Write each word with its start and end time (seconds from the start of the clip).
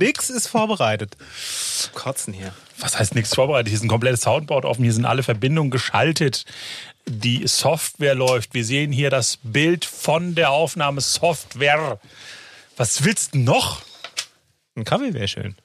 Nix 0.00 0.30
ist 0.30 0.46
vorbereitet. 0.46 1.16
Kotzen 1.92 2.32
hier. 2.32 2.54
Was 2.78 2.96
heißt 2.96 3.16
nichts 3.16 3.34
vorbereitet? 3.34 3.68
Hier 3.68 3.76
ist 3.76 3.82
ein 3.82 3.88
komplettes 3.88 4.20
Soundboard 4.20 4.64
offen, 4.64 4.84
hier 4.84 4.92
sind 4.92 5.04
alle 5.04 5.24
Verbindungen 5.24 5.72
geschaltet. 5.72 6.44
Die 7.06 7.48
Software 7.48 8.14
läuft. 8.14 8.54
Wir 8.54 8.64
sehen 8.64 8.92
hier 8.92 9.10
das 9.10 9.38
Bild 9.42 9.84
von 9.84 10.36
der 10.36 10.52
Aufnahmesoftware. 10.52 11.98
Was 12.76 13.04
willst 13.04 13.34
du 13.34 13.38
noch? 13.38 13.82
Ein 14.76 14.84
Kaffee 14.84 15.14
wäre 15.14 15.26
schön. 15.26 15.56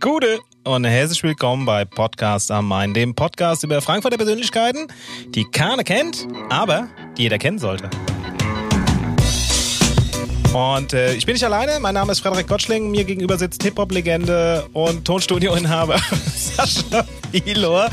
Gute 0.00 0.38
und 0.64 0.84
herzlich 0.84 1.22
willkommen 1.22 1.66
bei 1.66 1.84
Podcast 1.84 2.50
am 2.50 2.66
Main, 2.66 2.94
dem 2.94 3.14
Podcast 3.14 3.62
über 3.62 3.82
Frankfurter 3.82 4.16
Persönlichkeiten, 4.16 4.86
die 5.34 5.44
keiner 5.44 5.84
kennt, 5.84 6.26
aber 6.48 6.88
die 7.18 7.24
jeder 7.24 7.36
kennen 7.36 7.58
sollte. 7.58 7.90
Und 10.52 10.92
äh, 10.92 11.14
ich 11.14 11.26
bin 11.26 11.34
nicht 11.34 11.44
alleine. 11.44 11.78
Mein 11.80 11.94
Name 11.94 12.12
ist 12.12 12.20
Frederik 12.20 12.46
Gottschling. 12.48 12.90
Mir 12.90 13.04
gegenüber 13.04 13.38
sitzt 13.38 13.62
Hip-Hop-Legende 13.62 14.66
und 14.72 15.04
Tonstudio-Inhaber 15.04 15.98
Sascha 16.36 17.04
Ilor. 17.32 17.90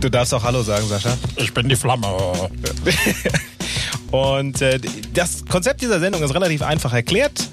Du 0.00 0.08
darfst 0.08 0.34
auch 0.34 0.42
Hallo 0.42 0.62
sagen, 0.62 0.86
Sascha. 0.88 1.16
Ich 1.36 1.52
bin 1.54 1.68
die 1.68 1.76
Flamme. 1.76 2.06
Und 4.10 4.60
äh, 4.60 4.78
das 5.14 5.44
Konzept 5.46 5.80
dieser 5.80 5.98
Sendung 5.98 6.22
ist 6.22 6.34
relativ 6.34 6.60
einfach 6.62 6.92
erklärt. 6.92 7.48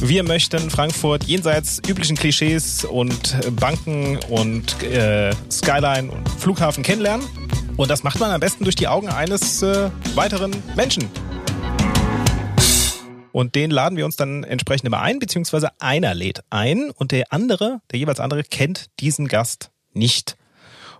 Wir 0.00 0.22
möchten 0.22 0.68
Frankfurt 0.70 1.24
jenseits 1.24 1.80
üblichen 1.88 2.16
Klischees 2.16 2.84
und 2.84 3.38
Banken 3.58 4.18
und 4.28 4.82
äh, 4.82 5.32
Skyline 5.50 6.10
und 6.10 6.28
Flughafen 6.38 6.82
kennenlernen. 6.82 7.26
Und 7.76 7.90
das 7.90 8.02
macht 8.02 8.20
man 8.20 8.30
am 8.30 8.40
besten 8.40 8.64
durch 8.64 8.76
die 8.76 8.86
Augen 8.86 9.08
eines 9.08 9.62
äh, 9.62 9.88
weiteren 10.14 10.54
Menschen. 10.76 11.08
Und 13.34 13.56
den 13.56 13.72
laden 13.72 13.98
wir 13.98 14.04
uns 14.04 14.14
dann 14.14 14.44
entsprechend 14.44 14.86
immer 14.86 15.00
ein, 15.00 15.18
beziehungsweise 15.18 15.70
einer 15.80 16.14
lädt 16.14 16.44
ein 16.50 16.90
und 16.92 17.10
der 17.10 17.32
andere, 17.32 17.80
der 17.90 17.98
jeweils 17.98 18.20
andere, 18.20 18.44
kennt 18.44 18.90
diesen 19.00 19.26
Gast 19.26 19.72
nicht. 19.92 20.36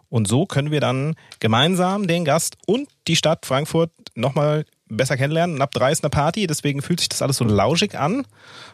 Und 0.09 0.27
so 0.27 0.45
können 0.45 0.73
wir 0.73 0.81
dann 0.81 1.15
gemeinsam 1.39 2.09
den 2.09 2.25
Gast 2.25 2.57
und 2.67 2.89
die 3.07 3.15
Stadt 3.15 3.47
Frankfurt 3.47 3.93
nochmal 4.17 4.65
besser 4.89 5.17
kennenlernen. 5.17 5.55
Und 5.55 5.63
ab 5.63 5.71
drei 5.71 5.93
ist 5.93 6.03
eine 6.03 6.11
Party, 6.11 6.49
deswegen 6.49 6.83
fühlt 6.83 6.99
sich 6.99 7.09
das 7.09 7.23
alles 7.23 7.37
so 7.37 7.45
lauschig 7.45 7.97
an. 7.97 8.27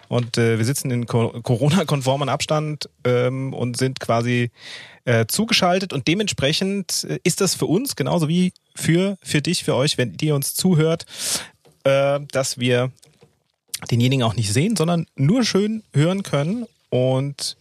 Und 0.08 0.38
äh, 0.38 0.56
wir 0.56 0.64
sitzen 0.64 0.90
in 0.90 1.04
Co 1.04 1.28
Corona-konformen 1.42 2.30
Abstand 2.30 2.88
ähm, 3.04 3.52
und 3.52 3.76
sind 3.76 4.00
quasi 4.00 4.52
äh, 5.04 5.26
zugeschaltet. 5.26 5.92
Und 5.92 6.08
dementsprechend 6.08 7.04
äh, 7.10 7.18
ist 7.24 7.42
das 7.42 7.56
für 7.56 7.66
uns 7.66 7.94
genauso 7.94 8.26
wie 8.26 8.54
für, 8.74 9.18
für 9.22 9.42
dich, 9.42 9.64
für 9.64 9.74
euch, 9.74 9.98
wenn 9.98 10.16
ihr 10.18 10.34
uns 10.34 10.54
zuhört, 10.54 11.04
äh, 11.84 12.20
dass 12.32 12.58
wir 12.58 12.90
denjenigen 13.90 14.22
auch 14.24 14.34
nicht 14.36 14.52
sehen, 14.52 14.76
sondern 14.76 15.06
nur 15.16 15.44
schön 15.44 15.82
hören 15.94 16.22
können. 16.22 16.66
Und 16.90 17.56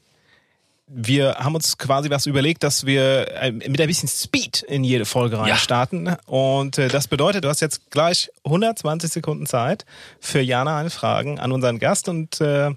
wir 0.88 1.36
haben 1.36 1.54
uns 1.54 1.78
quasi 1.78 2.10
was 2.10 2.26
überlegt, 2.26 2.64
dass 2.64 2.86
wir 2.86 3.32
äh, 3.42 3.52
mit 3.52 3.80
ein 3.80 3.88
bisschen 3.88 4.10
Speed 4.10 4.64
in 4.64 4.84
jede 4.84 5.06
Folge 5.06 5.38
rein 5.38 5.48
Ja. 5.50 5.56
starten. 5.58 6.16
Und 6.26 6.78
äh, 6.80 6.88
das 6.88 7.08
bedeutet, 7.08 7.44
du 7.44 7.48
hast 7.50 7.62
jetzt 7.62 7.92
gleich 7.92 8.32
120 8.44 9.12
Sekunden 9.12 9.46
Zeit 9.46 9.86
für 10.20 10.42
Jana 10.42 10.78
eine 10.78 10.90
Fragen 10.90 11.40
an 11.40 11.52
unseren 11.52 11.78
Gast 11.78 12.10
und 12.10 12.42
äh, 12.42 12.72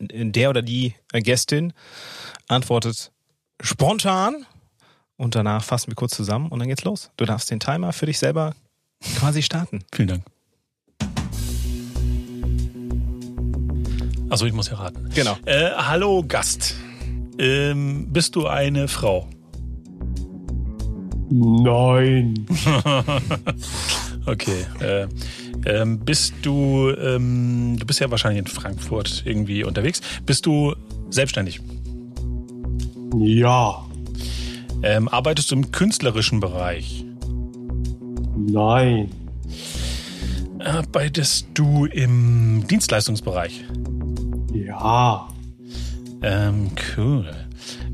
der 0.00 0.50
oder 0.50 0.62
die 0.62 0.94
Gästin 1.12 1.72
antwortet 2.48 3.12
spontan 3.60 4.44
und 5.16 5.36
danach 5.36 5.62
fassen 5.62 5.88
wir 5.92 5.94
kurz 5.94 6.16
zusammen 6.16 6.48
und 6.48 6.58
dann 6.58 6.66
geht's 6.66 6.82
los. 6.82 7.10
Du 7.16 7.24
darfst 7.24 7.52
den 7.52 7.60
Timer 7.60 7.92
für 7.92 8.06
dich 8.06 8.18
selber 8.18 8.54
quasi 9.18 9.42
starten. 9.42 9.84
Vielen 9.94 10.08
Dank. 10.08 10.24
Achso, 14.32 14.46
ich 14.46 14.54
muss 14.54 14.70
ja 14.70 14.76
raten. 14.78 15.10
Genau. 15.14 15.36
Äh, 15.44 15.72
hallo 15.76 16.24
Gast. 16.26 16.74
Ähm, 17.38 18.06
bist 18.10 18.34
du 18.34 18.46
eine 18.46 18.88
Frau? 18.88 19.28
Nein. 21.30 22.46
Okay. 24.24 24.64
Äh, 24.78 25.08
ähm, 25.66 25.98
bist 25.98 26.32
du, 26.42 26.90
ähm, 26.90 27.76
du 27.76 27.84
bist 27.84 27.98
ja 27.98 28.08
wahrscheinlich 28.08 28.38
in 28.38 28.46
Frankfurt 28.46 29.24
irgendwie 29.26 29.64
unterwegs. 29.64 30.00
Bist 30.24 30.46
du 30.46 30.76
selbstständig? 31.10 31.60
Ja. 33.18 33.84
Ähm, 34.84 35.08
arbeitest 35.08 35.50
du 35.50 35.56
im 35.56 35.72
künstlerischen 35.72 36.38
Bereich? 36.38 37.04
Nein. 38.36 39.10
Arbeitest 40.60 41.48
du 41.54 41.86
im 41.86 42.64
Dienstleistungsbereich? 42.68 43.64
Ja. 44.52 45.28
Ähm, 46.22 46.70
cool. 46.96 47.26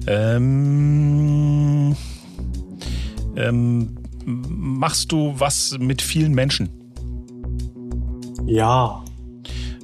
Ähm, 0.07 1.95
ähm, 3.37 3.95
machst 4.25 5.13
du 5.13 5.35
was 5.37 5.77
mit 5.79 6.03
vielen 6.03 6.35
Menschen? 6.35 6.69
Ja. 8.47 9.05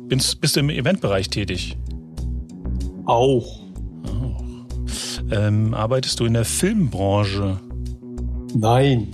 Bist, 0.09 0.41
bist 0.41 0.57
du 0.57 0.61
im 0.61 0.71
Eventbereich 0.71 1.31
tätig? 1.31 1.77
Auch. 3.07 3.65
Ähm, 5.31 5.75
arbeitest 5.75 6.21
du 6.21 6.27
in 6.27 6.35
der 6.35 6.45
Filmbranche? 6.45 7.59
Nein. 8.55 9.09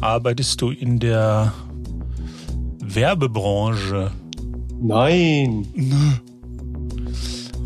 Arbeitest 0.00 0.60
du 0.60 0.70
in 0.70 0.98
der 0.98 1.52
Werbebranche? 2.80 4.10
Nein. 4.80 5.66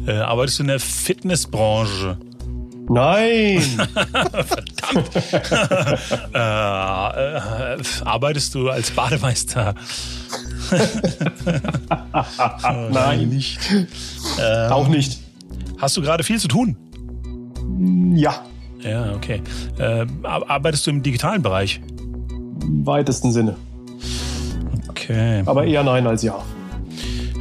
Äh, 0.09 0.19
arbeitest 0.21 0.59
du 0.59 0.63
in 0.63 0.69
der 0.69 0.81
Fitnessbranche? 0.81 2.17
Nein. 2.89 3.63
Äh, 6.35 6.39
äh, 6.39 7.79
arbeitest 8.05 8.55
du 8.55 8.69
als 8.71 8.91
Bademeister? 8.91 9.75
Nein. 12.91 13.29
nicht. 13.29 13.59
Auch 14.71 14.89
nicht. 14.89 15.19
Hast 15.79 15.97
du 15.97 16.03
gerade 16.03 16.25
viel 16.25 16.39
zu 16.39 16.49
tun? 16.49 16.77
Ja. 18.17 18.45
Ja, 18.81 19.13
okay. 19.15 19.43
Äh, 19.79 20.07
ar- 20.23 20.49
arbeitest 20.49 20.87
du 20.87 20.91
im 20.91 21.03
digitalen 21.03 21.43
Bereich? 21.43 21.81
Im 22.63 22.87
weitesten 22.87 23.33
Sinne. 23.33 23.57
Okay. 24.89 25.43
Aber 25.47 25.65
eher 25.65 25.83
nein 25.83 26.07
als 26.07 26.23
ja. 26.23 26.37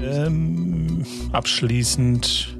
Ähm, 0.03 1.05
abschließend, 1.31 2.56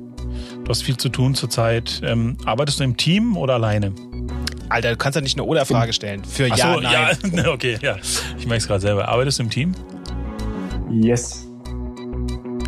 du 0.67 0.71
hast 0.71 0.83
viel 0.83 0.97
zu 0.97 1.07
tun 1.07 1.33
zurzeit. 1.33 2.01
Ähm, 2.03 2.35
arbeitest 2.43 2.81
du 2.81 2.83
im 2.83 2.97
Team 2.97 3.37
oder 3.37 3.53
alleine? 3.53 3.93
Alter, 4.67 4.91
du 4.91 4.97
kannst 4.97 5.15
ja 5.15 5.21
nicht 5.21 5.37
eine 5.37 5.47
Oder-Frage 5.47 5.93
stellen. 5.93 6.25
Für 6.25 6.49
Ach 6.51 6.57
ja, 6.57 6.73
so, 6.73 6.81
nein. 6.81 7.33
ja, 7.33 7.47
okay, 7.51 7.77
ja. 7.81 7.95
Ich 8.37 8.45
merke 8.45 8.57
es 8.57 8.67
gerade 8.67 8.81
selber. 8.81 9.07
Arbeitest 9.07 9.39
du 9.39 9.43
im 9.43 9.49
Team? 9.49 9.71
Yes. 10.91 11.47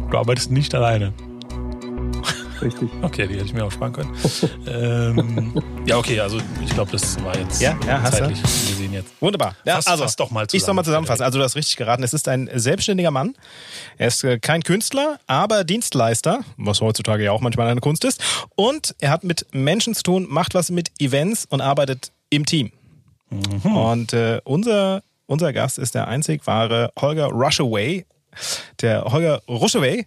Du 0.10 0.18
arbeitest 0.18 0.50
nicht 0.50 0.74
alleine. 0.74 1.12
Richtig. 2.62 2.90
Okay, 3.02 3.28
die 3.28 3.36
hätte 3.36 3.46
ich 3.46 3.54
mir 3.54 3.64
auch 3.66 3.72
sparen 3.72 3.94
können. 3.94 4.12
ähm, 4.68 5.54
ja, 5.86 5.98
okay, 5.98 6.20
also 6.20 6.40
ich 6.64 6.70
glaube, 6.72 6.92
das 6.92 7.22
war 7.24 7.38
jetzt 7.38 7.62
Ja, 7.62 7.78
ja, 7.88 8.02
hast 8.02 8.14
du. 8.16 8.18
zeitlich 8.20 8.42
gesehen 8.42 8.94
jetzt. 8.94 9.10
Wunderbar. 9.22 9.56
Ja, 9.66 9.76
Fass- 9.76 9.88
also, 9.88 10.04
fass 10.04 10.16
doch 10.16 10.32
mal 10.32 10.46
Ich 10.52 10.64
soll 10.64 10.74
mal 10.74 10.84
zusammen. 10.84 11.06
zusammenfassen. 11.06 11.24
Also 11.24 11.38
du 11.40 11.44
hast 11.44 11.56
richtig 11.56 11.78
geraten. 11.78 12.04
Es 12.04 12.14
ist 12.14 12.28
ein 12.28 12.50
selbstständiger 12.54 13.12
Mann. 13.12 13.36
Er 13.98 14.08
ist 14.08 14.24
äh, 14.24 14.40
kein 14.40 14.64
Künstler, 14.64 15.20
aber 15.28 15.64
Dienstleister, 15.64 16.42
was 16.58 16.82
heutzutage 16.82 17.24
ja 17.24 17.32
auch 17.32 17.42
manchmal 17.42 17.68
eine 17.68 17.82
Kunst 17.82 18.04
ist. 18.06 18.22
Und 18.56 18.96
er 19.00 19.12
hat 19.12 19.24
mit 19.24 19.46
Menschen 19.52 19.94
zu 19.96 20.04
tun, 20.04 20.28
macht 20.30 20.54
was 20.54 20.70
mit 20.70 20.92
Events 21.00 21.46
und 21.50 21.62
arbeitet 21.62 22.12
im 22.30 22.46
Team. 22.46 22.72
Mhm. 23.30 23.76
Und 23.76 24.14
äh, 24.14 24.42
unser, 24.44 25.04
unser 25.28 25.54
Gast 25.54 25.78
ist 25.78 25.96
der 25.96 26.08
einzig 26.08 26.46
wahre 26.48 26.92
Holger 27.00 27.28
Rushaway. 27.28 28.06
Der 28.82 29.04
Holger 29.06 29.42
Rushaway. 29.48 30.06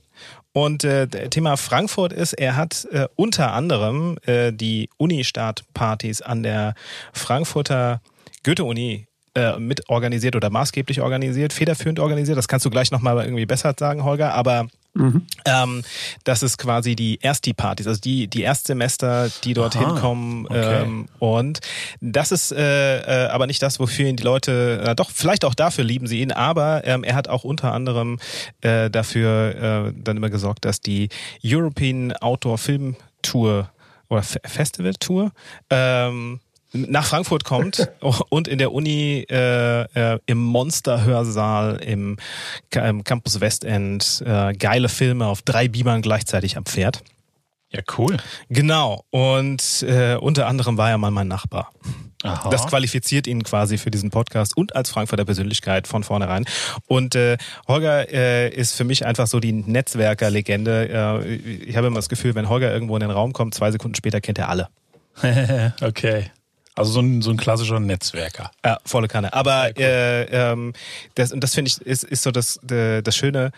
Und 0.53 0.85
äh, 0.85 1.07
Thema 1.31 1.57
Frankfurt 1.57 2.13
ist, 2.13 2.35
er 2.35 2.57
hat 2.57 2.87
äh, 2.93 3.09
unter 3.17 3.53
anderem 3.53 4.19
äh, 4.27 4.53
die 4.53 4.91
Uni-Start-Partys 4.99 6.21
an 6.21 6.43
der 6.43 6.75
Frankfurter 7.15 8.03
Goethe-Uni 8.45 9.07
äh, 9.35 9.59
mit 9.59 9.89
organisiert 9.89 10.37
oder 10.37 10.51
maßgeblich 10.51 11.01
organisiert, 11.01 11.55
federführend 11.55 12.01
organisiert. 12.01 12.37
Das 12.37 12.49
kannst 12.49 12.67
du 12.67 12.71
gleich 12.71 12.91
nochmal 12.91 13.25
irgendwie 13.25 13.47
besser 13.47 13.75
sagen, 13.79 14.05
Holger. 14.05 14.35
Aber 14.35 14.69
ähm, 14.95 15.83
das 16.25 16.43
ist 16.43 16.59
quasi 16.59 16.95
die 16.97 17.19
Ersti-Partys, 17.23 17.87
also 17.87 18.01
die, 18.01 18.29
die 18.29 18.43
Erstsemester, 18.43 19.31
die 19.45 19.55
dort 19.55 19.77
Aha, 19.77 19.87
hinkommen. 19.87 20.47
okay. 20.47 20.83
Ähm, 20.83 21.09
und 21.19 21.61
das 22.01 22.31
ist 22.33 22.53
äh, 22.53 22.99
äh, 22.99 23.29
aber 23.29 23.47
nicht 23.47 23.63
das, 23.63 23.81
wofür 23.81 24.07
ihn 24.07 24.17
die 24.17 24.23
Leute, 24.23 24.83
äh, 24.87 24.95
doch, 24.95 25.11
vielleicht 25.11 25.45
auch 25.45 25.55
dafür 25.55 25.85
lieben 25.85 26.07
sie 26.07 26.21
ihn, 26.21 26.33
aber 26.33 26.85
ähm, 26.85 27.05
er 27.05 27.15
hat 27.15 27.29
auch 27.29 27.45
unter 27.45 27.73
anderem 27.73 28.19
äh, 28.61 28.91
dafür 28.91 29.89
äh, 29.89 29.93
dann 29.97 30.17
immer 30.17 30.31
gesorgt, 30.31 30.65
dass 30.65 30.81
die 30.81 31.09
European 31.45 32.13
Outdoor 32.13 32.59
Film 32.59 32.97
Tour 33.23 33.71
oder 34.09 34.23
Fe 34.23 34.41
Festival 34.45 34.93
Tour 34.95 35.33
ähm, 35.71 36.41
nach 36.73 37.07
Frankfurt 37.07 37.45
kommt 37.45 37.89
und 38.29 38.49
in 38.49 38.59
der 38.59 38.73
Uni 38.73 39.27
äh, 39.29 39.83
äh, 39.83 40.19
im 40.27 40.39
Monsterhörsaal 40.39 41.77
im, 41.77 42.17
im 42.71 43.05
Campus 43.05 43.41
Westend 43.41 44.23
äh, 44.27 44.53
geile 44.55 44.89
Filme 44.89 45.27
auf 45.27 45.43
drei 45.43 45.69
Beamern 45.69 46.03
gleichzeitig 46.03 46.57
abfährt. 46.57 47.03
Ja, 47.71 47.81
cool. 47.97 48.19
Genau. 48.51 49.05
Und 49.11 49.83
äh, 49.83 50.17
unter 50.17 50.47
anderem 50.47 50.77
war 50.77 50.91
er 50.91 50.99
mal 50.99 51.11
mein 51.11 51.29
Nachbar. 51.29 51.71
Aha. 52.23 52.51
Das 52.51 52.67
qualifiziert 52.67 53.27
ihn 53.27 53.43
quasi 53.43 53.79
für 53.79 53.91
diesen 53.91 54.11
Podcast 54.11 54.57
und 54.57 54.77
als 54.77 54.91
Frankfurter 54.91 55.25
Persönlichkeit 55.25 55.89
von 55.89 56.05
vornherein. 56.05 56.45
Und 56.87 57.15
äh, 57.15 57.37
Holger 57.67 58.13
äh, 58.13 58.49
ist 58.51 58.75
für 58.75 58.85
mich 58.85 59.07
einfach 59.07 59.27
so 59.27 59.41
die 59.41 59.53
Netzwerker-Legende. 59.53 61.23
Äh, 61.25 61.35
ich 61.35 61.77
habe 61.77 61.89
immer 61.89 61.97
das 61.97 62.09
Gefühl, 62.09 62.35
wenn 62.35 62.49
Holger 62.49 62.73
irgendwo 62.73 62.95
in 62.97 63.01
den 63.01 63.11
Raum 63.11 63.33
kommt, 63.33 63.55
zwei 63.55 63.73
Sekunden 63.73 63.95
später 63.95 64.21
kennt 64.21 64.39
er 64.39 64.49
alle. 64.51 64.69
okay. 65.81 66.31
Also 66.75 66.93
so 66.93 67.01
ein, 67.01 67.21
so 67.23 67.31
ein 67.31 67.37
klassischer 67.37 67.81
Netzwerker. 67.81 68.51
Ja, 68.65 68.79
volle 68.85 69.09
Kanne. 69.09 69.33
Aber 69.35 69.67
Ja, 69.69 69.73
cool. 69.77 69.83
äh, 69.83 70.25
ähm, 70.53 70.73
das, 71.15 71.33
und 71.33 71.41
das 71.45 71.55
finde 71.55 71.69
ich, 71.71 71.81
ist, 71.83 72.05
ist 72.05 72.23
so 72.23 72.31
das, 72.31 72.59
das 72.63 73.15
Schöne, 73.17 73.51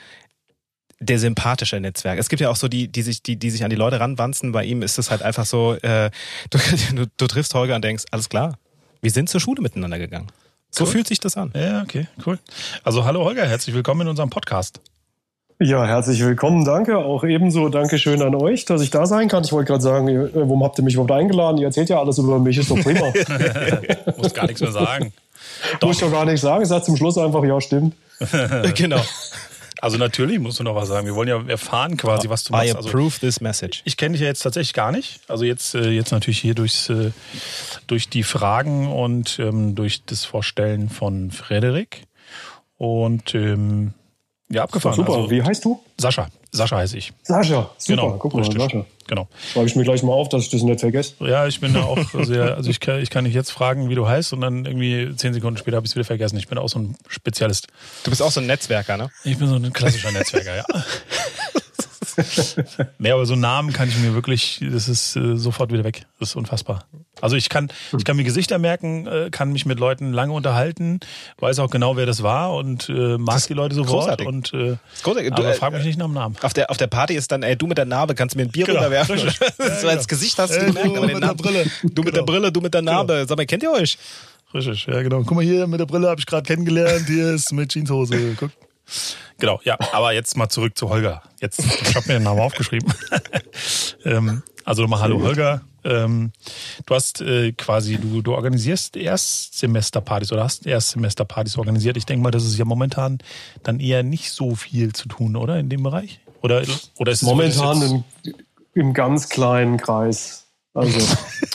der 1.00 1.18
sympathische 1.18 1.78
Netzwerk. 1.80 2.18
Es 2.18 2.28
gibt 2.28 2.40
ja 2.40 2.48
auch 2.50 2.56
so 2.56 2.66
die, 2.68 2.88
die 2.88 3.02
sich, 3.02 3.22
die, 3.22 3.36
die 3.36 3.50
sich 3.50 3.62
an 3.62 3.70
die 3.70 3.76
Leute 3.76 4.00
ranwanzen. 4.00 4.52
Bei 4.52 4.64
ihm 4.64 4.82
ist 4.82 4.98
es 4.98 5.10
halt 5.10 5.22
einfach 5.22 5.44
so, 5.46 5.74
äh, 5.74 6.10
du, 6.50 6.58
du, 6.94 7.06
du 7.16 7.26
triffst 7.26 7.54
Holger 7.54 7.76
und 7.76 7.82
denkst, 7.84 8.04
alles 8.10 8.28
klar, 8.28 8.58
wir 9.02 9.10
sind 9.10 9.28
zur 9.28 9.40
Schule 9.40 9.60
miteinander 9.62 9.98
gegangen. 9.98 10.28
So 10.70 10.84
Cool. 10.84 10.90
fühlt 10.90 11.06
sich 11.06 11.20
das 11.20 11.36
an. 11.36 11.52
Ja, 11.54 11.82
okay, 11.82 12.08
cool. 12.26 12.38
Also 12.82 13.04
hallo 13.04 13.22
Holger, 13.24 13.46
herzlich 13.46 13.76
willkommen 13.76 14.00
in 14.02 14.08
unserem 14.08 14.30
Podcast. 14.30 14.80
Ja, 15.60 15.86
herzlich 15.86 16.20
willkommen, 16.24 16.64
danke. 16.64 16.98
Auch 16.98 17.22
ebenso 17.22 17.68
Dankeschön 17.68 18.20
an 18.22 18.34
euch, 18.34 18.64
dass 18.64 18.82
ich 18.82 18.90
da 18.90 19.06
sein 19.06 19.28
kann. 19.28 19.44
Ich 19.44 19.52
wollte 19.52 19.68
gerade 19.68 19.82
sagen, 19.82 20.08
äh, 20.08 20.28
warum 20.34 20.64
habt 20.64 20.78
ihr 20.78 20.84
mich 20.84 20.94
überhaupt 20.94 21.12
eingeladen? 21.12 21.58
Ihr 21.58 21.66
erzählt 21.66 21.88
ja 21.88 22.00
alles 22.00 22.18
über 22.18 22.40
mich, 22.40 22.58
ist 22.58 22.72
doch 22.72 22.80
prima. 22.80 23.12
Muss 24.16 24.34
gar 24.34 24.46
nichts 24.46 24.60
mehr 24.60 24.72
sagen. 24.72 25.12
Muss 25.80 25.96
ich 25.96 26.02
doch 26.02 26.10
gar 26.10 26.24
nicht 26.24 26.40
sagen. 26.40 26.62
Ich 26.64 26.68
sage 26.68 26.82
zum 26.82 26.96
Schluss 26.96 27.16
einfach, 27.18 27.44
ja, 27.44 27.60
stimmt. 27.60 27.94
genau. 28.74 29.00
Also 29.80 29.96
natürlich 29.96 30.40
musst 30.40 30.58
du 30.58 30.64
noch 30.64 30.74
was 30.74 30.88
sagen. 30.88 31.06
Wir 31.06 31.14
wollen 31.14 31.28
ja 31.28 31.40
erfahren 31.46 31.96
quasi, 31.96 32.28
was 32.28 32.42
du 32.42 32.52
I 32.52 32.56
machst. 32.56 32.76
Also, 32.76 32.88
approve 32.88 33.20
this 33.20 33.40
message. 33.40 33.82
ich 33.84 33.96
kenne 33.96 34.14
dich 34.14 34.22
ja 34.22 34.26
jetzt 34.26 34.42
tatsächlich 34.42 34.74
gar 34.74 34.90
nicht. 34.90 35.20
Also 35.28 35.44
jetzt, 35.44 35.76
äh, 35.76 35.90
jetzt 35.90 36.10
natürlich 36.10 36.40
hier 36.40 36.54
durchs, 36.54 36.88
äh, 36.88 37.12
durch 37.86 38.08
die 38.08 38.24
Fragen 38.24 38.92
und 38.92 39.38
ähm, 39.38 39.76
durch 39.76 40.04
das 40.04 40.24
Vorstellen 40.24 40.88
von 40.88 41.30
Frederik. 41.30 42.02
Und 42.76 43.36
ähm, 43.36 43.94
ja, 44.48 44.62
abgefahren. 44.62 44.96
Super. 44.96 45.14
Also, 45.14 45.30
Wie 45.30 45.42
heißt 45.42 45.64
du? 45.64 45.80
Sascha. 45.98 46.28
Sascha 46.52 46.76
heiße 46.76 46.96
ich. 46.96 47.12
Sascha. 47.22 47.70
Super. 47.78 48.02
Genau, 48.02 48.16
Guck 48.18 48.34
mal, 48.34 48.40
richtig. 48.40 48.60
Sascha. 48.60 48.84
Genau. 49.06 49.28
Schreibe 49.52 49.66
ich 49.66 49.76
mir 49.76 49.84
gleich 49.84 50.02
mal 50.02 50.12
auf, 50.12 50.28
dass 50.28 50.42
ich 50.42 50.50
das 50.50 50.62
nicht 50.62 50.80
vergesse. 50.80 51.14
Ja, 51.20 51.46
ich 51.46 51.60
bin 51.60 51.74
da 51.74 51.82
auch 51.82 51.98
sehr, 52.22 52.54
also 52.54 52.70
ich 52.70 52.80
kann, 52.80 53.00
ich 53.00 53.10
kann 53.10 53.24
dich 53.24 53.34
jetzt 53.34 53.50
fragen, 53.50 53.88
wie 53.90 53.94
du 53.94 54.06
heißt 54.06 54.32
und 54.32 54.40
dann 54.40 54.64
irgendwie 54.64 55.14
zehn 55.16 55.34
Sekunden 55.34 55.58
später 55.58 55.76
habe 55.76 55.86
ich 55.86 55.92
es 55.92 55.96
wieder 55.96 56.04
vergessen. 56.04 56.36
Ich 56.36 56.48
bin 56.48 56.58
auch 56.58 56.68
so 56.68 56.78
ein 56.78 56.96
Spezialist. 57.08 57.68
Du 58.04 58.10
bist 58.10 58.22
auch 58.22 58.30
so 58.30 58.40
ein 58.40 58.46
Netzwerker, 58.46 58.96
ne? 58.96 59.10
Ich 59.24 59.38
bin 59.38 59.48
so 59.48 59.56
ein 59.56 59.72
klassischer 59.72 60.12
Netzwerker, 60.12 60.56
ja. 60.56 60.64
nee, 62.98 63.10
aber 63.10 63.26
so 63.26 63.36
Namen 63.36 63.72
kann 63.72 63.88
ich 63.88 63.96
mir 63.98 64.14
wirklich, 64.14 64.60
das 64.72 64.88
ist 64.88 65.16
äh, 65.16 65.36
sofort 65.36 65.72
wieder 65.72 65.84
weg. 65.84 66.06
Das 66.18 66.30
ist 66.30 66.36
unfassbar. 66.36 66.84
Also 67.20 67.36
ich 67.36 67.48
kann, 67.48 67.68
ich 67.96 68.04
kann 68.04 68.16
mir 68.16 68.24
Gesichter 68.24 68.58
merken, 68.58 69.06
äh, 69.06 69.28
kann 69.30 69.52
mich 69.52 69.66
mit 69.66 69.78
Leuten 69.78 70.12
lange 70.12 70.32
unterhalten, 70.32 71.00
weiß 71.38 71.58
auch 71.60 71.70
genau, 71.70 71.96
wer 71.96 72.06
das 72.06 72.22
war 72.22 72.54
und 72.54 72.88
äh, 72.88 73.18
mag 73.18 73.40
die 73.46 73.54
Leute 73.54 73.74
sofort. 73.74 74.02
großartig. 74.02 74.26
Und, 74.26 74.52
äh, 74.54 74.72
ist 74.94 75.02
großartig. 75.02 75.30
Du, 75.34 75.42
aber 75.42 75.50
äh, 75.50 75.54
frag 75.54 75.72
mich 75.72 75.84
nicht 75.84 75.98
nach 75.98 76.06
dem 76.06 76.14
Namen. 76.14 76.36
Auf 76.42 76.52
der, 76.52 76.70
auf 76.70 76.76
der 76.76 76.86
Party 76.88 77.14
ist 77.14 77.30
dann, 77.32 77.42
ey, 77.42 77.56
du 77.56 77.66
mit 77.66 77.78
der 77.78 77.84
Narbe, 77.84 78.14
kannst 78.14 78.34
du 78.34 78.38
mir 78.38 78.44
ein 78.46 78.50
Bier 78.50 78.66
Genau, 78.66 78.82
richtig. 78.88 79.38
so 79.80 79.86
Ja, 79.86 79.92
als 79.92 80.08
Gesicht 80.08 80.38
hast 80.38 80.54
du 80.54 80.58
Ey, 80.60 80.66
gemerkt, 80.66 80.88
du 80.88 80.96
aber 80.96 81.06
den 81.06 81.14
mit 81.14 81.22
der 81.22 81.28
Namen- 81.28 81.36
Brille. 81.36 81.64
Du 81.82 82.02
mit 82.02 82.14
der 82.14 82.22
Genau. 82.22 82.24
Brille, 82.24 82.52
du 82.52 82.60
mit 82.60 82.74
der 82.74 82.82
Narbe. 82.82 83.24
Sag 83.28 83.36
mal, 83.36 83.46
kennt 83.46 83.62
ihr 83.62 83.72
euch? 83.72 83.98
Richtig, 84.52 84.86
ja 84.86 85.02
genau. 85.02 85.22
Guck 85.24 85.32
mal 85.36 85.44
hier, 85.44 85.66
mit 85.66 85.80
der 85.80 85.86
Brille 85.86 86.08
habe 86.08 86.20
ich 86.20 86.26
gerade 86.26 86.46
kennengelernt. 86.46 87.06
Hier 87.06 87.32
ist 87.34 87.52
mit 87.52 87.72
Jeanshose. 87.72 88.34
Guck. 88.38 88.50
Genau, 89.38 89.60
ja. 89.64 89.76
Aber 89.92 90.12
jetzt 90.12 90.36
mal 90.36 90.48
zurück 90.48 90.76
zu 90.76 90.88
Holger. 90.88 91.22
Jetzt, 91.40 91.60
ich 91.60 91.94
habe 91.96 92.06
mir 92.08 92.14
den 92.14 92.22
Namen 92.22 92.40
aufgeschrieben. 92.40 92.92
ähm, 94.04 94.42
also 94.64 94.82
nochmal 94.82 95.00
Hallo 95.00 95.20
Holger. 95.20 95.62
Ähm, 95.84 96.32
du 96.86 96.94
hast 96.94 97.20
äh, 97.20 97.52
quasi, 97.52 97.98
du, 97.98 98.22
du 98.22 98.34
organisierst 98.34 98.96
Erstsemesterpartys 98.96 100.32
oder 100.32 100.44
hast 100.44 100.66
Erstsemesterpartys 100.66 101.58
organisiert. 101.58 101.96
Ich 101.96 102.06
denke 102.06 102.22
mal, 102.22 102.30
das 102.30 102.44
ist 102.44 102.56
ja 102.56 102.64
momentan 102.64 103.18
dann 103.62 103.80
eher 103.80 104.02
nicht 104.02 104.30
so 104.30 104.54
viel 104.54 104.92
zu 104.94 105.08
tun, 105.08 105.36
oder? 105.36 105.58
In 105.58 105.68
dem 105.68 105.82
Bereich? 105.82 106.20
Oder, 106.40 106.62
oder 106.96 107.12
ist 107.12 107.22
es 107.22 107.28
Momentan 107.28 107.82
im, 107.82 108.04
im 108.72 108.94
ganz 108.94 109.28
kleinen 109.28 109.76
Kreis. 109.76 110.43
Also 110.74 110.98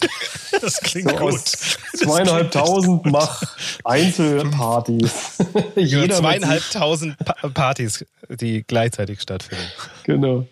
das 0.61 0.79
klingt 0.79 1.09
so 1.09 1.15
gut. 1.17 1.33
aus 1.33 1.77
zweieinhalbtausend 1.97 3.05
mach 3.07 3.43
Einzelpartys. 3.83 5.37
Jeder 5.75 6.15
zweieinhalbtausend 6.15 7.17
Pa- 7.19 7.49
Partys, 7.49 8.05
die 8.29 8.63
gleichzeitig 8.63 9.21
stattfinden. 9.21 9.63
Genau. 10.03 10.47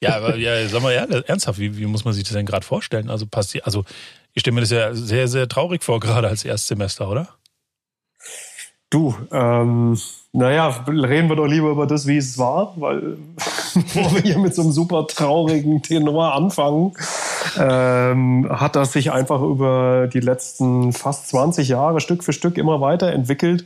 Ja, 0.00 0.16
aber 0.16 0.36
ja, 0.36 0.66
sag 0.68 0.82
mal 0.82 0.94
ja, 0.94 1.04
ernsthaft, 1.04 1.58
wie, 1.58 1.76
wie 1.76 1.86
muss 1.86 2.04
man 2.04 2.14
sich 2.14 2.24
das 2.24 2.32
denn 2.32 2.46
gerade 2.46 2.64
vorstellen? 2.64 3.10
Also 3.10 3.26
passiert, 3.26 3.66
also 3.66 3.84
ich 4.32 4.40
stelle 4.40 4.54
mir 4.54 4.60
das 4.60 4.70
ja 4.70 4.94
sehr, 4.94 5.28
sehr 5.28 5.48
traurig 5.48 5.82
vor, 5.82 6.00
gerade 6.00 6.28
als 6.28 6.44
Erstsemester, 6.44 7.08
oder? 7.08 7.28
Du, 8.90 9.14
ähm, 9.30 9.96
naja, 10.32 10.66
reden 10.88 11.28
wir 11.28 11.36
doch 11.36 11.46
lieber 11.46 11.70
über 11.70 11.86
das, 11.86 12.08
wie 12.08 12.16
es 12.16 12.38
war, 12.38 12.74
weil 12.76 13.18
bevor 13.74 14.12
wir 14.14 14.22
hier 14.22 14.38
mit 14.38 14.52
so 14.52 14.62
einem 14.62 14.72
super 14.72 15.06
traurigen 15.06 15.80
Tenor 15.80 16.34
anfangen, 16.34 16.92
ähm, 17.56 18.48
hat 18.50 18.74
das 18.74 18.92
sich 18.92 19.12
einfach 19.12 19.42
über 19.42 20.08
die 20.12 20.18
letzten 20.18 20.92
fast 20.92 21.28
20 21.28 21.68
Jahre 21.68 22.00
Stück 22.00 22.24
für 22.24 22.32
Stück 22.32 22.58
immer 22.58 22.80
weiterentwickelt. 22.80 23.64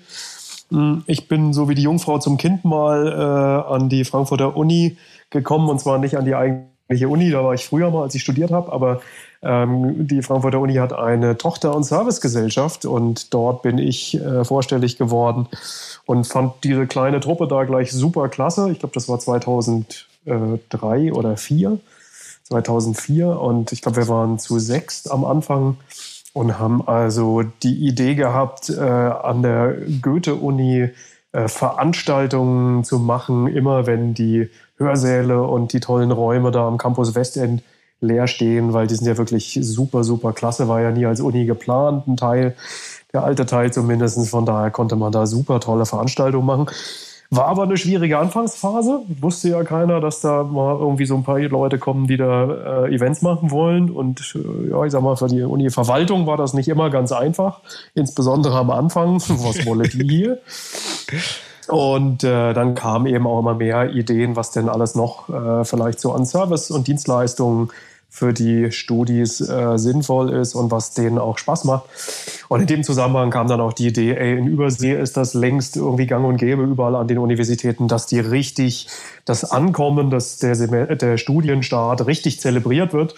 Hm, 0.70 1.04
Ich 1.06 1.26
bin 1.26 1.54
so 1.54 1.70
wie 1.70 1.74
die 1.74 1.82
Jungfrau 1.82 2.18
zum 2.18 2.36
Kind 2.36 2.66
mal 2.66 3.08
äh, 3.08 3.72
an 3.72 3.88
die 3.88 4.04
Frankfurter 4.04 4.56
Uni 4.56 4.98
gekommen 5.30 5.70
und 5.70 5.80
zwar 5.80 5.98
nicht 5.98 6.18
an 6.18 6.26
die 6.26 6.34
eigentliche 6.34 7.08
Uni, 7.08 7.30
da 7.30 7.42
war 7.42 7.54
ich 7.54 7.64
früher 7.64 7.90
mal, 7.90 8.02
als 8.02 8.14
ich 8.14 8.22
studiert 8.22 8.50
habe, 8.50 8.70
aber 8.72 9.00
ähm, 9.44 10.06
die 10.06 10.22
Frankfurter 10.22 10.60
Uni 10.60 10.74
hat 10.74 10.92
eine 10.92 11.36
Tochter- 11.36 11.74
und 11.74 11.84
Servicegesellschaft 11.84 12.86
und 12.86 13.32
dort 13.34 13.62
bin 13.62 13.78
ich 13.78 14.14
äh, 14.14 14.44
vorstellig 14.44 14.96
geworden 14.96 15.48
und 16.06 16.26
fand 16.26 16.52
diese 16.64 16.86
kleine 16.86 17.20
Truppe 17.20 17.46
da 17.46 17.64
gleich 17.64 17.92
super 17.92 18.28
klasse. 18.28 18.70
Ich 18.70 18.78
glaube, 18.78 18.94
das 18.94 19.08
war 19.08 19.18
2003 19.18 21.12
oder 21.12 21.36
4, 21.36 21.78
2004 22.44 23.28
und 23.40 23.72
ich 23.72 23.82
glaube, 23.82 23.98
wir 23.98 24.08
waren 24.08 24.38
zu 24.38 24.58
sechst 24.58 25.10
am 25.10 25.24
Anfang 25.24 25.76
und 26.32 26.58
haben 26.58 26.86
also 26.86 27.42
die 27.42 27.86
Idee 27.86 28.14
gehabt, 28.14 28.70
äh, 28.70 28.80
an 28.80 29.42
der 29.42 29.76
Goethe-Uni 30.02 30.90
äh, 31.32 31.48
Veranstaltungen 31.48 32.84
zu 32.84 32.98
machen, 32.98 33.46
immer 33.46 33.86
wenn 33.86 34.14
die 34.14 34.50
Hörsäle 34.76 35.42
und 35.42 35.72
die 35.72 35.80
tollen 35.80 36.10
Räume 36.10 36.50
da 36.50 36.66
am 36.66 36.78
Campus 36.78 37.14
Westend 37.14 37.62
leer 38.04 38.26
stehen, 38.26 38.72
weil 38.72 38.86
die 38.86 38.94
sind 38.94 39.06
ja 39.06 39.16
wirklich 39.16 39.58
super, 39.62 40.04
super 40.04 40.32
klasse, 40.32 40.68
war 40.68 40.80
ja 40.80 40.90
nie 40.90 41.06
als 41.06 41.20
Uni 41.20 41.44
geplant, 41.46 42.06
ein 42.06 42.16
Teil, 42.16 42.54
der 43.12 43.24
alte 43.24 43.46
Teil 43.46 43.72
zumindest, 43.72 44.28
von 44.28 44.44
daher 44.44 44.70
konnte 44.70 44.96
man 44.96 45.12
da 45.12 45.26
super 45.26 45.60
tolle 45.60 45.86
Veranstaltungen 45.86 46.46
machen. 46.46 46.66
War 47.30 47.46
aber 47.46 47.64
eine 47.64 47.76
schwierige 47.76 48.18
Anfangsphase. 48.18 49.00
Wusste 49.20 49.48
ja 49.48 49.64
keiner, 49.64 50.00
dass 50.00 50.20
da 50.20 50.44
mal 50.44 50.76
irgendwie 50.76 51.06
so 51.06 51.16
ein 51.16 51.24
paar 51.24 51.40
Leute 51.40 51.78
kommen, 51.78 52.06
die 52.06 52.16
da 52.16 52.84
äh, 52.84 52.94
Events 52.94 53.22
machen 53.22 53.50
wollen. 53.50 53.90
Und 53.90 54.34
äh, 54.36 54.70
ja, 54.70 54.84
ich 54.84 54.92
sag 54.92 55.02
mal, 55.02 55.16
für 55.16 55.26
die 55.26 55.42
Uni-Verwaltung 55.42 56.26
war 56.26 56.36
das 56.36 56.54
nicht 56.54 56.68
immer 56.68 56.90
ganz 56.90 57.12
einfach. 57.12 57.60
Insbesondere 57.94 58.56
am 58.56 58.70
Anfang. 58.70 59.14
Was 59.28 59.66
wolle 59.66 59.88
die 59.88 60.06
hier? 60.06 60.38
Und 61.68 62.22
äh, 62.24 62.52
dann 62.52 62.74
kamen 62.74 63.06
eben 63.06 63.26
auch 63.26 63.40
immer 63.40 63.54
mehr 63.54 63.90
Ideen, 63.90 64.36
was 64.36 64.50
denn 64.50 64.68
alles 64.68 64.94
noch 64.94 65.30
äh, 65.30 65.64
vielleicht 65.64 65.98
so 65.98 66.12
an 66.12 66.26
Service 66.26 66.70
und 66.70 66.88
Dienstleistungen 66.88 67.70
für 68.14 68.32
die 68.32 68.70
Studis 68.70 69.40
äh, 69.40 69.76
sinnvoll 69.76 70.32
ist 70.32 70.54
und 70.54 70.70
was 70.70 70.94
denen 70.94 71.18
auch 71.18 71.36
Spaß 71.36 71.64
macht. 71.64 71.86
Und 72.48 72.60
in 72.60 72.68
dem 72.68 72.84
Zusammenhang 72.84 73.30
kam 73.30 73.48
dann 73.48 73.60
auch 73.60 73.72
die 73.72 73.88
Idee, 73.88 74.14
ey, 74.14 74.38
in 74.38 74.46
Übersee 74.46 74.94
ist 74.94 75.16
das 75.16 75.34
längst 75.34 75.76
irgendwie 75.76 76.06
gang 76.06 76.24
und 76.24 76.36
gäbe 76.36 76.62
überall 76.62 76.94
an 76.94 77.08
den 77.08 77.18
Universitäten, 77.18 77.88
dass 77.88 78.06
die 78.06 78.20
richtig 78.20 78.86
das 79.24 79.50
Ankommen, 79.50 80.10
dass 80.10 80.38
der, 80.38 80.54
der 80.94 81.18
Studienstart 81.18 82.06
richtig 82.06 82.40
zelebriert 82.40 82.92
wird. 82.92 83.16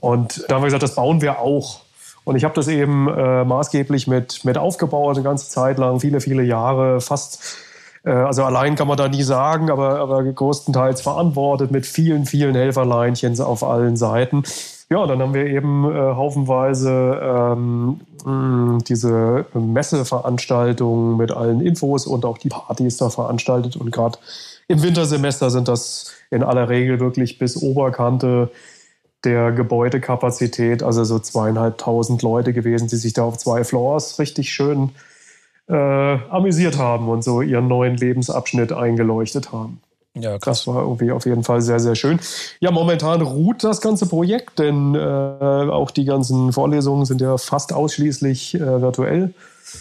Und 0.00 0.44
da 0.48 0.56
haben 0.56 0.62
wir 0.62 0.66
gesagt, 0.66 0.82
das 0.82 0.96
bauen 0.96 1.22
wir 1.22 1.38
auch. 1.38 1.82
Und 2.24 2.34
ich 2.34 2.42
habe 2.42 2.54
das 2.54 2.66
eben 2.66 3.06
äh, 3.06 3.44
maßgeblich 3.44 4.08
mit, 4.08 4.44
mit 4.44 4.58
aufgebaut, 4.58 5.14
eine 5.14 5.22
ganze 5.22 5.50
Zeit 5.50 5.78
lang, 5.78 6.00
viele, 6.00 6.20
viele 6.20 6.42
Jahre, 6.42 7.00
fast 7.00 7.58
also 8.10 8.44
allein 8.44 8.74
kann 8.74 8.88
man 8.88 8.96
da 8.96 9.08
nie 9.08 9.22
sagen, 9.22 9.70
aber, 9.70 10.00
aber 10.00 10.24
größtenteils 10.24 11.00
verantwortet 11.00 11.70
mit 11.70 11.86
vielen, 11.86 12.26
vielen 12.26 12.54
Helferleinchen 12.54 13.40
auf 13.40 13.62
allen 13.62 13.96
Seiten. 13.96 14.42
Ja, 14.90 15.06
dann 15.06 15.20
haben 15.22 15.34
wir 15.34 15.46
eben 15.46 15.90
äh, 15.90 15.96
haufenweise 15.98 17.20
ähm, 17.22 18.00
diese 18.86 19.46
Messeveranstaltungen 19.54 21.16
mit 21.16 21.30
allen 21.30 21.60
Infos 21.60 22.06
und 22.06 22.24
auch 22.24 22.38
die 22.38 22.48
Partys 22.48 22.98
da 22.98 23.08
veranstaltet. 23.08 23.76
Und 23.76 23.90
gerade 23.90 24.18
im 24.68 24.82
Wintersemester 24.82 25.50
sind 25.50 25.68
das 25.68 26.12
in 26.30 26.42
aller 26.42 26.68
Regel 26.68 27.00
wirklich 27.00 27.38
bis 27.38 27.56
Oberkante 27.56 28.50
der 29.24 29.52
Gebäudekapazität, 29.52 30.82
also 30.82 31.04
so 31.04 31.20
zweieinhalbtausend 31.20 32.22
Leute 32.22 32.52
gewesen, 32.52 32.88
die 32.88 32.96
sich 32.96 33.12
da 33.12 33.22
auf 33.22 33.38
zwei 33.38 33.64
Floors 33.64 34.18
richtig 34.18 34.52
schön 34.52 34.88
äh, 34.88 35.11
amüsiert 35.68 36.76
haben 36.76 37.08
und 37.08 37.22
so 37.22 37.40
ihren 37.40 37.68
neuen 37.68 37.96
Lebensabschnitt 37.96 38.72
eingeleuchtet 38.72 39.52
haben. 39.52 39.80
Ja, 40.14 40.38
krass. 40.38 40.64
Das 40.64 40.66
war 40.66 40.82
irgendwie 40.82 41.10
auf 41.10 41.24
jeden 41.24 41.42
Fall 41.42 41.62
sehr, 41.62 41.80
sehr 41.80 41.94
schön. 41.94 42.20
Ja, 42.60 42.70
momentan 42.70 43.22
ruht 43.22 43.64
das 43.64 43.80
ganze 43.80 44.06
Projekt, 44.06 44.58
denn 44.58 44.94
äh, 44.94 44.98
auch 44.98 45.90
die 45.90 46.04
ganzen 46.04 46.52
Vorlesungen 46.52 47.06
sind 47.06 47.20
ja 47.20 47.38
fast 47.38 47.72
ausschließlich 47.72 48.54
äh, 48.56 48.82
virtuell. 48.82 49.32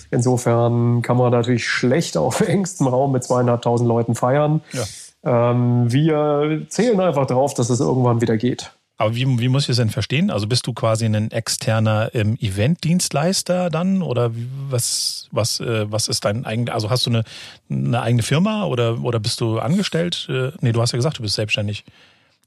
Insofern 0.10 1.02
kann 1.02 1.18
man 1.18 1.32
natürlich 1.32 1.68
schlecht 1.68 2.16
auf 2.16 2.40
engstem 2.48 2.88
Raum 2.88 3.12
mit 3.12 3.24
zweieinhalbtausend 3.24 3.88
Leuten 3.88 4.16
feiern. 4.16 4.62
Ja. 4.72 5.52
Ähm, 5.52 5.92
wir 5.92 6.66
zählen 6.70 7.00
einfach 7.02 7.26
darauf, 7.26 7.54
dass 7.54 7.70
es 7.70 7.82
irgendwann 7.82 8.22
wieder 8.22 8.38
geht. 8.38 8.72
Aber 9.02 9.16
wie, 9.16 9.26
wie 9.40 9.48
muss 9.48 9.64
ich 9.64 9.68
das 9.68 9.78
denn 9.78 9.90
verstehen? 9.90 10.30
Also 10.30 10.46
bist 10.46 10.68
du 10.68 10.74
quasi 10.74 11.06
ein 11.06 11.32
externer 11.32 12.12
ähm, 12.14 12.38
Eventdienstleister 12.40 13.72
dann? 13.72 14.04
Oder 14.04 14.36
wie, 14.36 14.48
was, 14.70 15.28
was, 15.32 15.60
äh, 15.60 15.92
was 15.92 16.08
ist 16.08 16.24
dein 16.24 16.46
eigenes, 16.46 16.72
also 16.72 16.92
hast 16.92 17.08
du 17.08 17.10
eine, 17.10 17.24
eine 17.68 18.00
eigene 18.00 18.22
Firma 18.22 18.66
oder, 18.66 19.04
oder 19.04 19.20
bist 19.20 19.42
du 19.42 19.58
angestellt? 19.58 20.28
Äh, 20.30 20.52
nee, 20.62 20.72
du 20.72 20.80
hast 20.82 20.92
ja 20.92 20.98
gesagt, 20.98 21.18
du 21.18 21.24
bist 21.24 21.34
selbstständig. 21.34 21.84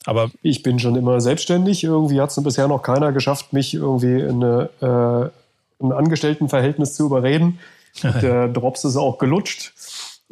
Aber 0.06 0.30
ich 0.42 0.62
bin 0.62 0.78
schon 0.78 0.94
immer 0.94 1.20
selbstständig. 1.20 1.82
Irgendwie 1.82 2.20
hat 2.20 2.30
es 2.30 2.40
bisher 2.40 2.68
noch 2.68 2.82
keiner 2.82 3.10
geschafft, 3.10 3.52
mich 3.52 3.74
irgendwie 3.74 4.20
in 4.20 4.44
eine, 4.44 4.70
äh, 4.80 5.84
ein 5.84 5.90
Angestelltenverhältnis 5.90 6.94
zu 6.94 7.06
überreden. 7.06 7.58
Der 8.22 8.46
Drops 8.46 8.84
ist 8.84 8.96
auch 8.96 9.18
gelutscht. 9.18 9.72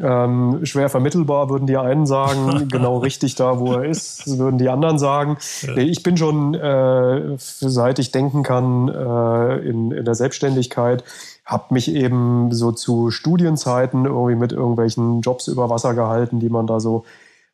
Ähm, 0.03 0.67
schwer 0.67 0.89
vermittelbar, 0.89 1.49
würden 1.49 1.67
die 1.67 1.77
einen 1.77 2.07
sagen, 2.07 2.69
genau 2.71 2.99
richtig 2.99 3.37
da, 3.37 3.61
wo 3.61 3.73
er 3.73 3.85
ist, 3.85 4.39
würden 4.39 4.59
die 4.59 4.69
anderen 4.69 4.99
sagen. 4.99 5.39
Nee, 5.75 5.83
ich 5.83 6.03
bin 6.03 6.17
schon, 6.17 6.55
äh, 6.55 7.37
seit 7.39 7.99
ich 7.99 8.11
denken 8.11 8.43
kann, 8.43 8.89
äh, 8.89 9.59
in, 9.59 9.93
in 9.93 10.05
der 10.05 10.15
Selbstständigkeit, 10.15 11.05
habe 11.45 11.75
mich 11.75 11.93
eben 11.93 12.53
so 12.53 12.73
zu 12.73 13.11
Studienzeiten 13.11 14.05
irgendwie 14.05 14.37
mit 14.37 14.53
irgendwelchen 14.53 15.21
Jobs 15.21 15.49
über 15.49 15.71
Wasser 15.71 15.95
gehalten, 15.95 16.41
die 16.41 16.49
man 16.49 16.67
da 16.67 16.81
so 16.81 17.05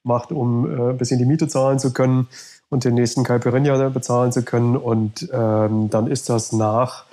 macht, 0.03 0.33
um 0.33 0.71
äh, 0.71 0.91
ein 0.91 0.99
bisschen 0.99 1.19
die 1.19 1.27
Miete 1.27 1.49
zahlen 1.49 1.79
zu 1.79 1.93
können 1.93 2.29
und 2.71 2.85
den 2.85 2.95
nächsten 2.95 3.25
Caipirinha 3.25 3.89
bezahlen 3.89 4.33
zu 4.33 4.43
können. 4.43 4.77
Und 4.77 5.29
ähm, 5.33 5.91
dann 5.91 6.07
ist 6.07 6.29
das 6.29 6.53
nach 6.53 7.05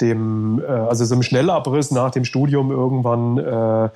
dem, 0.00 0.60
äh, 0.60 0.66
also 0.66 1.04
so 1.04 1.14
im 1.14 1.22
Schnellabriss 1.22 1.90
nach 1.90 2.10
dem 2.10 2.24
Studium 2.24 2.70
irgendwann 2.70 3.38
äh, 3.38 3.90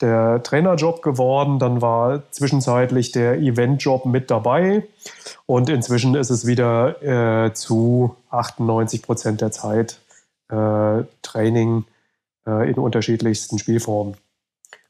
der 0.00 0.42
Trainerjob 0.42 1.02
geworden. 1.02 1.58
Dann 1.58 1.82
war 1.82 2.30
zwischenzeitlich 2.30 3.12
der 3.12 3.38
Eventjob 3.38 4.06
mit 4.06 4.30
dabei. 4.30 4.86
Und 5.46 5.68
inzwischen 5.68 6.14
ist 6.14 6.30
es 6.30 6.46
wieder 6.46 7.46
äh, 7.46 7.52
zu 7.54 8.16
98 8.30 9.02
Prozent 9.02 9.40
der 9.40 9.52
Zeit 9.52 10.00
äh, 10.48 11.04
Training 11.22 11.84
äh, 12.46 12.70
in 12.70 12.76
unterschiedlichsten 12.76 13.58
Spielformen. 13.58 14.16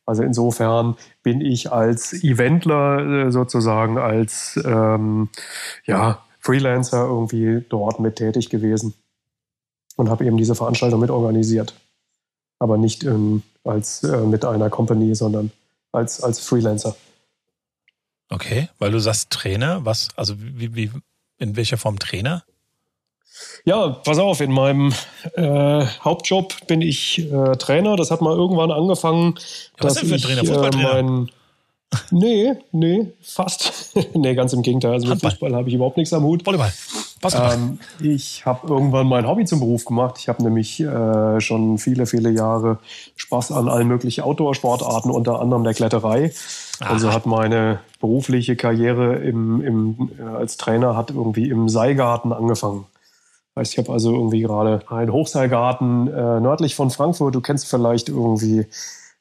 Also 0.06 0.22
insofern 0.22 0.96
bin 1.22 1.40
ich 1.40 1.70
als 1.70 2.12
Eventler 2.12 3.26
äh, 3.26 3.30
sozusagen, 3.30 3.96
als 3.96 4.60
ähm, 4.64 5.28
ja, 5.84 6.22
Freelancer 6.40 7.04
irgendwie 7.04 7.64
dort 7.68 8.00
mit 8.00 8.16
tätig 8.16 8.50
gewesen 8.50 8.94
und 9.96 10.08
habe 10.08 10.24
eben 10.24 10.36
diese 10.36 10.54
Veranstaltung 10.54 10.98
mit 11.00 11.10
organisiert. 11.10 11.74
Aber 12.58 12.76
nicht 12.76 13.04
in, 13.04 13.42
als 13.64 14.02
äh, 14.02 14.18
mit 14.18 14.44
einer 14.44 14.70
Company, 14.70 15.14
sondern 15.14 15.50
als, 15.92 16.22
als 16.22 16.40
Freelancer. 16.40 16.96
Okay, 18.28 18.68
weil 18.78 18.92
du 18.92 18.98
sagst 18.98 19.30
Trainer, 19.30 19.84
was, 19.84 20.08
also 20.16 20.34
wie, 20.38 20.74
wie, 20.74 20.90
in 21.38 21.56
welcher 21.56 21.78
Form 21.78 21.98
Trainer? 21.98 22.44
Ja, 23.64 23.88
pass 23.88 24.18
auf, 24.18 24.40
in 24.40 24.52
meinem 24.52 24.92
äh, 25.34 25.86
Hauptjob 26.04 26.66
bin 26.66 26.82
ich 26.82 27.30
äh, 27.32 27.56
Trainer. 27.56 27.96
Das 27.96 28.10
hat 28.10 28.20
mal 28.20 28.34
irgendwann 28.34 28.70
angefangen. 28.70 29.34
Ja, 29.36 29.84
was 29.84 29.94
dass 29.94 30.02
denn 30.02 30.08
für 30.08 30.14
ein 30.14 30.20
Trainer? 30.20 30.44
Fußballtrainer? 30.44 30.94
Äh, 30.94 31.02
mein, 31.02 31.30
Nee, 32.10 32.54
nee, 32.72 33.12
fast. 33.20 33.92
nee, 34.14 34.34
ganz 34.34 34.52
im 34.52 34.62
Gegenteil. 34.62 34.92
Also 34.92 35.08
mit 35.08 35.20
Fußball 35.20 35.54
habe 35.54 35.68
ich 35.68 35.74
überhaupt 35.74 35.96
nichts 35.96 36.12
am 36.12 36.22
Hut. 36.22 36.46
Volleyball. 36.46 36.72
Basketball. 37.20 37.54
Ähm, 37.54 37.78
ich 38.00 38.46
habe 38.46 38.68
irgendwann 38.68 39.06
mein 39.06 39.26
Hobby 39.26 39.44
zum 39.44 39.60
Beruf 39.60 39.84
gemacht. 39.84 40.16
Ich 40.18 40.28
habe 40.28 40.42
nämlich 40.42 40.80
äh, 40.80 41.40
schon 41.40 41.78
viele, 41.78 42.06
viele 42.06 42.30
Jahre 42.30 42.78
Spaß 43.16 43.52
an 43.52 43.68
allen 43.68 43.88
möglichen 43.88 44.22
Outdoor-Sportarten, 44.22 45.10
unter 45.10 45.40
anderem 45.40 45.64
der 45.64 45.74
Kletterei. 45.74 46.32
Aha. 46.80 46.94
Also 46.94 47.12
hat 47.12 47.26
meine 47.26 47.80
berufliche 48.00 48.56
Karriere 48.56 49.16
im, 49.16 49.60
im, 49.60 50.10
äh, 50.18 50.22
als 50.22 50.56
Trainer 50.56 50.96
hat 50.96 51.10
irgendwie 51.10 51.50
im 51.50 51.68
Seilgarten 51.68 52.32
angefangen. 52.32 52.86
Heißt, 53.56 53.72
ich 53.72 53.78
habe 53.78 53.92
also 53.92 54.14
irgendwie 54.14 54.40
gerade 54.40 54.80
einen 54.88 55.12
Hochseilgarten 55.12 56.08
äh, 56.08 56.40
nördlich 56.40 56.74
von 56.74 56.90
Frankfurt. 56.90 57.34
Du 57.34 57.40
kennst 57.40 57.68
vielleicht 57.68 58.08
irgendwie 58.08 58.66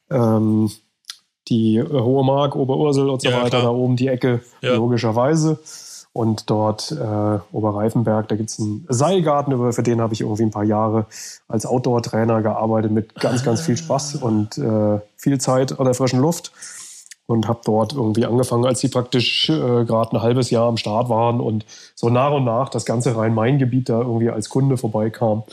ähm, 0.09 0.71
die 1.49 1.77
äh, 1.77 1.87
Hohe 1.89 2.23
Mark, 2.23 2.55
Oberursel 2.55 3.09
und 3.09 3.21
so 3.21 3.29
ja, 3.29 3.37
weiter, 3.37 3.49
klar. 3.49 3.63
da 3.63 3.69
oben 3.69 3.95
die 3.95 4.07
Ecke, 4.07 4.41
ja. 4.61 4.75
logischerweise. 4.75 5.59
Und 6.11 6.49
dort 6.49 6.91
äh, 6.91 7.39
Oberreifenberg, 7.51 8.27
da 8.27 8.35
gibt 8.35 8.49
es 8.49 8.59
einen 8.59 8.85
Seilgarten, 8.89 9.71
für 9.71 9.83
den 9.83 10.01
habe 10.01 10.13
ich 10.13 10.21
irgendwie 10.21 10.43
ein 10.43 10.51
paar 10.51 10.63
Jahre 10.63 11.05
als 11.47 11.65
Outdoor-Trainer 11.65 12.41
gearbeitet 12.41 12.91
mit 12.91 13.13
ganz, 13.15 13.43
ganz 13.43 13.61
viel 13.61 13.77
Spaß 13.77 14.15
und 14.15 14.57
äh, 14.57 14.99
viel 15.15 15.39
Zeit 15.39 15.79
an 15.79 15.85
der 15.85 15.93
frischen 15.93 16.19
Luft. 16.19 16.51
Und 17.27 17.47
habe 17.47 17.59
dort 17.63 17.93
irgendwie 17.93 18.25
angefangen, 18.25 18.65
als 18.65 18.79
sie 18.79 18.87
praktisch 18.87 19.49
äh, 19.49 19.85
gerade 19.85 20.13
ein 20.17 20.21
halbes 20.23 20.49
Jahr 20.49 20.67
am 20.67 20.77
Start 20.77 21.09
waren 21.09 21.39
und 21.39 21.63
so 21.93 22.09
nach 22.09 22.31
und 22.31 22.43
nach 22.43 22.69
das 22.69 22.85
ganze 22.85 23.15
Rhein-Main-Gebiet 23.15 23.87
da 23.87 23.99
irgendwie 23.99 24.31
als 24.31 24.49
Kunde 24.49 24.77
vorbeikam. 24.77 25.43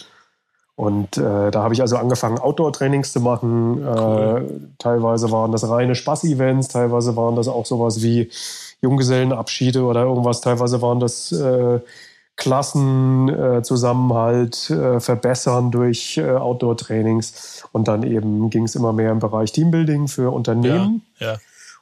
Und 0.77 1.17
äh, 1.17 1.51
da 1.51 1.63
habe 1.63 1.73
ich 1.73 1.81
also 1.81 1.97
angefangen, 1.97 2.39
Outdoor-Trainings 2.39 3.13
zu 3.13 3.21
machen. 3.21 3.83
Äh, 3.83 3.87
cool. 3.89 4.45
Äh, 4.45 4.51
teilweise 4.79 5.33
waren 5.33 5.51
das 5.51 5.67
reine 5.69 5.95
Spaß-Events, 5.95 6.69
teilweise 6.69 7.17
waren 7.17 7.35
das 7.35 7.49
auch 7.49 7.65
sowas 7.65 8.03
wie 8.03 8.31
Junggesellenabschiede 8.83 9.83
oder 9.83 10.03
irgendwas, 10.03 10.43
teilweise 10.43 10.83
waren 10.83 11.01
das 11.01 11.33
äh, 11.33 11.81
Klassenzusammenhalt 12.37 14.69
äh, 14.69 15.01
verbessern 15.01 15.71
durch 15.71 16.19
äh, 16.19 16.33
Outdoor-Trainings. 16.33 17.65
Und 17.73 17.89
dann 17.89 18.03
eben 18.03 18.51
ging 18.51 18.65
es 18.65 18.75
immer 18.75 18.93
mehr 18.93 19.13
im 19.13 19.19
Bereich 19.19 19.53
Teambuilding 19.53 20.09
für 20.09 20.31
Unternehmen. 20.31 21.01
Ja, 21.19 21.33
ja. 21.33 21.39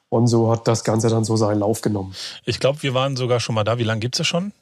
Und 0.09 0.29
so 0.29 0.53
hat 0.53 0.69
das 0.69 0.85
Ganze 0.85 1.09
dann 1.09 1.25
so 1.25 1.37
seinen 1.37 1.59
Lauf 1.59 1.81
genommen. 1.81 2.15
Ich 2.45 2.61
glaube, 2.61 2.85
wir 2.85 2.95
waren 2.95 3.17
sogar 3.17 3.41
schon 3.41 3.57
mal 3.57 3.65
da. 3.65 3.79
Wie 3.79 3.83
lange 3.83 3.99
gibt 3.99 4.21
es 4.21 4.27
schon? 4.29 4.53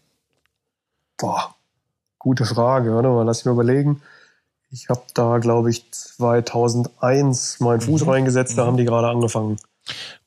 Boah, 1.18 1.54
gute 2.18 2.46
Frage. 2.46 2.94
Warte 2.94 3.10
mal, 3.10 3.24
lass 3.24 3.40
mich 3.40 3.44
mal 3.44 3.52
überlegen. 3.62 4.00
Ich 4.72 4.88
habe 4.88 5.02
da, 5.12 5.36
glaube 5.36 5.70
ich, 5.70 5.90
2001 5.90 7.60
meinen 7.60 7.82
Fuß 7.82 8.04
mhm. 8.04 8.08
reingesetzt, 8.08 8.56
da 8.56 8.62
mhm. 8.62 8.66
haben 8.68 8.76
die 8.78 8.84
gerade 8.84 9.08
angefangen. 9.08 9.58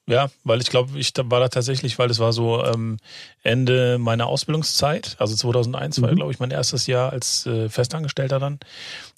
Ja, 0.07 0.27
weil 0.43 0.61
ich 0.61 0.69
glaube, 0.69 0.99
ich 0.99 1.13
war 1.17 1.39
da 1.39 1.49
tatsächlich, 1.49 1.97
weil 1.97 2.11
es 2.11 2.19
war 2.19 2.31
so 2.31 2.63
ähm, 2.63 2.97
Ende 3.41 3.97
meiner 3.97 4.27
Ausbildungszeit, 4.27 5.15
also 5.17 5.35
2001 5.35 5.97
mhm. 5.97 6.03
war, 6.03 6.13
glaube 6.13 6.31
ich, 6.31 6.39
mein 6.39 6.51
erstes 6.51 6.85
Jahr 6.85 7.11
als 7.11 7.47
äh, 7.47 7.69
Festangestellter 7.69 8.39
dann. 8.39 8.59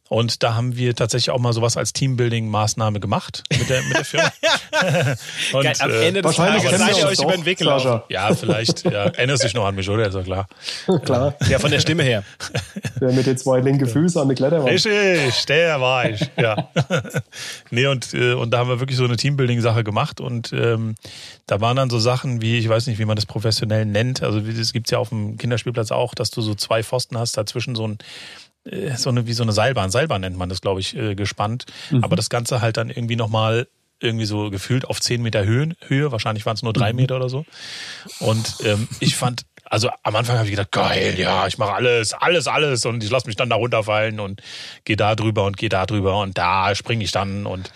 Und 0.09 0.43
da 0.43 0.55
haben 0.55 0.77
wir 0.77 0.95
tatsächlich 0.95 1.31
auch 1.31 1.39
mal 1.39 1.53
sowas 1.53 1.75
als 1.75 1.93
Teambuilding-Maßnahme 1.93 2.99
gemacht 2.99 3.43
mit 3.51 3.69
der, 3.69 3.81
mit 3.83 3.97
der 3.97 4.05
Firma. 4.05 4.31
und, 5.53 5.63
Geil, 5.63 5.75
am 5.79 5.91
Ende 5.91 6.21
des 6.21 6.35
Tages 6.35 6.77
seid 6.77 6.97
ihr 6.97 7.07
euch 7.07 7.19
über 7.19 7.33
den 7.33 7.45
Weg 7.45 7.57
gelaufen. 7.57 8.01
Ja, 8.09 8.33
vielleicht. 8.33 8.85
Ja. 8.85 9.05
Erinnerst 9.05 9.43
dich 9.43 9.53
noch 9.53 9.65
an 9.65 9.75
mich, 9.75 9.89
oder? 9.89 10.07
Ist 10.07 10.15
ja 10.15 10.23
klar. 10.23 10.47
klar. 11.03 11.35
Ja, 11.49 11.59
von 11.59 11.71
der 11.71 11.79
Stimme 11.79 12.03
her. 12.03 12.23
Der 13.01 13.11
mit 13.11 13.25
den 13.25 13.37
zwei 13.37 13.59
linken 13.59 13.87
Füßen 13.87 14.21
an 14.21 14.27
der 14.27 14.35
Kletterwand. 14.35 14.69
Richtig, 14.69 15.45
der 15.45 15.79
war 15.79 16.09
ich. 16.09 16.21
Ja. 16.37 16.69
nee, 17.69 17.85
und, 17.85 18.13
äh, 18.13 18.33
und 18.33 18.51
da 18.51 18.59
haben 18.59 18.69
wir 18.69 18.79
wirklich 18.79 18.97
so 18.97 19.03
eine 19.03 19.17
Teambuilding-Sache 19.17 19.83
gemacht. 19.83 20.19
Und 20.19 20.51
ähm, 20.53 20.95
da 21.45 21.61
waren 21.61 21.75
dann 21.75 21.89
so 21.89 21.99
Sachen 21.99 22.41
wie, 22.41 22.57
ich 22.57 22.67
weiß 22.67 22.87
nicht, 22.87 22.99
wie 22.99 23.05
man 23.05 23.15
das 23.15 23.25
professionell 23.25 23.85
nennt. 23.85 24.23
Also 24.23 24.39
es 24.39 24.73
gibt 24.73 24.89
ja 24.89 24.97
auf 24.97 25.09
dem 25.09 25.37
Kinderspielplatz 25.37 25.91
auch, 25.91 26.15
dass 26.15 26.31
du 26.31 26.41
so 26.41 26.55
zwei 26.55 26.83
Pfosten 26.83 27.17
hast, 27.17 27.37
dazwischen 27.37 27.75
so 27.75 27.87
ein 27.87 27.93
äh, 27.93 27.97
so 28.95 29.09
eine, 29.09 29.27
wie 29.27 29.33
so 29.33 29.43
eine 29.43 29.51
Seilbahn, 29.51 29.89
Seilbahn 29.89 30.21
nennt 30.21 30.37
man 30.37 30.49
das, 30.49 30.61
glaube 30.61 30.79
ich, 30.79 30.95
äh, 30.95 31.15
gespannt. 31.15 31.65
Mhm. 31.91 32.03
Aber 32.03 32.15
das 32.15 32.29
Ganze 32.29 32.61
halt 32.61 32.77
dann 32.77 32.89
irgendwie 32.89 33.15
nochmal 33.15 33.67
irgendwie 33.99 34.25
so 34.25 34.49
gefühlt 34.49 34.85
auf 34.85 35.01
10 35.01 35.21
Meter 35.21 35.45
Höhen, 35.45 35.75
Höhe, 35.87 36.11
wahrscheinlich 36.11 36.45
waren 36.45 36.55
es 36.55 36.63
nur 36.63 36.73
drei 36.73 36.93
mhm. 36.93 36.97
Meter 36.97 37.15
oder 37.15 37.29
so. 37.29 37.45
Und 38.19 38.57
ähm, 38.63 38.87
ich 38.99 39.15
fand, 39.15 39.43
also 39.65 39.89
am 40.03 40.15
Anfang 40.15 40.37
habe 40.37 40.45
ich 40.45 40.51
gedacht, 40.51 40.71
geil, 40.71 41.15
ja, 41.17 41.47
ich 41.47 41.57
mache 41.57 41.73
alles, 41.73 42.13
alles, 42.13 42.47
alles 42.47 42.85
und 42.85 43.03
ich 43.03 43.09
lasse 43.09 43.27
mich 43.27 43.35
dann 43.35 43.49
da 43.49 43.55
runterfallen 43.55 44.19
und 44.19 44.41
gehe 44.85 44.95
da 44.95 45.15
drüber 45.15 45.45
und 45.45 45.57
gehe 45.57 45.69
da 45.69 45.85
drüber 45.85 46.19
und 46.21 46.37
da 46.37 46.75
springe 46.75 47.03
ich 47.03 47.11
dann 47.11 47.45
und 47.45 47.71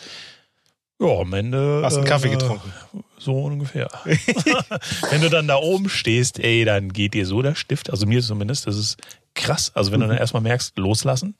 ja, 1.01 1.19
am 1.19 1.33
Ende. 1.33 1.81
Hast 1.83 1.97
einen 1.97 2.05
Kaffee 2.05 2.27
äh, 2.27 2.31
getrunken? 2.31 2.71
So 3.17 3.43
ungefähr. 3.43 3.89
wenn 5.09 5.21
du 5.21 5.29
dann 5.29 5.47
da 5.47 5.57
oben 5.57 5.89
stehst, 5.89 6.39
ey, 6.39 6.63
dann 6.63 6.93
geht 6.93 7.13
dir 7.13 7.25
so 7.25 7.41
der 7.41 7.55
Stift, 7.55 7.89
also 7.89 8.05
mir 8.05 8.21
zumindest, 8.21 8.67
das 8.67 8.77
ist 8.77 8.97
krass. 9.33 9.71
Also 9.75 9.91
wenn 9.91 9.99
mhm. 9.99 10.03
du 10.03 10.07
dann 10.09 10.15
mhm. 10.17 10.21
erstmal 10.21 10.43
merkst, 10.43 10.77
loslassen, 10.77 11.35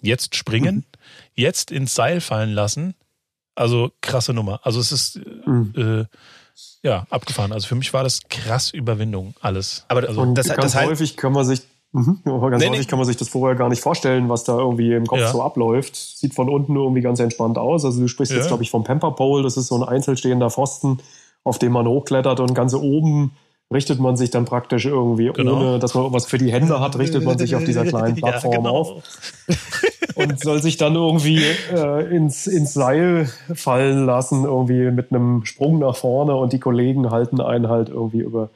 jetzt 0.00 0.36
springen, 0.36 0.76
mhm. 0.76 0.84
jetzt 1.34 1.70
ins 1.70 1.94
Seil 1.94 2.20
fallen 2.20 2.52
lassen, 2.52 2.94
also 3.54 3.90
krasse 4.02 4.32
Nummer. 4.32 4.60
Also 4.62 4.78
es 4.78 4.92
ist 4.92 5.20
mhm. 5.46 5.72
äh, 5.76 6.04
ja, 6.82 7.06
abgefahren. 7.10 7.52
Also 7.52 7.66
für 7.66 7.74
mich 7.74 7.92
war 7.92 8.04
das 8.04 8.20
krass 8.28 8.70
Überwindung, 8.70 9.34
alles. 9.40 9.84
Aber 9.88 10.06
also, 10.06 10.20
Und 10.20 10.34
das- 10.34 10.48
ganz 10.48 10.72
das 10.72 10.76
heißt- 10.76 10.86
häufig 10.86 11.16
kann 11.16 11.32
man 11.32 11.44
sich 11.44 11.62
Mhm. 11.92 12.18
Aber 12.26 12.50
ganz 12.50 12.62
Nee, 12.62 12.68
häufig 12.70 12.80
nee. 12.86 12.90
kann 12.90 12.98
man 12.98 13.06
sich 13.06 13.16
das 13.16 13.28
vorher 13.28 13.56
gar 13.56 13.68
nicht 13.70 13.80
vorstellen, 13.82 14.28
was 14.28 14.44
da 14.44 14.58
irgendwie 14.58 14.92
im 14.92 15.06
Kopf 15.06 15.20
Ja. 15.20 15.28
so 15.32 15.42
abläuft. 15.42 15.96
Sieht 15.96 16.34
von 16.34 16.48
unten 16.50 16.76
irgendwie 16.76 17.00
ganz 17.00 17.18
entspannt 17.18 17.56
aus. 17.58 17.84
Also 17.84 18.00
du 18.00 18.08
sprichst 18.08 18.32
Ja. 18.32 18.38
jetzt, 18.38 18.48
glaube 18.48 18.62
ich, 18.62 18.70
vom 18.70 18.84
Pamper 18.84 19.12
Pole. 19.12 19.42
Das 19.42 19.56
ist 19.56 19.68
so 19.68 19.76
ein 19.76 19.82
einzelstehender 19.82 20.50
Pfosten, 20.50 20.98
auf 21.44 21.58
dem 21.58 21.72
man 21.72 21.86
hochklettert 21.88 22.40
und 22.40 22.54
ganz 22.54 22.74
oben 22.74 23.32
richtet 23.72 24.00
man 24.00 24.16
sich 24.16 24.30
dann 24.30 24.44
praktisch 24.46 24.86
irgendwie, 24.86 25.30
Genau. 25.32 25.56
ohne 25.56 25.78
dass 25.78 25.94
man 25.94 26.04
irgendwas 26.04 26.26
für 26.26 26.38
die 26.38 26.50
Hände 26.52 26.80
hat, 26.80 26.98
richtet 26.98 27.24
man 27.24 27.36
sich 27.38 27.54
auf 27.56 27.64
dieser 27.64 27.84
kleinen 27.86 28.16
Ja, 28.16 28.28
Plattform 28.28 28.54
genau. 28.56 28.70
auf 28.70 29.02
und 30.14 30.40
soll 30.40 30.60
sich 30.62 30.76
dann 30.78 30.94
irgendwie 30.94 31.42
äh, 31.74 32.14
ins, 32.16 32.46
ins 32.46 32.72
Seil 32.74 33.28
fallen 33.54 34.06
lassen, 34.06 34.44
irgendwie 34.44 34.90
mit 34.90 35.12
einem 35.12 35.44
Sprung 35.44 35.78
nach 35.80 35.96
vorne 35.96 36.34
und 36.34 36.52
die 36.52 36.60
Kollegen 36.60 37.10
halten 37.10 37.40
einen 37.40 37.68
halt 37.68 37.88
irgendwie 37.90 38.20
über 38.20 38.50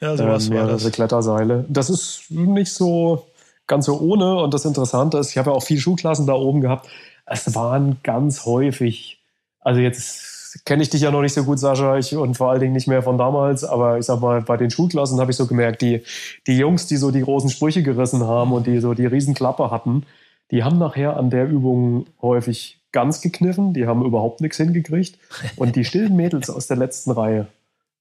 Ja, 0.00 0.14
äh, 0.14 0.16
sowas 0.16 0.48
war 0.48 0.56
mehrere 0.56 0.78
das. 0.78 0.92
Kletterseile. 0.92 1.64
Das 1.68 1.90
ist 1.90 2.30
nicht 2.30 2.72
so 2.72 3.26
ganz 3.66 3.86
so 3.86 3.98
ohne 3.98 4.36
und 4.36 4.54
das 4.54 4.64
Interessante 4.64 5.18
ist, 5.18 5.30
ich 5.30 5.38
habe 5.38 5.50
ja 5.50 5.56
auch 5.56 5.62
viele 5.62 5.80
Schulklassen 5.80 6.26
da 6.26 6.34
oben 6.34 6.60
gehabt. 6.60 6.88
Es 7.26 7.54
waren 7.54 7.98
ganz 8.02 8.46
häufig, 8.46 9.20
also 9.60 9.80
jetzt 9.80 10.64
kenne 10.64 10.82
ich 10.82 10.90
dich 10.90 11.02
ja 11.02 11.10
noch 11.10 11.22
nicht 11.22 11.34
so 11.34 11.44
gut, 11.44 11.58
Sascha, 11.58 11.98
ich, 11.98 12.16
und 12.16 12.36
vor 12.36 12.50
allen 12.50 12.60
Dingen 12.60 12.72
nicht 12.72 12.86
mehr 12.86 13.02
von 13.02 13.18
damals, 13.18 13.64
aber 13.64 13.98
ich 13.98 14.06
sag 14.06 14.20
mal, 14.20 14.40
bei 14.42 14.56
den 14.56 14.70
Schulklassen 14.70 15.20
habe 15.20 15.30
ich 15.30 15.36
so 15.36 15.46
gemerkt, 15.46 15.82
die, 15.82 16.02
die 16.46 16.56
Jungs, 16.56 16.86
die 16.86 16.96
so 16.96 17.10
die 17.10 17.22
großen 17.22 17.50
Sprüche 17.50 17.82
gerissen 17.82 18.24
haben 18.24 18.52
und 18.52 18.66
die 18.66 18.78
so 18.78 18.94
die 18.94 19.06
Riesenklappe 19.06 19.70
hatten, 19.70 20.04
die 20.50 20.62
haben 20.62 20.78
nachher 20.78 21.16
an 21.16 21.30
der 21.30 21.48
Übung 21.48 22.06
häufig 22.22 22.78
ganz 22.92 23.20
gekniffen, 23.20 23.74
die 23.74 23.86
haben 23.86 24.04
überhaupt 24.04 24.40
nichts 24.40 24.56
hingekriegt. 24.56 25.18
Und 25.56 25.76
die 25.76 25.84
stillen 25.84 26.16
Mädels 26.16 26.48
aus 26.48 26.66
der 26.66 26.76
letzten 26.76 27.10
Reihe, 27.10 27.48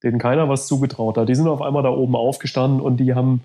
denen 0.06 0.20
keiner 0.20 0.48
was 0.48 0.68
zugetraut 0.68 1.18
hat, 1.18 1.28
die 1.28 1.36
sind 1.36 1.48
auf 1.48 1.62
einmal 1.62 1.84
da 1.84 1.90
oben 1.90 2.16
aufgestanden 2.16 2.80
und 2.80 2.98
die 2.98 3.14
haben 3.16 3.42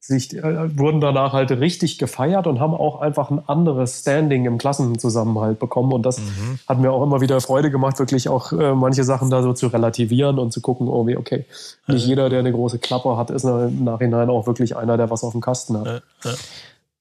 sich, 0.00 0.32
äh, 0.36 0.78
wurden 0.78 1.00
danach 1.00 1.32
halt 1.32 1.50
richtig 1.50 1.98
gefeiert 1.98 2.46
und 2.46 2.60
haben 2.60 2.72
auch 2.72 3.00
einfach 3.00 3.30
ein 3.30 3.40
anderes 3.48 4.00
Standing 4.00 4.44
im 4.46 4.56
Klassenzusammenhalt 4.56 5.58
bekommen. 5.58 5.92
Und 5.92 6.06
das 6.06 6.20
Mhm. 6.20 6.58
hat 6.68 6.78
mir 6.78 6.92
auch 6.92 7.02
immer 7.02 7.20
wieder 7.20 7.40
Freude 7.40 7.70
gemacht, 7.70 7.98
wirklich 7.98 8.28
auch 8.28 8.52
äh, 8.52 8.74
manche 8.74 9.02
Sachen 9.02 9.28
da 9.28 9.42
so 9.42 9.52
zu 9.54 9.66
relativieren 9.66 10.38
und 10.38 10.52
zu 10.52 10.60
gucken, 10.60 10.86
irgendwie, 10.86 11.16
okay, 11.16 11.44
nicht 11.88 12.06
jeder, 12.06 12.28
der 12.28 12.38
eine 12.38 12.52
große 12.52 12.78
Klappe 12.78 13.16
hat, 13.16 13.30
ist 13.30 13.44
im 13.44 13.82
Nachhinein 13.84 14.30
auch 14.30 14.46
wirklich 14.46 14.76
einer, 14.76 14.96
der 14.96 15.10
was 15.10 15.24
auf 15.24 15.32
dem 15.32 15.40
Kasten 15.40 15.78
hat. 15.78 15.86
Äh, 15.86 16.28
äh. 16.28 16.34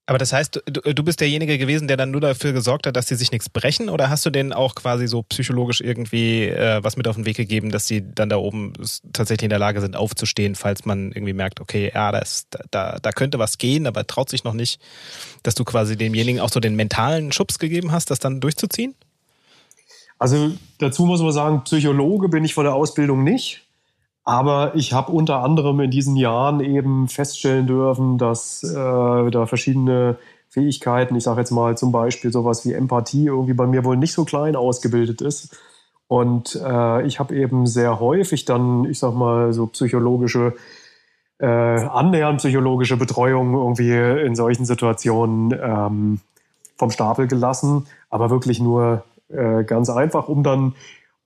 Aber 0.09 0.17
das 0.17 0.31
heißt, 0.31 0.61
du, 0.65 0.93
du 0.93 1.03
bist 1.03 1.19
derjenige 1.19 1.57
gewesen, 1.57 1.89
der 1.89 1.97
dann 1.97 2.11
nur 2.11 2.21
dafür 2.21 2.53
gesorgt 2.53 2.87
hat, 2.87 2.95
dass 2.95 3.09
sie 3.09 3.15
sich 3.15 3.33
nichts 3.33 3.49
brechen? 3.49 3.89
Oder 3.89 4.09
hast 4.09 4.25
du 4.25 4.29
denen 4.29 4.53
auch 4.53 4.73
quasi 4.73 5.05
so 5.05 5.21
psychologisch 5.23 5.81
irgendwie 5.81 6.45
äh, 6.45 6.81
was 6.81 6.95
mit 6.95 7.09
auf 7.09 7.17
den 7.17 7.25
Weg 7.25 7.35
gegeben, 7.35 7.71
dass 7.71 7.87
sie 7.87 8.03
dann 8.15 8.29
da 8.29 8.37
oben 8.37 8.71
tatsächlich 9.11 9.43
in 9.43 9.49
der 9.49 9.59
Lage 9.59 9.81
sind, 9.81 9.97
aufzustehen, 9.97 10.55
falls 10.55 10.85
man 10.85 11.11
irgendwie 11.11 11.33
merkt, 11.33 11.59
okay, 11.59 11.91
ja, 11.93 12.13
das, 12.13 12.47
da, 12.71 12.99
da 13.01 13.11
könnte 13.11 13.37
was 13.37 13.57
gehen, 13.57 13.85
aber 13.85 14.07
traut 14.07 14.29
sich 14.29 14.45
noch 14.45 14.53
nicht, 14.53 14.79
dass 15.43 15.55
du 15.55 15.65
quasi 15.65 15.97
demjenigen 15.97 16.39
auch 16.39 16.49
so 16.49 16.61
den 16.61 16.77
mentalen 16.77 17.33
Schubs 17.33 17.59
gegeben 17.59 17.91
hast, 17.91 18.09
das 18.09 18.19
dann 18.19 18.39
durchzuziehen? 18.39 18.95
Also 20.17 20.53
dazu 20.79 21.05
muss 21.05 21.21
man 21.21 21.33
sagen, 21.33 21.63
Psychologe 21.65 22.29
bin 22.29 22.45
ich 22.45 22.53
von 22.53 22.63
der 22.63 22.75
Ausbildung 22.75 23.25
nicht. 23.25 23.66
Aber 24.27 24.75
ich 24.75 24.91
habe 24.91 25.13
unter 25.13 25.41
anderem 25.41 25.79
in 25.79 25.89
diesen 25.89 26.17
Jahren 26.17 26.59
eben 26.59 27.07
feststellen 27.07 27.65
dürfen, 27.65 28.17
dass 28.17 28.61
äh, 28.61 28.75
da 28.75 29.45
verschiedene 29.45 30.17
Fähigkeiten, 30.49 31.15
ich 31.15 31.23
sage 31.23 31.39
jetzt 31.39 31.51
mal 31.51 31.77
zum 31.77 31.93
Beispiel 31.93 32.29
sowas 32.33 32.65
wie 32.65 32.73
Empathie, 32.73 33.27
irgendwie 33.27 33.53
bei 33.53 33.65
mir 33.65 33.85
wohl 33.85 33.95
nicht 33.95 34.11
so 34.11 34.25
klein 34.25 34.57
ausgebildet 34.57 35.21
ist. 35.21 35.57
Und 36.09 36.59
äh, 36.61 37.07
ich 37.07 37.21
habe 37.21 37.37
eben 37.37 37.67
sehr 37.67 38.01
häufig 38.01 38.43
dann, 38.43 38.83
ich 38.83 38.99
sag 38.99 39.13
mal, 39.13 39.53
so 39.53 39.65
psychologische, 39.67 40.55
äh, 41.39 41.45
annähernd 41.45 42.39
psychologische 42.39 42.97
Betreuung 42.97 43.53
irgendwie 43.53 43.93
in 44.25 44.35
solchen 44.35 44.65
Situationen 44.65 45.57
ähm, 45.57 46.19
vom 46.75 46.91
Stapel 46.91 47.27
gelassen, 47.27 47.87
aber 48.09 48.29
wirklich 48.29 48.59
nur 48.59 49.05
äh, 49.29 49.63
ganz 49.63 49.89
einfach, 49.89 50.27
um 50.27 50.43
dann 50.43 50.75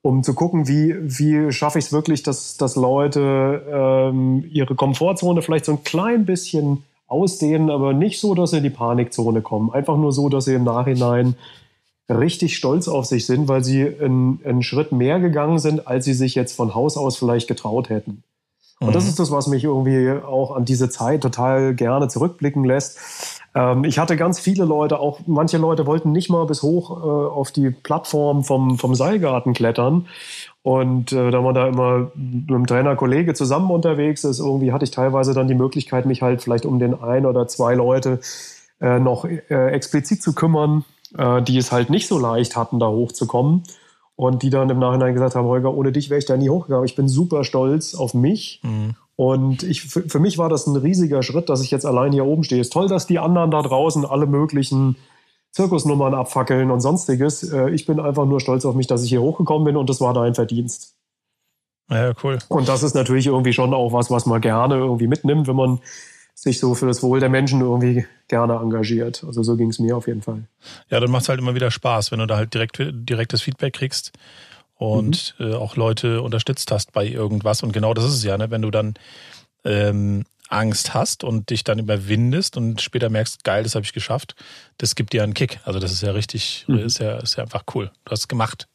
um 0.02 0.24
zu 0.24 0.34
gucken, 0.34 0.68
wie, 0.68 0.96
wie 1.00 1.52
schaffe 1.52 1.80
ich 1.80 1.86
es 1.86 1.92
wirklich, 1.92 2.24
dass, 2.24 2.58
dass 2.58 2.76
Leute 2.76 3.64
ähm, 3.72 4.46
ihre 4.52 4.76
Komfortzone 4.76 5.42
vielleicht 5.42 5.66
so 5.66 5.74
ein 5.74 5.84
klein 5.84 6.26
bisschen 6.26 6.84
ausdehnen, 7.08 7.70
aber 7.70 7.94
nicht 7.94 8.20
so, 8.20 8.34
dass 8.34 8.52
sie 8.52 8.58
in 8.58 8.64
die 8.64 8.70
Panikzone 8.70 9.42
kommen. 9.42 9.72
Einfach 9.72 9.98
nur 9.98 10.12
so, 10.12 10.30
dass 10.30 10.46
sie 10.46 10.56
im 10.56 10.64
Nachhinein 10.64 11.36
richtig 12.10 12.58
stolz 12.58 12.88
auf 12.88 13.06
sich 13.06 13.26
sind, 13.26 13.48
weil 13.48 13.64
sie 13.64 13.84
einen, 13.86 14.40
einen 14.44 14.64
Schritt 14.64 14.92
mehr 14.92 15.20
gegangen 15.20 15.60
sind, 15.60 15.88
als 15.88 16.06
sie 16.06 16.14
sich 16.14 16.36
jetzt 16.36 16.56
von 16.56 16.74
Haus 16.74 16.98
aus 16.98 17.18
vielleicht 17.18 17.48
getraut 17.48 17.90
hätten. 17.90 18.24
Und 18.80 18.96
das 18.96 19.08
ist 19.08 19.20
das, 19.20 19.30
was 19.30 19.46
mich 19.46 19.64
irgendwie 19.64 20.10
auch 20.10 20.56
an 20.56 20.66
diese 20.66 20.90
Zeit 20.90 21.22
total 21.22 21.76
gerne 21.76 22.08
zurückblicken 22.08 22.64
lässt. 22.64 22.98
Ähm, 23.54 23.84
ich 23.84 24.00
hatte 24.00 24.16
ganz 24.18 24.40
viele 24.40 24.66
Leute, 24.66 25.00
auch 25.00 25.20
manche 25.26 25.58
Leute 25.58 25.86
wollten 25.86 26.12
nicht 26.12 26.30
mal 26.30 26.46
bis 26.46 26.62
hoch 26.62 26.92
äh, 26.92 27.04
auf 27.04 27.52
die 27.52 27.70
Plattform 27.70 28.44
vom, 28.44 28.78
vom 28.78 28.96
Seilgarten 28.96 29.54
klettern. 29.54 30.08
Und 30.64 31.12
äh, 31.12 31.32
da 31.32 31.42
man 31.42 31.56
da 31.56 31.68
immer 31.68 32.12
mit 32.16 32.50
dem 32.50 32.68
Trainer 32.68 32.96
Kollege 32.96 33.34
zusammen 33.34 33.72
unterwegs 33.72 34.24
ist, 34.24 34.40
irgendwie 34.40 34.72
hatte 34.72 34.86
ich 34.86 34.92
teilweise 34.92 35.34
dann 35.34 35.48
die 35.48 35.56
Möglichkeit, 35.56 36.06
mich 36.06 36.22
halt 36.22 36.42
vielleicht 36.42 36.66
um 36.66 36.80
den 36.80 37.02
ein 37.02 37.26
oder 37.26 37.48
zwei 37.48 37.74
Leute 37.74 38.20
äh, 38.80 39.00
noch 39.00 39.26
äh, 39.26 39.72
explizit 39.72 40.22
zu 40.22 40.34
kümmern, 40.34 40.86
äh, 41.18 41.42
die 41.42 41.58
es 41.58 41.72
halt 41.72 41.90
nicht 41.90 42.08
so 42.08 42.20
leicht 42.20 42.56
hatten, 42.56 42.80
da 42.80 42.88
hochzukommen. 42.88 43.64
Und 44.16 44.44
die 44.44 44.52
dann 44.52 44.70
im 44.70 44.78
Nachhinein 44.78 45.16
gesagt 45.16 45.34
haben, 45.34 45.48
Holger, 45.48 45.74
ohne 45.74 45.92
dich 45.92 46.12
wäre 46.12 46.20
ich 46.20 46.26
da 46.26 46.38
nie 46.38 46.50
hochgegangen. 46.50 46.86
Ich 46.86 46.96
bin 46.96 47.08
super 47.08 47.44
stolz 47.44 47.96
auf 47.96 48.14
mich. 48.14 48.60
Mhm. 48.62 48.96
Und 49.16 49.64
ich, 49.64 49.84
für, 49.84 50.02
für 50.10 50.20
mich 50.20 50.38
war 50.38 50.50
das 50.50 50.68
ein 50.68 50.76
riesiger 50.76 51.22
Schritt, 51.24 51.50
dass 51.50 51.62
ich 51.62 51.72
jetzt 51.72 51.86
allein 51.86 52.12
hier 52.12 52.26
oben 52.26 52.44
stehe. 52.44 52.62
Ist 52.62 52.74
toll, 52.74 52.88
dass 52.88 53.08
die 53.08 53.20
anderen 53.20 53.52
da 53.52 53.62
draußen 53.62 54.06
alle 54.06 54.26
möglichen 54.26 54.96
Zirkusnummern 55.52 56.14
abfackeln 56.14 56.72
und 56.72 56.82
sonstiges. 56.82 57.44
Äh, 57.52 57.70
Ich 57.72 57.86
bin 57.86 58.00
einfach 58.00 58.26
nur 58.26 58.40
stolz 58.40 58.66
auf 58.66 58.76
mich, 58.76 58.88
dass 58.88 59.04
ich 59.04 59.10
hier 59.10 59.22
hochgekommen 59.22 59.66
bin 59.66 59.78
und 59.78 59.90
das 59.90 60.02
war 60.02 60.14
dein 60.14 60.34
Verdienst. 60.34 60.96
Ja, 61.90 62.14
cool. 62.24 62.40
Und 62.48 62.70
das 62.70 62.84
ist 62.84 62.96
natürlich 62.96 63.28
irgendwie 63.28 63.54
schon 63.54 63.74
auch 63.74 63.92
was, 63.92 64.10
was 64.10 64.26
man 64.26 64.40
gerne 64.40 64.76
irgendwie 64.76 65.08
mitnimmt, 65.08 65.48
wenn 65.48 65.58
man 65.58 65.80
sich 66.34 66.60
so 66.60 66.74
für 66.74 66.88
das 66.88 67.04
Wohl 67.04 67.20
der 67.20 67.30
Menschen 67.30 67.60
irgendwie 67.60 68.06
gerne 68.30 68.56
engagiert. 68.56 69.24
Also 69.28 69.44
so 69.44 69.58
ging 69.58 69.70
es 69.70 69.80
mir 69.80 69.98
auf 69.98 70.08
jeden 70.08 70.22
Fall. 70.22 70.44
Ja, 70.90 71.02
dann 71.02 71.12
macht 71.12 71.24
es 71.24 71.30
halt 71.30 71.40
immer 71.40 71.54
wieder 71.54 71.70
Spaß, 71.70 72.12
wenn 72.12 72.20
du 72.20 72.28
da 72.28 72.38
halt 72.38 72.54
direkt 72.54 72.80
direktes 72.80 73.42
Feedback 73.42 73.74
kriegst 73.74 74.14
und 74.82 75.36
äh, 75.40 75.54
auch 75.54 75.76
Leute 75.76 76.24
unterstützt 76.24 76.72
hast 76.72 76.92
bei 76.92 77.06
irgendwas. 77.06 77.62
Und 77.62 77.72
genau 77.72 77.94
das 77.94 78.06
ist 78.06 78.16
es 78.16 78.24
ja, 78.24 78.36
ne? 78.36 78.50
wenn 78.50 78.64
du 78.64 78.72
dann 78.72 78.96
ähm, 79.64 80.26
Angst 80.50 80.96
hast 80.96 81.24
und 81.24 81.52
dich 81.52 81.64
dann 81.64 81.78
überwindest 81.78 82.58
und 82.58 82.82
später 82.82 83.10
merkst, 83.12 83.44
geil, 83.44 83.62
das 83.62 83.76
habe 83.76 83.86
ich 83.86 83.94
geschafft, 83.94 84.36
das 84.80 84.96
gibt 84.96 85.14
dir 85.14 85.22
einen 85.22 85.36
Kick. 85.36 85.60
Also 85.66 85.80
das 85.80 85.92
ist 85.92 86.02
ja 86.02 86.12
richtig, 86.12 86.66
Mhm. 86.68 86.80
ist, 86.80 86.98
ja, 87.00 87.18
ist 87.20 87.36
ja 87.36 87.44
einfach 87.44 87.64
cool. 87.76 87.92
Du 88.06 88.12
hast 88.12 88.22
es 88.22 88.28
gemacht. 88.28 88.68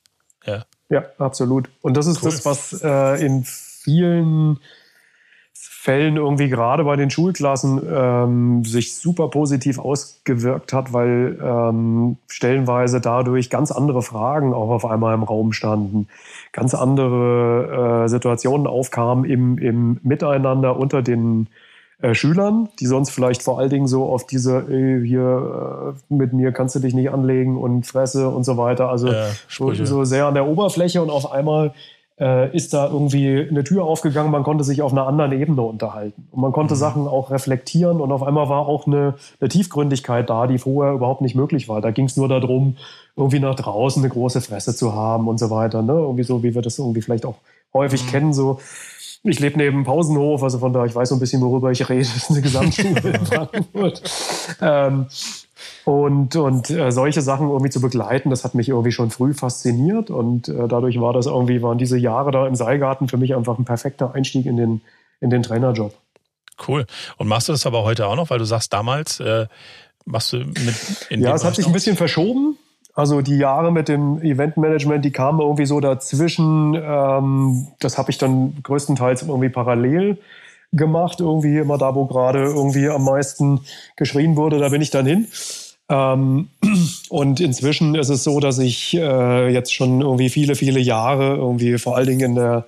Ja. 0.47 0.65
Ja, 0.91 1.05
absolut. 1.19 1.69
Und 1.83 1.97
das 1.97 2.07
ist 2.07 2.23
Cool. 2.23 2.31
das, 2.31 2.45
was 2.45 2.81
äh, 2.85 3.27
in 3.27 3.45
vielen 3.45 4.61
Fällen 5.87 6.17
irgendwie 6.17 6.49
gerade 6.49 6.83
bei 6.83 6.97
den 6.97 7.11
Schulklassen 7.11 7.81
ähm, 7.89 8.65
sich 8.65 8.97
super 8.97 9.29
positiv 9.29 9.79
ausgewirkt 9.79 10.73
hat, 10.73 10.93
weil 10.93 11.39
ähm, 11.41 12.17
stellenweise 12.27 13.01
dadurch 13.01 13.51
ganz 13.51 13.71
andere 13.71 14.03
Fragen 14.03 14.53
auch 14.53 14.71
auf 14.71 14.85
einmal 14.85 15.15
im 15.15 15.23
Raum 15.23 15.53
standen, 15.53 16.09
ganz 16.51 16.75
andere 16.75 18.03
äh, 18.03 18.09
Situationen 18.09 18.67
aufkamen 18.67 19.25
im, 19.25 19.59
im 19.59 20.01
Miteinander 20.03 20.77
unter 20.77 21.03
den 21.03 21.47
äh, 22.03 22.15
Schülern, 22.15 22.69
die 22.81 22.87
sonst 22.87 23.11
vielleicht 23.11 23.45
vor 23.45 23.61
allen 23.61 23.71
Dingen 23.71 23.87
so 23.87 24.07
auf 24.07 24.27
diese, 24.27 24.67
ey, 24.69 25.07
hier 25.07 25.95
äh, 26.11 26.15
mit 26.15 26.33
mir 26.33 26.51
kannst 26.51 26.75
du 26.75 26.81
dich 26.81 26.95
nicht 26.95 27.11
anlegen 27.11 27.57
und 27.57 27.87
Fresse 27.87 28.29
und 28.29 28.43
so 28.43 28.57
weiter, 28.57 28.91
also 28.91 29.07
Ja, 29.07 29.29
so, 29.49 29.73
so 29.73 30.05
sehr 30.05 30.27
an 30.27 30.35
der 30.35 30.49
Oberfläche 30.49 31.01
und 31.01 31.11
auf 31.11 31.31
einmal 31.31 31.75
äh, 32.19 32.55
ist 32.57 32.73
da 32.73 32.89
irgendwie 32.89 33.47
eine 33.49 33.65
Tür 33.65 33.85
aufgegangen, 33.85 34.31
man 34.31 34.43
konnte 34.43 34.65
sich 34.65 34.83
auf 34.83 34.93
einer 34.93 35.07
anderen 35.07 35.33
Ebene 35.33 35.63
unterhalten. 35.63 36.29
Und 36.31 36.41
man 36.41 36.53
konnte 36.53 36.77
Sachen 36.77 37.07
auch 37.07 37.31
reflektieren 37.31 38.01
und 38.01 38.11
auf 38.13 38.23
einmal 38.23 38.49
war 38.49 38.67
auch 38.67 38.87
eine, 38.87 39.15
eine 39.41 39.49
Tiefgründigkeit 39.49 40.29
da, 40.31 40.47
die 40.47 40.59
vorher 40.59 40.95
überhaupt 40.95 41.21
nicht 41.21 41.35
möglich 41.35 41.69
war. 41.69 41.81
Da 41.81 41.91
ging 41.91 42.07
es 42.07 42.17
nur 42.17 42.29
darum, 42.29 42.77
irgendwie 43.17 43.41
nach 43.41 43.55
draußen 43.55 44.03
eine 44.03 44.13
große 44.13 44.41
Fresse 44.41 44.75
zu 44.75 44.95
haben 44.95 45.29
und 45.29 45.39
so 45.39 45.51
weiter. 45.51 45.83
Ne? 45.83 45.93
Irgendwie 45.93 46.25
so, 46.25 46.43
wie 46.43 46.55
wir 46.55 46.63
das 46.63 46.79
irgendwie 46.79 47.03
vielleicht 47.03 47.27
auch 47.27 47.37
häufig 47.75 48.07
kennen, 48.07 48.33
so 48.33 48.59
ich 49.23 49.41
lebe 49.41 49.59
neben 49.59 49.85
Pausenhof, 49.85 50.43
also 50.43 50.59
von 50.59 50.73
da, 50.73 50.85
ich 50.85 50.95
weiß 50.95 51.09
so 51.09 51.17
ein 51.17 51.21
bisschen, 51.21 51.41
worüber 51.43 51.71
ich 51.71 51.89
rede. 51.89 52.07
Das 52.15 52.17
ist 52.17 52.31
eine 52.31 52.43
Gesamtschule 52.43 53.01
in 53.01 53.27
Frankfurt. 53.27 54.03
Ähm, 54.61 55.07
und 55.85 56.37
und 56.37 56.71
äh, 56.71 56.91
solche 56.91 57.23
Sachen 57.23 57.49
irgendwie 57.49 57.71
zu 57.71 57.81
begleiten, 57.81 58.31
das 58.31 58.45
hat 58.45 58.55
mich 58.55 58.69
irgendwie 58.69 58.93
schon 58.93 59.11
früh 59.11 59.35
fasziniert. 59.35 60.11
Und 60.11 60.49
äh, 60.49 60.69
dadurch 60.69 61.01
war 61.01 61.13
das 61.13 61.27
irgendwie, 61.27 61.63
waren 61.63 61.79
diese 61.79 61.99
Jahre 61.99 62.31
da 62.31 62.47
im 62.47 62.55
Seilgarten 62.55 63.09
für 63.09 63.17
mich 63.17 63.35
einfach 63.35 63.59
ein 63.59 63.65
perfekter 63.65 64.15
Einstieg 64.15 64.47
in 64.47 64.57
den, 64.57 64.81
in 65.21 65.31
den 65.31 65.43
Trainerjob. 65.43 65.95
Cool. 66.67 66.87
Und 67.19 67.29
machst 67.29 67.49
du 67.49 67.53
das 67.53 67.67
aber 67.67 67.85
heute 67.85 68.07
auch 68.07 68.17
noch, 68.17 68.31
weil 68.31 68.39
du 68.39 68.45
sagst, 68.45 68.73
damals 68.73 69.21
äh, 69.21 69.47
machst 70.05 70.33
du 70.33 70.39
mit 70.39 71.07
in 71.11 71.21
Ja, 71.21 71.35
es 71.35 71.45
hat 71.45 71.55
sich 71.55 71.67
ein 71.67 71.73
bisschen 71.73 71.97
verschoben. 71.97 72.57
Also 72.97 73.21
die 73.21 73.37
Jahre 73.37 73.73
mit 73.73 73.89
dem 73.89 74.23
Eventmanagement, 74.23 75.05
die 75.05 75.13
kamen 75.13 75.41
irgendwie 75.41 75.67
so 75.67 75.81
dazwischen. 75.81 76.75
Ähm, 76.75 77.69
das 77.79 77.99
habe 77.99 78.11
ich 78.11 78.17
dann 78.17 78.55
größtenteils 78.63 79.23
irgendwie 79.23 79.51
parallel 79.51 80.17
gemacht. 80.73 81.21
Irgendwie 81.21 81.59
immer 81.59 81.77
da, 81.77 81.95
wo 81.95 82.07
gerade 82.07 82.43
irgendwie 82.43 82.89
am 82.89 83.05
meisten 83.05 83.61
geschrien 83.97 84.37
wurde, 84.37 84.59
da 84.59 84.71
bin 84.71 84.81
ich 84.81 84.89
dann 84.89 85.05
hin. 85.05 85.29
Ähm, 85.91 86.49
und 87.11 87.39
inzwischen 87.39 87.95
ist 87.97 88.09
es 88.09 88.25
so, 88.25 88.41
dass 88.41 88.59
ich 88.59 88.95
äh, 88.95 89.53
jetzt 89.53 89.75
schon 89.75 90.01
irgendwie 90.01 90.31
viele, 90.31 90.55
viele 90.55 90.81
Jahre 90.81 91.37
irgendwie 91.37 91.77
vor 91.77 91.97
allen 91.97 92.07
Dingen 92.07 92.31
in 92.31 92.35
der 92.35 92.67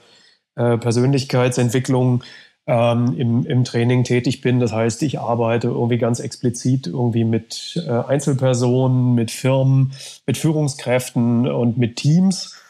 äh, 0.56 0.76
Persönlichkeitsentwicklung 0.76 2.22
ähm, 2.68 3.14
im, 3.16 3.46
im 3.46 3.64
Training 3.64 4.04
tätig 4.04 4.42
bin. 4.42 4.60
Das 4.60 4.72
heißt, 4.72 5.02
ich 5.02 5.18
arbeite 5.18 5.68
irgendwie 5.68 5.96
ganz 5.96 6.20
explizit 6.20 6.86
irgendwie 6.86 7.24
mit 7.24 7.82
äh, 7.88 7.90
Einzelpersonen, 7.90 9.14
mit 9.14 9.30
Firmen, 9.30 9.92
mit 10.26 10.36
Führungskräften 10.36 11.48
und 11.48 11.78
mit 11.78 11.96
Teams 11.96 12.60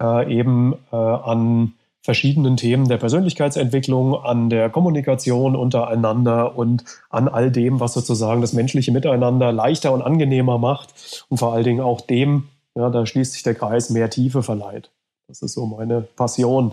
äh, 0.00 0.32
eben 0.32 0.74
äh, 0.92 0.96
an 0.96 1.72
verschiedenen 2.02 2.56
Themen 2.56 2.86
der 2.86 2.98
Persönlichkeitsentwicklung, 2.98 4.14
an 4.14 4.50
der 4.50 4.70
Kommunikation 4.70 5.56
untereinander 5.56 6.56
und 6.56 6.84
an 7.10 7.26
all 7.26 7.50
dem, 7.50 7.80
was 7.80 7.94
sozusagen 7.94 8.42
das 8.42 8.52
menschliche 8.52 8.92
Miteinander 8.92 9.50
leichter 9.52 9.92
und 9.92 10.02
angenehmer 10.02 10.58
macht 10.58 11.24
und 11.30 11.38
vor 11.38 11.54
allen 11.54 11.64
Dingen 11.64 11.80
auch 11.80 12.02
dem, 12.02 12.44
ja, 12.76 12.90
da 12.90 13.06
schließt 13.06 13.32
sich 13.32 13.42
der 13.42 13.54
Kreis, 13.54 13.90
mehr 13.90 14.10
Tiefe 14.10 14.42
verleiht. 14.42 14.90
Das 15.26 15.42
ist 15.42 15.54
so 15.54 15.66
meine 15.66 16.02
Passion. 16.02 16.72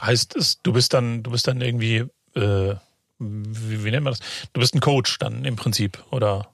Heißt 0.00 0.36
du 0.62 0.72
bist 0.72 0.94
dann, 0.94 1.22
du 1.22 1.30
bist 1.30 1.48
dann 1.48 1.60
irgendwie, 1.60 2.04
äh, 2.34 2.74
wie, 3.18 3.84
wie 3.84 3.90
nennt 3.90 4.04
man 4.04 4.12
das? 4.12 4.20
Du 4.52 4.60
bist 4.60 4.74
ein 4.74 4.80
Coach 4.80 5.18
dann 5.18 5.44
im 5.44 5.56
Prinzip, 5.56 6.02
oder? 6.10 6.48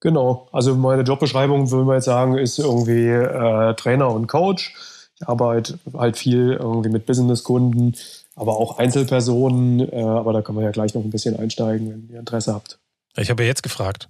Genau. 0.00 0.48
Also 0.52 0.74
meine 0.74 1.02
Jobbeschreibung, 1.02 1.70
würde 1.70 1.84
man 1.84 1.96
jetzt 1.96 2.04
sagen, 2.04 2.36
ist 2.38 2.58
irgendwie 2.58 3.08
äh, 3.08 3.74
Trainer 3.74 4.10
und 4.10 4.26
Coach. 4.26 4.74
Ich 5.18 5.26
arbeite 5.26 5.78
halt 5.94 6.16
viel 6.18 6.52
irgendwie 6.52 6.90
mit 6.90 7.06
Businesskunden, 7.06 7.96
aber 8.34 8.56
auch 8.58 8.78
Einzelpersonen. 8.78 9.80
Äh, 9.90 10.02
aber 10.02 10.32
da 10.32 10.42
können 10.42 10.58
wir 10.58 10.64
ja 10.64 10.70
gleich 10.70 10.94
noch 10.94 11.02
ein 11.02 11.10
bisschen 11.10 11.38
einsteigen, 11.38 11.90
wenn 11.90 12.08
ihr 12.12 12.20
Interesse 12.20 12.54
habt. 12.54 12.78
Ich 13.16 13.30
habe 13.30 13.42
ja 13.42 13.48
jetzt 13.48 13.62
gefragt. 13.62 14.08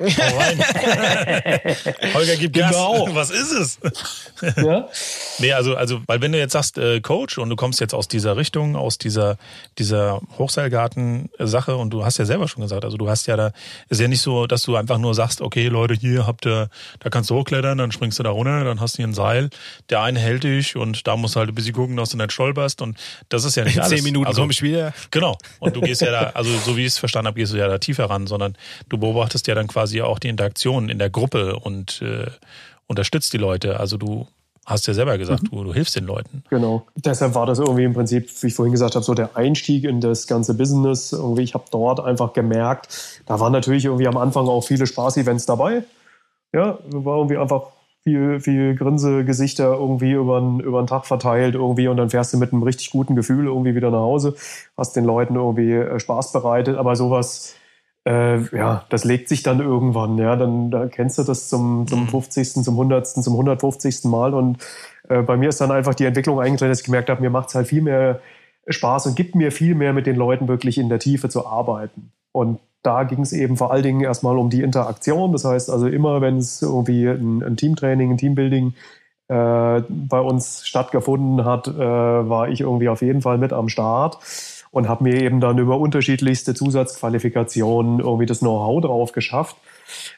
Holger 2.14 2.36
gibt 2.36 2.54
genau. 2.54 3.06
Gas. 3.06 3.14
Was 3.16 3.30
ist 3.30 3.50
es? 3.50 3.80
ja? 4.56 4.88
Nee, 5.40 5.52
also, 5.52 5.74
also, 5.74 6.00
weil 6.06 6.20
wenn 6.20 6.30
du 6.30 6.38
jetzt 6.38 6.52
sagst, 6.52 6.78
äh, 6.78 7.00
Coach 7.00 7.38
und 7.38 7.50
du 7.50 7.56
kommst 7.56 7.80
jetzt 7.80 7.94
aus 7.94 8.06
dieser 8.06 8.36
Richtung, 8.36 8.76
aus 8.76 8.98
dieser, 8.98 9.38
dieser 9.76 10.20
Hochseilgarten-Sache 10.38 11.74
und 11.74 11.90
du 11.90 12.04
hast 12.04 12.18
ja 12.18 12.26
selber 12.26 12.46
schon 12.46 12.62
gesagt, 12.62 12.84
also 12.84 12.96
du 12.96 13.10
hast 13.10 13.26
ja 13.26 13.36
da, 13.36 13.50
ist 13.88 14.00
ja 14.00 14.06
nicht 14.06 14.22
so, 14.22 14.46
dass 14.46 14.62
du 14.62 14.76
einfach 14.76 14.98
nur 14.98 15.14
sagst, 15.14 15.40
okay, 15.40 15.66
Leute, 15.66 15.94
hier 15.94 16.28
habt 16.28 16.46
ihr, 16.46 16.68
da 17.00 17.10
kannst 17.10 17.30
du 17.30 17.34
hochklettern, 17.34 17.78
dann 17.78 17.90
springst 17.90 18.20
du 18.20 18.22
da 18.22 18.30
runter, 18.30 18.62
dann 18.62 18.80
hast 18.80 18.94
du 18.94 18.98
hier 18.98 19.08
ein 19.08 19.14
Seil, 19.14 19.50
der 19.90 20.02
eine 20.02 20.20
hält 20.20 20.44
dich 20.44 20.76
und 20.76 21.08
da 21.08 21.16
musst 21.16 21.34
du 21.34 21.40
halt 21.40 21.48
ein 21.48 21.56
bisschen 21.56 21.74
gucken, 21.74 21.96
dass 21.96 22.10
du 22.10 22.18
nicht 22.18 22.30
stolperst 22.30 22.82
und 22.82 22.96
das 23.30 23.42
ist 23.42 23.56
ja 23.56 23.64
nicht 23.64 23.80
alles. 23.80 23.90
Zehn 23.90 24.04
Minuten 24.04 24.28
also, 24.28 24.42
komme 24.42 24.52
ich 24.52 24.62
wieder. 24.62 24.94
Genau. 25.10 25.36
Und 25.58 25.74
du 25.74 25.80
gehst 25.80 26.02
ja 26.02 26.12
da, 26.12 26.30
also 26.34 26.56
so 26.58 26.76
wie 26.76 26.82
ich 26.82 26.92
es 26.92 26.98
verstanden 26.98 27.26
habe, 27.26 27.40
gehst 27.40 27.52
du 27.52 27.56
ja 27.56 27.66
da 27.66 27.78
tiefer 27.78 28.04
ran, 28.04 28.28
sondern 28.28 28.54
du 28.88 28.96
beobachtest 28.96 29.48
ja 29.48 29.56
dann 29.56 29.66
quasi 29.66 29.87
quasi 29.88 30.02
auch 30.02 30.18
die 30.18 30.28
Interaktion 30.28 30.90
in 30.90 30.98
der 30.98 31.08
Gruppe 31.08 31.56
und 31.56 32.02
äh, 32.02 32.26
unterstützt 32.86 33.32
die 33.32 33.38
Leute. 33.38 33.80
Also 33.80 33.96
du 33.96 34.26
hast 34.66 34.86
ja 34.86 34.92
selber 34.92 35.16
gesagt, 35.16 35.44
mhm. 35.44 35.56
du, 35.56 35.64
du, 35.64 35.72
hilfst 35.72 35.96
den 35.96 36.04
Leuten. 36.04 36.42
Genau. 36.50 36.86
Deshalb 36.94 37.34
war 37.34 37.46
das 37.46 37.58
irgendwie 37.58 37.84
im 37.84 37.94
Prinzip, 37.94 38.28
wie 38.42 38.48
ich 38.48 38.54
vorhin 38.54 38.72
gesagt 38.72 38.94
habe, 38.96 39.04
so 39.04 39.14
der 39.14 39.34
Einstieg 39.34 39.84
in 39.84 40.02
das 40.02 40.26
ganze 40.26 40.52
Business. 40.52 41.12
Irgendwie, 41.12 41.42
ich 41.42 41.54
habe 41.54 41.64
dort 41.70 42.00
einfach 42.00 42.34
gemerkt, 42.34 43.22
da 43.24 43.40
waren 43.40 43.52
natürlich 43.52 43.86
irgendwie 43.86 44.06
am 44.06 44.18
Anfang 44.18 44.46
auch 44.46 44.60
viele 44.60 44.86
Spaß-Events 44.86 45.46
dabei. 45.46 45.84
Ja, 46.52 46.78
war 46.90 47.16
irgendwie 47.16 47.38
einfach 47.38 47.68
viel, 48.04 48.40
viel 48.40 48.74
Grinsegesichter 48.74 49.72
irgendwie 49.72 50.12
über 50.12 50.38
den, 50.40 50.60
über 50.60 50.82
den 50.82 50.86
Tag 50.86 51.06
verteilt 51.06 51.54
irgendwie 51.54 51.88
und 51.88 51.96
dann 51.96 52.10
fährst 52.10 52.34
du 52.34 52.38
mit 52.38 52.52
einem 52.52 52.62
richtig 52.62 52.90
guten 52.90 53.16
Gefühl 53.16 53.46
irgendwie 53.46 53.74
wieder 53.74 53.90
nach 53.90 53.98
Hause, 53.98 54.34
hast 54.76 54.96
den 54.96 55.04
Leuten 55.04 55.36
irgendwie 55.36 55.72
äh, 55.72 55.98
Spaß 55.98 56.32
bereitet, 56.32 56.76
aber 56.76 56.96
sowas 56.96 57.54
äh, 58.08 58.56
ja, 58.56 58.84
das 58.88 59.04
legt 59.04 59.28
sich 59.28 59.42
dann 59.42 59.60
irgendwann, 59.60 60.16
ja, 60.16 60.34
dann 60.34 60.70
da 60.70 60.86
kennst 60.86 61.18
du 61.18 61.24
das 61.24 61.48
zum, 61.48 61.86
zum 61.86 62.08
50., 62.08 62.56
mhm. 62.56 62.62
zum 62.62 62.74
100., 62.74 63.06
zum 63.06 63.34
150. 63.34 64.04
Mal 64.04 64.32
und 64.32 64.58
äh, 65.10 65.20
bei 65.20 65.36
mir 65.36 65.50
ist 65.50 65.60
dann 65.60 65.70
einfach 65.70 65.94
die 65.94 66.06
Entwicklung 66.06 66.40
eingetreten, 66.40 66.70
dass 66.70 66.80
ich 66.80 66.86
gemerkt 66.86 67.10
habe, 67.10 67.20
mir 67.20 67.28
macht 67.28 67.50
es 67.50 67.54
halt 67.54 67.66
viel 67.66 67.82
mehr 67.82 68.20
Spaß 68.66 69.06
und 69.06 69.16
gibt 69.16 69.34
mir 69.34 69.52
viel 69.52 69.74
mehr 69.74 69.92
mit 69.92 70.06
den 70.06 70.16
Leuten 70.16 70.48
wirklich 70.48 70.78
in 70.78 70.88
der 70.88 70.98
Tiefe 70.98 71.28
zu 71.28 71.46
arbeiten. 71.46 72.12
Und 72.32 72.60
da 72.82 73.02
ging 73.04 73.20
es 73.20 73.32
eben 73.32 73.56
vor 73.58 73.72
allen 73.72 73.82
Dingen 73.82 74.00
erstmal 74.00 74.38
um 74.38 74.48
die 74.48 74.62
Interaktion. 74.62 75.32
Das 75.32 75.44
heißt 75.44 75.68
also 75.68 75.86
immer, 75.86 76.22
wenn 76.22 76.38
es 76.38 76.62
irgendwie 76.62 77.06
ein, 77.06 77.42
ein 77.42 77.56
Teamtraining, 77.56 78.12
ein 78.12 78.18
Teambuilding 78.18 78.74
äh, 79.28 79.82
bei 79.88 80.20
uns 80.20 80.66
stattgefunden 80.66 81.44
hat, 81.44 81.68
äh, 81.68 81.78
war 81.78 82.48
ich 82.48 82.62
irgendwie 82.62 82.88
auf 82.88 83.02
jeden 83.02 83.20
Fall 83.20 83.36
mit 83.36 83.52
am 83.52 83.68
Start 83.68 84.18
und 84.70 84.88
habe 84.88 85.04
mir 85.04 85.20
eben 85.22 85.40
dann 85.40 85.58
über 85.58 85.78
unterschiedlichste 85.78 86.54
Zusatzqualifikationen 86.54 88.00
irgendwie 88.00 88.26
das 88.26 88.40
Know-how 88.40 88.80
drauf 88.82 89.12
geschafft, 89.12 89.56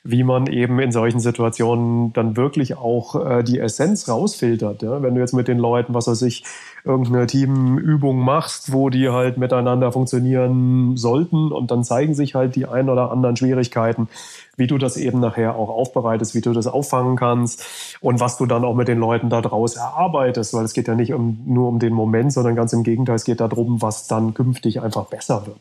wie 0.04 0.24
man 0.24 0.46
eben 0.46 0.78
in 0.80 0.92
solchen 0.92 1.20
Situationen 1.20 2.12
dann 2.12 2.36
wirklich 2.36 2.76
auch 2.76 3.14
äh, 3.14 3.42
die 3.42 3.58
Essenz 3.58 4.08
rausfiltert. 4.08 4.82
Ja? 4.82 5.02
Wenn 5.02 5.14
du 5.14 5.20
jetzt 5.20 5.34
mit 5.34 5.48
den 5.48 5.58
Leuten, 5.58 5.94
was 5.94 6.06
weiß 6.06 6.22
ich, 6.22 6.44
irgendeine 6.84 7.26
Teamübung 7.26 8.18
machst, 8.18 8.72
wo 8.72 8.88
die 8.90 9.10
halt 9.10 9.36
miteinander 9.36 9.92
funktionieren 9.92 10.96
sollten 10.96 11.52
und 11.52 11.70
dann 11.70 11.84
zeigen 11.84 12.14
sich 12.14 12.34
halt 12.34 12.56
die 12.56 12.66
ein 12.66 12.88
oder 12.88 13.10
anderen 13.10 13.36
Schwierigkeiten, 13.36 14.08
wie 14.56 14.66
du 14.66 14.78
das 14.78 14.96
eben 14.96 15.20
nachher 15.20 15.56
auch 15.56 15.68
aufbereitest, 15.68 16.34
wie 16.34 16.40
du 16.40 16.52
das 16.52 16.66
auffangen 16.66 17.16
kannst 17.16 17.98
und 18.00 18.20
was 18.20 18.36
du 18.36 18.46
dann 18.46 18.64
auch 18.64 18.74
mit 18.74 18.88
den 18.88 18.98
Leuten 18.98 19.30
da 19.30 19.40
draus 19.40 19.76
erarbeitest, 19.76 20.54
weil 20.54 20.64
es 20.64 20.72
geht 20.72 20.88
ja 20.88 20.94
nicht 20.94 21.12
um, 21.12 21.40
nur 21.46 21.68
um 21.68 21.78
den 21.78 21.92
Moment, 21.92 22.32
sondern 22.32 22.56
ganz 22.56 22.72
im 22.72 22.82
Gegenteil, 22.82 23.16
es 23.16 23.24
geht 23.24 23.40
darum, 23.40 23.82
was 23.82 24.06
dann 24.06 24.34
künftig 24.34 24.80
einfach 24.80 25.06
besser 25.06 25.46
wird. 25.46 25.60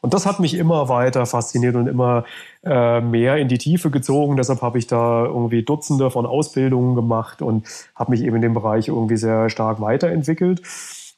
Und 0.00 0.14
das 0.14 0.26
hat 0.26 0.40
mich 0.40 0.54
immer 0.54 0.88
weiter 0.88 1.26
fasziniert 1.26 1.76
und 1.76 1.86
immer 1.86 2.24
äh, 2.64 3.00
mehr 3.00 3.36
in 3.36 3.48
die 3.48 3.58
Tiefe 3.58 3.90
gezogen. 3.90 4.36
Deshalb 4.36 4.62
habe 4.62 4.78
ich 4.78 4.86
da 4.86 5.24
irgendwie 5.24 5.62
Dutzende 5.62 6.10
von 6.10 6.26
Ausbildungen 6.26 6.94
gemacht 6.94 7.42
und 7.42 7.66
habe 7.94 8.12
mich 8.12 8.22
eben 8.22 8.36
in 8.36 8.42
dem 8.42 8.54
Bereich 8.54 8.88
irgendwie 8.88 9.16
sehr 9.16 9.50
stark 9.50 9.80
weiterentwickelt. 9.80 10.62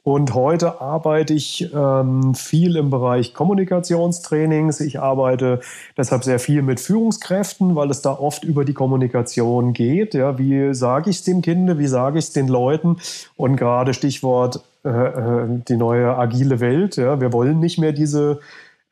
Und 0.06 0.34
heute 0.34 0.82
arbeite 0.82 1.32
ich 1.32 1.72
ähm, 1.74 2.34
viel 2.34 2.76
im 2.76 2.90
Bereich 2.90 3.32
Kommunikationstrainings. 3.32 4.80
Ich 4.80 5.00
arbeite 5.00 5.60
deshalb 5.96 6.24
sehr 6.24 6.38
viel 6.38 6.60
mit 6.60 6.78
Führungskräften, 6.78 7.74
weil 7.74 7.88
es 7.88 8.02
da 8.02 8.12
oft 8.12 8.44
über 8.44 8.66
die 8.66 8.74
Kommunikation 8.74 9.72
geht. 9.72 10.12
Ja, 10.12 10.38
wie 10.38 10.74
sage 10.74 11.08
ich 11.08 11.16
es 11.16 11.22
dem 11.22 11.40
Kind, 11.40 11.78
wie 11.78 11.86
sage 11.86 12.18
ich 12.18 12.26
es 12.26 12.32
den 12.34 12.48
Leuten? 12.48 12.98
Und 13.36 13.56
gerade 13.56 13.94
Stichwort 13.94 14.60
die 14.84 15.76
neue 15.76 16.16
agile 16.16 16.60
Welt. 16.60 16.96
Ja, 16.96 17.20
wir 17.20 17.32
wollen 17.32 17.58
nicht 17.58 17.78
mehr 17.78 17.92
diese 17.92 18.40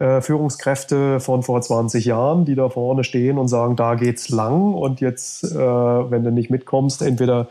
äh, 0.02 0.20
Führungskräfte 0.20 1.20
von 1.20 1.44
vor 1.44 1.62
20 1.62 2.06
Jahren, 2.06 2.44
die 2.44 2.56
da 2.56 2.68
vorne 2.68 3.04
stehen 3.04 3.38
und 3.38 3.46
sagen, 3.46 3.76
da 3.76 3.94
geht's 3.94 4.30
lang 4.30 4.74
und 4.74 5.00
jetzt, 5.00 5.44
äh, 5.44 5.56
wenn 5.56 6.24
du 6.24 6.32
nicht 6.32 6.50
mitkommst, 6.50 7.02
entweder 7.02 7.48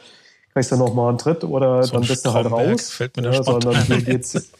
kriegst 0.51 0.69
du 0.71 0.75
noch 0.75 0.93
mal 0.93 1.07
einen 1.07 1.17
Tritt 1.17 1.45
oder 1.45 1.83
so 1.83 1.93
dann 1.93 2.01
bist 2.01 2.25
du 2.25 2.33
halt 2.33 2.51
raus. 2.51 2.89
Fällt 2.89 3.15
mir 3.15 3.31
ja, 3.31 3.41
sondern 3.41 3.81
hier 3.83 4.01
geht's 4.01 4.51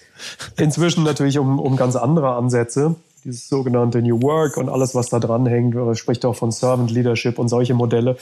inzwischen 0.58 1.04
natürlich 1.04 1.38
um, 1.38 1.60
um 1.60 1.76
ganz 1.76 1.98
andere 1.98 2.36
Ansätze. 2.36 2.96
Dieses 3.26 3.50
sogenannte 3.50 4.02
New 4.02 4.22
Work 4.22 4.56
und 4.56 4.70
alles, 4.70 4.96
was 4.96 5.10
da 5.10 5.20
dran 5.20 5.46
hängt, 5.46 5.76
spricht 5.98 6.24
auch 6.24 6.36
von 6.36 6.52
Servant 6.52 6.92
Leadership 6.92 7.40
und 7.40 7.50
solche 7.50 7.74
Modelle. 7.74 8.16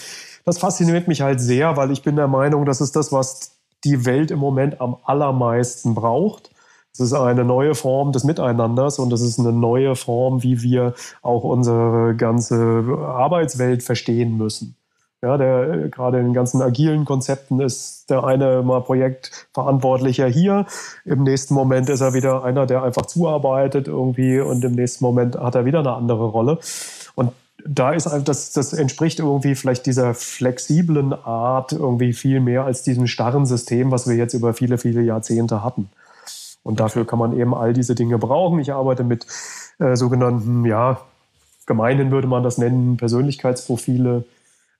Das 0.46 0.58
fasziniert 0.58 1.08
mich 1.08 1.22
halt 1.22 1.40
sehr, 1.40 1.78
weil 1.78 1.92
ich 1.92 2.02
bin 2.02 2.16
der 2.16 2.28
Meinung, 2.28 2.66
das 2.66 2.82
ist 2.82 2.96
das, 2.96 3.12
was 3.12 3.59
die 3.84 4.06
Welt 4.06 4.32
im 4.32 4.40
Moment 4.40 4.82
am 4.82 4.98
allermeisten 5.04 5.96
braucht. 5.96 6.52
Es 6.94 7.00
ist 7.00 7.14
eine 7.14 7.46
neue 7.46 7.76
Form 7.76 8.12
des 8.12 8.24
Miteinanders 8.24 9.00
und 9.00 9.14
es 9.14 9.22
ist 9.22 9.40
eine 9.40 9.54
neue 9.54 9.96
Form, 9.96 10.44
wie 10.44 10.62
wir 10.62 10.96
auch 11.22 11.44
unsere 11.44 12.16
ganze 12.16 12.84
Arbeitswelt 13.00 13.84
verstehen 13.84 14.38
müssen. 14.38 14.76
Ja, 15.22 15.38
der 15.38 15.90
gerade 15.90 16.20
in 16.20 16.26
den 16.26 16.34
ganzen 16.34 16.62
agilen 16.62 17.04
Konzepten 17.04 17.60
ist 17.60 18.10
der 18.10 18.24
eine 18.24 18.64
mal 18.64 18.82
Projektverantwortlicher 18.82 20.28
hier. 20.28 20.66
Im 21.04 21.24
nächsten 21.24 21.54
Moment 21.54 21.90
ist 21.90 22.00
er 22.00 22.14
wieder 22.14 22.46
einer, 22.46 22.66
der 22.66 22.84
einfach 22.84 23.06
zuarbeitet 23.06 23.90
irgendwie 23.90 24.40
und 24.40 24.64
im 24.64 24.74
nächsten 24.74 25.04
Moment 25.04 25.38
hat 25.38 25.56
er 25.56 25.66
wieder 25.66 25.80
eine 25.80 25.92
andere 25.92 26.26
Rolle. 26.26 26.60
Da 27.66 27.92
ist 27.92 28.06
das, 28.26 28.54
das 28.54 28.74
entspricht 28.74 29.20
irgendwie 29.20 29.56
vielleicht 29.56 29.86
dieser 29.86 30.14
flexiblen 30.14 31.14
Art 31.14 31.74
irgendwie 31.74 32.14
viel 32.14 32.40
mehr 32.40 32.64
als 32.64 32.84
diesem 32.84 33.08
starren 33.08 33.46
System, 33.46 33.92
was 33.92 34.08
wir 34.08 34.16
jetzt 34.16 34.34
über 34.34 34.54
viele, 34.54 34.78
viele 34.78 35.02
Jahrzehnte 35.02 35.64
hatten. 35.64 35.90
Und 36.64 36.80
dafür 36.80 37.06
kann 37.06 37.20
man 37.20 37.38
eben 37.38 37.54
all 37.54 37.74
diese 37.74 37.96
Dinge 37.96 38.18
brauchen. 38.18 38.60
Ich 38.60 38.74
arbeite 38.74 39.04
mit 39.04 39.26
äh, 39.80 39.96
sogenannten, 39.96 40.66
ja, 40.66 41.00
gemeinhin 41.66 42.12
würde 42.12 42.28
man 42.28 42.44
das 42.44 42.58
nennen, 42.58 42.98
Persönlichkeitsprofile, 42.98 44.26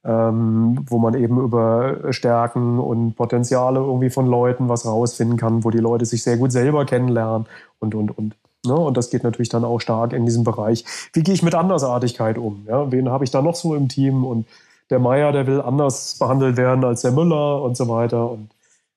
ähm, 0.04 0.86
wo 0.88 0.98
man 0.98 1.14
eben 1.14 1.40
über 1.40 2.12
Stärken 2.12 2.80
und 2.80 3.16
Potenziale 3.16 3.80
irgendwie 3.80 4.10
von 4.10 4.28
Leuten 4.28 4.70
was 4.70 4.86
rausfinden 4.86 5.38
kann, 5.38 5.64
wo 5.64 5.72
die 5.72 5.80
Leute 5.80 6.06
sich 6.06 6.24
sehr 6.24 6.38
gut 6.38 6.52
selber 6.52 6.86
kennenlernen 6.86 7.48
und, 7.80 7.96
und, 7.96 8.18
und. 8.18 8.36
Ne? 8.66 8.74
Und 8.74 8.98
das 8.98 9.10
geht 9.10 9.24
natürlich 9.24 9.50
dann 9.50 9.64
auch 9.64 9.80
stark 9.80 10.14
in 10.14 10.26
diesem 10.26 10.44
Bereich. 10.44 10.84
Wie 11.14 11.24
gehe 11.24 11.34
ich 11.34 11.44
mit 11.44 11.56
Andersartigkeit 11.56 12.38
um? 12.38 12.66
Ja? 12.68 12.92
Wen 12.92 13.10
habe 13.10 13.24
ich 13.24 13.32
da 13.32 13.42
noch 13.42 13.56
so 13.56 13.76
im 13.76 13.88
Team? 13.88 14.26
Und 14.26 14.48
der 14.90 15.00
Meier, 15.00 15.32
der 15.32 15.48
will 15.48 15.62
anders 15.62 16.18
behandelt 16.20 16.58
werden 16.58 16.84
als 16.84 17.02
der 17.02 17.12
Müller 17.12 17.62
und 17.62 17.78
so 17.78 17.88
weiter. 17.88 18.30
Und 18.32 18.50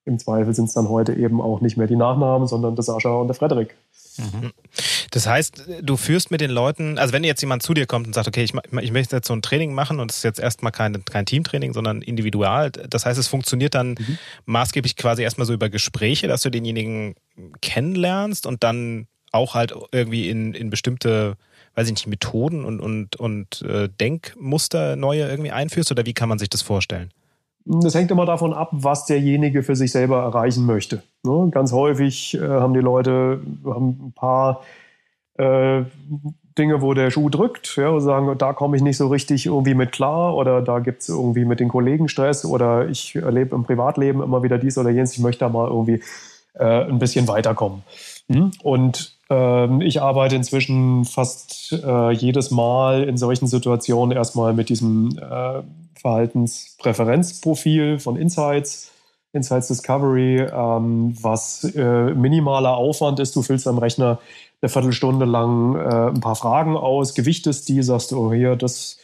im 0.05 0.19
Zweifel 0.19 0.55
sind 0.55 0.65
es 0.65 0.75
dann 0.75 0.89
heute 0.89 1.15
eben 1.15 1.41
auch 1.41 1.61
nicht 1.61 1.77
mehr 1.77 1.87
die 1.87 1.97
Nachnamen, 1.97 2.49
sondern 2.49 2.75
der 2.75 2.83
Sascha 2.83 3.11
und 3.11 3.29
der 3.29 3.35
Frederik. 3.35 3.77
Mhm. 4.19 4.51
Das 5.13 5.27
heißt, 5.27 5.65
du 5.83 5.97
führst 5.97 6.31
mit 6.31 6.41
den 6.41 6.51
Leuten, 6.51 6.99
also 6.99 7.13
wenn 7.13 7.23
jetzt 7.23 7.41
jemand 7.41 7.63
zu 7.63 7.75
dir 7.75 7.87
kommt 7.87 8.07
und 8.07 8.15
sagt, 8.15 8.27
okay, 8.27 8.43
ich, 8.43 8.53
ich 8.81 8.93
möchte 8.93 9.15
jetzt 9.15 9.29
so 9.29 9.35
ein 9.35 9.43
Training 9.43 9.75
machen 9.75 10.01
und 10.01 10.11
es 10.11 10.19
ist 10.19 10.23
jetzt 10.25 10.41
erstmal 10.41 10.73
kein, 10.73 11.05
kein 11.05 11.27
Teamtraining, 11.27 11.73
sondern 11.73 12.03
individual, 12.03 12.71
das 12.71 13.07
heißt, 13.07 13.19
es 13.19 13.29
funktioniert 13.29 13.75
dann 13.75 13.91
mhm. 13.91 14.19
maßgeblich 14.47 14.97
quasi 14.97 15.23
erstmal 15.23 15.47
so 15.47 15.53
über 15.53 15.69
Gespräche, 15.69 16.29
dass 16.29 16.43
du 16.43 16.51
denjenigen 16.51 17.15
kennenlernst 17.61 18.47
und 18.47 18.65
dann 18.65 19.07
auch 19.33 19.55
halt 19.55 19.75
irgendwie 19.91 20.29
in, 20.29 20.55
in 20.55 20.71
bestimmte, 20.71 21.37
weiß 21.75 21.87
ich 21.87 21.95
nicht, 21.95 22.07
Methoden 22.07 22.65
und, 22.65 22.81
und, 22.81 23.17
und 23.17 23.63
äh, 23.63 23.89
Denkmuster 24.01 24.97
neue 24.97 25.29
irgendwie 25.29 25.51
einführst 25.51 25.91
oder 25.91 26.07
wie 26.07 26.15
kann 26.15 26.29
man 26.29 26.39
sich 26.39 26.51
das 26.51 26.63
vorstellen? 26.63 27.11
Das 27.65 27.95
hängt 27.95 28.11
immer 28.11 28.27
davon 28.27 28.53
ab, 28.53 28.71
was 28.73 29.07
derjenige 29.07 29.63
für 29.63 29.77
sich 29.77 29.93
selber 29.93 30.23
erreichen 30.23 30.67
möchte. 30.67 31.03
Ne? 31.23 31.49
Ganz 31.51 31.73
häufig 31.73 32.35
äh, 32.35 32.41
haben 32.41 32.75
die 32.75 32.81
Leute 32.81 33.41
haben 33.65 34.07
ein 34.07 34.13
paar 34.13 34.63
äh, 35.39 35.83
Dinge, 36.59 36.83
wo 36.83 36.93
der 36.93 37.11
Schuh 37.11 37.31
drückt, 37.31 37.77
ja, 37.77 37.89
und 37.89 38.01
sagen, 38.01 38.37
da 38.37 38.53
komme 38.53 38.77
ich 38.77 38.83
nicht 38.83 38.97
so 38.97 39.09
richtig 39.09 39.47
irgendwie 39.47 39.75
mit 39.75 39.93
klar 39.93 40.35
oder 40.37 40.61
da 40.61 40.81
gibt 40.81 41.03
es 41.03 41.09
irgendwie 41.09 41.45
mit 41.45 41.61
den 41.61 41.69
Kollegen 41.69 42.09
Stress 42.09 42.45
oder 42.45 42.89
ich 42.89 43.17
erlebe 43.17 43.55
im 43.55 43.65
Privatleben 43.65 44.23
immer 44.23 44.43
wieder 44.43 44.59
dies 44.59 44.77
oder 44.77 44.91
jenes, 44.91 45.13
ich 45.13 45.21
möchte 45.21 45.41
da 45.41 45.49
mal 45.49 45.69
irgendwie 45.69 46.03
äh, 46.55 46.85
ein 46.85 46.99
bisschen 46.99 47.27
weiterkommen. 47.29 47.83
Mhm. 48.29 48.51
Und 48.63 49.17
ich 49.81 50.03
arbeite 50.03 50.37
inzwischen 50.37 51.05
fast 51.05 51.73
äh, 51.73 52.11
jedes 52.13 52.51
Mal 52.51 53.05
in 53.05 53.17
solchen 53.17 53.47
Situationen 53.47 54.17
erstmal 54.17 54.53
mit 54.53 54.69
diesem 54.69 55.17
äh, 55.19 55.63
Verhaltenspräferenzprofil 56.01 57.99
von 57.99 58.17
Insights, 58.17 58.91
Insights 59.33 59.69
Discovery, 59.69 60.41
ähm, 60.41 61.17
was 61.21 61.65
äh, 61.75 62.13
minimaler 62.15 62.77
Aufwand 62.77 63.21
ist. 63.21 63.35
Du 63.37 63.43
füllst 63.43 63.67
am 63.67 63.79
Rechner 63.79 64.19
eine 64.61 64.69
Viertelstunde 64.69 65.25
lang 65.25 65.77
äh, 65.77 66.09
ein 66.09 66.21
paar 66.21 66.37
Fragen 66.37 66.77
aus, 66.77 67.15
gewichtest 67.15 67.69
die, 67.69 67.83
sagst 67.83 68.13
du, 68.13 68.19
oh, 68.19 68.33
hier, 68.33 68.57
das 68.57 68.99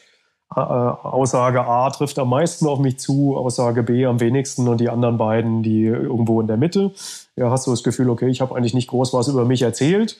Aussage 0.51 1.65
A 1.65 1.91
trifft 1.91 2.19
am 2.19 2.31
meisten 2.31 2.67
auf 2.67 2.79
mich 2.79 2.99
zu, 2.99 3.37
Aussage 3.37 3.83
B 3.83 4.07
am 4.07 4.19
wenigsten 4.21 4.67
und 4.67 4.81
die 4.81 4.89
anderen 4.89 5.19
beiden, 5.19 5.63
die 5.63 5.85
irgendwo 5.85 6.41
in 6.41 6.47
der 6.47 6.57
Mitte. 6.57 6.93
Ja, 7.37 7.51
hast 7.51 7.67
du 7.67 7.71
das 7.71 7.83
Gefühl, 7.83 8.09
okay, 8.09 8.29
ich 8.29 8.41
habe 8.41 8.57
eigentlich 8.57 8.75
nicht 8.75 8.89
groß 8.89 9.13
was 9.13 9.29
über 9.29 9.45
mich 9.45 9.63
erzählt. 9.63 10.17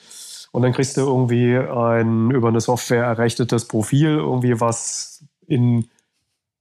Und 0.51 0.61
dann 0.61 0.73
kriegst 0.73 0.97
du 0.97 1.01
irgendwie 1.01 1.55
ein 1.57 2.31
über 2.31 2.47
eine 2.47 2.61
Software 2.61 3.05
errechtetes 3.05 3.65
Profil, 3.65 4.17
irgendwie 4.17 4.59
was 4.59 5.23
in 5.47 5.87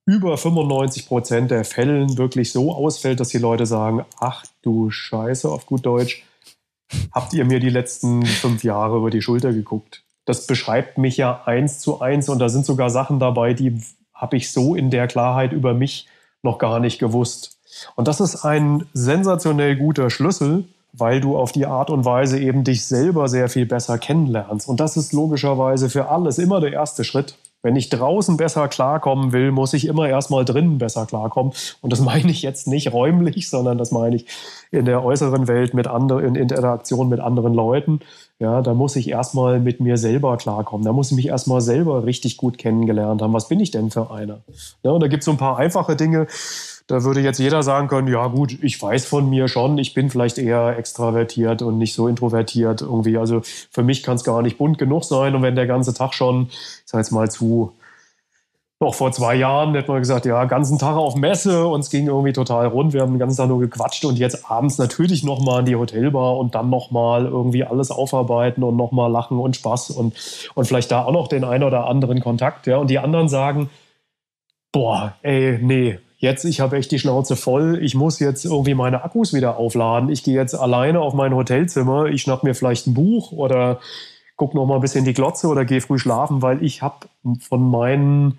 über 0.06 0.38
95 0.38 1.06
Prozent 1.06 1.50
der 1.50 1.64
Fällen 1.64 2.16
wirklich 2.16 2.52
so 2.52 2.72
ausfällt, 2.72 3.20
dass 3.20 3.28
die 3.28 3.38
Leute 3.38 3.66
sagen, 3.66 4.06
ach 4.18 4.44
du 4.62 4.90
Scheiße 4.90 5.48
auf 5.50 5.66
gut 5.66 5.84
Deutsch, 5.84 6.24
habt 7.12 7.34
ihr 7.34 7.44
mir 7.44 7.60
die 7.60 7.68
letzten 7.68 8.24
fünf 8.24 8.64
Jahre 8.64 8.96
über 8.96 9.10
die 9.10 9.20
Schulter 9.20 9.52
geguckt? 9.52 10.04
Das 10.28 10.46
beschreibt 10.46 10.98
mich 10.98 11.16
ja 11.16 11.40
eins 11.46 11.78
zu 11.78 12.02
eins 12.02 12.28
und 12.28 12.38
da 12.38 12.50
sind 12.50 12.66
sogar 12.66 12.90
Sachen 12.90 13.18
dabei, 13.18 13.54
die 13.54 13.80
habe 14.12 14.36
ich 14.36 14.52
so 14.52 14.74
in 14.74 14.90
der 14.90 15.06
Klarheit 15.06 15.54
über 15.54 15.72
mich 15.72 16.06
noch 16.42 16.58
gar 16.58 16.80
nicht 16.80 16.98
gewusst. 16.98 17.56
Und 17.96 18.08
das 18.08 18.20
ist 18.20 18.44
ein 18.44 18.84
sensationell 18.92 19.76
guter 19.76 20.10
Schlüssel, 20.10 20.64
weil 20.92 21.22
du 21.22 21.38
auf 21.38 21.52
die 21.52 21.64
Art 21.64 21.88
und 21.88 22.04
Weise 22.04 22.38
eben 22.38 22.62
dich 22.62 22.84
selber 22.84 23.26
sehr 23.28 23.48
viel 23.48 23.64
besser 23.64 23.96
kennenlernst. 23.96 24.68
Und 24.68 24.80
das 24.80 24.98
ist 24.98 25.14
logischerweise 25.14 25.88
für 25.88 26.10
alles 26.10 26.36
immer 26.36 26.60
der 26.60 26.74
erste 26.74 27.04
Schritt. 27.04 27.38
Wenn 27.68 27.76
ich 27.76 27.90
draußen 27.90 28.38
besser 28.38 28.66
klarkommen 28.66 29.32
will, 29.34 29.52
muss 29.52 29.74
ich 29.74 29.84
immer 29.84 30.08
erstmal 30.08 30.46
drinnen 30.46 30.78
besser 30.78 31.04
klarkommen. 31.04 31.52
Und 31.82 31.92
das 31.92 32.00
meine 32.10 32.30
ich 32.30 32.40
jetzt 32.40 32.66
nicht 32.66 32.94
räumlich, 32.94 33.50
sondern 33.50 33.76
das 33.76 33.90
meine 33.90 34.16
ich 34.16 34.24
in 34.70 34.86
der 34.86 35.04
äußeren 35.04 35.48
Welt 35.48 35.74
mit 35.74 35.86
anderen, 35.86 36.24
in 36.24 36.34
Interaktion 36.34 37.10
mit 37.10 37.20
anderen 37.20 37.52
Leuten. 37.52 38.00
Ja, 38.38 38.62
da 38.62 38.72
muss 38.72 38.96
ich 38.96 39.10
erstmal 39.10 39.60
mit 39.60 39.80
mir 39.80 39.98
selber 39.98 40.38
klarkommen. 40.38 40.86
Da 40.86 40.94
muss 40.94 41.10
ich 41.10 41.16
mich 41.16 41.28
erstmal 41.28 41.60
selber 41.60 42.06
richtig 42.06 42.38
gut 42.38 42.56
kennengelernt 42.56 43.20
haben. 43.20 43.34
Was 43.34 43.48
bin 43.48 43.60
ich 43.60 43.70
denn 43.70 43.90
für 43.90 44.10
einer? 44.10 44.38
Ja, 44.82 44.92
und 44.92 45.02
da 45.02 45.08
gibt 45.08 45.20
es 45.20 45.26
so 45.26 45.32
ein 45.32 45.36
paar 45.36 45.58
einfache 45.58 45.94
Dinge. 45.94 46.26
Da 46.88 47.04
würde 47.04 47.20
jetzt 47.20 47.38
jeder 47.38 47.62
sagen 47.62 47.86
können, 47.86 48.08
ja 48.08 48.26
gut, 48.28 48.58
ich 48.62 48.80
weiß 48.80 49.04
von 49.04 49.28
mir 49.28 49.48
schon, 49.48 49.76
ich 49.76 49.92
bin 49.92 50.08
vielleicht 50.08 50.38
eher 50.38 50.78
extravertiert 50.78 51.60
und 51.60 51.76
nicht 51.76 51.92
so 51.92 52.08
introvertiert 52.08 52.80
irgendwie. 52.80 53.18
Also 53.18 53.42
für 53.42 53.82
mich 53.82 54.02
kann 54.02 54.16
es 54.16 54.24
gar 54.24 54.40
nicht 54.40 54.56
bunt 54.56 54.78
genug 54.78 55.04
sein. 55.04 55.34
Und 55.34 55.42
wenn 55.42 55.54
der 55.54 55.66
ganze 55.66 55.92
Tag 55.92 56.14
schon, 56.14 56.46
ich 56.48 56.82
sag 56.86 57.00
jetzt 57.00 57.10
mal 57.10 57.30
zu, 57.30 57.74
noch 58.80 58.94
vor 58.94 59.12
zwei 59.12 59.34
Jahren 59.34 59.74
hätte 59.74 59.90
man 59.90 60.00
gesagt, 60.00 60.24
ja, 60.24 60.46
ganzen 60.46 60.78
Tag 60.78 60.96
auf 60.96 61.14
Messe 61.14 61.66
und 61.66 61.80
es 61.80 61.90
ging 61.90 62.06
irgendwie 62.06 62.32
total 62.32 62.68
rund. 62.68 62.94
Wir 62.94 63.02
haben 63.02 63.12
den 63.12 63.18
ganzen 63.18 63.36
Tag 63.36 63.48
nur 63.48 63.60
gequatscht 63.60 64.06
und 64.06 64.18
jetzt 64.18 64.50
abends 64.50 64.78
natürlich 64.78 65.22
nochmal 65.22 65.60
in 65.60 65.66
die 65.66 65.76
Hotelbar 65.76 66.38
und 66.38 66.54
dann 66.54 66.70
nochmal 66.70 67.26
irgendwie 67.26 67.64
alles 67.64 67.90
aufarbeiten 67.90 68.62
und 68.62 68.76
nochmal 68.76 69.10
lachen 69.10 69.38
und 69.38 69.56
Spaß 69.56 69.90
und, 69.90 70.14
und 70.54 70.64
vielleicht 70.64 70.90
da 70.90 71.04
auch 71.04 71.12
noch 71.12 71.28
den 71.28 71.44
einen 71.44 71.64
oder 71.64 71.86
anderen 71.86 72.20
Kontakt. 72.20 72.66
Ja. 72.66 72.78
Und 72.78 72.88
die 72.88 72.98
anderen 72.98 73.28
sagen, 73.28 73.68
boah, 74.72 75.14
ey, 75.20 75.58
nee, 75.60 75.98
jetzt, 76.18 76.44
ich 76.44 76.60
habe 76.60 76.76
echt 76.76 76.90
die 76.90 76.98
Schnauze 76.98 77.36
voll, 77.36 77.78
ich 77.82 77.94
muss 77.94 78.18
jetzt 78.18 78.44
irgendwie 78.44 78.74
meine 78.74 79.02
Akkus 79.02 79.32
wieder 79.32 79.56
aufladen. 79.56 80.10
Ich 80.10 80.22
gehe 80.22 80.34
jetzt 80.34 80.54
alleine 80.54 81.00
auf 81.00 81.14
mein 81.14 81.34
Hotelzimmer, 81.34 82.06
ich 82.06 82.22
schnapp 82.22 82.44
mir 82.44 82.54
vielleicht 82.54 82.86
ein 82.86 82.94
Buch 82.94 83.32
oder 83.32 83.78
guck 84.36 84.54
noch 84.54 84.66
mal 84.66 84.76
ein 84.76 84.80
bisschen 84.80 85.04
die 85.04 85.14
Glotze 85.14 85.48
oder 85.48 85.64
gehe 85.64 85.80
früh 85.80 85.98
schlafen, 85.98 86.42
weil 86.42 86.62
ich 86.62 86.82
habe 86.82 87.06
von 87.40 87.70
meinen 87.70 88.38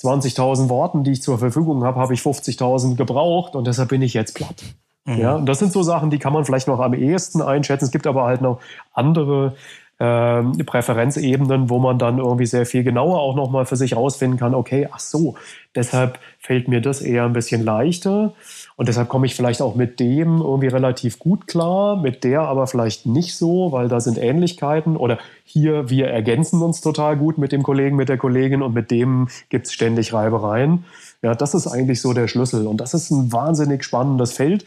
20.000 0.00 0.68
Worten, 0.68 1.04
die 1.04 1.12
ich 1.12 1.22
zur 1.22 1.38
Verfügung 1.38 1.84
habe, 1.84 1.98
habe 1.98 2.14
ich 2.14 2.20
50.000 2.20 2.96
gebraucht 2.96 3.54
und 3.54 3.66
deshalb 3.66 3.88
bin 3.88 4.02
ich 4.02 4.14
jetzt 4.14 4.34
platt. 4.34 4.62
Mhm. 5.04 5.18
Ja, 5.18 5.36
und 5.36 5.46
das 5.46 5.58
sind 5.58 5.72
so 5.72 5.82
Sachen, 5.82 6.10
die 6.10 6.18
kann 6.18 6.32
man 6.32 6.44
vielleicht 6.44 6.68
noch 6.68 6.80
am 6.80 6.94
ehesten 6.94 7.42
einschätzen. 7.42 7.86
Es 7.86 7.90
gibt 7.90 8.06
aber 8.06 8.24
halt 8.24 8.40
noch 8.40 8.60
andere 8.92 9.56
äh, 9.98 10.42
Präferenzebenen, 10.64 11.70
wo 11.70 11.78
man 11.78 11.98
dann 11.98 12.18
irgendwie 12.18 12.46
sehr 12.46 12.66
viel 12.66 12.84
genauer 12.84 13.20
auch 13.20 13.34
nochmal 13.34 13.66
für 13.66 13.76
sich 13.76 13.96
rausfinden 13.96 14.38
kann, 14.38 14.54
okay, 14.54 14.88
ach 14.90 15.00
so, 15.00 15.34
deshalb 15.74 16.18
fällt 16.38 16.68
mir 16.68 16.80
das 16.80 17.00
eher 17.00 17.24
ein 17.24 17.32
bisschen 17.32 17.64
leichter 17.64 18.32
und 18.76 18.88
deshalb 18.88 19.08
komme 19.08 19.26
ich 19.26 19.34
vielleicht 19.34 19.60
auch 19.60 19.74
mit 19.74 19.98
dem 19.98 20.40
irgendwie 20.40 20.68
relativ 20.68 21.18
gut 21.18 21.48
klar, 21.48 21.96
mit 21.96 22.22
der 22.22 22.42
aber 22.42 22.68
vielleicht 22.68 23.06
nicht 23.06 23.36
so, 23.36 23.72
weil 23.72 23.88
da 23.88 24.00
sind 24.00 24.18
Ähnlichkeiten 24.18 24.96
oder 24.96 25.18
hier, 25.44 25.90
wir 25.90 26.08
ergänzen 26.08 26.62
uns 26.62 26.80
total 26.80 27.16
gut 27.16 27.38
mit 27.38 27.50
dem 27.50 27.64
Kollegen, 27.64 27.96
mit 27.96 28.08
der 28.08 28.18
Kollegin 28.18 28.62
und 28.62 28.74
mit 28.74 28.92
dem 28.92 29.28
gibt 29.48 29.66
es 29.66 29.72
ständig 29.72 30.12
Reibereien. 30.12 30.84
Ja, 31.22 31.34
das 31.34 31.54
ist 31.54 31.66
eigentlich 31.66 32.00
so 32.00 32.12
der 32.12 32.28
Schlüssel 32.28 32.68
und 32.68 32.80
das 32.80 32.94
ist 32.94 33.10
ein 33.10 33.32
wahnsinnig 33.32 33.82
spannendes 33.82 34.32
Feld. 34.32 34.64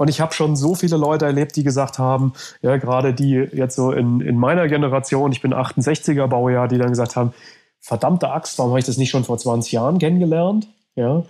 Und 0.00 0.08
ich 0.08 0.22
habe 0.22 0.32
schon 0.32 0.56
so 0.56 0.74
viele 0.74 0.96
Leute 0.96 1.26
erlebt, 1.26 1.56
die 1.56 1.62
gesagt 1.62 1.98
haben, 1.98 2.32
ja, 2.62 2.78
gerade 2.78 3.12
die 3.12 3.34
jetzt 3.52 3.76
so 3.76 3.92
in, 3.92 4.22
in 4.22 4.38
meiner 4.38 4.66
Generation, 4.66 5.30
ich 5.30 5.42
bin 5.42 5.52
68er 5.52 6.26
Baujahr, 6.26 6.68
die 6.68 6.78
dann 6.78 6.88
gesagt 6.88 7.16
haben, 7.16 7.34
verdammte 7.80 8.30
Axt, 8.30 8.58
warum 8.58 8.70
habe 8.70 8.80
ich 8.80 8.86
das 8.86 8.96
nicht 8.96 9.10
schon 9.10 9.24
vor 9.24 9.36
20 9.36 9.72
Jahren 9.72 9.98
kennengelernt? 9.98 10.68
Ja. 10.94 11.24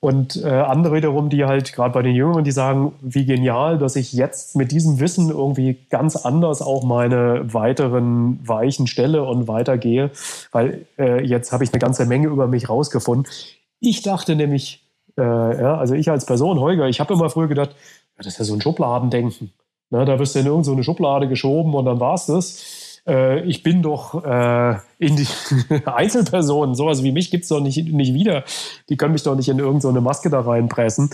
Und 0.00 0.34
äh, 0.42 0.48
andere 0.48 0.96
wiederum, 0.96 1.30
die 1.30 1.44
halt 1.44 1.72
gerade 1.72 1.94
bei 1.94 2.02
den 2.02 2.16
Jüngeren, 2.16 2.42
die 2.42 2.50
sagen, 2.50 2.92
wie 3.02 3.24
genial, 3.24 3.78
dass 3.78 3.94
ich 3.94 4.12
jetzt 4.12 4.56
mit 4.56 4.72
diesem 4.72 4.98
Wissen 4.98 5.30
irgendwie 5.30 5.78
ganz 5.88 6.16
anders 6.16 6.60
auch 6.60 6.82
meine 6.82 7.54
weiteren 7.54 8.40
Weichen 8.42 8.88
stelle 8.88 9.22
und 9.22 9.46
weitergehe, 9.46 10.10
weil 10.50 10.86
äh, 10.98 11.24
jetzt 11.24 11.52
habe 11.52 11.62
ich 11.62 11.72
eine 11.72 11.78
ganze 11.78 12.04
Menge 12.04 12.26
über 12.26 12.48
mich 12.48 12.68
rausgefunden. 12.68 13.32
Ich 13.78 14.02
dachte 14.02 14.34
nämlich, 14.34 14.82
äh, 15.16 15.22
ja, 15.22 15.76
also 15.76 15.94
ich 15.94 16.10
als 16.10 16.26
Person, 16.26 16.58
Holger, 16.58 16.88
ich 16.88 16.98
habe 16.98 17.14
immer 17.14 17.30
früher 17.30 17.46
gedacht, 17.46 17.76
ja, 18.18 18.24
das 18.24 18.34
ist 18.34 18.38
ja 18.38 18.44
so 18.44 18.54
ein 18.54 18.60
Schubladendenken. 18.60 19.52
Na, 19.90 20.04
da 20.04 20.18
wirst 20.18 20.34
du 20.34 20.40
in 20.40 20.46
irgendeine 20.46 20.84
Schublade 20.84 21.28
geschoben 21.28 21.74
und 21.74 21.86
dann 21.86 22.00
war's 22.00 22.26
das. 22.26 23.00
Äh, 23.06 23.40
ich 23.44 23.62
bin 23.62 23.80
doch 23.80 24.22
äh, 24.22 24.76
in 24.98 25.16
die 25.16 25.26
Einzelpersonen, 25.86 26.74
sowas 26.74 27.02
wie 27.02 27.12
mich 27.12 27.30
gibt's 27.30 27.48
doch 27.48 27.60
nicht, 27.60 27.90
nicht 27.90 28.12
wieder. 28.12 28.44
Die 28.90 28.96
können 28.96 29.12
mich 29.12 29.22
doch 29.22 29.34
nicht 29.34 29.48
in 29.48 29.58
irgendeine 29.58 29.94
so 29.94 30.00
Maske 30.00 30.28
da 30.28 30.40
reinpressen. 30.40 31.10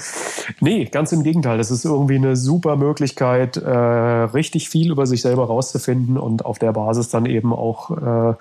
Nee, 0.60 0.86
ganz 0.86 1.12
im 1.12 1.22
Gegenteil. 1.22 1.58
Das 1.58 1.70
ist 1.70 1.84
irgendwie 1.84 2.16
eine 2.16 2.34
super 2.34 2.76
Möglichkeit, 2.76 3.56
äh, 3.58 3.68
richtig 3.68 4.68
viel 4.68 4.90
über 4.90 5.06
sich 5.06 5.22
selber 5.22 5.46
rauszufinden 5.46 6.18
und 6.18 6.44
auf 6.44 6.58
der 6.58 6.72
Basis 6.72 7.10
dann 7.10 7.26
eben 7.26 7.52
auch 7.52 7.90
äh, 7.90 8.34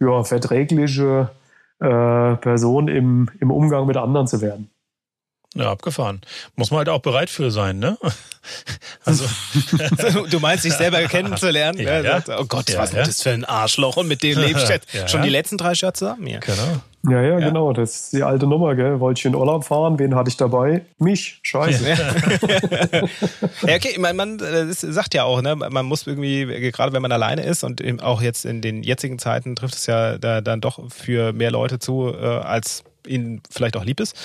ja, 0.00 0.24
verträgliche 0.24 1.30
äh, 1.80 2.36
Person 2.36 2.88
im, 2.88 3.28
im 3.40 3.50
Umgang 3.50 3.86
mit 3.86 3.98
anderen 3.98 4.26
zu 4.26 4.40
werden. 4.40 4.70
Ja, 5.56 5.70
abgefahren. 5.70 6.20
Muss 6.54 6.70
man 6.70 6.78
halt 6.78 6.90
auch 6.90 7.00
bereit 7.00 7.30
für 7.30 7.50
sein, 7.50 7.78
ne? 7.78 7.96
Also. 9.04 9.24
du 10.30 10.38
meinst, 10.38 10.64
dich 10.64 10.74
selber 10.74 11.02
kennenzulernen? 11.02 11.80
Ja, 11.80 12.00
ja. 12.00 12.22
Oh 12.38 12.44
Gott, 12.44 12.70
ja, 12.70 12.78
was 12.78 12.92
ist 12.92 13.08
das 13.08 13.22
für 13.22 13.30
ein 13.30 13.44
Arschloch 13.44 13.96
und 13.96 14.06
mit 14.06 14.22
dem 14.22 14.38
lebe 14.38 14.60
ich 14.60 14.68
jetzt 14.68 15.10
schon 15.10 15.22
die 15.22 15.28
letzten 15.28 15.58
drei 15.58 15.72
Jahre 15.72 15.94
zusammen 15.94 16.26
hier. 16.26 16.38
Genau. 16.38 16.80
Ja, 17.10 17.22
ja, 17.22 17.38
genau. 17.40 17.72
Das 17.72 17.90
ist 17.90 18.12
die 18.12 18.22
alte 18.22 18.46
Nummer, 18.46 18.76
gell? 18.76 19.00
Wollte 19.00 19.18
ich 19.18 19.24
in 19.24 19.34
Urlaub 19.34 19.64
fahren? 19.64 19.98
Wen 19.98 20.14
hatte 20.14 20.28
ich 20.28 20.36
dabei? 20.36 20.82
Mich. 20.98 21.40
Scheiße. 21.42 21.88
ja, 23.66 23.74
okay. 23.74 23.98
Man, 23.98 24.14
man 24.14 24.38
das 24.38 24.80
sagt 24.80 25.14
ja 25.14 25.24
auch, 25.24 25.42
ne? 25.42 25.56
Man 25.56 25.86
muss 25.86 26.06
irgendwie, 26.06 26.46
gerade 26.70 26.92
wenn 26.92 27.02
man 27.02 27.10
alleine 27.10 27.42
ist 27.42 27.64
und 27.64 27.82
auch 28.00 28.22
jetzt 28.22 28.44
in 28.44 28.60
den 28.60 28.84
jetzigen 28.84 29.18
Zeiten 29.18 29.56
trifft 29.56 29.74
es 29.74 29.86
ja 29.86 30.18
da, 30.18 30.40
dann 30.40 30.60
doch 30.60 30.80
für 30.90 31.32
mehr 31.32 31.50
Leute 31.50 31.80
zu, 31.80 32.12
äh, 32.12 32.26
als 32.26 32.84
ihnen 33.06 33.40
vielleicht 33.50 33.76
auch 33.76 33.84
lieb 33.84 34.00
ist, 34.00 34.16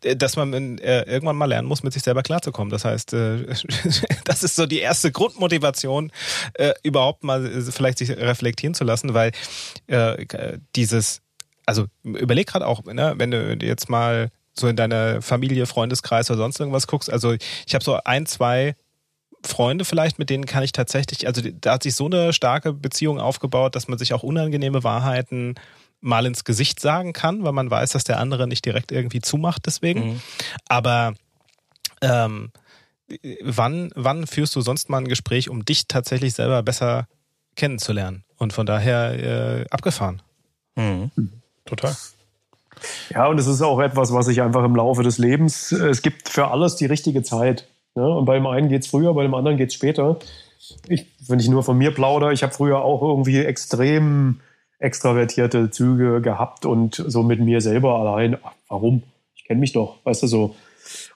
dass 0.00 0.36
man 0.36 0.78
äh, 0.78 1.02
irgendwann 1.02 1.36
mal 1.36 1.46
lernen 1.46 1.68
muss, 1.68 1.82
mit 1.82 1.92
sich 1.92 2.02
selber 2.02 2.22
klarzukommen. 2.22 2.70
Das 2.70 2.84
heißt, 2.84 3.12
äh, 3.12 3.46
das 4.24 4.42
ist 4.42 4.56
so 4.56 4.66
die 4.66 4.80
erste 4.80 5.12
Grundmotivation, 5.12 6.12
äh, 6.54 6.72
überhaupt 6.82 7.24
mal 7.24 7.46
äh, 7.46 7.62
vielleicht 7.62 7.98
sich 7.98 8.10
reflektieren 8.10 8.74
zu 8.74 8.84
lassen, 8.84 9.14
weil 9.14 9.32
äh, 9.86 10.26
dieses, 10.76 11.20
also 11.66 11.86
überleg 12.02 12.46
gerade 12.46 12.66
auch, 12.66 12.84
ne, 12.84 13.14
wenn 13.16 13.30
du 13.30 13.56
jetzt 13.60 13.88
mal 13.88 14.30
so 14.52 14.68
in 14.68 14.76
deiner 14.76 15.22
Familie, 15.22 15.66
Freundeskreis 15.66 16.30
oder 16.30 16.38
sonst 16.38 16.60
irgendwas 16.60 16.86
guckst. 16.86 17.10
Also 17.10 17.32
ich 17.32 17.74
habe 17.74 17.84
so 17.84 17.98
ein, 18.04 18.26
zwei 18.26 18.74
Freunde 19.44 19.84
vielleicht, 19.84 20.18
mit 20.18 20.28
denen 20.30 20.44
kann 20.44 20.62
ich 20.62 20.72
tatsächlich, 20.72 21.26
also 21.26 21.40
da 21.42 21.74
hat 21.74 21.82
sich 21.82 21.94
so 21.94 22.06
eine 22.06 22.32
starke 22.32 22.72
Beziehung 22.72 23.18
aufgebaut, 23.18 23.74
dass 23.74 23.88
man 23.88 23.98
sich 23.98 24.12
auch 24.12 24.22
unangenehme 24.22 24.84
Wahrheiten 24.84 25.54
mal 26.00 26.26
ins 26.26 26.44
Gesicht 26.44 26.80
sagen 26.80 27.12
kann, 27.12 27.44
weil 27.44 27.52
man 27.52 27.70
weiß, 27.70 27.90
dass 27.92 28.04
der 28.04 28.18
andere 28.18 28.46
nicht 28.46 28.64
direkt 28.64 28.92
irgendwie 28.92 29.20
zumacht 29.20 29.66
deswegen. 29.66 30.12
Mhm. 30.12 30.20
Aber 30.68 31.14
ähm, 32.00 32.50
wann, 33.42 33.90
wann 33.94 34.26
führst 34.26 34.56
du 34.56 34.60
sonst 34.60 34.88
mal 34.88 34.98
ein 34.98 35.08
Gespräch, 35.08 35.50
um 35.50 35.64
dich 35.64 35.88
tatsächlich 35.88 36.34
selber 36.34 36.62
besser 36.62 37.06
kennenzulernen? 37.56 38.24
Und 38.38 38.52
von 38.52 38.64
daher 38.66 39.60
äh, 39.60 39.66
abgefahren. 39.70 40.22
Mhm. 40.76 41.10
Total. 41.66 41.94
Ja, 43.10 43.26
und 43.26 43.38
es 43.38 43.46
ist 43.46 43.60
auch 43.60 43.80
etwas, 43.80 44.12
was 44.12 44.26
sich 44.26 44.40
einfach 44.40 44.64
im 44.64 44.74
Laufe 44.74 45.02
des 45.02 45.18
Lebens, 45.18 45.72
es 45.72 46.00
gibt 46.00 46.28
für 46.30 46.48
alles 46.48 46.76
die 46.76 46.86
richtige 46.86 47.22
Zeit. 47.22 47.66
Ne? 47.94 48.08
Und 48.08 48.24
bei 48.24 48.34
dem 48.34 48.46
einen 48.46 48.68
geht 48.68 48.82
es 48.82 48.88
früher, 48.88 49.12
bei 49.12 49.22
dem 49.22 49.34
anderen 49.34 49.56
geht 49.56 49.68
es 49.68 49.74
später. 49.74 50.18
Ich, 50.88 51.06
wenn 51.26 51.40
ich 51.40 51.48
nur 51.48 51.62
von 51.62 51.76
mir 51.76 51.92
plaudere, 51.92 52.32
ich 52.32 52.42
habe 52.42 52.54
früher 52.54 52.82
auch 52.82 53.02
irgendwie 53.02 53.44
extrem 53.44 54.40
extravertierte 54.80 55.70
Züge 55.70 56.20
gehabt 56.20 56.66
und 56.66 57.02
so 57.06 57.22
mit 57.22 57.40
mir 57.40 57.60
selber 57.60 57.98
allein. 58.00 58.36
Ach, 58.42 58.52
warum? 58.68 59.02
Ich 59.36 59.44
kenne 59.44 59.60
mich 59.60 59.72
doch, 59.72 59.96
weißt 60.04 60.24
du 60.24 60.26
so. 60.26 60.56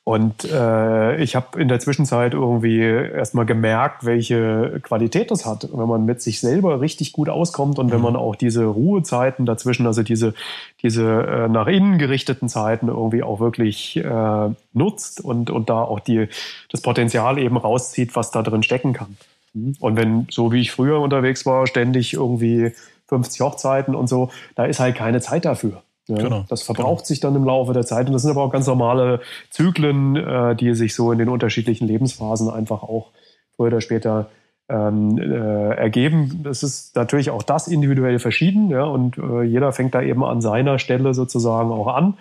Und 0.04 0.44
äh, 0.44 1.22
ich 1.22 1.34
habe 1.34 1.58
in 1.60 1.68
der 1.68 1.80
Zwischenzeit 1.80 2.34
irgendwie 2.34 2.78
erstmal 2.78 3.46
gemerkt, 3.46 4.04
welche 4.04 4.78
Qualität 4.82 5.30
das 5.30 5.46
hat, 5.46 5.68
wenn 5.72 5.88
man 5.88 6.04
mit 6.04 6.20
sich 6.20 6.40
selber 6.40 6.82
richtig 6.82 7.12
gut 7.12 7.30
auskommt 7.30 7.78
und 7.78 7.90
wenn 7.90 7.98
mhm. 7.98 8.04
man 8.04 8.16
auch 8.16 8.36
diese 8.36 8.66
Ruhezeiten 8.66 9.46
dazwischen, 9.46 9.86
also 9.86 10.02
diese, 10.02 10.34
diese 10.82 11.22
äh, 11.22 11.48
nach 11.48 11.66
innen 11.66 11.96
gerichteten 11.96 12.50
Zeiten 12.50 12.88
irgendwie 12.88 13.22
auch 13.22 13.40
wirklich 13.40 13.96
äh, 13.96 14.50
nutzt 14.74 15.22
und, 15.22 15.48
und 15.48 15.70
da 15.70 15.82
auch 15.82 16.00
die, 16.00 16.28
das 16.70 16.82
Potenzial 16.82 17.38
eben 17.38 17.56
rauszieht, 17.56 18.14
was 18.14 18.30
da 18.30 18.42
drin 18.42 18.62
stecken 18.62 18.92
kann. 18.92 19.16
Mhm. 19.54 19.74
Und 19.80 19.96
wenn, 19.96 20.26
so 20.30 20.52
wie 20.52 20.60
ich 20.60 20.70
früher 20.70 21.00
unterwegs 21.00 21.46
war, 21.46 21.66
ständig 21.66 22.12
irgendwie 22.12 22.72
50 23.06 23.40
Hochzeiten 23.40 23.94
und 23.94 24.08
so, 24.08 24.30
da 24.54 24.64
ist 24.64 24.80
halt 24.80 24.96
keine 24.96 25.20
Zeit 25.20 25.44
dafür. 25.44 25.82
Ja, 26.06 26.16
genau. 26.16 26.44
Das 26.48 26.62
verbraucht 26.62 26.98
genau. 26.98 27.06
sich 27.06 27.20
dann 27.20 27.34
im 27.34 27.44
Laufe 27.44 27.72
der 27.72 27.86
Zeit 27.86 28.06
und 28.06 28.12
das 28.12 28.22
sind 28.22 28.30
aber 28.30 28.42
auch 28.42 28.50
ganz 28.50 28.66
normale 28.66 29.20
Zyklen, 29.50 30.16
äh, 30.16 30.54
die 30.54 30.74
sich 30.74 30.94
so 30.94 31.12
in 31.12 31.18
den 31.18 31.28
unterschiedlichen 31.28 31.86
Lebensphasen 31.86 32.50
einfach 32.50 32.82
auch 32.82 33.10
früher 33.56 33.68
oder 33.68 33.80
später 33.80 34.28
ähm, 34.68 35.18
äh, 35.18 35.74
ergeben. 35.76 36.40
Das 36.42 36.62
ist 36.62 36.94
natürlich 36.96 37.30
auch 37.30 37.42
das 37.42 37.68
individuell 37.68 38.18
verschieden 38.18 38.68
ja, 38.68 38.84
und 38.84 39.16
äh, 39.18 39.42
jeder 39.42 39.72
fängt 39.72 39.94
da 39.94 40.02
eben 40.02 40.24
an 40.24 40.40
seiner 40.40 40.78
Stelle 40.78 41.14
sozusagen 41.14 41.70
auch 41.70 41.88
an. 41.88 42.14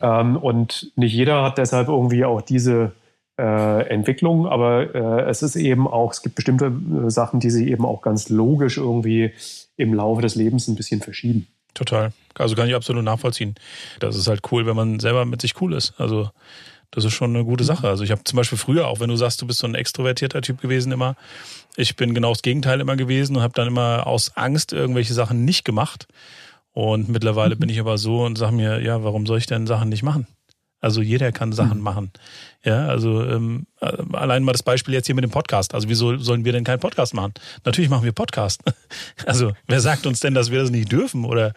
Ähm, 0.00 0.36
und 0.36 0.92
nicht 0.96 1.14
jeder 1.14 1.42
hat 1.42 1.58
deshalb 1.58 1.88
irgendwie 1.88 2.24
auch 2.24 2.42
diese 2.42 2.92
äh, 3.38 3.88
Entwicklung, 3.88 4.46
aber 4.46 4.94
äh, 4.94 5.30
es 5.30 5.42
ist 5.42 5.56
eben 5.56 5.86
auch, 5.86 6.12
es 6.12 6.22
gibt 6.22 6.34
bestimmte 6.34 6.66
äh, 6.66 7.10
Sachen, 7.10 7.40
die 7.40 7.50
sich 7.50 7.68
eben 7.68 7.84
auch 7.84 8.02
ganz 8.02 8.28
logisch 8.28 8.78
irgendwie 8.78 9.32
im 9.76 9.94
Laufe 9.94 10.22
des 10.22 10.34
Lebens 10.34 10.68
ein 10.68 10.74
bisschen 10.74 11.00
verschieben. 11.00 11.46
Total. 11.74 12.12
Also 12.34 12.56
kann 12.56 12.68
ich 12.68 12.74
absolut 12.74 13.04
nachvollziehen. 13.04 13.54
Das 14.00 14.16
ist 14.16 14.26
halt 14.26 14.40
cool, 14.50 14.66
wenn 14.66 14.76
man 14.76 14.98
selber 15.00 15.24
mit 15.24 15.40
sich 15.40 15.60
cool 15.60 15.72
ist. 15.72 15.94
Also 15.98 16.30
das 16.90 17.04
ist 17.04 17.12
schon 17.12 17.34
eine 17.34 17.44
gute 17.44 17.64
Sache. 17.64 17.88
Also 17.88 18.02
ich 18.02 18.10
habe 18.10 18.24
zum 18.24 18.36
Beispiel 18.36 18.58
früher, 18.58 18.88
auch 18.88 19.00
wenn 19.00 19.10
du 19.10 19.16
sagst, 19.16 19.40
du 19.42 19.46
bist 19.46 19.60
so 19.60 19.66
ein 19.66 19.74
extrovertierter 19.74 20.40
Typ 20.40 20.60
gewesen 20.60 20.90
immer, 20.90 21.16
ich 21.76 21.94
bin 21.94 22.14
genau 22.14 22.30
das 22.30 22.42
Gegenteil 22.42 22.80
immer 22.80 22.96
gewesen 22.96 23.36
und 23.36 23.42
habe 23.42 23.54
dann 23.54 23.68
immer 23.68 24.06
aus 24.06 24.36
Angst 24.36 24.72
irgendwelche 24.72 25.14
Sachen 25.14 25.44
nicht 25.44 25.64
gemacht. 25.64 26.08
Und 26.72 27.08
mittlerweile 27.08 27.54
mhm. 27.54 27.60
bin 27.60 27.68
ich 27.68 27.78
aber 27.78 27.98
so 27.98 28.24
und 28.24 28.38
sage 28.38 28.54
mir, 28.54 28.80
ja, 28.82 29.04
warum 29.04 29.26
soll 29.26 29.38
ich 29.38 29.46
denn 29.46 29.66
Sachen 29.66 29.88
nicht 29.88 30.02
machen? 30.02 30.26
Also 30.80 31.02
jeder 31.02 31.32
kann 31.32 31.52
Sachen 31.52 31.78
mhm. 31.78 31.84
machen. 31.84 32.12
Ja, 32.64 32.86
also 32.86 33.24
ähm, 33.24 33.66
äh, 33.80 33.96
allein 34.12 34.44
mal 34.44 34.52
das 34.52 34.62
Beispiel 34.62 34.94
jetzt 34.94 35.06
hier 35.06 35.14
mit 35.14 35.24
dem 35.24 35.30
Podcast. 35.30 35.74
Also 35.74 35.88
wieso 35.88 36.16
sollen 36.18 36.44
wir 36.44 36.52
denn 36.52 36.64
keinen 36.64 36.78
Podcast 36.78 37.14
machen? 37.14 37.34
Natürlich 37.64 37.90
machen 37.90 38.04
wir 38.04 38.12
Podcast. 38.12 38.62
Also 39.26 39.52
wer 39.66 39.80
sagt 39.80 40.06
uns 40.06 40.20
denn, 40.20 40.34
dass 40.34 40.50
wir 40.50 40.60
das 40.60 40.70
nicht 40.70 40.90
dürfen? 40.90 41.24
Oder 41.24 41.52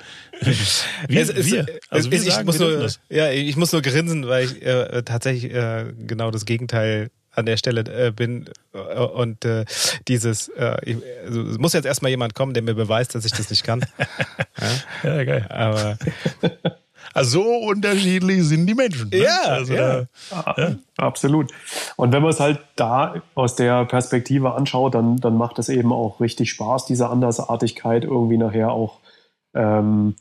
wir? 1.08 1.22
Es, 1.22 1.34
wir. 1.46 1.66
Also 1.90 2.12
wir 2.12 2.18
ich, 2.22 2.34
sagen, 2.34 2.46
muss 2.46 2.60
wir 2.60 2.78
nur, 2.78 2.90
Ja, 3.10 3.30
ich 3.30 3.56
muss 3.56 3.72
nur 3.72 3.82
grinsen, 3.82 4.28
weil 4.28 4.46
ich 4.46 4.62
äh, 4.66 5.04
tatsächlich 5.04 5.54
äh, 5.54 5.94
genau 5.98 6.32
das 6.32 6.46
Gegenteil 6.46 7.10
an 7.32 7.46
der 7.46 7.58
Stelle 7.58 7.82
äh, 7.82 8.12
bin 8.12 8.50
äh, 8.74 8.78
und 8.78 9.46
äh, 9.46 9.66
dieses 10.08 10.50
äh, 10.50 10.78
ich, 10.84 10.98
also, 11.26 11.42
es 11.44 11.58
muss 11.58 11.74
jetzt 11.74 11.86
erstmal 11.86 12.10
jemand 12.10 12.36
kommen, 12.36 12.54
der 12.54 12.64
mir 12.64 12.74
beweist, 12.74 13.16
dass 13.16 13.26
ich 13.26 13.32
das 13.32 13.50
nicht 13.50 13.64
kann. 13.64 13.86
ja, 15.04 15.16
ja 15.16 15.24
geil. 15.24 15.48
Aber 15.50 15.98
also 17.14 17.42
so 17.42 17.50
unterschiedlich 17.68 18.44
sind 18.44 18.66
die 18.68 18.74
Menschen. 18.74 19.10
Ne? 19.10 19.24
Ja, 19.24 19.42
also, 19.46 19.74
ja. 19.74 20.06
ja. 20.58 20.76
absolut. 20.98 21.52
Und 21.98 22.14
wenn 22.14 22.22
man 22.22 22.32
es 22.32 22.40
halt 22.40 22.60
da 22.76 23.16
aus 23.36 23.56
der 23.56 23.86
Perspektive 23.86 24.54
anschaut, 24.54 24.96
dann, 24.96 25.18
dann 25.18 25.38
macht 25.38 25.60
es 25.60 25.70
eben 25.70 25.92
auch 25.92 26.20
richtig 26.22 26.52
Spaß, 26.52 26.86
diese 26.86 27.10
Andersartigkeit 27.10 28.04
irgendwie 28.06 28.38
nachher 28.38 28.72
auch 28.72 29.00
ähm, 29.54 30.16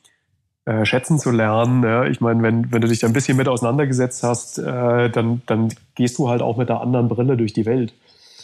äh, 0.65 0.85
schätzen 0.85 1.19
zu 1.19 1.31
lernen. 1.31 1.83
Ja? 1.85 2.05
Ich 2.07 2.21
meine, 2.21 2.43
wenn, 2.43 2.73
wenn 2.73 2.81
du 2.81 2.89
dich 2.89 2.99
da 2.99 3.07
ein 3.07 3.13
bisschen 3.13 3.37
mit 3.37 3.49
auseinandergesetzt 3.49 4.23
hast, 4.23 4.59
äh, 4.59 5.11
dann, 5.11 5.43
dann 5.47 5.73
gehst 5.95 6.19
du 6.19 6.29
halt 6.29 6.43
auch 6.43 6.57
mit 6.57 6.69
der 6.69 6.81
anderen 6.81 7.09
Brille 7.09 7.37
durch 7.37 7.53
die 7.53 7.67
Welt. 7.67 7.93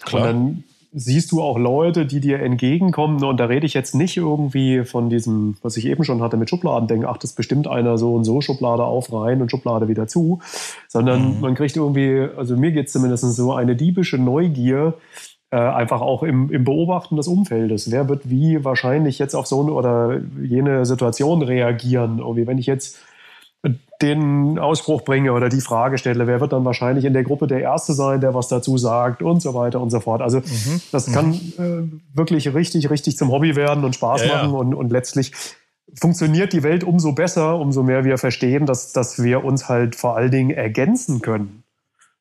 Klar. 0.04 0.22
Und 0.22 0.28
dann 0.28 0.64
siehst 0.98 1.30
du 1.30 1.42
auch 1.42 1.58
Leute, 1.58 2.06
die 2.06 2.20
dir 2.20 2.40
entgegenkommen. 2.40 3.22
Und 3.22 3.38
da 3.38 3.44
rede 3.44 3.66
ich 3.66 3.74
jetzt 3.74 3.94
nicht 3.94 4.16
irgendwie 4.16 4.82
von 4.82 5.10
diesem, 5.10 5.58
was 5.60 5.76
ich 5.76 5.84
eben 5.86 6.04
schon 6.04 6.22
hatte 6.22 6.38
mit 6.38 6.48
Schubladen, 6.48 6.88
denken, 6.88 7.04
ach, 7.06 7.18
das 7.18 7.34
bestimmt 7.34 7.68
einer 7.68 7.98
so 7.98 8.14
und 8.14 8.24
so, 8.24 8.40
Schublade 8.40 8.82
auf, 8.82 9.12
rein 9.12 9.42
und 9.42 9.50
Schublade 9.50 9.88
wieder 9.88 10.08
zu. 10.08 10.40
Sondern 10.88 11.36
mhm. 11.36 11.40
man 11.40 11.54
kriegt 11.54 11.76
irgendwie, 11.76 12.26
also 12.34 12.56
mir 12.56 12.72
geht 12.72 12.86
es 12.86 12.92
zumindest 12.92 13.24
so 13.36 13.52
eine 13.52 13.76
diebische 13.76 14.16
Neugier, 14.16 14.94
äh, 15.50 15.58
einfach 15.58 16.00
auch 16.00 16.22
im, 16.22 16.50
im 16.50 16.64
Beobachten 16.64 17.16
des 17.16 17.28
Umfeldes. 17.28 17.90
Wer 17.90 18.08
wird 18.08 18.30
wie 18.30 18.64
wahrscheinlich 18.64 19.18
jetzt 19.18 19.34
auf 19.34 19.46
so 19.46 19.60
eine 19.60 19.72
oder 19.72 20.18
jene 20.42 20.86
Situation 20.86 21.42
reagieren? 21.42 22.20
Irgendwie, 22.20 22.46
wenn 22.46 22.58
ich 22.58 22.66
jetzt 22.66 22.98
den 24.02 24.58
Ausspruch 24.58 25.02
bringe 25.02 25.32
oder 25.32 25.48
die 25.48 25.60
Frage 25.60 25.98
stelle, 25.98 26.26
wer 26.26 26.40
wird 26.40 26.52
dann 26.52 26.64
wahrscheinlich 26.64 27.04
in 27.04 27.12
der 27.12 27.22
Gruppe 27.22 27.46
der 27.46 27.60
Erste 27.60 27.94
sein, 27.94 28.20
der 28.20 28.34
was 28.34 28.48
dazu 28.48 28.76
sagt 28.76 29.22
und 29.22 29.40
so 29.40 29.54
weiter 29.54 29.80
und 29.80 29.90
so 29.90 30.00
fort. 30.00 30.20
Also 30.20 30.38
mhm. 30.38 30.80
das 30.92 31.10
kann 31.12 31.32
äh, 31.32 32.16
wirklich 32.16 32.52
richtig, 32.52 32.90
richtig 32.90 33.16
zum 33.16 33.30
Hobby 33.30 33.56
werden 33.56 33.84
und 33.84 33.94
Spaß 33.94 34.22
ja, 34.22 34.34
machen 34.34 34.52
ja. 34.52 34.58
Und, 34.58 34.74
und 34.74 34.92
letztlich 34.92 35.32
funktioniert 35.98 36.52
die 36.52 36.62
Welt 36.62 36.84
umso 36.84 37.12
besser, 37.12 37.58
umso 37.58 37.82
mehr 37.82 38.04
wir 38.04 38.18
verstehen, 38.18 38.66
dass, 38.66 38.92
dass 38.92 39.22
wir 39.22 39.44
uns 39.44 39.68
halt 39.68 39.96
vor 39.96 40.16
allen 40.16 40.30
Dingen 40.30 40.50
ergänzen 40.50 41.22
können. 41.22 41.62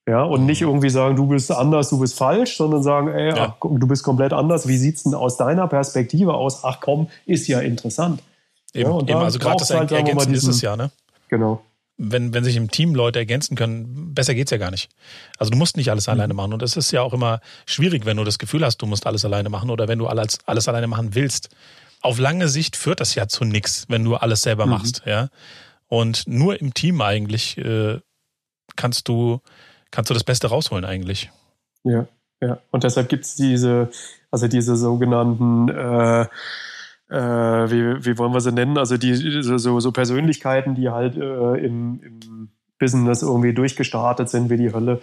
Ja, 0.08 0.24
und 0.24 0.46
nicht 0.46 0.62
mhm. 0.62 0.68
irgendwie 0.68 0.92
sagen, 0.92 1.16
du 1.16 1.28
bist 1.28 1.52
anders, 1.52 1.90
du 1.90 2.00
bist 2.00 2.16
falsch, 2.16 2.58
sondern 2.58 2.84
sagen, 2.84 3.08
ey, 3.08 3.30
ja. 3.30 3.56
ach, 3.60 3.70
du 3.70 3.88
bist 3.88 4.04
komplett 4.04 4.34
anders. 4.34 4.68
Wie 4.68 4.78
sieht's 4.78 5.04
denn 5.04 5.16
aus 5.16 5.36
deiner 5.36 5.68
Perspektive 5.68 6.36
aus? 6.36 6.64
Ach 6.64 6.80
komm, 6.80 7.08
ist 7.26 7.48
ja 7.48 7.60
interessant. 7.60 8.22
Eben, 8.74 8.92
ja, 8.92 9.00
eben 9.00 9.16
also 9.16 9.40
gerade 9.40 9.58
das 9.58 9.72
halt, 9.72 9.92
Ergänzen 9.92 10.32
diesen, 10.32 10.50
ist 10.50 10.56
es 10.58 10.62
ja, 10.62 10.76
ne? 10.76 10.92
Genau. 11.30 11.64
Wenn, 11.98 12.34
wenn 12.34 12.44
sich 12.44 12.58
im 12.58 12.70
Team 12.70 12.94
Leute 12.94 13.20
ergänzen 13.20 13.56
können, 13.56 14.14
besser 14.14 14.36
geht's 14.36 14.52
ja 14.52 14.58
gar 14.58 14.72
nicht. 14.72 14.90
Also 15.38 15.52
du 15.52 15.58
musst 15.58 15.78
nicht 15.78 15.90
alles 15.90 16.08
mhm. 16.08 16.14
alleine 16.14 16.34
machen. 16.34 16.54
Und 16.54 16.62
es 16.62 16.76
ist 16.76 16.92
ja 16.92 17.02
auch 17.02 17.14
immer 17.14 17.40
schwierig, 17.66 18.06
wenn 18.06 18.18
du 18.18 18.24
das 18.24 18.38
Gefühl 18.38 18.66
hast, 18.66 18.78
du 18.78 18.86
musst 18.86 19.08
alles 19.08 19.24
alleine 19.24 19.50
machen 19.50 19.70
oder 19.70 19.88
wenn 19.88 20.00
du 20.00 20.08
alles, 20.08 20.40
alles 20.46 20.68
alleine 20.68 20.88
machen 20.88 21.16
willst. 21.16 21.50
Auf 22.02 22.20
lange 22.20 22.50
Sicht 22.50 22.76
führt 22.76 23.00
das 23.00 23.16
ja 23.16 23.28
zu 23.28 23.46
nichts, 23.46 23.86
wenn 23.88 24.04
du 24.04 24.16
alles 24.16 24.42
selber 24.42 24.66
mhm. 24.66 24.72
machst, 24.72 25.04
ja. 25.06 25.30
Und 25.88 26.28
nur 26.28 26.60
im 26.60 26.74
Team 26.74 27.02
eigentlich 27.02 27.58
äh, 27.58 28.00
kannst 28.76 29.08
du, 29.08 29.40
kannst 29.92 30.10
du 30.10 30.14
das 30.14 30.24
Beste 30.24 30.48
rausholen 30.48 30.84
eigentlich. 30.84 31.32
Ja, 31.84 32.08
ja. 32.42 32.60
Und 32.72 32.84
deshalb 32.84 33.08
gibt's 33.10 33.36
diese, 33.36 33.90
also 34.32 34.48
diese 34.48 34.76
sogenannten 34.76 35.70
äh, 35.70 36.26
äh, 37.10 37.16
wie, 37.16 38.06
wie 38.06 38.18
wollen 38.18 38.34
wir 38.34 38.42
sie 38.42 38.52
nennen? 38.52 38.78
Also 38.78 38.98
die 38.98 39.14
so, 39.14 39.80
so 39.80 39.92
Persönlichkeiten, 39.92 40.76
die 40.76 40.90
halt 40.90 41.16
äh, 41.16 41.66
im, 41.66 42.02
im 42.04 42.50
Business 42.80 43.22
irgendwie 43.22 43.54
durchgestartet 43.54 44.30
sind 44.30 44.50
wie 44.50 44.58
die 44.58 44.74
Hölle. 44.74 45.00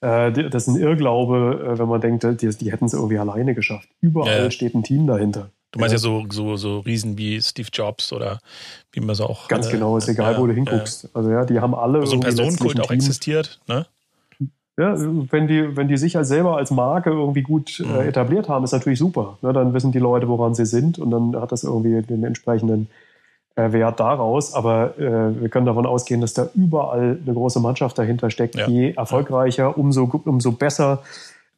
Äh, 0.00 0.32
das 0.32 0.66
ist 0.66 0.74
ein 0.74 0.80
Irrglaube, 0.80 1.74
äh, 1.74 1.78
wenn 1.78 1.88
man 1.88 2.00
denkt, 2.00 2.24
die, 2.24 2.48
die 2.48 2.72
hätten 2.72 2.86
es 2.86 2.94
irgendwie 2.94 3.18
alleine 3.18 3.54
geschafft. 3.54 3.88
Überall 4.00 4.44
ja. 4.44 4.50
steht 4.50 4.74
ein 4.74 4.82
Team 4.82 5.06
dahinter. 5.06 5.50
Du 5.70 5.80
meinst 5.80 5.92
ja, 5.92 5.96
ja 5.96 6.00
so, 6.00 6.26
so, 6.30 6.56
so 6.56 6.80
Riesen 6.80 7.16
wie 7.16 7.40
Steve 7.40 7.68
Jobs 7.72 8.12
oder 8.12 8.40
wie 8.92 9.00
man 9.00 9.14
so 9.14 9.24
auch. 9.24 9.48
Ganz 9.48 9.66
alle, 9.66 9.76
genau, 9.76 9.96
ist 9.96 10.08
egal, 10.08 10.34
ja, 10.34 10.38
wo 10.38 10.46
du 10.46 10.52
hinguckst. 10.52 11.08
Also 11.14 11.30
ja, 11.30 11.44
die 11.44 11.60
haben 11.60 11.74
alle. 11.74 12.06
So 12.06 12.14
ein 12.14 12.20
Personenkult 12.20 12.80
auch 12.80 12.90
existiert, 12.90 13.60
ne? 13.68 13.86
Ja, 14.78 14.94
wenn 14.96 15.46
die, 15.48 15.76
wenn 15.76 15.88
die 15.88 15.98
sich 15.98 16.16
als 16.16 16.28
selber 16.28 16.56
als 16.56 16.70
Marke 16.70 17.10
irgendwie 17.10 17.42
gut 17.42 17.78
äh, 17.80 17.84
mhm. 17.84 18.08
etabliert 18.08 18.48
haben, 18.48 18.64
ist 18.64 18.72
natürlich 18.72 18.98
super. 18.98 19.36
Ne, 19.42 19.52
dann 19.52 19.74
wissen 19.74 19.92
die 19.92 19.98
Leute, 19.98 20.28
woran 20.28 20.54
sie 20.54 20.64
sind 20.64 20.98
und 20.98 21.10
dann 21.10 21.38
hat 21.40 21.52
das 21.52 21.62
irgendwie 21.62 22.00
den 22.00 22.24
entsprechenden 22.24 22.88
äh, 23.54 23.70
Wert 23.72 24.00
daraus, 24.00 24.54
aber 24.54 24.98
äh, 24.98 25.40
wir 25.40 25.48
können 25.50 25.66
davon 25.66 25.84
ausgehen, 25.84 26.22
dass 26.22 26.32
da 26.32 26.48
überall 26.54 27.18
eine 27.22 27.34
große 27.34 27.60
Mannschaft 27.60 27.98
dahinter 27.98 28.30
steckt. 28.30 28.54
Ja. 28.54 28.66
Je 28.66 28.92
erfolgreicher, 28.92 29.76
umso, 29.76 30.04
umso 30.24 30.52
besser 30.52 31.02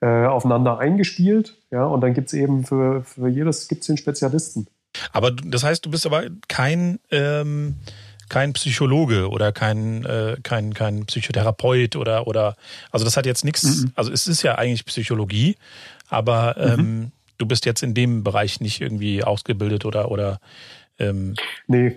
äh, 0.00 0.26
aufeinander 0.26 0.78
eingespielt. 0.78 1.56
Ja, 1.70 1.84
und 1.86 2.00
dann 2.00 2.14
gibt 2.14 2.28
es 2.28 2.34
eben 2.34 2.64
für, 2.64 3.04
für 3.04 3.28
jedes 3.28 3.68
gibt's 3.68 3.86
den 3.86 3.96
Spezialisten. 3.96 4.66
Aber 5.12 5.30
das 5.30 5.62
heißt, 5.62 5.86
du 5.86 5.90
bist 5.90 6.04
aber 6.04 6.24
kein 6.48 6.98
ähm, 7.10 7.76
kein 8.34 8.52
Psychologe 8.52 9.30
oder 9.30 9.52
kein, 9.52 10.04
äh, 10.04 10.36
kein, 10.42 10.74
kein 10.74 11.06
Psychotherapeut 11.06 11.94
oder, 11.94 12.26
oder 12.26 12.56
also 12.90 13.04
das 13.04 13.16
hat 13.16 13.26
jetzt 13.26 13.44
nichts, 13.44 13.82
mhm. 13.82 13.92
also 13.94 14.10
es 14.10 14.26
ist 14.26 14.42
ja 14.42 14.56
eigentlich 14.56 14.84
Psychologie, 14.86 15.54
aber 16.08 16.56
mhm. 16.58 16.80
ähm, 16.80 17.12
du 17.38 17.46
bist 17.46 17.64
jetzt 17.64 17.84
in 17.84 17.94
dem 17.94 18.24
Bereich 18.24 18.60
nicht 18.60 18.80
irgendwie 18.80 19.22
ausgebildet 19.22 19.84
oder 19.84 20.10
oder 20.10 20.40
ähm 20.98 21.36
Nee. 21.68 21.96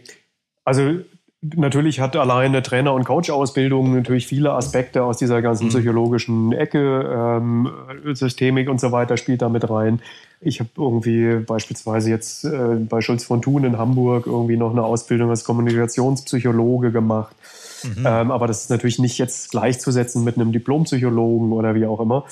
Also 0.63 0.99
Natürlich 1.41 1.99
hat 1.99 2.15
alleine 2.15 2.63
Trainer- 2.63 2.93
und 2.93 3.03
Coach-Ausbildung 3.03 3.93
natürlich 3.95 4.25
viele 4.25 4.53
Aspekte 4.53 5.03
aus 5.03 5.17
dieser 5.17 5.43
ganzen 5.43 5.65
mhm. 5.65 5.69
psychologischen 5.69 6.51
Ecke, 6.51 7.37
ähm, 7.39 7.69
Systemik 8.13 8.69
und 8.69 8.79
so 8.79 8.91
weiter 8.91 9.17
spielt 9.17 9.43
da 9.43 9.49
mit 9.49 9.69
rein. 9.69 10.01
Ich 10.41 10.59
habe 10.59 10.69
irgendwie 10.75 11.35
beispielsweise 11.45 12.09
jetzt 12.09 12.43
äh, 12.43 12.75
bei 12.79 13.01
Schulz 13.01 13.23
von 13.23 13.43
Thun 13.43 13.65
in 13.65 13.77
Hamburg 13.77 14.25
irgendwie 14.25 14.57
noch 14.57 14.71
eine 14.71 14.83
Ausbildung 14.83 15.29
als 15.29 15.43
Kommunikationspsychologe 15.43 16.91
gemacht. 16.91 17.35
Mhm. 17.83 18.05
Ähm, 18.05 18.31
aber 18.31 18.47
das 18.47 18.63
ist 18.63 18.69
natürlich 18.71 18.97
nicht 18.97 19.19
jetzt 19.19 19.51
gleichzusetzen 19.51 20.23
mit 20.23 20.37
einem 20.37 20.51
Diplompsychologen 20.51 21.51
oder 21.51 21.75
wie 21.75 21.85
auch 21.85 21.99
immer. 21.99 22.25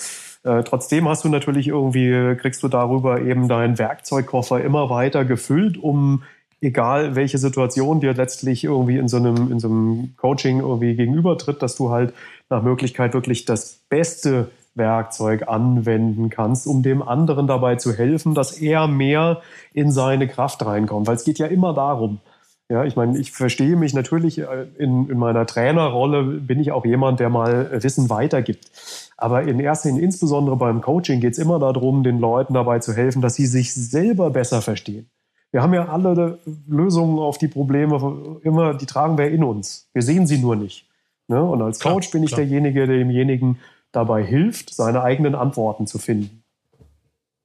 Äh, 0.44 0.64
trotzdem 0.64 1.08
hast 1.08 1.24
du 1.24 1.30
natürlich 1.30 1.68
irgendwie, 1.68 2.36
kriegst 2.38 2.64
du 2.64 2.68
darüber 2.70 3.22
eben 3.22 3.48
deinen 3.48 3.78
Werkzeugkoffer 3.78 4.64
immer 4.64 4.90
weiter 4.90 5.26
gefüllt, 5.26 5.78
um 5.78 6.24
egal 6.66 7.16
welche 7.16 7.38
Situation 7.38 8.00
dir 8.00 8.14
letztlich 8.14 8.64
irgendwie 8.64 8.98
in 8.98 9.08
so 9.08 9.18
einem, 9.18 9.52
in 9.52 9.60
so 9.60 9.68
einem 9.68 10.16
Coaching 10.18 10.60
irgendwie 10.60 10.96
gegenübertritt, 10.96 11.62
dass 11.62 11.76
du 11.76 11.92
halt 11.92 12.14
nach 12.50 12.64
Möglichkeit 12.64 13.14
wirklich 13.14 13.46
das 13.46 13.80
beste 13.90 14.50
Werkzeug 14.74 15.48
anwenden 15.48 16.30
kannst, 16.30 16.68
um 16.68 16.84
dem 16.84 17.02
anderen 17.02 17.48
dabei 17.48 17.76
zu 17.76 17.94
helfen, 17.94 18.34
dass 18.34 18.60
er 18.60 18.88
mehr 18.88 19.42
in 19.74 19.92
seine 19.92 20.28
Kraft 20.28 20.66
reinkommt. 20.66 21.08
Weil 21.08 21.16
es 21.16 21.24
geht 21.24 21.40
ja 21.40 21.48
immer 21.48 21.74
darum. 21.74 22.20
Ja, 22.68 22.84
ich 22.84 22.96
meine, 22.96 23.20
ich 23.20 23.32
verstehe 23.32 23.76
mich 23.76 23.94
natürlich 23.94 24.40
äh, 24.40 24.66
in, 24.80 25.08
in 25.08 25.20
meiner 25.20 25.46
Trainerrolle 25.46 26.24
bin 26.24 26.60
ich 26.60 26.72
auch 26.72 26.84
jemand, 26.84 27.20
der 27.20 27.30
mal 27.30 27.84
Wissen 27.84 28.10
weitergibt. 28.10 28.72
Aber 29.18 29.44
in 29.44 29.60
erster 29.60 29.90
Linie, 29.90 30.04
insbesondere 30.04 30.58
beim 30.58 30.82
Coaching, 30.82 31.22
geht 31.22 31.34
es 31.34 31.40
immer 31.40 31.60
darum, 31.60 32.04
den 32.04 32.20
Leuten 32.20 32.56
dabei 32.56 32.80
zu 32.80 32.94
helfen, 32.94 33.22
dass 33.22 33.36
sie 33.36 33.46
sich 33.46 33.74
selber 33.74 34.32
besser 34.32 34.64
verstehen. 34.64 35.08
Wir 35.56 35.64
haben 35.64 35.74
ja 35.74 35.88
alle 35.88 36.38
Lösungen 36.68 37.18
auf 37.18 37.38
die 37.38 37.48
Probleme 37.48 38.40
immer, 38.44 38.74
die 38.74 38.86
tragen 38.86 39.18
wir 39.18 39.32
in 39.32 39.42
uns. 39.42 39.88
Wir 39.94 40.02
sehen 40.02 40.28
sie 40.28 40.38
nur 40.38 40.58
nicht. 40.58 40.86
Ne? 41.30 41.42
Und 41.42 41.62
als 41.62 41.80
Coach 41.80 42.10
klar, 42.10 42.20
bin 42.20 42.24
ich 42.24 42.32
klar. 42.32 42.42
derjenige, 42.42 42.86
der 42.86 42.98
demjenigen 42.98 43.60
dabei 43.94 44.22
hilft, 44.22 44.76
seine 44.76 45.02
eigenen 45.02 45.34
Antworten 45.34 45.88
zu 45.88 45.98
finden. 45.98 46.44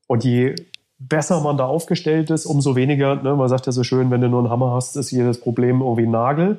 Und 0.09 0.25
je 0.25 0.57
besser 0.99 1.41
man 1.41 1.57
da 1.57 1.67
aufgestellt 1.67 2.31
ist, 2.31 2.47
umso 2.47 2.75
weniger, 2.75 3.15
ne, 3.15 3.37
man 3.37 3.49
sagt 3.49 3.67
ja 3.67 3.73
so 3.73 3.85
schön, 3.85 4.11
wenn 4.11 4.23
du 4.23 4.29
nur 4.29 4.41
einen 4.41 4.51
Hammer 4.51 4.73
hast, 4.73 4.97
ist 4.97 5.13
jedes 5.13 5.41
Problem 5.41 5.81
irgendwie 5.81 6.07
ein 6.07 6.11
Nagel. 6.11 6.59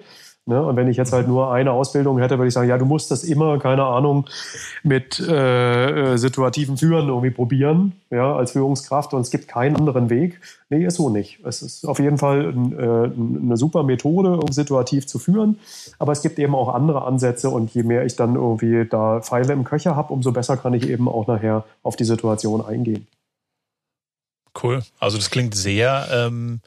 Ne? 0.52 0.62
Und 0.62 0.76
wenn 0.76 0.90
ich 0.90 0.98
jetzt 0.98 1.14
halt 1.14 1.30
nur 1.30 1.54
eine 1.54 1.72
Ausbildung 1.72 2.20
hätte, 2.20 2.38
würde 2.38 2.50
ich 2.50 2.54
sagen, 2.54 2.68
ja, 2.68 2.78
du 2.78 2.84
musst 2.84 3.10
das 3.10 3.24
immer, 3.24 3.58
keine 3.58 3.86
Ahnung, 3.86 4.26
mit 4.84 5.18
äh, 5.18 6.14
äh, 6.14 6.18
situativen 6.18 6.76
Führen 6.76 7.08
irgendwie 7.08 7.30
probieren, 7.30 7.94
ja, 8.10 8.36
als 8.36 8.52
Führungskraft 8.52 9.14
und 9.14 9.22
es 9.22 9.32
gibt 9.32 9.48
keinen 9.48 9.78
anderen 9.78 10.10
Weg. 10.10 10.42
Nee, 10.70 10.86
ist 10.86 10.98
so 10.98 11.10
nicht. 11.10 11.40
Es 11.46 11.62
ist 11.62 11.86
auf 11.86 12.00
jeden 12.00 12.18
Fall 12.18 12.50
ein, 12.50 12.78
äh, 12.78 13.44
eine 13.46 13.56
super 13.56 13.84
Methode, 13.84 14.42
um 14.42 14.52
situativ 14.52 15.08
zu 15.08 15.20
führen, 15.20 15.58
aber 16.00 16.12
es 16.12 16.22
gibt 16.22 16.38
eben 16.38 16.54
auch 16.54 16.68
andere 16.74 17.06
Ansätze 17.06 17.50
und 17.50 17.74
je 17.74 17.84
mehr 17.84 18.06
ich 18.06 18.18
dann 18.18 18.36
irgendwie 18.36 18.86
da 18.86 19.22
Pfeile 19.22 19.54
im 19.54 19.64
Köcher 19.64 19.96
habe, 19.96 20.12
umso 20.12 20.34
besser 20.34 20.58
kann 20.58 20.74
ich 20.74 20.90
eben 20.90 21.08
auch 21.08 21.28
nachher 21.28 21.64
auf 21.82 21.96
die 21.96 22.04
Situation 22.04 22.62
eingehen. 22.62 23.08
Cool. 24.62 24.84
Also 25.00 25.18
das 25.18 25.30
klingt 25.30 25.56
sehr 25.56 26.08
ähm, 26.12 26.60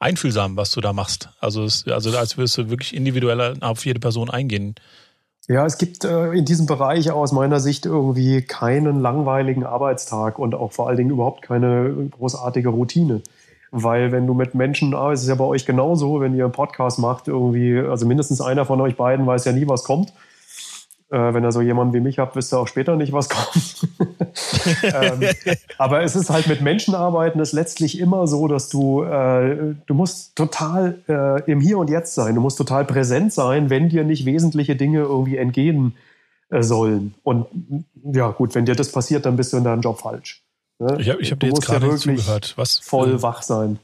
einfühlsam, 0.00 0.56
was 0.56 0.72
du 0.72 0.80
da 0.80 0.92
machst. 0.92 1.28
Also, 1.40 1.62
es, 1.62 1.86
also 1.86 2.16
als 2.16 2.36
würdest 2.36 2.58
du 2.58 2.70
wirklich 2.70 2.94
individuell 2.94 3.56
auf 3.60 3.84
jede 3.84 4.00
Person 4.00 4.30
eingehen. 4.30 4.74
Ja, 5.46 5.66
es 5.66 5.78
gibt 5.78 6.04
äh, 6.04 6.32
in 6.32 6.44
diesem 6.44 6.66
Bereich 6.66 7.10
aus 7.10 7.32
meiner 7.32 7.60
Sicht 7.60 7.86
irgendwie 7.86 8.42
keinen 8.42 9.00
langweiligen 9.00 9.64
Arbeitstag 9.64 10.38
und 10.38 10.54
auch 10.54 10.72
vor 10.72 10.88
allen 10.88 10.96
Dingen 10.96 11.10
überhaupt 11.10 11.42
keine 11.42 12.08
großartige 12.10 12.68
Routine. 12.68 13.22
Weil 13.72 14.10
wenn 14.10 14.26
du 14.26 14.34
mit 14.34 14.54
Menschen 14.54 14.94
arbeitest, 14.94 15.24
ist 15.24 15.28
ja 15.28 15.34
bei 15.36 15.44
euch 15.44 15.66
genauso, 15.66 16.20
wenn 16.20 16.34
ihr 16.36 16.44
einen 16.44 16.52
Podcast 16.52 16.98
macht, 16.98 17.28
irgendwie, 17.28 17.78
also 17.78 18.06
mindestens 18.06 18.40
einer 18.40 18.64
von 18.64 18.80
euch 18.80 18.96
beiden 18.96 19.26
weiß 19.26 19.44
ja 19.44 19.52
nie, 19.52 19.68
was 19.68 19.84
kommt. 19.84 20.12
Äh, 21.10 21.34
wenn 21.34 21.42
ihr 21.42 21.50
so 21.50 21.60
jemanden 21.60 21.92
wie 21.92 22.00
mich 22.00 22.20
habt, 22.20 22.36
wisst 22.36 22.52
ihr 22.54 22.58
auch 22.58 22.68
später 22.68 22.94
nicht, 22.94 23.12
was 23.12 23.28
kommt. 23.28 23.88
ähm, 24.84 25.20
aber 25.76 26.02
es 26.02 26.14
ist 26.14 26.30
halt 26.30 26.46
mit 26.46 26.60
Menschen 26.60 26.94
arbeiten, 26.94 27.40
ist 27.40 27.52
letztlich 27.52 27.98
immer 27.98 28.28
so, 28.28 28.46
dass 28.46 28.68
du, 28.68 29.02
äh, 29.02 29.74
du 29.86 29.94
musst 29.94 30.36
total 30.36 31.02
äh, 31.08 31.50
im 31.50 31.60
Hier 31.60 31.78
und 31.78 31.90
Jetzt 31.90 32.14
sein. 32.14 32.36
Du 32.36 32.40
musst 32.40 32.58
total 32.58 32.84
präsent 32.84 33.32
sein, 33.32 33.70
wenn 33.70 33.88
dir 33.88 34.04
nicht 34.04 34.24
wesentliche 34.24 34.76
Dinge 34.76 35.00
irgendwie 35.00 35.36
entgehen 35.36 35.96
äh, 36.48 36.62
sollen. 36.62 37.14
Und 37.24 37.46
ja, 38.04 38.30
gut, 38.30 38.54
wenn 38.54 38.64
dir 38.64 38.76
das 38.76 38.92
passiert, 38.92 39.26
dann 39.26 39.34
bist 39.34 39.52
du 39.52 39.56
in 39.56 39.64
deinem 39.64 39.80
Job 39.80 39.98
falsch. 39.98 40.44
Ne? 40.78 40.96
Ich 41.00 41.10
habe 41.10 41.24
hab 41.24 41.40
dir 41.40 41.46
jetzt 41.48 41.66
gerade 41.66 41.88
ja 41.88 41.96
zugehört. 41.96 42.54
Was? 42.56 42.78
Voll 42.78 43.20
wach 43.20 43.42
sein. 43.42 43.80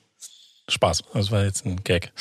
Spaß. 0.69 1.05
Das 1.15 1.31
war 1.31 1.45
jetzt 1.45 1.65
ein 1.65 1.83
Gag. 1.85 2.13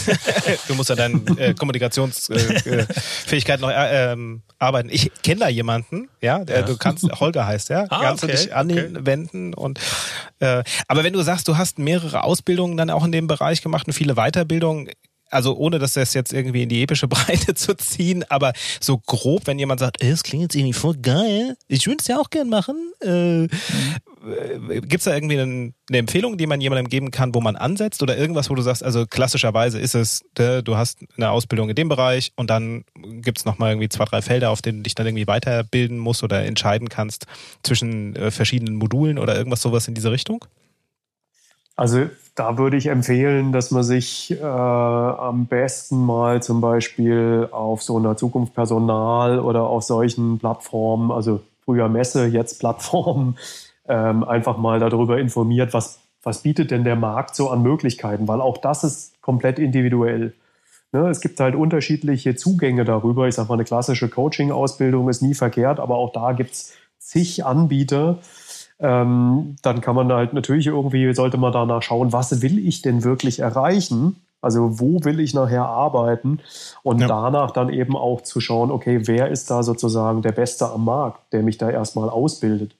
du 0.68 0.74
musst 0.74 0.90
ja 0.90 0.96
deine 0.96 1.20
äh, 1.38 1.54
Kommunikationsfähigkeit 1.54 3.58
äh, 3.58 3.60
noch 3.60 3.70
äh, 3.70 4.12
ähm, 4.12 4.42
arbeiten. 4.60 4.90
Ich 4.90 5.10
kenne 5.22 5.40
da 5.40 5.48
jemanden, 5.48 6.08
ja, 6.20 6.44
der, 6.44 6.60
ja. 6.60 6.66
du 6.66 6.76
kannst, 6.76 7.04
Holger 7.18 7.46
heißt 7.46 7.70
der, 7.70 7.90
ah, 7.90 8.00
kannst 8.02 8.22
okay, 8.22 8.32
du 8.32 8.38
dich 8.38 8.54
an 8.54 8.70
ihn 8.70 8.96
okay. 8.96 9.06
wenden 9.06 9.54
und 9.54 9.80
äh, 10.38 10.62
aber 10.86 11.02
wenn 11.02 11.12
du 11.12 11.22
sagst, 11.22 11.48
du 11.48 11.56
hast 11.56 11.80
mehrere 11.80 12.22
Ausbildungen 12.22 12.76
dann 12.76 12.90
auch 12.90 13.04
in 13.04 13.10
dem 13.10 13.26
Bereich 13.26 13.60
gemacht 13.60 13.88
und 13.88 13.92
viele 13.92 14.14
Weiterbildungen, 14.14 14.88
also 15.30 15.56
ohne 15.56 15.78
dass 15.78 15.94
das 15.94 16.14
jetzt 16.14 16.32
irgendwie 16.32 16.62
in 16.64 16.68
die 16.68 16.82
epische 16.82 17.08
Breite 17.08 17.54
zu 17.54 17.74
ziehen, 17.74 18.24
aber 18.28 18.52
so 18.80 18.98
grob, 18.98 19.46
wenn 19.46 19.58
jemand 19.58 19.80
sagt, 19.80 20.02
es 20.02 20.22
klingt 20.22 20.42
jetzt 20.42 20.54
irgendwie 20.54 20.72
voll 20.72 20.96
geil, 20.96 21.56
ich 21.68 21.86
würde 21.86 21.98
es 22.00 22.08
ja 22.08 22.18
auch 22.18 22.30
gern 22.30 22.48
machen, 22.48 22.92
äh, 23.02 23.42
mhm. 23.42 23.48
gibt 24.82 24.98
es 24.98 25.04
da 25.04 25.14
irgendwie 25.14 25.38
eine, 25.38 25.72
eine, 25.88 25.98
Empfehlung, 25.98 26.36
die 26.36 26.46
man 26.46 26.60
jemandem 26.60 26.88
geben 26.88 27.10
kann, 27.10 27.34
wo 27.34 27.40
man 27.40 27.56
ansetzt 27.56 28.02
oder 28.02 28.16
irgendwas, 28.16 28.50
wo 28.50 28.54
du 28.54 28.62
sagst, 28.62 28.82
also 28.82 29.06
klassischerweise 29.06 29.78
ist 29.78 29.94
es, 29.94 30.22
du 30.34 30.76
hast 30.76 31.00
eine 31.16 31.30
Ausbildung 31.30 31.70
in 31.70 31.76
dem 31.76 31.88
Bereich 31.88 32.32
und 32.36 32.50
dann 32.50 32.84
gibt 33.22 33.38
es 33.38 33.44
nochmal 33.44 33.72
irgendwie 33.72 33.88
zwei, 33.88 34.04
drei 34.04 34.22
Felder, 34.22 34.50
auf 34.50 34.62
denen 34.62 34.78
du 34.78 34.82
dich 34.84 34.94
dann 34.94 35.06
irgendwie 35.06 35.26
weiterbilden 35.26 35.98
musst 35.98 36.22
oder 36.22 36.44
entscheiden 36.44 36.88
kannst 36.88 37.26
zwischen 37.62 38.16
äh, 38.16 38.30
verschiedenen 38.30 38.74
Modulen 38.74 39.18
oder 39.18 39.36
irgendwas 39.36 39.62
sowas 39.62 39.88
in 39.88 39.94
diese 39.94 40.10
Richtung? 40.10 40.44
Also 41.80 42.10
da 42.34 42.58
würde 42.58 42.76
ich 42.76 42.88
empfehlen, 42.88 43.52
dass 43.52 43.70
man 43.70 43.82
sich 43.82 44.38
äh, 44.38 44.44
am 44.44 45.46
besten 45.46 46.04
mal 46.04 46.42
zum 46.42 46.60
Beispiel 46.60 47.48
auf 47.52 47.82
so 47.82 47.96
einer 47.96 48.18
Zukunft 48.18 48.54
Personal 48.54 49.40
oder 49.40 49.62
auf 49.62 49.84
solchen 49.84 50.38
Plattformen, 50.38 51.10
also 51.10 51.40
früher 51.64 51.88
Messe, 51.88 52.26
jetzt 52.26 52.60
Plattformen, 52.60 53.38
ähm, 53.88 54.24
einfach 54.24 54.58
mal 54.58 54.78
darüber 54.78 55.18
informiert, 55.18 55.72
was, 55.72 56.00
was 56.22 56.42
bietet 56.42 56.70
denn 56.70 56.84
der 56.84 56.96
Markt 56.96 57.34
so 57.34 57.48
an 57.48 57.62
Möglichkeiten, 57.62 58.28
weil 58.28 58.42
auch 58.42 58.58
das 58.58 58.84
ist 58.84 59.22
komplett 59.22 59.58
individuell. 59.58 60.34
Ne, 60.92 61.08
es 61.08 61.22
gibt 61.22 61.40
halt 61.40 61.54
unterschiedliche 61.54 62.36
Zugänge 62.36 62.84
darüber. 62.84 63.26
Ich 63.26 63.36
sage 63.36 63.48
mal, 63.48 63.54
eine 63.54 63.64
klassische 63.64 64.10
Coaching-Ausbildung 64.10 65.08
ist 65.08 65.22
nie 65.22 65.34
verkehrt, 65.34 65.80
aber 65.80 65.94
auch 65.94 66.12
da 66.12 66.32
gibt 66.32 66.50
es 66.50 66.74
zig 66.98 67.46
Anbieter 67.46 68.18
ähm, 68.80 69.56
dann 69.62 69.80
kann 69.80 69.94
man 69.94 70.12
halt 70.12 70.32
natürlich 70.32 70.66
irgendwie, 70.66 71.12
sollte 71.14 71.36
man 71.36 71.52
danach 71.52 71.82
schauen, 71.82 72.12
was 72.12 72.42
will 72.42 72.58
ich 72.58 72.82
denn 72.82 73.04
wirklich 73.04 73.40
erreichen? 73.40 74.16
Also 74.42 74.80
wo 74.80 75.04
will 75.04 75.20
ich 75.20 75.34
nachher 75.34 75.66
arbeiten? 75.66 76.40
Und 76.82 77.00
ja. 77.00 77.06
danach 77.06 77.50
dann 77.50 77.68
eben 77.68 77.94
auch 77.94 78.22
zu 78.22 78.40
schauen, 78.40 78.70
okay, 78.70 79.06
wer 79.06 79.28
ist 79.28 79.50
da 79.50 79.62
sozusagen 79.62 80.22
der 80.22 80.32
Beste 80.32 80.70
am 80.70 80.86
Markt, 80.86 81.32
der 81.32 81.42
mich 81.42 81.58
da 81.58 81.68
erstmal 81.68 82.08
ausbildet? 82.08 82.74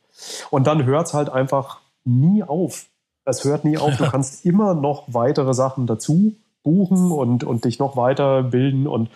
Und 0.51 0.67
dann 0.67 0.85
hört 0.87 1.09
es 1.09 1.15
halt 1.15 1.29
einfach 1.29 1.81
nie 2.05 2.43
auf. 2.43 2.87
Es 3.27 3.45
hört 3.45 3.65
nie 3.65 3.77
auf. 3.77 3.97
Du 3.97 4.05
kannst 4.11 4.47
immer 4.47 4.75
noch 4.75 5.05
weitere 5.09 5.53
Sachen 5.53 5.87
dazu 5.87 6.33
buchen 6.63 7.13
und, 7.13 7.45
und 7.45 7.65
dich 7.65 7.79
noch 7.79 7.97
weiterbilden 7.97 8.87
und 8.87 9.11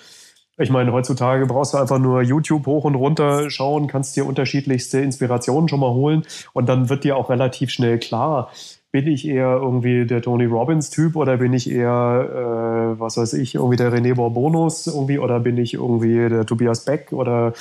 ich 0.56 0.70
meine, 0.70 0.92
heutzutage 0.92 1.46
brauchst 1.46 1.74
du 1.74 1.78
einfach 1.78 1.98
nur 1.98 2.22
YouTube 2.22 2.66
hoch 2.66 2.84
und 2.84 2.94
runter 2.94 3.50
schauen, 3.50 3.88
kannst 3.88 4.16
dir 4.16 4.26
unterschiedlichste 4.26 5.00
Inspirationen 5.00 5.68
schon 5.68 5.80
mal 5.80 5.92
holen 5.92 6.24
und 6.52 6.68
dann 6.68 6.88
wird 6.88 7.04
dir 7.04 7.16
auch 7.16 7.30
relativ 7.30 7.70
schnell 7.70 7.98
klar, 7.98 8.50
bin 8.92 9.08
ich 9.08 9.26
eher 9.26 9.58
irgendwie 9.60 10.06
der 10.06 10.22
Tony 10.22 10.44
Robbins-Typ 10.44 11.16
oder 11.16 11.38
bin 11.38 11.52
ich 11.52 11.68
eher, 11.68 12.94
äh, 12.94 13.00
was 13.00 13.16
weiß 13.16 13.32
ich, 13.32 13.56
irgendwie 13.56 13.76
der 13.76 13.92
René 13.92 14.14
Borbonus 14.14 14.86
irgendwie 14.86 15.18
oder 15.18 15.40
bin 15.40 15.58
ich 15.58 15.74
irgendwie 15.74 16.28
der 16.28 16.46
Tobias 16.46 16.84
Beck 16.84 17.12
oder 17.12 17.54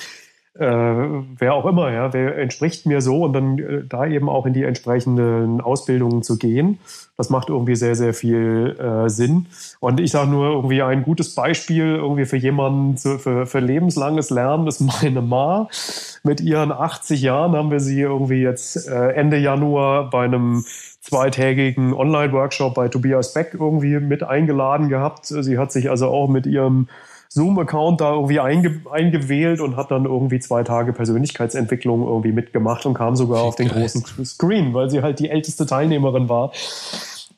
äh, 0.55 0.65
wer 0.65 1.53
auch 1.55 1.65
immer, 1.65 1.91
ja, 1.91 2.13
wer 2.13 2.37
entspricht 2.37 2.85
mir 2.85 3.01
so 3.01 3.23
und 3.23 3.33
dann 3.33 3.57
äh, 3.57 3.83
da 3.87 4.05
eben 4.05 4.29
auch 4.29 4.45
in 4.45 4.53
die 4.53 4.63
entsprechenden 4.63 5.61
Ausbildungen 5.61 6.21
zu 6.21 6.37
gehen. 6.37 6.77
Das 7.17 7.31
macht 7.31 7.49
irgendwie 7.49 7.75
sehr, 7.75 7.95
sehr 7.95 8.13
viel 8.13 8.77
äh, 8.79 9.09
Sinn. 9.09 9.47
Und 9.79 9.99
ich 9.99 10.11
sage 10.11 10.29
nur 10.29 10.51
irgendwie 10.51 10.83
ein 10.83 11.03
gutes 11.03 11.33
Beispiel 11.33 11.95
irgendwie 11.95 12.25
für 12.25 12.37
jemanden 12.37 12.97
zu, 12.97 13.17
für, 13.17 13.47
für 13.47 13.59
lebenslanges 13.59 14.29
Lernen 14.29 14.67
ist 14.67 14.79
meine 14.79 15.21
Ma. 15.21 15.67
Mit 16.23 16.39
ihren 16.39 16.71
80 16.71 17.21
Jahren 17.21 17.55
haben 17.55 17.71
wir 17.71 17.79
sie 17.79 18.01
irgendwie 18.01 18.41
jetzt 18.41 18.87
äh, 18.87 19.09
Ende 19.13 19.37
Januar 19.37 20.11
bei 20.11 20.23
einem 20.23 20.65
zweitägigen 21.01 21.93
Online-Workshop 21.93 22.75
bei 22.75 22.87
Tobias 22.87 23.33
Beck 23.33 23.53
irgendwie 23.53 23.99
mit 23.99 24.23
eingeladen 24.23 24.87
gehabt. 24.87 25.25
Sie 25.25 25.57
hat 25.57 25.71
sich 25.71 25.89
also 25.89 26.07
auch 26.07 26.29
mit 26.29 26.45
ihrem 26.45 26.87
Zoom-Account 27.33 27.99
da 27.99 28.13
irgendwie 28.13 28.39
einge 28.39 28.81
eingewählt 28.91 29.59
und 29.59 29.75
hat 29.75 29.89
dann 29.89 30.05
irgendwie 30.05 30.39
zwei 30.39 30.63
Tage 30.63 30.93
Persönlichkeitsentwicklung 30.93 32.05
irgendwie 32.05 32.31
mitgemacht 32.31 32.85
und 32.85 32.93
kam 32.93 33.15
sogar 33.15 33.41
auf 33.41 33.55
den 33.55 33.69
großen 33.69 34.03
Screen, 34.23 34.73
weil 34.73 34.89
sie 34.89 35.01
halt 35.01 35.19
die 35.19 35.29
älteste 35.29 35.65
Teilnehmerin 35.65 36.29
war. 36.29 36.51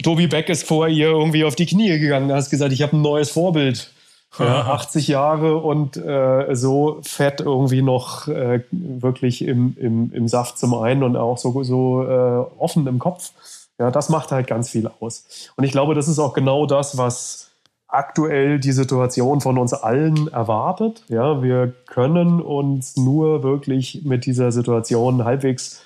Tobi 0.03 0.27
Beck 0.27 0.49
ist 0.49 0.67
vor 0.67 0.89
ihr 0.89 1.07
irgendwie 1.07 1.45
auf 1.45 1.55
die 1.55 1.65
Knie 1.65 1.97
gegangen. 1.97 2.27
Da 2.27 2.35
hast 2.35 2.49
gesagt, 2.49 2.73
ich 2.73 2.81
habe 2.81 2.97
ein 2.97 3.01
neues 3.01 3.29
Vorbild. 3.29 3.91
Ja, 4.37 4.65
80 4.65 5.07
Jahre 5.07 5.57
und 5.59 5.95
äh, 5.95 6.53
so 6.55 6.99
fett 7.03 7.39
irgendwie 7.39 7.81
noch 7.81 8.27
äh, 8.27 8.63
wirklich 8.71 9.41
im, 9.43 9.77
im, 9.79 10.11
im 10.11 10.27
Saft 10.27 10.57
zum 10.57 10.73
einen 10.73 11.03
und 11.03 11.15
auch 11.15 11.37
so, 11.37 11.63
so 11.63 12.03
äh, 12.03 12.61
offen 12.61 12.85
im 12.87 12.99
Kopf. 12.99 13.31
Ja, 13.79 13.91
das 13.91 14.09
macht 14.09 14.33
halt 14.33 14.47
ganz 14.47 14.69
viel 14.69 14.91
aus. 14.99 15.51
Und 15.55 15.63
ich 15.63 15.71
glaube, 15.71 15.95
das 15.95 16.09
ist 16.09 16.19
auch 16.19 16.33
genau 16.33 16.65
das, 16.65 16.97
was 16.97 17.51
aktuell 17.95 18.59
die 18.59 18.71
Situation 18.71 19.41
von 19.41 19.57
uns 19.57 19.73
allen 19.73 20.27
erwartet. 20.27 21.03
Ja, 21.07 21.41
wir 21.41 21.73
können 21.87 22.41
uns 22.41 22.97
nur 22.97 23.43
wirklich 23.43 24.01
mit 24.03 24.25
dieser 24.25 24.51
Situation 24.51 25.23
halbwegs 25.23 25.85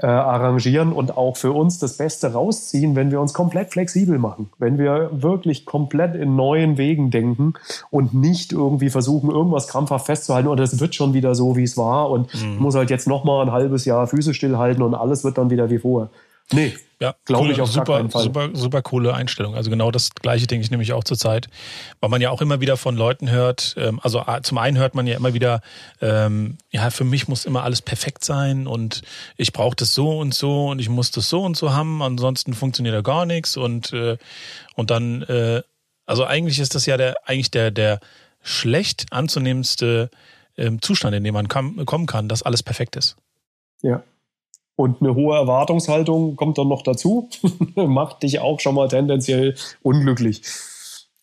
äh, 0.00 0.06
arrangieren 0.06 0.92
und 0.92 1.16
auch 1.16 1.36
für 1.36 1.52
uns 1.52 1.78
das 1.80 1.96
Beste 1.96 2.32
rausziehen, 2.32 2.94
wenn 2.94 3.10
wir 3.10 3.20
uns 3.20 3.34
komplett 3.34 3.72
flexibel 3.72 4.18
machen, 4.18 4.48
wenn 4.58 4.78
wir 4.78 5.10
wirklich 5.12 5.66
komplett 5.66 6.14
in 6.14 6.36
neuen 6.36 6.78
Wegen 6.78 7.10
denken 7.10 7.54
und 7.90 8.14
nicht 8.14 8.52
irgendwie 8.52 8.90
versuchen, 8.90 9.30
irgendwas 9.30 9.66
krampfhaft 9.66 10.06
festzuhalten 10.06 10.48
oder 10.48 10.62
es 10.62 10.78
wird 10.78 10.94
schon 10.94 11.14
wieder 11.14 11.34
so, 11.34 11.56
wie 11.56 11.64
es 11.64 11.76
war 11.76 12.10
und 12.10 12.32
mhm. 12.32 12.58
muss 12.58 12.76
halt 12.76 12.90
jetzt 12.90 13.08
nochmal 13.08 13.44
ein 13.44 13.52
halbes 13.52 13.84
Jahr 13.84 14.06
Füße 14.06 14.34
stillhalten 14.34 14.84
und 14.84 14.94
alles 14.94 15.24
wird 15.24 15.36
dann 15.36 15.50
wieder 15.50 15.68
wie 15.68 15.78
vorher. 15.78 16.10
Nee, 16.52 16.76
ja, 17.00 17.14
glaube 17.26 17.52
ich 17.52 17.60
auf 17.60 17.70
super, 17.70 18.08
super, 18.10 18.50
super 18.54 18.82
coole 18.82 19.14
Einstellung. 19.14 19.54
Also 19.54 19.70
genau 19.70 19.92
das 19.92 20.10
Gleiche 20.14 20.48
denke 20.48 20.64
ich 20.64 20.70
nämlich 20.70 20.92
auch 20.92 21.04
zur 21.04 21.16
Zeit, 21.16 21.48
weil 22.00 22.10
man 22.10 22.20
ja 22.20 22.30
auch 22.30 22.40
immer 22.40 22.60
wieder 22.60 22.76
von 22.76 22.96
Leuten 22.96 23.30
hört. 23.30 23.76
Ähm, 23.78 24.00
also 24.02 24.24
zum 24.42 24.58
einen 24.58 24.78
hört 24.78 24.96
man 24.96 25.06
ja 25.06 25.16
immer 25.16 25.32
wieder, 25.32 25.60
ähm, 26.00 26.58
ja, 26.70 26.90
für 26.90 27.04
mich 27.04 27.28
muss 27.28 27.44
immer 27.44 27.62
alles 27.62 27.82
perfekt 27.82 28.24
sein 28.24 28.66
und 28.66 29.02
ich 29.36 29.52
brauche 29.52 29.76
das 29.76 29.94
so 29.94 30.18
und 30.18 30.34
so 30.34 30.68
und 30.68 30.80
ich 30.80 30.88
muss 30.88 31.12
das 31.12 31.28
so 31.28 31.42
und 31.44 31.56
so 31.56 31.72
haben, 31.72 32.02
ansonsten 32.02 32.54
funktioniert 32.54 32.96
da 32.96 33.02
gar 33.02 33.26
nichts 33.26 33.56
und 33.56 33.92
äh, 33.92 34.16
und 34.74 34.90
dann, 34.90 35.22
äh, 35.22 35.62
also 36.04 36.24
eigentlich 36.24 36.58
ist 36.58 36.74
das 36.74 36.86
ja 36.86 36.96
der 36.96 37.16
eigentlich 37.28 37.52
der 37.52 37.70
der 37.70 38.00
schlecht 38.42 39.06
anzunehmendste 39.12 40.10
ähm, 40.56 40.82
Zustand, 40.82 41.14
in 41.14 41.22
dem 41.22 41.34
man 41.34 41.48
kommen 41.48 42.06
kann, 42.06 42.28
dass 42.28 42.42
alles 42.42 42.64
perfekt 42.64 42.96
ist. 42.96 43.16
Ja, 43.82 44.02
und 44.78 45.02
eine 45.02 45.16
hohe 45.16 45.36
Erwartungshaltung 45.36 46.36
kommt 46.36 46.56
dann 46.56 46.68
noch 46.68 46.82
dazu, 46.82 47.28
macht 47.74 48.22
dich 48.22 48.38
auch 48.38 48.60
schon 48.60 48.76
mal 48.76 48.86
tendenziell 48.86 49.56
unglücklich. 49.82 50.40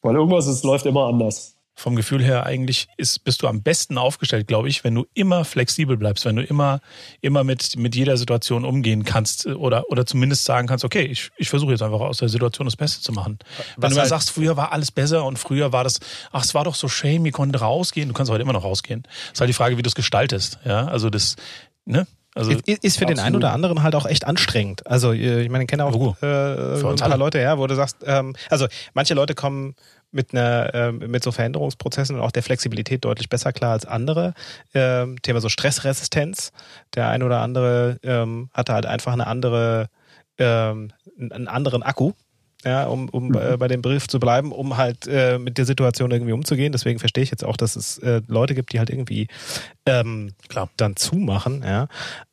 Weil 0.01 0.15
irgendwas 0.15 0.47
ist, 0.47 0.65
läuft 0.65 0.85
immer 0.85 1.07
anders. 1.07 1.55
Vom 1.73 1.95
Gefühl 1.95 2.21
her 2.21 2.45
eigentlich 2.45 2.89
ist, 2.97 3.23
bist 3.23 3.41
du 3.41 3.47
am 3.47 3.63
besten 3.63 3.97
aufgestellt, 3.97 4.47
glaube 4.47 4.67
ich, 4.67 4.83
wenn 4.83 4.93
du 4.93 5.05
immer 5.13 5.45
flexibel 5.45 5.95
bleibst, 5.95 6.25
wenn 6.25 6.35
du 6.35 6.43
immer, 6.43 6.81
immer 7.21 7.45
mit, 7.45 7.77
mit 7.77 7.95
jeder 7.95 8.17
Situation 8.17 8.65
umgehen 8.65 9.05
kannst 9.05 9.45
oder, 9.45 9.89
oder 9.89 10.05
zumindest 10.05 10.43
sagen 10.43 10.67
kannst, 10.67 10.83
okay, 10.83 11.03
ich, 11.03 11.31
ich 11.37 11.47
versuche 11.47 11.71
jetzt 11.71 11.81
einfach 11.81 12.01
aus 12.01 12.17
der 12.17 12.29
Situation 12.29 12.65
das 12.65 12.75
Beste 12.75 13.01
zu 13.01 13.13
machen. 13.13 13.39
Was 13.57 13.65
wenn 13.77 13.89
du 13.89 13.95
mal 13.95 14.01
halt 14.01 14.09
sagst, 14.09 14.31
früher 14.31 14.57
war 14.57 14.73
alles 14.73 14.91
besser 14.91 15.23
und 15.23 15.39
früher 15.39 15.71
war 15.71 15.85
das, 15.85 16.01
ach, 16.33 16.43
es 16.43 16.53
war 16.53 16.65
doch 16.65 16.75
so 16.75 16.89
shame, 16.89 17.25
ich 17.25 17.33
konnte 17.33 17.59
rausgehen, 17.59 18.09
du 18.09 18.13
kannst 18.13 18.29
heute 18.29 18.41
immer 18.41 18.53
noch 18.53 18.65
rausgehen. 18.65 19.03
Das 19.03 19.35
ist 19.35 19.39
halt 19.39 19.49
die 19.49 19.53
Frage, 19.53 19.77
wie 19.77 19.81
du 19.81 19.87
es 19.87 19.95
gestaltest. 19.95 20.59
Ja, 20.65 20.87
also 20.87 21.09
das, 21.09 21.37
ne? 21.85 22.05
Also 22.35 22.51
ist, 22.51 22.83
ist 22.83 22.97
für 22.97 23.05
den 23.05 23.17
einen 23.19 23.37
oder 23.37 23.53
anderen 23.53 23.81
halt 23.81 23.95
auch 23.95 24.05
echt 24.05 24.27
anstrengend. 24.27 24.85
Also 24.85 25.13
äh, 25.13 25.43
ich 25.43 25.49
meine, 25.49 25.63
ich 25.63 25.69
kenne 25.69 25.85
auch 25.85 26.21
äh, 26.21 26.75
ein 26.75 26.95
paar 26.97 27.17
Leute, 27.17 27.39
ja, 27.39 27.57
wo 27.57 27.65
du 27.65 27.75
sagst, 27.75 27.97
ähm, 28.05 28.35
also 28.49 28.67
manche 28.93 29.13
Leute 29.13 29.35
kommen 29.35 29.75
mit 30.11 30.33
einer 30.33 30.73
äh, 30.73 30.91
mit 30.91 31.23
so 31.23 31.31
Veränderungsprozessen 31.31 32.17
und 32.17 32.21
auch 32.21 32.31
der 32.31 32.43
Flexibilität 32.43 33.05
deutlich 33.05 33.29
besser 33.29 33.53
klar 33.53 33.71
als 33.71 33.85
andere. 33.85 34.33
Ähm, 34.73 35.21
Thema 35.21 35.39
so 35.39 35.47
Stressresistenz. 35.47 36.51
Der 36.93 37.07
eine 37.07 37.25
oder 37.25 37.39
andere 37.39 37.99
ähm, 38.03 38.49
hatte 38.53 38.73
halt 38.73 38.85
einfach 38.85 39.13
eine 39.13 39.27
andere 39.27 39.87
ähm, 40.37 40.91
einen 41.17 41.47
anderen 41.47 41.83
Akku, 41.83 42.11
ja, 42.65 42.85
um, 42.85 43.09
um 43.09 43.29
mhm. 43.29 43.35
äh, 43.35 43.57
bei 43.57 43.67
dem 43.67 43.81
Brief 43.81 44.07
zu 44.07 44.19
bleiben, 44.19 44.51
um 44.51 44.75
halt 44.77 45.07
äh, 45.07 45.37
mit 45.37 45.57
der 45.57 45.65
Situation 45.65 46.11
irgendwie 46.11 46.33
umzugehen. 46.33 46.71
Deswegen 46.71 46.99
verstehe 46.99 47.23
ich 47.23 47.31
jetzt 47.31 47.45
auch, 47.45 47.57
dass 47.57 47.75
es 47.75 47.99
äh, 47.99 48.21
Leute 48.27 48.55
gibt, 48.55 48.73
die 48.73 48.79
halt 48.79 48.89
irgendwie 48.89 49.27
ähm, 49.85 50.33
Klar. 50.49 50.69
dann 50.77 50.95
zumachen, 50.95 51.63
ja. 51.63 51.87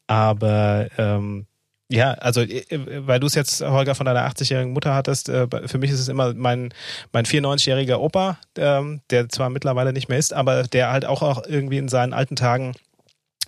Aber 0.07 0.89
ähm, 0.99 1.47
ja, 1.93 2.13
also 2.13 2.41
äh, 2.41 2.65
weil 3.07 3.21
du 3.21 3.27
es 3.27 3.35
jetzt, 3.35 3.61
Holger, 3.61 3.95
von 3.95 4.07
deiner 4.07 4.27
80-jährigen 4.27 4.73
Mutter 4.73 4.95
hattest, 4.95 5.29
äh, 5.29 5.47
für 5.67 5.79
mich 5.79 5.91
ist 5.91 6.01
es 6.01 6.09
immer 6.09 6.33
mein, 6.33 6.73
mein 7.13 7.27
94-jähriger 7.27 7.97
Opa, 7.97 8.39
ähm, 8.57 9.03
der 9.11 9.29
zwar 9.29 9.51
mittlerweile 9.51 9.93
nicht 9.93 10.09
mehr 10.09 10.19
ist, 10.19 10.33
aber 10.33 10.63
der 10.65 10.91
halt 10.91 11.05
auch, 11.05 11.23
auch 11.23 11.43
irgendwie 11.47 11.79
in 11.79 11.89
seinen 11.89 12.15
alten 12.15 12.37
Tagen 12.37 12.73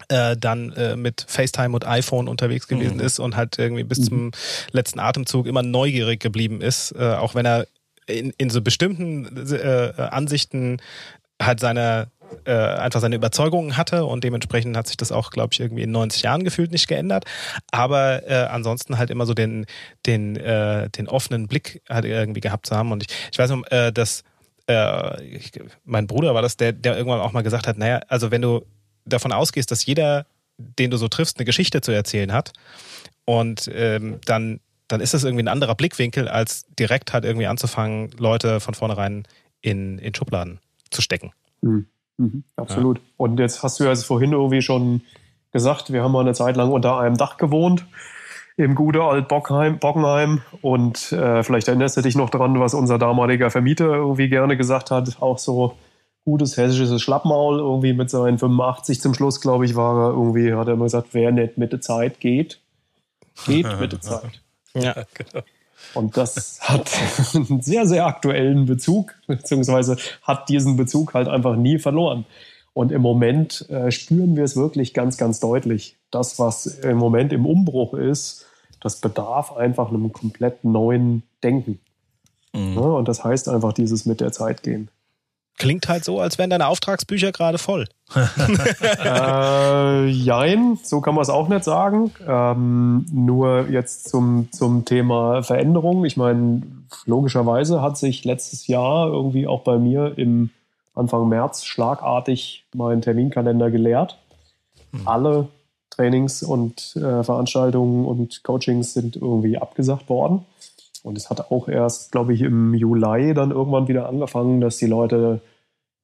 äh, 0.09 0.37
dann 0.37 0.73
äh, 0.73 0.97
mit 0.97 1.25
FaceTime 1.27 1.75
und 1.75 1.87
iPhone 1.87 2.29
unterwegs 2.29 2.69
gewesen 2.69 2.97
mhm. 2.97 3.05
ist 3.05 3.19
und 3.19 3.37
halt 3.37 3.59
irgendwie 3.59 3.85
bis 3.85 3.99
mhm. 3.99 4.05
zum 4.05 4.31
letzten 4.73 5.01
Atemzug 5.01 5.47
immer 5.47 5.63
neugierig 5.63 6.21
geblieben 6.21 6.61
ist, 6.61 6.93
äh, 6.93 7.15
auch 7.15 7.35
wenn 7.35 7.47
er 7.47 7.67
in, 8.07 8.33
in 8.37 8.51
so 8.51 8.61
bestimmten 8.61 9.49
äh, 9.51 9.93
Ansichten 9.97 10.79
halt 11.41 11.61
seine 11.61 12.09
äh, 12.45 12.53
einfach 12.53 13.01
seine 13.01 13.17
Überzeugungen 13.17 13.77
hatte 13.77 14.05
und 14.07 14.25
dementsprechend 14.25 14.77
hat 14.77 14.87
sich 14.87 14.97
das 14.97 15.13
auch, 15.13 15.31
glaube 15.31 15.51
ich, 15.53 15.61
irgendwie 15.61 15.83
in 15.83 15.93
90 15.93 16.23
Jahren 16.23 16.43
gefühlt 16.43 16.73
nicht 16.73 16.89
geändert. 16.89 17.25
Aber 17.71 18.29
äh, 18.29 18.47
ansonsten 18.47 18.99
halt 18.99 19.11
immer 19.11 19.27
so 19.27 19.35
den, 19.35 19.67
den, 20.07 20.37
äh, 20.37 20.89
den 20.91 21.09
offenen 21.09 21.47
Blick 21.47 21.83
halt 21.89 22.05
irgendwie 22.05 22.41
gehabt 22.41 22.67
zu 22.67 22.77
haben. 22.77 22.93
Und 22.93 23.05
ich, 23.05 23.09
ich 23.31 23.39
weiß 23.39 23.51
noch, 23.51 23.63
äh, 23.71 23.93
dass 23.93 24.25
ich, 24.67 25.53
mein 25.85 26.07
Bruder 26.07 26.35
war 26.35 26.41
das, 26.41 26.57
der, 26.57 26.73
der 26.73 26.97
irgendwann 26.97 27.21
auch 27.21 27.33
mal 27.33 27.43
gesagt 27.43 27.69
hat, 27.69 27.77
naja, 27.77 28.01
also 28.09 28.31
wenn 28.31 28.41
du 28.41 28.65
davon 29.05 29.33
ausgehst, 29.33 29.71
dass 29.71 29.87
jeder, 29.87 30.27
den 30.59 30.91
du 30.91 30.97
so 30.97 31.09
triffst, 31.09 31.39
eine 31.39 31.45
Geschichte 31.45 31.81
zu 31.81 31.93
erzählen 31.93 32.33
hat 32.33 32.53
und 33.25 33.71
ähm, 33.73 34.21
dann, 34.25 34.61
dann 34.89 35.01
ist 35.01 35.15
das 35.15 35.25
irgendwie 35.25 35.45
ein 35.45 35.49
anderer 35.49 35.75
Blickwinkel, 35.75 36.29
als 36.29 36.67
direkt 36.79 37.13
halt 37.13 37.25
irgendwie 37.25 37.47
anzufangen, 37.47 38.11
Leute 38.19 38.61
von 38.61 38.75
vornherein 38.75 39.27
in, 39.61 39.99
in 39.99 40.15
Schubladen 40.15 40.61
zu 40.91 41.03
stecken. 41.03 41.33
Mhm. 41.63 41.87
Mhm, 42.17 42.45
absolut. 42.57 42.99
Ja. 42.99 43.05
Und 43.17 43.39
jetzt 43.39 43.63
hast 43.63 43.81
du 43.81 43.85
ja 43.85 43.95
vorhin 43.97 44.33
irgendwie 44.33 44.63
schon 44.63 45.03
gesagt, 45.53 45.93
wir 45.93 46.03
haben 46.03 46.13
mal 46.13 46.21
eine 46.21 46.35
Zeit 46.35 46.57
lang 46.57 46.71
unter 46.71 46.99
einem 46.99 47.17
Dach 47.17 47.37
gewohnt 47.37 47.87
im 48.57 48.75
gute 48.75 49.03
Alt 49.03 49.29
Bockenheim. 49.29 50.43
Und 50.63 51.13
äh, 51.13 51.43
vielleicht 51.43 51.69
erinnerst 51.69 51.97
du 51.97 52.03
dich 52.03 52.15
noch 52.15 52.31
dran, 52.31 52.59
was 52.61 52.75
unser 52.75 52.99
damaliger 52.99 53.51
Vermieter 53.51 53.87
irgendwie 53.87 54.29
gerne 54.29 54.57
gesagt 54.57 54.91
hat. 54.91 55.21
Auch 55.21 55.39
so 55.39 55.77
gutes 56.25 56.57
hessisches 56.57 57.03
Schlappmaul, 57.03 57.59
irgendwie 57.59 57.93
mit 57.93 58.11
seinen 58.11 58.39
85 58.39 59.01
zum 59.01 59.15
Schluss, 59.15 59.41
glaube 59.41 59.65
ich, 59.67 59.75
war 59.77 60.09
er 60.09 60.11
irgendwie, 60.11 60.55
hat 60.55 60.69
er 60.69 60.75
immer 60.75 60.85
gesagt, 60.85 61.09
wer 61.13 61.33
nicht 61.33 61.59
mit 61.59 61.73
der 61.73 61.81
Zeit 61.81 62.21
geht, 62.21 62.61
geht 63.47 63.67
mit 63.79 63.93
der 63.93 64.01
Zeit. 64.01 64.41
Ja, 64.75 64.95
genau. 65.15 65.45
Und 65.93 66.17
das 66.17 66.59
hat 66.63 66.91
einen 67.35 67.61
sehr, 67.61 67.87
sehr 67.87 68.07
aktuellen 68.07 68.67
Bezug, 68.67 69.15
beziehungsweise 69.27 69.97
hat 70.23 70.49
diesen 70.49 70.77
Bezug 70.77 71.15
halt 71.15 71.29
einfach 71.29 71.57
nie 71.57 71.79
verloren. 71.79 72.25
Und 72.73 72.91
im 72.91 73.03
Moment 73.03 73.69
äh, 73.71 73.93
spüren 73.93 74.35
wir 74.35 74.43
es 74.43 74.57
wirklich 74.57 74.95
ganz, 74.95 75.17
ganz 75.17 75.39
deutlich. 75.39 75.97
Das, 76.11 76.39
was 76.41 76.67
im 76.67 76.97
Moment 76.97 77.33
im 77.33 77.47
Umbruch 77.47 77.95
ist, 77.95 78.47
das 78.81 79.01
bedarf 79.01 79.57
einfach 79.57 79.91
einem 79.91 80.13
komplett 80.13 80.65
neuen 80.65 81.23
Denken. 81.43 81.79
Mhm. 82.53 82.75
Ja, 82.75 82.81
und 82.81 83.07
das 83.07 83.23
heißt 83.23 83.49
einfach 83.49 83.73
dieses 83.73 84.07
mit 84.07 84.21
der 84.21 84.33
Zeit 84.33 84.63
gehen. 84.65 84.89
Klingt 85.57 85.89
halt 85.89 86.05
so, 86.05 86.21
als 86.21 86.37
wären 86.37 86.51
deine 86.51 86.67
Auftragsbücher 86.67 87.31
gerade 87.31 87.59
voll. 87.59 87.87
äh, 89.05 90.07
jein, 90.07 90.79
so 90.83 91.01
kann 91.01 91.15
man 91.15 91.23
es 91.23 91.31
auch 91.31 91.49
nicht 91.49 91.65
sagen. 91.65 92.13
Ähm, 92.27 93.07
nur 93.13 93.69
jetzt 93.71 94.09
zum, 94.09 94.49
zum 94.51 94.85
Thema 94.85 95.43
Veränderung. 95.45 96.05
Ich 96.05 96.17
meine, 96.17 96.63
logischerweise 97.07 97.83
hat 97.83 97.97
sich 97.97 98.25
letztes 98.25 98.67
Jahr 98.67 99.07
irgendwie 99.07 99.47
auch 99.47 99.63
bei 99.63 99.79
mir 99.79 100.15
im 100.17 100.51
Anfang 100.95 101.29
März 101.29 101.65
schlagartig 101.65 102.65
mein 102.75 103.01
Terminkalender 103.01 103.71
geleert. 103.71 104.19
Mhm. 104.91 105.09
Alle 105.09 105.49
Trainings 105.91 106.43
und 106.43 106.97
äh, 106.97 107.23
Veranstaltungen 107.23 108.05
und 108.07 108.43
Coachings 108.43 108.95
sind 108.95 109.17
irgendwie 109.17 109.59
abgesagt 109.59 110.09
worden. 110.09 110.45
Und 111.05 111.19
es 111.19 111.29
hat 111.29 111.53
auch 111.53 111.69
erst, 111.69 112.13
glaube 112.13 112.33
ich, 112.33 112.41
im 112.41 112.73
Juli 112.73 113.35
dann 113.35 113.51
irgendwann 113.51 113.89
wieder 113.89 114.09
angefangen, 114.09 114.63
dass 114.63 114.79
die 114.79 114.87
Leute 114.87 115.43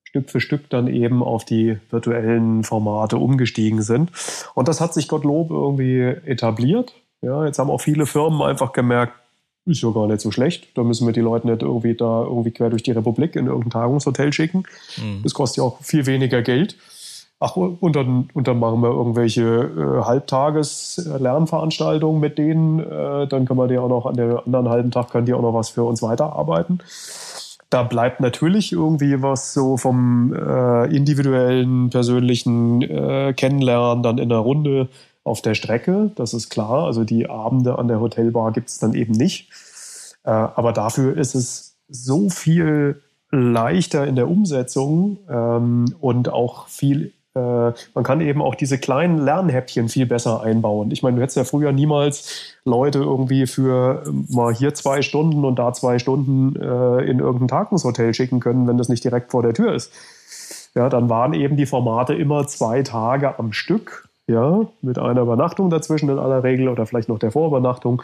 Stück 0.04 0.28
für 0.28 0.40
Stück 0.40 0.68
dann 0.68 0.88
eben 0.88 1.22
auf 1.22 1.44
die 1.46 1.78
virtuellen 1.88 2.64
Formate 2.64 3.16
umgestiegen 3.16 3.80
sind. 3.80 4.10
Und 4.54 4.68
das 4.68 4.80
hat 4.80 4.92
sich 4.92 5.08
Gottlob 5.08 5.50
irgendwie 5.50 6.00
etabliert. 6.00 6.94
Ja, 7.22 7.46
jetzt 7.46 7.58
haben 7.58 7.70
auch 7.70 7.80
viele 7.80 8.04
Firmen 8.04 8.42
einfach 8.42 8.72
gemerkt, 8.72 9.14
ist 9.64 9.82
ja 9.82 9.90
gar 9.90 10.06
nicht 10.06 10.20
so 10.20 10.30
schlecht. 10.30 10.76
Da 10.76 10.82
müssen 10.82 11.06
wir 11.06 11.12
die 11.12 11.20
Leute 11.20 11.46
nicht 11.46 11.62
irgendwie 11.62 11.94
da 11.94 12.22
irgendwie 12.22 12.50
quer 12.50 12.68
durch 12.68 12.82
die 12.82 12.92
Republik 12.92 13.36
in 13.36 13.46
irgendein 13.46 13.70
Tagungshotel 13.70 14.32
schicken. 14.34 14.64
Mhm. 14.98 15.22
Das 15.22 15.32
kostet 15.32 15.58
ja 15.58 15.64
auch 15.64 15.80
viel 15.80 16.04
weniger 16.04 16.42
Geld. 16.42 16.76
Ach, 17.42 17.56
und 17.56 17.96
dann, 17.96 18.28
und 18.34 18.48
dann 18.48 18.58
machen 18.58 18.82
wir 18.82 18.90
irgendwelche 18.90 19.42
äh, 19.42 20.04
Halbtages-Lernveranstaltungen 20.04 22.20
mit 22.20 22.36
denen. 22.36 22.80
Äh, 22.80 23.26
dann 23.28 23.46
können 23.46 23.58
wir 23.58 23.66
die 23.66 23.78
auch 23.78 23.88
noch 23.88 24.04
an 24.04 24.16
dem 24.16 24.38
anderen 24.44 24.68
halben 24.68 24.90
Tag 24.90 25.08
können 25.08 25.24
die 25.24 25.32
auch 25.32 25.40
noch 25.40 25.54
was 25.54 25.70
für 25.70 25.84
uns 25.84 26.02
weiterarbeiten. 26.02 26.82
Da 27.70 27.82
bleibt 27.82 28.20
natürlich 28.20 28.72
irgendwie 28.72 29.22
was 29.22 29.54
so 29.54 29.78
vom 29.78 30.34
äh, 30.34 30.94
individuellen, 30.94 31.88
persönlichen 31.88 32.82
äh, 32.82 33.32
Kennenlernen 33.34 34.02
dann 34.02 34.18
in 34.18 34.28
der 34.28 34.36
Runde 34.38 34.90
auf 35.24 35.40
der 35.40 35.54
Strecke. 35.54 36.10
Das 36.16 36.34
ist 36.34 36.50
klar. 36.50 36.84
Also 36.84 37.04
die 37.04 37.30
Abende 37.30 37.78
an 37.78 37.88
der 37.88 38.00
Hotelbar 38.00 38.52
gibt 38.52 38.68
es 38.68 38.78
dann 38.80 38.92
eben 38.92 39.12
nicht. 39.12 39.48
Äh, 40.24 40.30
aber 40.30 40.74
dafür 40.74 41.16
ist 41.16 41.34
es 41.34 41.78
so 41.88 42.28
viel 42.28 43.00
leichter 43.30 44.06
in 44.06 44.16
der 44.16 44.28
Umsetzung 44.28 45.16
ähm, 45.30 45.94
und 46.00 46.30
auch 46.30 46.68
viel 46.68 47.06
äh, 47.06 47.12
man 47.34 48.02
kann 48.02 48.20
eben 48.20 48.42
auch 48.42 48.56
diese 48.56 48.78
kleinen 48.78 49.18
Lernhäppchen 49.18 49.88
viel 49.88 50.06
besser 50.06 50.42
einbauen. 50.42 50.90
Ich 50.90 51.02
meine, 51.02 51.16
du 51.16 51.22
hättest 51.22 51.36
ja 51.36 51.44
früher 51.44 51.70
niemals 51.70 52.56
Leute 52.64 52.98
irgendwie 52.98 53.46
für 53.46 54.02
ähm, 54.06 54.26
mal 54.28 54.52
hier 54.52 54.74
zwei 54.74 55.02
Stunden 55.02 55.44
und 55.44 55.58
da 55.58 55.72
zwei 55.72 55.98
Stunden 56.00 56.56
äh, 56.56 57.04
in 57.04 57.20
irgendein 57.20 57.48
Tagungshotel 57.48 58.14
schicken 58.14 58.40
können, 58.40 58.66
wenn 58.66 58.78
das 58.78 58.88
nicht 58.88 59.04
direkt 59.04 59.30
vor 59.30 59.42
der 59.42 59.54
Tür 59.54 59.74
ist. 59.74 59.92
Ja, 60.74 60.88
dann 60.88 61.08
waren 61.08 61.32
eben 61.32 61.56
die 61.56 61.66
Formate 61.66 62.14
immer 62.14 62.46
zwei 62.46 62.82
Tage 62.82 63.38
am 63.38 63.52
Stück, 63.52 64.08
ja, 64.26 64.60
mit 64.82 64.98
einer 64.98 65.22
Übernachtung 65.22 65.70
dazwischen 65.70 66.08
in 66.08 66.18
aller 66.18 66.42
Regel 66.42 66.68
oder 66.68 66.86
vielleicht 66.86 67.08
noch 67.08 67.18
der 67.18 67.32
Vorübernachtung 67.32 68.02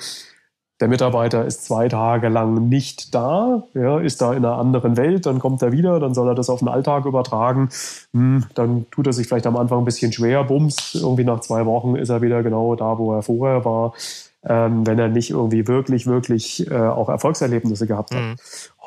der 0.80 0.88
Mitarbeiter 0.88 1.44
ist 1.46 1.64
zwei 1.64 1.88
Tage 1.88 2.28
lang 2.28 2.68
nicht 2.68 3.14
da, 3.14 3.62
ja, 3.72 3.98
ist 3.98 4.20
da 4.20 4.32
in 4.32 4.44
einer 4.44 4.58
anderen 4.58 4.96
Welt, 4.96 5.24
dann 5.24 5.38
kommt 5.38 5.62
er 5.62 5.72
wieder, 5.72 6.00
dann 6.00 6.12
soll 6.12 6.28
er 6.28 6.34
das 6.34 6.50
auf 6.50 6.58
den 6.58 6.68
Alltag 6.68 7.06
übertragen. 7.06 7.70
Hm, 8.12 8.44
dann 8.54 8.86
tut 8.90 9.06
er 9.06 9.12
sich 9.14 9.26
vielleicht 9.26 9.46
am 9.46 9.56
Anfang 9.56 9.78
ein 9.78 9.84
bisschen 9.86 10.12
schwer, 10.12 10.44
bums, 10.44 10.94
irgendwie 10.94 11.24
nach 11.24 11.40
zwei 11.40 11.64
Wochen 11.64 11.96
ist 11.96 12.10
er 12.10 12.20
wieder 12.20 12.42
genau 12.42 12.74
da, 12.74 12.98
wo 12.98 13.14
er 13.14 13.22
vorher 13.22 13.64
war, 13.64 13.94
ähm, 14.44 14.86
wenn 14.86 14.98
er 14.98 15.08
nicht 15.08 15.30
irgendwie 15.30 15.66
wirklich, 15.66 16.06
wirklich 16.06 16.70
äh, 16.70 16.74
auch 16.74 17.08
Erfolgserlebnisse 17.08 17.86
gehabt 17.86 18.14
hat. 18.14 18.20
Mhm. 18.20 18.36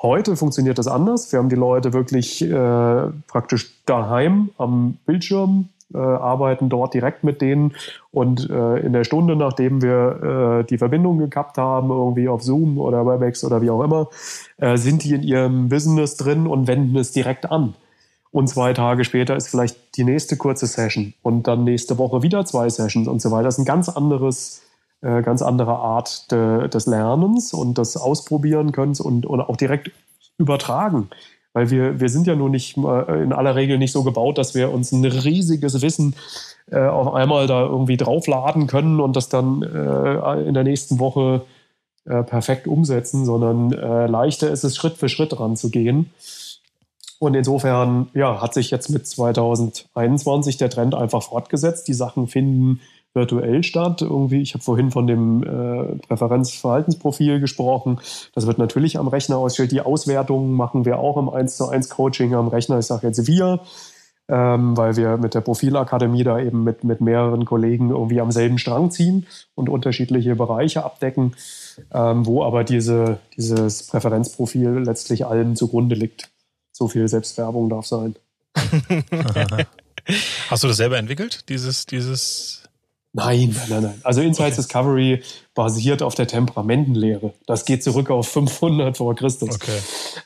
Heute 0.01 0.35
funktioniert 0.35 0.77
das 0.77 0.87
anders. 0.87 1.31
Wir 1.31 1.39
haben 1.39 1.49
die 1.49 1.55
Leute 1.55 1.91
wirklich 1.91 2.41
äh, 2.43 3.09
praktisch 3.27 3.73
daheim 3.85 4.51
am 4.57 4.97
Bildschirm 5.05 5.69
äh, 5.93 5.97
arbeiten 5.97 6.69
dort 6.69 6.93
direkt 6.93 7.23
mit 7.23 7.41
denen 7.41 7.73
und 8.11 8.49
äh, 8.49 8.77
in 8.77 8.93
der 8.93 9.03
Stunde, 9.03 9.35
nachdem 9.35 9.81
wir 9.81 10.61
äh, 10.61 10.63
die 10.65 10.77
Verbindung 10.77 11.17
gekappt 11.17 11.57
haben, 11.57 11.89
irgendwie 11.89 12.29
auf 12.29 12.43
Zoom 12.43 12.77
oder 12.77 13.05
Webex 13.05 13.43
oder 13.43 13.61
wie 13.61 13.69
auch 13.69 13.83
immer, 13.83 14.09
äh, 14.57 14.77
sind 14.77 15.03
die 15.03 15.13
in 15.13 15.23
ihrem 15.23 15.69
Business 15.69 16.17
drin 16.17 16.47
und 16.47 16.67
wenden 16.67 16.95
es 16.97 17.11
direkt 17.11 17.51
an. 17.51 17.73
Und 18.31 18.47
zwei 18.47 18.73
Tage 18.73 19.03
später 19.03 19.35
ist 19.35 19.47
vielleicht 19.47 19.97
die 19.97 20.03
nächste 20.03 20.37
kurze 20.37 20.67
Session 20.67 21.13
und 21.23 21.47
dann 21.47 21.63
nächste 21.63 21.97
Woche 21.97 22.21
wieder 22.21 22.45
zwei 22.45 22.69
Sessions 22.69 23.07
und 23.07 23.21
so 23.21 23.31
weiter. 23.31 23.45
Das 23.45 23.55
ist 23.55 23.59
ein 23.59 23.65
ganz 23.65 23.89
anderes, 23.89 24.61
äh, 25.01 25.23
ganz 25.23 25.41
andere 25.41 25.73
Art 25.73 26.31
de, 26.31 26.67
des 26.67 26.85
Lernens 26.85 27.53
und 27.53 27.79
des 27.79 27.97
Ausprobieren 27.97 28.71
können 28.71 28.95
und, 28.99 29.25
und 29.25 29.41
auch 29.41 29.57
direkt 29.57 29.91
übertragen. 30.37 31.09
Weil 31.53 31.71
wir, 31.71 31.99
wir 31.99 32.09
sind 32.09 32.27
ja 32.27 32.35
nun 32.35 32.51
nicht 32.51 32.77
äh, 32.77 33.23
in 33.23 33.33
aller 33.33 33.55
Regel 33.55 33.77
nicht 33.77 33.91
so 33.91 34.03
gebaut, 34.03 34.37
dass 34.37 34.53
wir 34.53 34.71
uns 34.71 34.91
ein 34.91 35.03
riesiges 35.03 35.81
Wissen 35.81 36.15
äh, 36.71 36.79
auf 36.79 37.13
einmal 37.13 37.47
da 37.47 37.61
irgendwie 37.61 37.97
draufladen 37.97 38.67
können 38.67 38.99
und 38.99 39.15
das 39.15 39.29
dann 39.29 39.63
äh, 39.63 40.41
in 40.41 40.53
der 40.53 40.63
nächsten 40.63 40.99
Woche 40.99 41.41
äh, 42.05 42.23
perfekt 42.23 42.67
umsetzen, 42.67 43.25
sondern 43.25 43.71
äh, 43.71 44.07
leichter 44.07 44.49
ist 44.49 44.63
es, 44.63 44.75
Schritt 44.75 44.97
für 44.97 45.09
Schritt 45.09 45.39
ranzugehen. 45.39 46.11
Und 47.19 47.35
insofern 47.35 48.09
ja, 48.13 48.41
hat 48.41 48.53
sich 48.53 48.71
jetzt 48.71 48.89
mit 48.89 49.05
2021 49.05 50.57
der 50.57 50.69
Trend 50.69 50.95
einfach 50.95 51.21
fortgesetzt. 51.21 51.87
Die 51.87 51.93
Sachen 51.93 52.27
finden 52.27 52.79
virtuell 53.13 53.63
statt. 53.63 54.01
Irgendwie, 54.01 54.41
ich 54.41 54.53
habe 54.53 54.63
vorhin 54.63 54.91
von 54.91 55.07
dem 55.07 55.43
äh, 55.43 55.95
Präferenzverhaltensprofil 56.07 57.39
gesprochen. 57.39 57.99
Das 58.33 58.47
wird 58.47 58.57
natürlich 58.57 58.97
am 58.97 59.07
Rechner 59.07 59.37
ausgestellt. 59.37 59.71
Die 59.71 59.81
Auswertungen 59.81 60.53
machen 60.53 60.85
wir 60.85 60.99
auch 60.99 61.17
im 61.17 61.29
1 61.29 61.57
zu 61.57 61.67
1 61.67 61.89
Coaching 61.89 62.35
am 62.35 62.47
Rechner. 62.47 62.79
Ich 62.79 62.85
sage 62.85 63.07
jetzt 63.07 63.27
wir, 63.27 63.61
ähm, 64.27 64.77
weil 64.77 64.95
wir 64.95 65.17
mit 65.17 65.33
der 65.33 65.41
Profilakademie 65.41 66.23
da 66.23 66.39
eben 66.39 66.63
mit, 66.63 66.83
mit 66.83 67.01
mehreren 67.01 67.45
Kollegen 67.45 67.89
irgendwie 67.89 68.21
am 68.21 68.31
selben 68.31 68.59
Strang 68.59 68.91
ziehen 68.91 69.25
und 69.55 69.69
unterschiedliche 69.69 70.35
Bereiche 70.35 70.83
abdecken, 70.83 71.35
ähm, 71.91 72.25
wo 72.25 72.43
aber 72.43 72.63
diese, 72.63 73.19
dieses 73.35 73.87
Präferenzprofil 73.87 74.83
letztlich 74.85 75.25
allen 75.25 75.55
zugrunde 75.55 75.95
liegt. 75.95 76.29
So 76.71 76.87
viel 76.87 77.07
Selbstwerbung 77.07 77.69
darf 77.69 77.87
sein. 77.87 78.15
Hast 80.49 80.63
du 80.63 80.67
das 80.67 80.77
selber 80.77 80.97
entwickelt, 80.97 81.49
dieses, 81.49 81.85
dieses 81.85 82.58
Nein, 83.19 83.55
nein, 83.55 83.69
nein, 83.69 83.83
nein. 83.83 84.01
Also 84.03 84.21
Insights 84.21 84.57
okay. 84.57 84.61
Discovery 84.61 85.21
basiert 85.55 86.01
auf 86.01 86.15
der 86.15 86.27
Temperamentenlehre. 86.27 87.33
Das 87.45 87.65
geht 87.65 87.83
zurück 87.83 88.09
auf 88.09 88.27
500 88.27 88.97
vor 88.97 89.15
Christus. 89.15 89.55
Okay. 89.55 89.79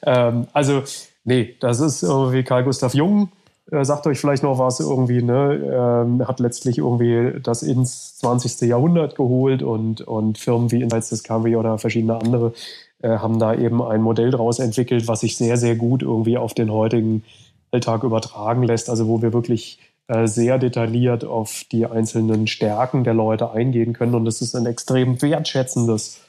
Ähm, 0.05 0.47
also, 0.53 0.83
nee, 1.23 1.55
das 1.59 1.79
ist 1.79 2.03
irgendwie 2.03 2.43
Karl 2.43 2.63
Gustav 2.63 2.93
Jung. 2.93 3.29
Äh, 3.71 3.85
sagt 3.85 4.05
euch 4.07 4.19
vielleicht 4.19 4.43
noch 4.43 4.59
was 4.59 4.79
irgendwie, 4.79 5.21
ne? 5.21 6.03
Ähm, 6.05 6.27
hat 6.27 6.39
letztlich 6.39 6.79
irgendwie 6.79 7.39
das 7.41 7.63
ins 7.63 8.17
20. 8.17 8.61
Jahrhundert 8.61 9.15
geholt 9.15 9.63
und, 9.63 10.01
und 10.01 10.37
Firmen 10.37 10.71
wie 10.71 10.81
Insights 10.81 11.09
Discovery 11.09 11.55
oder 11.55 11.77
verschiedene 11.77 12.15
andere 12.15 12.53
äh, 13.01 13.17
haben 13.17 13.39
da 13.39 13.53
eben 13.53 13.81
ein 13.81 14.01
Modell 14.01 14.31
daraus 14.31 14.59
entwickelt, 14.59 15.07
was 15.07 15.19
sich 15.19 15.37
sehr, 15.37 15.57
sehr 15.57 15.75
gut 15.75 16.01
irgendwie 16.01 16.37
auf 16.37 16.53
den 16.53 16.71
heutigen 16.71 17.23
Alltag 17.71 18.03
übertragen 18.03 18.63
lässt. 18.63 18.89
Also 18.89 19.07
wo 19.07 19.21
wir 19.21 19.33
wirklich 19.33 19.79
sehr 20.07 20.59
detailliert 20.59 21.23
auf 21.23 21.63
die 21.71 21.85
einzelnen 21.85 22.47
Stärken 22.47 23.03
der 23.03 23.13
Leute 23.13 23.51
eingehen 23.51 23.93
können. 23.93 24.15
Und 24.15 24.27
es 24.27 24.41
ist 24.41 24.55
ein 24.55 24.65
extrem 24.65 25.21
wertschätzendes 25.21 26.19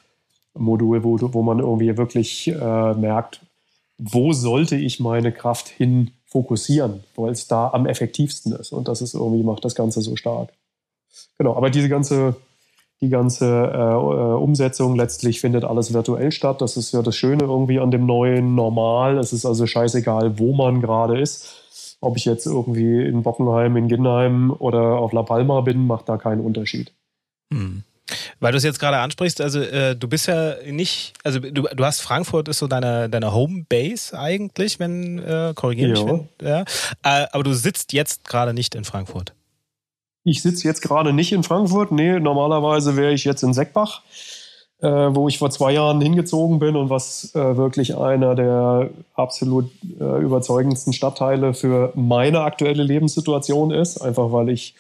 Modul, 0.55 1.03
wo, 1.03 1.19
wo 1.21 1.43
man 1.43 1.59
irgendwie 1.59 1.97
wirklich 1.97 2.49
äh, 2.49 2.95
merkt, 2.95 3.41
wo 3.99 4.33
sollte 4.33 4.77
ich 4.77 5.01
meine 5.01 5.33
Kraft 5.33 5.69
hin 5.69 6.13
fokussieren, 6.27 7.05
weil 7.17 7.33
es 7.33 7.47
da 7.47 7.71
am 7.71 7.87
effektivsten 7.87 8.53
ist. 8.53 8.73
Und 8.73 8.89
das 8.89 9.03
ist 9.03 9.15
irgendwie, 9.15 9.43
macht 9.43 9.65
das 9.65 9.75
Ganze 9.75 10.01
so 10.01 10.17
stark. 10.17 10.51
Genau, 11.39 11.57
aber 11.57 11.71
diese 11.71 11.89
ganze, 11.89 12.37
die 13.01 13.09
ganze 13.09 13.47
äh, 13.47 13.79
äh 13.79 14.37
Umsetzung 14.37 14.97
letztlich 14.97 15.41
findet 15.41 15.65
alles 15.65 15.93
virtuell 15.93 16.33
statt. 16.33 16.61
Das 16.61 16.77
ist 16.77 16.93
ja 16.93 17.03
das 17.03 17.17
Schöne 17.17 17.45
irgendwie 17.45 17.81
an 17.81 17.91
dem 17.91 18.07
neuen 18.07 18.55
Normal. 18.55 19.19
Es 19.19 19.33
ist 19.33 19.47
also 19.47 19.67
scheißegal, 19.67 20.39
wo 20.39 20.55
man 20.55 20.81
gerade 20.81 21.21
ist 21.21 21.64
ob 22.05 22.17
ich 22.17 22.25
jetzt 22.25 22.47
irgendwie 22.47 23.03
in 23.03 23.23
Bockenheim, 23.23 23.77
in 23.77 23.89
Ginnheim 23.89 24.51
oder 24.51 24.99
auf 24.99 25.13
La 25.13 25.23
Palma 25.23 25.61
bin, 25.63 25.87
macht 25.87 26.09
da 26.09 26.17
keinen 26.17 26.41
Unterschied. 26.41 26.93
Hm. 27.53 27.83
Weil 28.39 28.53
du 28.53 28.59
es 28.59 28.65
jetzt 28.65 28.79
gerade 28.79 28.99
ansprichst, 28.99 29.41
also 29.41 29.61
äh, 29.61 29.97
du 29.97 30.09
bist 30.09 30.27
ja 30.27 30.57
nicht, 30.71 31.15
also 31.25 31.39
du, 31.41 31.63
du 31.63 31.85
hast 31.85 32.01
Frankfurt 32.01 32.49
ist 32.49 32.59
so 32.59 32.67
deine, 32.67 33.09
deine 33.09 33.33
Homebase 33.33 34.19
eigentlich, 34.19 34.79
wenn, 34.79 35.19
äh, 35.19 35.53
korrigiere 35.55 35.91
mich, 35.91 36.05
wenn, 36.05 36.29
ja. 36.43 36.61
Äh, 37.03 37.27
aber 37.33 37.43
du 37.43 37.55
sitzt 37.55 37.93
jetzt 37.95 38.25
gerade 38.25 38.53
nicht 38.53 38.75
in 38.75 38.85
Frankfurt. 38.85 39.33
Ich 40.25 40.43
sitze 40.43 40.69
jetzt 40.69 40.83
gerade 40.83 41.13
nicht 41.13 41.33
in 41.33 41.43
Frankfurt, 41.43 41.93
nee, 41.93 42.21
normalerweise 42.21 42.97
wäre 42.97 43.13
ich 43.13 43.25
jetzt 43.25 43.43
in 43.43 43.55
Seckbach 43.55 44.03
äh, 44.85 45.15
wo 45.15 45.29
ich 45.29 45.39
vor 45.39 45.49
zwei 45.49 45.73
Jahren 45.73 46.03
hingezogen 46.03 46.59
bin 46.59 46.77
und 46.77 46.91
was 46.91 47.35
äh, 47.35 47.57
wirklich 47.57 47.97
einer 47.97 48.35
der 48.35 48.91
absolut 49.15 49.71
äh, 49.99 50.21
überzeugendsten 50.21 50.93
Stadtteile 50.93 51.55
für 51.55 51.91
meine 51.95 52.41
aktuelle 52.43 52.83
Lebenssituation 52.83 53.71
ist. 53.71 54.03
Einfach 54.03 54.31
weil 54.31 54.51
ich 54.51 54.75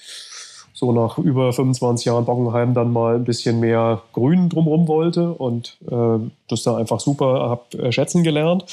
so 0.74 0.92
nach 0.92 1.16
über 1.16 1.54
25 1.54 2.04
Jahren 2.04 2.26
Bockenheim 2.26 2.74
dann 2.74 2.92
mal 2.92 3.14
ein 3.14 3.24
bisschen 3.24 3.60
mehr 3.60 4.02
Grün 4.12 4.50
drumherum 4.50 4.88
wollte 4.88 5.32
und 5.32 5.78
äh, 5.90 6.18
das 6.48 6.64
da 6.64 6.76
einfach 6.76 7.00
super 7.00 7.48
habe 7.48 7.92
schätzen 7.92 8.24
gelernt. 8.24 8.64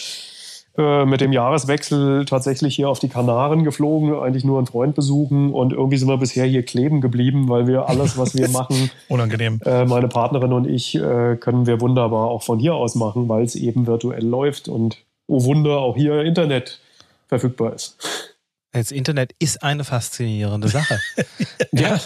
Äh, 0.78 1.06
mit 1.06 1.20
dem 1.20 1.34
Jahreswechsel 1.34 2.24
tatsächlich 2.24 2.78
hier 2.78 2.88
auf 2.88 3.00
die 3.00 3.10
Kanaren 3.10 3.66
geflogen, 3.66 4.18
eigentlich 4.18 4.46
nur 4.46 4.58
einen 4.58 4.68
Freund 4.68 4.96
besuchen 4.96 5.52
und 5.54 5.74
irgendwie 5.74 5.98
sind 5.98 6.08
wir 6.08 6.16
bisher 6.16 6.46
hier 6.46 6.64
kleben 6.64 7.02
geblieben, 7.02 7.50
weil 7.50 7.68
wir 7.68 7.90
alles, 7.90 8.18
was 8.18 8.38
wir 8.38 8.48
machen, 8.52 8.90
unangenehm. 9.10 9.60
Äh, 9.66 9.84
meine 9.84 10.08
Partnerin 10.08 10.54
und 10.54 10.66
ich 10.66 10.96
äh, 10.96 11.36
können 11.36 11.68
wir 11.68 11.82
wunderbar 11.82 12.30
auch 12.30 12.44
von 12.44 12.58
hier 12.58 12.74
aus 12.74 12.96
machen, 12.96 13.28
weil 13.28 13.44
es 13.44 13.56
eben 13.56 13.86
virtuell 13.86 14.26
läuft 14.26 14.70
und 14.70 15.04
oh 15.28 15.44
Wunder 15.44 15.80
auch 15.80 15.98
hier 15.98 16.22
Internet 16.22 16.80
verfügbar 17.28 17.74
ist. 17.74 18.31
Das 18.74 18.92
Internet 18.92 19.34
ist 19.38 19.64
eine 19.64 19.84
faszinierende 19.84 20.70
Sache. 20.70 21.00
ja. 21.74 22.00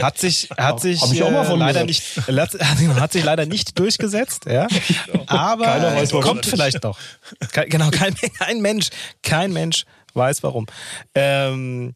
Hat 0.00 0.18
sich, 0.18 0.48
hat 0.56 0.80
sich 0.80 1.00
äh, 1.00 1.54
leider 1.54 1.84
nicht, 1.84 2.02
hat 2.26 3.12
sich 3.12 3.22
leider 3.22 3.46
nicht 3.46 3.78
durchgesetzt, 3.78 4.46
ja. 4.46 4.66
Aber 5.28 5.64
weiß, 5.64 6.10
kommt 6.10 6.46
vielleicht 6.46 6.82
noch. 6.82 6.98
Genau, 7.68 7.90
kein, 7.90 8.16
kein 8.38 8.60
Mensch, 8.60 8.88
kein 9.22 9.52
Mensch 9.52 9.84
weiß 10.14 10.42
warum. 10.42 10.66
Ähm, 11.14 11.94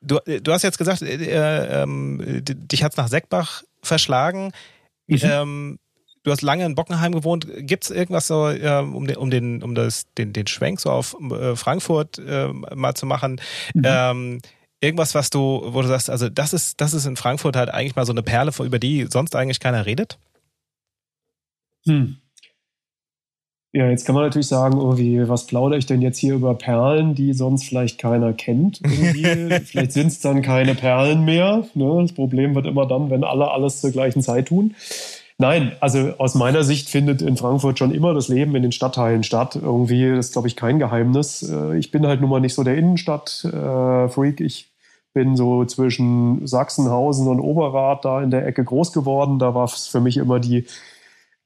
du, 0.00 0.18
du 0.24 0.52
hast 0.52 0.62
jetzt 0.62 0.78
gesagt, 0.78 1.02
äh, 1.02 1.82
äh, 1.82 2.42
dich 2.42 2.82
hat's 2.84 2.96
nach 2.96 3.08
Seckbach 3.08 3.62
verschlagen. 3.82 4.52
Mhm. 5.06 5.18
Ähm, 5.22 5.78
du 6.22 6.30
hast 6.30 6.42
lange 6.42 6.64
in 6.64 6.74
Bockenheim 6.74 7.12
gewohnt. 7.12 7.46
Gibt 7.58 7.84
es 7.84 7.90
irgendwas 7.90 8.26
so, 8.26 8.48
äh, 8.48 8.80
um, 8.80 9.06
den, 9.06 9.16
um, 9.16 9.30
den, 9.30 9.62
um 9.62 9.74
das, 9.74 10.06
den, 10.18 10.32
den 10.32 10.46
Schwenk 10.46 10.80
so 10.80 10.90
auf 10.90 11.16
äh, 11.20 11.56
Frankfurt 11.56 12.18
äh, 12.18 12.48
mal 12.48 12.94
zu 12.94 13.06
machen? 13.06 13.40
Mhm. 13.74 13.82
Ähm, 13.84 14.40
irgendwas, 14.80 15.14
was 15.14 15.30
du, 15.30 15.62
wo 15.66 15.82
du 15.82 15.88
sagst, 15.88 16.10
also 16.10 16.28
das 16.28 16.52
ist, 16.52 16.80
das 16.80 16.94
ist 16.94 17.06
in 17.06 17.16
Frankfurt 17.16 17.56
halt 17.56 17.70
eigentlich 17.70 17.96
mal 17.96 18.06
so 18.06 18.12
eine 18.12 18.22
Perle, 18.22 18.52
über 18.60 18.78
die 18.78 19.06
sonst 19.10 19.36
eigentlich 19.36 19.60
keiner 19.60 19.86
redet? 19.86 20.18
Hm. 21.86 22.16
Ja, 23.72 23.88
jetzt 23.88 24.04
kann 24.04 24.16
man 24.16 24.24
natürlich 24.24 24.48
sagen, 24.48 24.78
irgendwie, 24.78 25.28
was 25.28 25.46
plaudere 25.46 25.78
ich 25.78 25.86
denn 25.86 26.02
jetzt 26.02 26.18
hier 26.18 26.34
über 26.34 26.54
Perlen, 26.54 27.14
die 27.14 27.32
sonst 27.32 27.68
vielleicht 27.68 27.98
keiner 27.98 28.32
kennt? 28.32 28.80
vielleicht 29.64 29.92
sind 29.92 30.08
es 30.08 30.18
dann 30.18 30.42
keine 30.42 30.74
Perlen 30.74 31.24
mehr. 31.24 31.64
Ne? 31.74 31.98
Das 32.02 32.12
Problem 32.12 32.56
wird 32.56 32.66
immer 32.66 32.86
dann, 32.88 33.10
wenn 33.10 33.22
alle 33.22 33.48
alles 33.52 33.80
zur 33.80 33.92
gleichen 33.92 34.22
Zeit 34.22 34.48
tun. 34.48 34.74
Nein, 35.40 35.72
also 35.80 36.12
aus 36.18 36.34
meiner 36.34 36.64
Sicht 36.64 36.90
findet 36.90 37.22
in 37.22 37.38
Frankfurt 37.38 37.78
schon 37.78 37.94
immer 37.94 38.12
das 38.12 38.28
Leben 38.28 38.54
in 38.56 38.60
den 38.60 38.72
Stadtteilen 38.72 39.22
statt. 39.22 39.56
Irgendwie, 39.56 40.10
das 40.10 40.26
ist, 40.26 40.32
glaube 40.34 40.48
ich, 40.48 40.54
kein 40.54 40.78
Geheimnis. 40.78 41.42
Äh, 41.42 41.78
ich 41.78 41.90
bin 41.90 42.06
halt 42.06 42.20
nun 42.20 42.28
mal 42.28 42.40
nicht 42.40 42.52
so 42.52 42.62
der 42.62 42.76
Innenstadt-Freak. 42.76 44.42
Ich 44.42 44.70
bin 45.14 45.36
so 45.36 45.64
zwischen 45.64 46.46
Sachsenhausen 46.46 47.26
und 47.26 47.40
Oberrad 47.40 48.04
da 48.04 48.20
in 48.20 48.30
der 48.30 48.46
Ecke 48.46 48.62
groß 48.62 48.92
geworden. 48.92 49.38
Da 49.38 49.54
war 49.54 49.64
es 49.64 49.86
für 49.86 50.00
mich 50.00 50.18
immer 50.18 50.40
die 50.40 50.66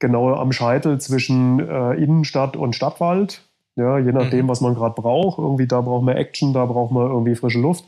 genau 0.01 0.35
am 0.35 0.51
Scheitel 0.51 1.01
zwischen 1.01 1.61
äh, 1.61 1.93
Innenstadt 1.93 2.57
und 2.57 2.75
Stadtwald. 2.75 3.43
Ja, 3.77 4.01
je 4.01 4.11
nachdem, 4.11 4.47
mhm. 4.47 4.49
was 4.49 4.61
man 4.61 4.75
gerade 4.75 5.01
braucht. 5.01 5.39
Irgendwie 5.39 5.69
da 5.69 5.81
braucht 5.81 6.05
man 6.05 6.17
Action, 6.17 6.53
da 6.53 6.67
braucht 6.67 6.91
man 6.91 7.07
irgendwie 7.07 7.37
frische 7.37 7.61
Luft. 7.61 7.85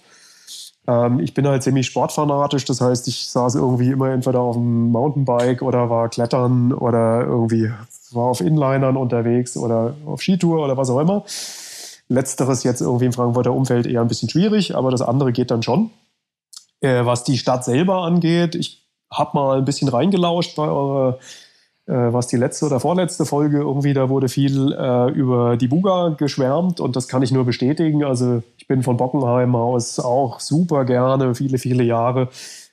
Ähm, 0.87 1.20
ich 1.20 1.34
bin 1.34 1.47
halt 1.47 1.62
ziemlich 1.62 1.87
sportfanatisch, 1.87 2.64
das 2.64 2.80
heißt, 2.80 3.09
ich 3.09 3.28
saß 3.28 3.57
irgendwie 3.57 3.91
immer 3.91 4.11
entweder 4.11 4.41
auf 4.41 4.57
dem 4.57 4.91
Mountainbike 4.91 5.62
oder 5.62 5.91
war 5.91 6.09
klettern 6.09 6.72
oder 6.72 7.24
irgendwie 7.24 7.70
war 8.12 8.24
auf 8.24 8.41
Inlinern 8.41 8.97
unterwegs 8.97 9.57
oder 9.57 9.95
auf 10.07 10.22
Skitour 10.22 10.64
oder 10.64 10.76
was 10.76 10.91
auch 10.91 11.01
immer. 11.01 11.24
Letzteres 12.09 12.62
jetzt 12.62 12.80
irgendwie 12.80 13.07
im 13.07 13.12
Frankfurter 13.12 13.53
Umfeld 13.53 13.87
eher 13.87 14.01
ein 14.01 14.09
bisschen 14.09 14.28
schwierig, 14.28 14.76
aber 14.76 14.91
das 14.91 15.03
andere 15.03 15.32
geht 15.32 15.51
dann 15.51 15.62
schon. 15.62 15.91
Äh, 16.80 17.05
was 17.05 17.24
die 17.24 17.39
Stadt 17.39 17.64
selber 17.64 18.03
angeht, 18.03 18.55
ich 18.55 18.87
habe 19.11 19.30
mal 19.34 19.59
ein 19.59 19.64
bisschen 19.64 19.89
reingelauscht 19.89 20.57
bei 20.57 20.68
eurer 20.68 21.18
was 21.93 22.26
die 22.26 22.37
letzte 22.37 22.66
oder 22.66 22.80
vorletzte 22.80 23.26
Folge 23.26 23.59
irgendwie, 23.59 23.95
da 23.95 24.09
wurde 24.09 24.28
viel 24.28 24.72
äh, 24.72 25.11
über 25.11 25.57
die 25.57 25.68
Buga 25.68 26.14
geschwärmt 26.18 26.80
und 26.80 26.97
das 26.97 27.07
kann 27.09 27.22
ich 27.22 27.32
nur 27.32 27.45
bestätigen. 27.45 28.05
Also 28.05 28.43
ich 28.59 28.66
bin 28.66 28.82
von 28.82 28.97
Bockenheim 28.97 29.55
aus 29.55 30.01
auch 30.01 30.41
super 30.41 30.84
gerne 30.84 31.34
viele, 31.34 31.59
viele 31.59 31.84
Jahre 31.84 32.28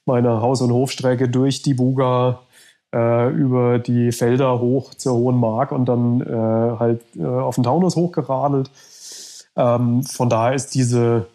meine 0.05 0.41
Haus- 0.41 0.61
und 0.61 0.71
Hofstrecke 0.71 1.29
durch 1.29 1.61
die 1.61 1.73
Buga 1.73 2.41
äh, 2.93 3.29
über 3.29 3.79
die 3.79 4.11
Felder 4.11 4.59
hoch 4.59 4.93
zur 4.93 5.13
Hohen 5.13 5.37
Mark 5.37 5.71
und 5.71 5.85
dann 5.85 6.21
äh, 6.21 6.79
halt 6.79 7.01
äh, 7.17 7.25
auf 7.25 7.55
den 7.55 7.63
Taunus 7.63 7.95
hochgeradelt. 7.95 8.69
Ähm, 9.55 10.03
von 10.03 10.29
daher 10.29 10.55
ist 10.55 10.75
diese, 10.75 11.27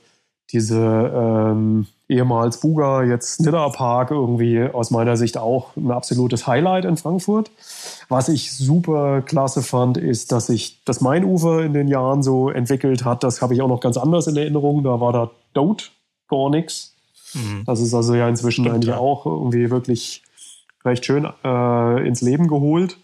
diese 0.52 0.78
ähm, 0.78 1.86
ehemals 2.08 2.60
Buga, 2.60 3.04
jetzt 3.04 3.40
Nidda 3.40 3.68
Park 3.68 4.10
irgendwie 4.10 4.62
aus 4.62 4.90
meiner 4.90 5.16
Sicht 5.16 5.36
auch 5.36 5.76
ein 5.76 5.90
absolutes 5.90 6.46
Highlight 6.46 6.84
in 6.84 6.96
Frankfurt. 6.96 7.50
Was 8.08 8.28
ich 8.28 8.52
super 8.56 9.22
klasse 9.22 9.62
fand, 9.62 9.98
ist, 9.98 10.32
dass 10.32 10.46
sich 10.46 10.82
das 10.84 11.00
Mainufer 11.00 11.62
in 11.62 11.74
den 11.74 11.86
Jahren 11.86 12.22
so 12.22 12.48
entwickelt 12.48 13.04
hat. 13.04 13.22
Das 13.22 13.42
habe 13.42 13.54
ich 13.54 13.60
auch 13.60 13.68
noch 13.68 13.80
ganz 13.80 13.98
anders 13.98 14.26
in 14.26 14.36
Erinnerung. 14.36 14.82
Da 14.82 15.00
war 15.00 15.12
da 15.12 15.30
Dote 15.52 15.86
gar 16.28 16.48
nichts. 16.48 16.94
Mhm. 17.34 17.64
Das 17.66 17.80
ist 17.80 17.92
also 17.92 18.14
ja 18.14 18.26
inzwischen 18.26 18.64
Stimmt, 18.64 18.74
eigentlich 18.74 18.94
ja. 18.94 18.98
auch 18.98 19.26
irgendwie 19.26 19.70
wirklich 19.70 20.22
recht 20.84 21.04
schön 21.04 21.28
äh, 21.44 22.06
ins 22.06 22.22
Leben 22.22 22.48
geholt. 22.48 22.96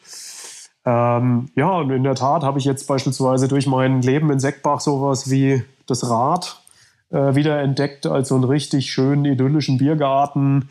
Ähm, 0.86 1.50
ja, 1.57 1.70
und 1.72 1.90
in 1.90 2.05
der 2.05 2.14
Tat 2.14 2.42
habe 2.42 2.59
ich 2.59 2.64
jetzt 2.64 2.86
beispielsweise 2.86 3.48
durch 3.48 3.66
mein 3.66 4.02
Leben 4.02 4.30
in 4.30 4.38
Seckbach 4.38 4.80
sowas 4.80 5.30
wie 5.30 5.62
das 5.86 6.09
Rad 6.09 6.63
äh, 7.11 7.34
wieder 7.34 7.61
entdeckt 7.61 8.07
als 8.07 8.28
so 8.28 8.34
einen 8.34 8.44
richtig 8.44 8.90
schönen, 8.90 9.24
idyllischen 9.24 9.78
Biergarten, 9.78 10.68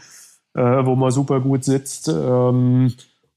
äh, 0.56 0.62
wo 0.62 0.96
man 0.96 1.12
super 1.12 1.40
gut 1.40 1.64
sitzt. 1.64 2.08
Ähm, 2.08 2.94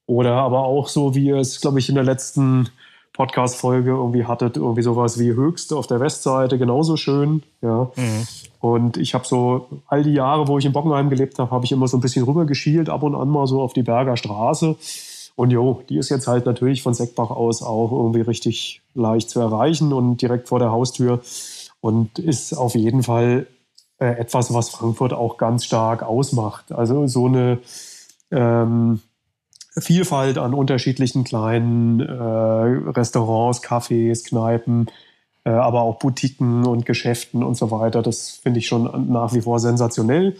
oder 0.06 0.34
aber 0.34 0.60
auch 0.60 0.88
so, 0.88 1.14
wie 1.14 1.26
ihr 1.26 1.36
es, 1.36 1.60
glaube 1.60 1.78
ich, 1.78 1.88
in 1.88 1.96
der 1.96 2.04
letzten 2.04 2.68
Podcast-Folge 3.16 3.90
irgendwie 3.90 4.26
hattet, 4.26 4.56
irgendwie 4.56 4.82
sowas 4.82 5.18
wie 5.18 5.32
Höchst 5.32 5.72
auf 5.72 5.86
der 5.86 6.00
Westseite, 6.00 6.58
genauso 6.58 6.96
schön. 6.96 7.42
Ja. 7.62 7.90
Mhm. 7.96 8.26
Und 8.60 8.96
ich 8.98 9.14
habe 9.14 9.26
so 9.26 9.68
all 9.86 10.02
die 10.02 10.12
Jahre, 10.12 10.48
wo 10.48 10.58
ich 10.58 10.66
in 10.66 10.72
Bockenheim 10.72 11.08
gelebt 11.08 11.38
habe, 11.38 11.50
habe 11.50 11.64
ich 11.64 11.72
immer 11.72 11.88
so 11.88 11.96
ein 11.96 12.00
bisschen 12.00 12.24
rüber 12.24 12.44
geschielt, 12.44 12.90
ab 12.90 13.02
und 13.02 13.14
an 13.14 13.28
mal 13.28 13.46
so 13.46 13.62
auf 13.62 13.72
die 13.72 13.82
Berger 13.82 14.16
Straße. 14.16 14.76
Und 15.34 15.50
jo, 15.50 15.82
die 15.88 15.98
ist 15.98 16.08
jetzt 16.08 16.26
halt 16.26 16.46
natürlich 16.46 16.82
von 16.82 16.94
Seckbach 16.94 17.30
aus 17.30 17.62
auch 17.62 17.92
irgendwie 17.92 18.22
richtig 18.22 18.82
leicht 18.94 19.30
zu 19.30 19.40
erreichen 19.40 19.92
und 19.92 20.20
direkt 20.22 20.48
vor 20.48 20.58
der 20.58 20.70
Haustür 20.70 21.20
und 21.80 22.18
ist 22.18 22.54
auf 22.54 22.74
jeden 22.74 23.02
Fall 23.02 23.46
äh, 23.98 24.18
etwas, 24.18 24.52
was 24.52 24.70
Frankfurt 24.70 25.12
auch 25.12 25.38
ganz 25.38 25.64
stark 25.64 26.02
ausmacht. 26.02 26.72
Also 26.72 27.06
so 27.06 27.26
eine 27.26 27.58
ähm, 28.30 29.00
Vielfalt 29.78 30.38
an 30.38 30.54
unterschiedlichen 30.54 31.24
kleinen 31.24 32.00
äh, 32.00 32.12
Restaurants, 32.12 33.62
Cafés, 33.62 34.24
Kneipen, 34.24 34.90
äh, 35.44 35.50
aber 35.50 35.82
auch 35.82 35.98
Boutiquen 35.98 36.66
und 36.66 36.86
Geschäften 36.86 37.42
und 37.42 37.56
so 37.56 37.70
weiter. 37.70 38.02
Das 38.02 38.30
finde 38.30 38.58
ich 38.58 38.66
schon 38.66 39.12
nach 39.12 39.34
wie 39.34 39.42
vor 39.42 39.60
sensationell. 39.60 40.36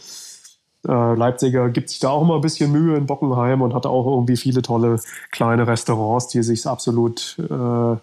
Äh, 0.86 1.14
Leipziger 1.14 1.68
gibt 1.68 1.90
sich 1.90 1.98
da 1.98 2.10
auch 2.10 2.22
immer 2.22 2.36
ein 2.36 2.40
bisschen 2.40 2.72
Mühe 2.72 2.96
in 2.96 3.06
Bockenheim 3.06 3.60
und 3.62 3.74
hat 3.74 3.86
auch 3.86 4.06
irgendwie 4.06 4.36
viele 4.36 4.62
tolle 4.62 5.00
kleine 5.32 5.66
Restaurants, 5.66 6.28
die 6.28 6.42
sich 6.42 6.66
absolut, 6.66 7.36
äh, 7.38 7.96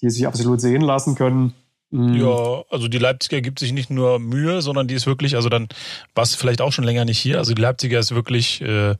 die 0.00 0.10
sich 0.10 0.26
absolut 0.26 0.60
sehen 0.60 0.82
lassen 0.82 1.14
können. 1.14 1.54
Mhm. 1.92 2.14
Ja, 2.14 2.64
also 2.70 2.88
die 2.88 2.98
Leipziger 2.98 3.40
gibt 3.42 3.58
sich 3.58 3.72
nicht 3.72 3.90
nur 3.90 4.18
Mühe, 4.18 4.62
sondern 4.62 4.88
die 4.88 4.94
ist 4.94 5.06
wirklich, 5.06 5.36
also 5.36 5.48
dann 5.48 5.68
war 6.14 6.24
es 6.24 6.34
vielleicht 6.34 6.62
auch 6.62 6.72
schon 6.72 6.84
länger 6.84 7.04
nicht 7.04 7.18
hier. 7.18 7.38
Also 7.38 7.52
die 7.54 7.60
Leipziger 7.60 7.98
ist 7.98 8.14
wirklich 8.14 8.62
äh, 8.62 8.96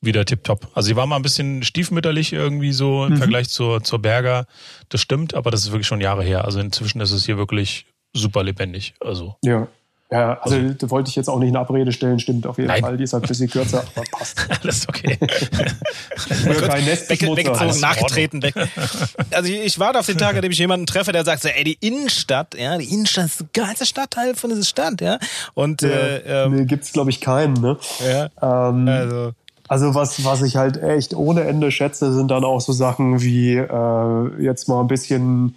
wieder 0.00 0.24
tipptopp. 0.24 0.68
Also 0.74 0.88
sie 0.88 0.96
war 0.96 1.06
mal 1.06 1.16
ein 1.16 1.22
bisschen 1.22 1.62
stiefmütterlich 1.62 2.32
irgendwie 2.32 2.72
so 2.72 3.04
im 3.04 3.12
mhm. 3.12 3.16
Vergleich 3.18 3.50
zur, 3.50 3.84
zur 3.84 4.00
Berger. 4.00 4.46
Das 4.88 5.02
stimmt, 5.02 5.34
aber 5.34 5.50
das 5.50 5.60
ist 5.64 5.70
wirklich 5.70 5.86
schon 5.86 6.00
Jahre 6.00 6.24
her. 6.24 6.46
Also 6.46 6.60
inzwischen 6.60 7.00
ist 7.00 7.12
es 7.12 7.26
hier 7.26 7.36
wirklich 7.36 7.86
super 8.14 8.42
lebendig. 8.42 8.94
Also. 9.00 9.36
Ja. 9.44 9.68
Ja, 10.10 10.38
also, 10.40 10.56
also 10.56 10.74
da 10.74 10.90
wollte 10.90 11.10
ich 11.10 11.16
jetzt 11.16 11.28
auch 11.28 11.38
nicht 11.38 11.50
in 11.50 11.56
Abrede 11.56 11.92
stellen, 11.92 12.18
stimmt 12.18 12.46
auf 12.46 12.56
jeden 12.56 12.68
Nein. 12.68 12.80
Fall. 12.80 12.96
Die 12.96 13.04
ist 13.04 13.12
halt 13.12 13.24
ein 13.24 13.28
bisschen 13.28 13.50
kürzer, 13.50 13.84
aber 13.94 14.06
passt. 14.10 14.38
Alles 14.62 14.88
okay. 14.88 15.18
kein 15.18 16.84
Nest 16.86 17.10
weg, 17.10 17.20
weggezogen, 17.20 17.80
nachgetreten, 17.80 18.42
weg. 18.42 18.54
Also 19.32 19.52
ich 19.52 19.78
warte 19.78 19.98
auf 19.98 20.06
den 20.06 20.16
Tag, 20.16 20.34
an 20.34 20.42
dem 20.42 20.50
ich 20.50 20.58
jemanden 20.58 20.86
treffe, 20.86 21.12
der 21.12 21.24
sagt 21.24 21.42
so, 21.42 21.48
ey, 21.48 21.62
die 21.62 21.76
Innenstadt, 21.80 22.54
ja, 22.58 22.78
die 22.78 22.90
Innenstadt 22.90 23.26
ist 23.26 23.40
der 23.40 23.48
geilste 23.52 23.84
Stadtteil 23.84 24.34
von 24.34 24.48
dieser 24.48 24.64
Stadt, 24.64 25.00
ja. 25.02 25.18
Und 25.52 25.82
ja, 25.82 25.88
äh, 25.88 26.44
ähm, 26.44 26.56
nee, 26.56 26.64
gibt's 26.64 26.92
glaube 26.92 27.10
ich 27.10 27.20
keinen, 27.20 27.54
ne? 27.54 27.76
Ja. 28.02 28.70
Ähm, 28.70 28.88
also 28.88 29.32
also 29.68 29.94
was, 29.94 30.24
was 30.24 30.40
ich 30.42 30.56
halt 30.56 30.82
echt 30.82 31.14
ohne 31.14 31.42
Ende 31.42 31.70
schätze, 31.70 32.14
sind 32.14 32.30
dann 32.30 32.42
auch 32.42 32.60
so 32.60 32.72
Sachen 32.72 33.20
wie 33.20 33.56
äh, 33.56 34.42
jetzt 34.42 34.66
mal 34.68 34.80
ein 34.80 34.88
bisschen 34.88 35.54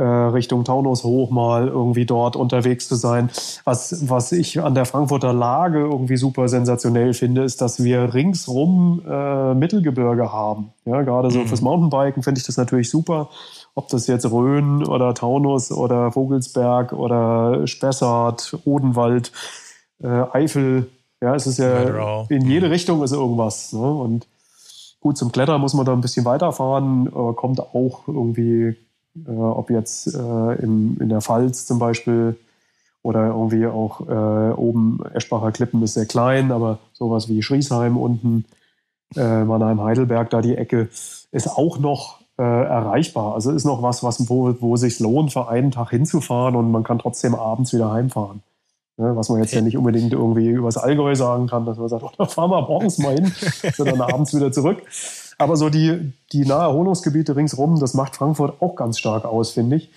Richtung 0.00 0.64
Taunus 0.64 1.04
hoch 1.04 1.30
mal 1.30 1.68
irgendwie 1.68 2.06
dort 2.06 2.34
unterwegs 2.34 2.88
zu 2.88 2.94
sein. 2.94 3.28
Was, 3.64 4.08
was 4.08 4.32
ich 4.32 4.62
an 4.62 4.74
der 4.74 4.86
Frankfurter 4.86 5.34
Lage 5.34 5.80
irgendwie 5.80 6.16
super 6.16 6.48
sensationell 6.48 7.12
finde, 7.12 7.42
ist, 7.42 7.60
dass 7.60 7.84
wir 7.84 8.14
ringsrum 8.14 9.02
äh, 9.06 9.54
Mittelgebirge 9.54 10.32
haben. 10.32 10.72
Ja, 10.86 11.02
gerade 11.02 11.30
so 11.30 11.40
mhm. 11.40 11.46
fürs 11.46 11.60
Mountainbiken 11.60 12.22
finde 12.22 12.40
ich 12.40 12.46
das 12.46 12.56
natürlich 12.56 12.88
super. 12.88 13.28
Ob 13.74 13.88
das 13.88 14.06
jetzt 14.06 14.30
Rhön 14.30 14.82
oder 14.86 15.12
Taunus 15.12 15.70
oder 15.70 16.10
Vogelsberg 16.12 16.94
oder 16.94 17.66
Spessart, 17.66 18.56
Odenwald, 18.64 19.30
äh, 20.02 20.24
Eifel, 20.32 20.90
ja, 21.20 21.34
es 21.34 21.46
ist 21.46 21.58
ja 21.58 22.24
in 22.28 22.48
jede 22.48 22.66
mhm. 22.66 22.72
Richtung 22.72 23.02
ist 23.02 23.12
irgendwas. 23.12 23.72
Ne? 23.74 23.80
Und 23.80 24.26
gut, 25.00 25.18
zum 25.18 25.32
Klettern 25.32 25.60
muss 25.60 25.74
man 25.74 25.84
da 25.84 25.92
ein 25.92 26.00
bisschen 26.00 26.24
weiterfahren, 26.24 27.08
äh, 27.08 27.34
kommt 27.34 27.60
auch 27.60 28.08
irgendwie 28.08 28.76
äh, 29.16 29.30
ob 29.30 29.70
jetzt 29.70 30.14
äh, 30.14 30.54
im, 30.62 30.98
in 31.00 31.08
der 31.08 31.20
Pfalz 31.20 31.66
zum 31.66 31.78
Beispiel 31.78 32.36
oder 33.02 33.28
irgendwie 33.28 33.66
auch 33.66 34.00
äh, 34.08 34.52
oben 34.54 35.00
Eschbacher 35.12 35.52
Klippen 35.52 35.82
ist 35.82 35.94
sehr 35.94 36.06
klein, 36.06 36.52
aber 36.52 36.78
sowas 36.92 37.28
wie 37.28 37.42
Schriesheim 37.42 37.96
unten, 37.96 38.44
äh, 39.16 39.44
Mannheim, 39.44 39.82
Heidelberg, 39.82 40.30
da 40.30 40.40
die 40.40 40.56
Ecke, 40.56 40.88
ist 41.32 41.48
auch 41.48 41.78
noch 41.78 42.20
äh, 42.38 42.42
erreichbar. 42.42 43.34
Also 43.34 43.50
ist 43.50 43.64
noch 43.64 43.82
was, 43.82 44.02
was 44.02 44.28
wo, 44.28 44.54
wo 44.60 44.76
sich 44.76 45.00
lohnt, 45.00 45.32
für 45.32 45.48
einen 45.48 45.72
Tag 45.72 45.90
hinzufahren 45.90 46.54
und 46.54 46.70
man 46.70 46.84
kann 46.84 46.98
trotzdem 46.98 47.34
abends 47.34 47.72
wieder 47.72 47.92
heimfahren. 47.92 48.42
Ne, 48.98 49.16
was 49.16 49.30
man 49.30 49.40
jetzt 49.40 49.54
ja 49.54 49.62
nicht 49.62 49.78
unbedingt 49.78 50.12
irgendwie 50.12 50.48
übers 50.48 50.76
Allgäu 50.76 51.14
sagen 51.14 51.46
kann, 51.46 51.64
dass 51.64 51.78
man 51.78 51.88
sagt, 51.88 52.02
oh, 52.04 52.10
da 52.16 52.26
fahren 52.26 52.50
wir 52.50 52.62
morgens 52.62 52.98
mal 52.98 53.14
hin, 53.14 53.32
sondern 53.74 54.00
abends 54.00 54.34
wieder 54.34 54.52
zurück. 54.52 54.82
Aber 55.38 55.56
so 55.56 55.70
die, 55.70 56.12
die 56.32 56.44
Naherholungsgebiete 56.44 57.36
ringsrum, 57.36 57.80
das 57.80 57.94
macht 57.94 58.16
Frankfurt 58.16 58.60
auch 58.60 58.76
ganz 58.76 58.98
stark 58.98 59.24
aus, 59.24 59.50
finde 59.50 59.76
ich. 59.76 59.90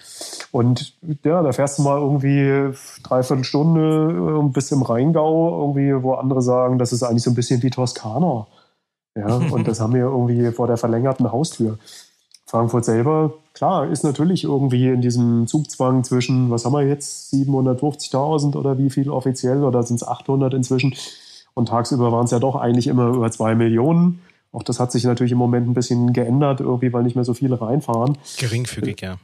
Und 0.51 0.93
ja, 1.23 1.41
da 1.41 1.51
fährst 1.51 1.77
du 1.77 1.83
mal 1.83 1.99
irgendwie 1.99 2.73
dreiviertel 3.03 3.43
Stunde 3.43 4.41
äh, 4.41 4.49
bis 4.49 4.71
im 4.71 4.81
Rheingau, 4.81 5.59
irgendwie, 5.61 6.03
wo 6.03 6.13
andere 6.13 6.41
sagen, 6.41 6.79
das 6.79 6.93
ist 6.93 7.03
eigentlich 7.03 7.23
so 7.23 7.31
ein 7.31 7.35
bisschen 7.35 7.61
wie 7.63 7.69
Toskana. 7.69 8.47
Ja, 9.17 9.35
und 9.51 9.67
das 9.67 9.79
haben 9.79 9.93
wir 9.93 10.05
irgendwie 10.05 10.51
vor 10.51 10.67
der 10.67 10.77
verlängerten 10.77 11.31
Haustür. 11.31 11.77
Frankfurt 12.47 12.85
selber, 12.85 13.33
klar, 13.53 13.89
ist 13.89 14.03
natürlich 14.03 14.43
irgendwie 14.43 14.89
in 14.89 15.01
diesem 15.01 15.47
Zugzwang 15.47 16.03
zwischen, 16.03 16.51
was 16.51 16.63
haben 16.63 16.73
wir 16.73 16.87
jetzt, 16.87 17.33
750.000 17.33 18.55
oder 18.55 18.77
wie 18.77 18.89
viel 18.89 19.09
offiziell 19.09 19.63
oder 19.63 19.83
sind 19.83 19.97
es 19.97 20.07
800 20.07 20.53
inzwischen? 20.53 20.95
Und 21.55 21.69
tagsüber 21.69 22.11
waren 22.11 22.25
es 22.25 22.31
ja 22.31 22.39
doch 22.39 22.55
eigentlich 22.55 22.87
immer 22.87 23.07
über 23.07 23.31
zwei 23.31 23.55
Millionen. 23.55 24.21
Auch 24.55 24.63
das 24.63 24.79
hat 24.79 24.91
sich 24.91 25.03
natürlich 25.03 25.33
im 25.33 25.37
Moment 25.37 25.67
ein 25.67 25.73
bisschen 25.73 26.13
geändert, 26.13 26.61
irgendwie, 26.61 26.93
weil 26.93 27.03
nicht 27.03 27.15
mehr 27.15 27.25
so 27.25 27.33
viele 27.33 27.59
reinfahren. 27.59 28.17
Geringfügig, 28.37 29.01
ja. 29.01 29.17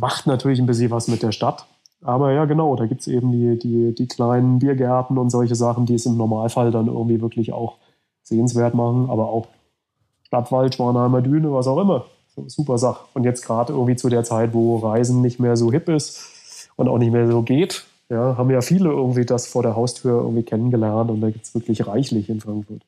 Macht 0.00 0.28
natürlich 0.28 0.60
ein 0.60 0.66
bisschen 0.66 0.92
was 0.92 1.08
mit 1.08 1.22
der 1.24 1.32
Stadt. 1.32 1.66
Aber 2.02 2.32
ja, 2.32 2.44
genau, 2.44 2.76
da 2.76 2.86
gibt 2.86 3.00
es 3.00 3.08
eben 3.08 3.32
die, 3.32 3.58
die, 3.58 3.94
die 3.94 4.06
kleinen 4.06 4.60
Biergärten 4.60 5.18
und 5.18 5.30
solche 5.30 5.56
Sachen, 5.56 5.86
die 5.86 5.94
es 5.94 6.06
im 6.06 6.16
Normalfall 6.16 6.70
dann 6.70 6.86
irgendwie 6.86 7.20
wirklich 7.20 7.52
auch 7.52 7.78
sehenswert 8.22 8.74
machen. 8.74 9.10
Aber 9.10 9.28
auch 9.28 9.48
Stadtwald, 10.22 10.76
Schwanheimer 10.76 11.20
Düne, 11.20 11.52
was 11.52 11.66
auch 11.66 11.80
immer. 11.80 12.06
Super 12.46 12.78
Sache. 12.78 13.06
Und 13.14 13.24
jetzt 13.24 13.44
gerade 13.44 13.72
irgendwie 13.72 13.96
zu 13.96 14.08
der 14.08 14.22
Zeit, 14.22 14.54
wo 14.54 14.76
Reisen 14.76 15.20
nicht 15.20 15.40
mehr 15.40 15.56
so 15.56 15.72
hip 15.72 15.88
ist 15.88 16.70
und 16.76 16.86
auch 16.86 16.98
nicht 16.98 17.10
mehr 17.10 17.26
so 17.28 17.42
geht, 17.42 17.86
ja, 18.08 18.36
haben 18.36 18.50
ja 18.50 18.60
viele 18.60 18.90
irgendwie 18.90 19.24
das 19.24 19.48
vor 19.48 19.64
der 19.64 19.74
Haustür 19.74 20.20
irgendwie 20.20 20.44
kennengelernt 20.44 21.10
und 21.10 21.20
da 21.22 21.30
gibt 21.30 21.44
es 21.44 21.54
wirklich 21.54 21.88
reichlich 21.88 22.28
in 22.28 22.40
Frankfurt. 22.40 22.82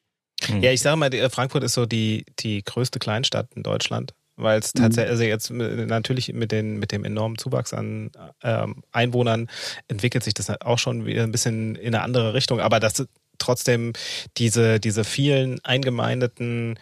Hm. 0.47 0.63
Ja, 0.63 0.71
ich 0.73 0.81
sage 0.81 0.97
mal, 0.97 1.11
Frankfurt 1.31 1.65
ist 1.65 1.75
so 1.75 1.87
die, 1.87 2.25
die 2.39 2.63
größte 2.63 2.99
Kleinstadt 2.99 3.49
in 3.55 3.63
Deutschland, 3.63 4.15
weil 4.37 4.59
es 4.61 4.75
mhm. 4.75 4.81
tatsächlich, 4.81 5.11
also 5.11 5.25
jetzt 5.25 5.51
natürlich 5.51 6.33
mit, 6.33 6.53
den, 6.53 6.79
mit 6.79 6.93
dem 6.93 7.05
enormen 7.05 7.39
Zuwachs 7.39 7.73
an 7.73 8.11
ähm, 8.43 8.83
Einwohnern 8.93 9.49
entwickelt 9.89 10.25
sich 10.25 10.35
das 10.35 10.49
auch 10.61 10.79
schon 10.79 11.07
wieder 11.07 11.25
ein 11.25 11.33
bisschen 11.33 11.75
in 11.75 11.95
eine 11.95 12.03
andere 12.03 12.35
Richtung, 12.35 12.61
aber 12.61 12.81
das 12.81 13.07
trotzdem 13.39 13.93
diese, 14.37 14.81
diese 14.81 15.05
vielen 15.05 15.65
eingemeindeten 15.65 16.79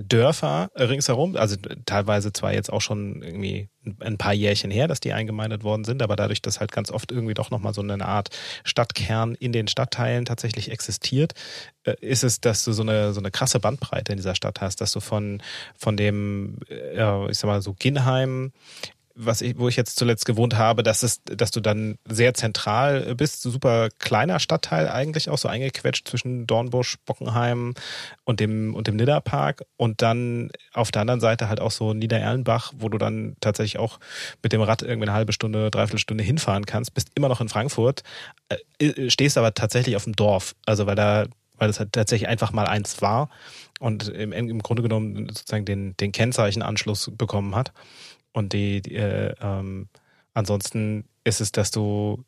Dörfer 0.00 0.70
ringsherum, 0.76 1.34
also 1.36 1.56
teilweise 1.84 2.32
zwar 2.32 2.52
jetzt 2.52 2.72
auch 2.72 2.80
schon 2.80 3.20
irgendwie 3.22 3.68
ein 4.00 4.16
paar 4.16 4.32
Jährchen 4.32 4.70
her, 4.70 4.86
dass 4.86 5.00
die 5.00 5.12
eingemeindet 5.12 5.64
worden 5.64 5.84
sind, 5.84 6.02
aber 6.02 6.14
dadurch, 6.14 6.40
dass 6.40 6.60
halt 6.60 6.70
ganz 6.70 6.90
oft 6.90 7.10
irgendwie 7.10 7.34
doch 7.34 7.50
nochmal 7.50 7.74
so 7.74 7.80
eine 7.80 8.04
Art 8.04 8.28
Stadtkern 8.64 9.34
in 9.34 9.52
den 9.52 9.66
Stadtteilen 9.66 10.24
tatsächlich 10.24 10.70
existiert, 10.70 11.32
äh, 11.84 11.94
ist 12.00 12.22
es, 12.22 12.40
dass 12.40 12.64
du 12.64 12.72
so 12.72 12.82
eine, 12.82 13.12
so 13.12 13.20
eine 13.20 13.30
krasse 13.30 13.58
Bandbreite 13.58 14.12
in 14.12 14.18
dieser 14.18 14.34
Stadt 14.34 14.60
hast, 14.60 14.80
dass 14.80 14.92
du 14.92 15.00
von, 15.00 15.42
von 15.76 15.96
dem, 15.96 16.58
äh, 16.68 17.30
ich 17.30 17.38
sag 17.38 17.48
mal 17.48 17.62
so 17.62 17.74
Ginheim 17.74 18.52
was 19.20 19.40
ich, 19.40 19.58
wo 19.58 19.68
ich 19.68 19.76
jetzt 19.76 19.98
zuletzt 19.98 20.24
gewohnt 20.26 20.56
habe, 20.56 20.82
dass 20.82 21.02
es, 21.02 21.20
dass 21.24 21.50
du 21.50 21.60
dann 21.60 21.96
sehr 22.08 22.34
zentral 22.34 23.14
bist, 23.16 23.42
super 23.42 23.88
kleiner 23.98 24.38
Stadtteil 24.38 24.88
eigentlich 24.88 25.28
auch 25.28 25.38
so 25.38 25.48
eingequetscht 25.48 26.08
zwischen 26.08 26.46
Dornbusch, 26.46 26.96
Bockenheim 27.04 27.74
und 28.24 28.38
dem 28.38 28.74
und 28.74 28.86
dem 28.86 28.96
Nidderpark 28.96 29.64
und 29.76 30.02
dann 30.02 30.50
auf 30.72 30.92
der 30.92 31.02
anderen 31.02 31.20
Seite 31.20 31.48
halt 31.48 31.60
auch 31.60 31.72
so 31.72 31.94
Niedererlenbach, 31.94 32.72
wo 32.76 32.88
du 32.88 32.98
dann 32.98 33.36
tatsächlich 33.40 33.78
auch 33.78 33.98
mit 34.42 34.52
dem 34.52 34.62
Rad 34.62 34.82
irgendwie 34.82 35.08
eine 35.08 35.16
halbe 35.16 35.32
Stunde, 35.32 35.70
dreiviertel 35.70 35.98
Stunde 35.98 36.22
hinfahren 36.22 36.64
kannst, 36.64 36.94
bist 36.94 37.10
immer 37.16 37.28
noch 37.28 37.40
in 37.40 37.48
Frankfurt, 37.48 38.04
äh, 38.78 39.10
stehst 39.10 39.36
aber 39.36 39.52
tatsächlich 39.52 39.96
auf 39.96 40.04
dem 40.04 40.14
Dorf, 40.14 40.54
also 40.64 40.86
weil 40.86 40.96
da 40.96 41.26
weil 41.58 41.68
das 41.68 41.80
halt 41.80 41.92
tatsächlich 41.92 42.28
einfach 42.28 42.52
mal 42.52 42.66
eins 42.66 43.02
war 43.02 43.30
und 43.80 44.08
im, 44.08 44.32
im 44.32 44.62
Grunde 44.62 44.82
genommen 44.82 45.28
sozusagen 45.28 45.64
den, 45.64 45.96
den 45.96 46.12
Kennzeichenanschluss 46.12 47.10
bekommen 47.16 47.56
hat. 47.56 47.72
Und 48.38 48.52
die, 48.52 48.80
die 48.80 48.94
äh, 48.94 49.34
ähm, 49.40 49.88
ansonsten 50.32 51.04
ist 51.24 51.40
es, 51.40 51.50
dass 51.50 51.72
du 51.72 52.24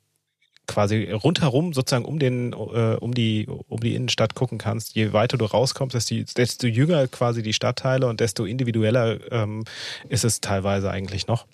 quasi 0.66 1.10
rundherum 1.10 1.72
sozusagen 1.72 2.04
um 2.04 2.18
den 2.18 2.52
äh, 2.52 2.96
um 3.00 3.14
die 3.14 3.46
um 3.46 3.78
die 3.78 3.94
Innenstadt 3.94 4.34
gucken 4.34 4.58
kannst. 4.58 4.96
Je 4.96 5.12
weiter 5.12 5.38
du 5.38 5.44
rauskommst, 5.44 5.94
desto, 5.94 6.16
desto 6.36 6.66
jünger 6.66 7.06
quasi 7.06 7.42
die 7.42 7.52
Stadtteile 7.52 8.08
und 8.08 8.18
desto 8.18 8.44
individueller 8.44 9.18
ähm, 9.32 9.64
ist 10.08 10.24
es 10.24 10.40
teilweise 10.40 10.90
eigentlich 10.90 11.28
noch. 11.28 11.46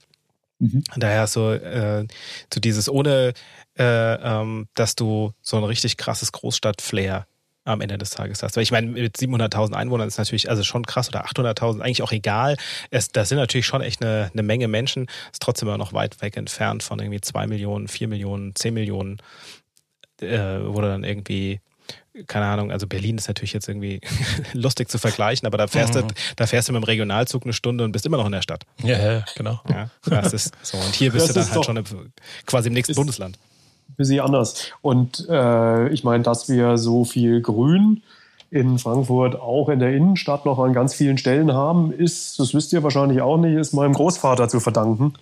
Mhm. 0.58 0.84
Daher 0.96 1.26
so 1.26 1.52
äh, 1.52 2.06
so 2.52 2.58
dieses 2.58 2.88
ohne 2.88 3.34
äh, 3.78 4.14
ähm, 4.14 4.68
dass 4.72 4.96
du 4.96 5.32
so 5.42 5.58
ein 5.58 5.64
richtig 5.64 5.98
krasses 5.98 6.32
Großstadt-Flair 6.32 7.26
am 7.66 7.80
Ende 7.80 7.98
des 7.98 8.10
Tages 8.10 8.42
hast. 8.42 8.56
Weil 8.56 8.62
ich 8.62 8.70
meine, 8.70 8.86
mit 8.88 9.16
700.000 9.16 9.74
Einwohnern 9.74 10.08
ist 10.08 10.18
natürlich 10.18 10.48
also 10.48 10.62
schon 10.62 10.86
krass 10.86 11.08
oder 11.08 11.26
800.000 11.26 11.80
eigentlich 11.80 12.02
auch 12.02 12.12
egal. 12.12 12.56
Es, 12.90 13.10
das 13.10 13.28
sind 13.28 13.38
natürlich 13.38 13.66
schon 13.66 13.82
echt 13.82 14.02
eine, 14.02 14.30
eine 14.32 14.42
Menge 14.42 14.68
Menschen. 14.68 15.06
Ist 15.32 15.42
trotzdem 15.42 15.68
immer 15.68 15.78
noch 15.78 15.92
weit 15.92 16.22
weg 16.22 16.36
entfernt 16.36 16.82
von 16.82 16.98
irgendwie 16.98 17.20
2 17.20 17.46
Millionen, 17.46 17.88
4 17.88 18.08
Millionen, 18.08 18.54
10 18.54 18.72
Millionen, 18.72 19.18
äh, 20.20 20.58
wo 20.62 20.80
du 20.80 20.88
dann 20.88 21.04
irgendwie 21.04 21.60
keine 22.26 22.46
Ahnung, 22.46 22.72
also 22.72 22.86
Berlin 22.86 23.18
ist 23.18 23.28
natürlich 23.28 23.52
jetzt 23.52 23.68
irgendwie 23.68 24.00
lustig 24.54 24.88
zu 24.88 24.98
vergleichen, 24.98 25.46
aber 25.46 25.58
da 25.58 25.66
fährst 25.66 25.94
mhm. 25.94 26.08
du, 26.08 26.14
da 26.36 26.46
fährst 26.46 26.68
du 26.68 26.72
mit 26.72 26.82
dem 26.82 26.84
Regionalzug 26.84 27.44
eine 27.44 27.52
Stunde 27.52 27.84
und 27.84 27.92
bist 27.92 28.06
immer 28.06 28.16
noch 28.16 28.24
in 28.24 28.32
der 28.32 28.40
Stadt. 28.40 28.64
Ja, 28.82 28.98
ja 28.98 29.24
genau. 29.36 29.60
Ja, 29.68 29.90
das 30.06 30.32
ist 30.32 30.54
so. 30.62 30.78
Und 30.78 30.94
hier 30.94 31.12
bist 31.12 31.28
das 31.28 31.34
du 31.34 31.40
dann 31.40 31.50
halt 31.50 31.64
schon 31.66 31.76
im, 31.76 32.12
quasi 32.46 32.68
im 32.68 32.72
nächsten 32.72 32.94
Bundesland 32.94 33.38
bisschen 33.96 34.20
anders. 34.20 34.70
Und 34.82 35.26
äh, 35.28 35.88
ich 35.88 36.04
meine, 36.04 36.22
dass 36.22 36.48
wir 36.48 36.78
so 36.78 37.04
viel 37.04 37.40
Grün 37.40 38.02
in 38.50 38.78
Frankfurt 38.78 39.40
auch 39.40 39.68
in 39.68 39.80
der 39.80 39.94
Innenstadt 39.94 40.46
noch 40.46 40.58
an 40.58 40.72
ganz 40.72 40.94
vielen 40.94 41.18
Stellen 41.18 41.52
haben, 41.52 41.92
ist, 41.92 42.38
das 42.38 42.54
wisst 42.54 42.72
ihr 42.72 42.82
wahrscheinlich 42.82 43.20
auch 43.20 43.36
nicht, 43.36 43.56
ist 43.56 43.72
meinem 43.72 43.92
Großvater 43.92 44.48
zu 44.48 44.60
verdanken. 44.60 45.14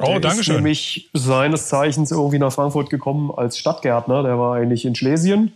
Oh, 0.00 0.18
danke 0.18 0.42
schön. 0.42 0.56
ist 0.56 0.58
nämlich 0.58 1.10
seines 1.14 1.68
Zeichens 1.68 2.10
irgendwie 2.10 2.38
nach 2.38 2.52
Frankfurt 2.52 2.90
gekommen 2.90 3.30
als 3.34 3.56
Stadtgärtner. 3.56 4.22
Der 4.22 4.38
war 4.38 4.56
eigentlich 4.56 4.84
in 4.84 4.94
Schlesien, 4.94 5.52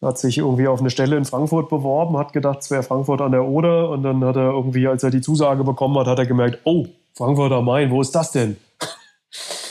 hat 0.00 0.18
sich 0.18 0.38
irgendwie 0.38 0.68
auf 0.68 0.80
eine 0.80 0.90
Stelle 0.90 1.16
in 1.16 1.24
Frankfurt 1.24 1.68
beworben, 1.68 2.16
hat 2.16 2.32
gedacht, 2.32 2.60
es 2.62 2.70
wäre 2.70 2.82
Frankfurt 2.82 3.20
an 3.20 3.32
der 3.32 3.44
Oder. 3.44 3.90
Und 3.90 4.04
dann 4.04 4.24
hat 4.24 4.36
er 4.36 4.52
irgendwie, 4.52 4.86
als 4.86 5.02
er 5.02 5.10
die 5.10 5.20
Zusage 5.20 5.64
bekommen 5.64 5.98
hat, 5.98 6.06
hat 6.06 6.18
er 6.18 6.26
gemerkt, 6.26 6.60
oh, 6.64 6.86
Frankfurt 7.14 7.52
am 7.52 7.66
Main, 7.66 7.90
wo 7.90 8.00
ist 8.00 8.14
das 8.14 8.32
denn? 8.32 8.56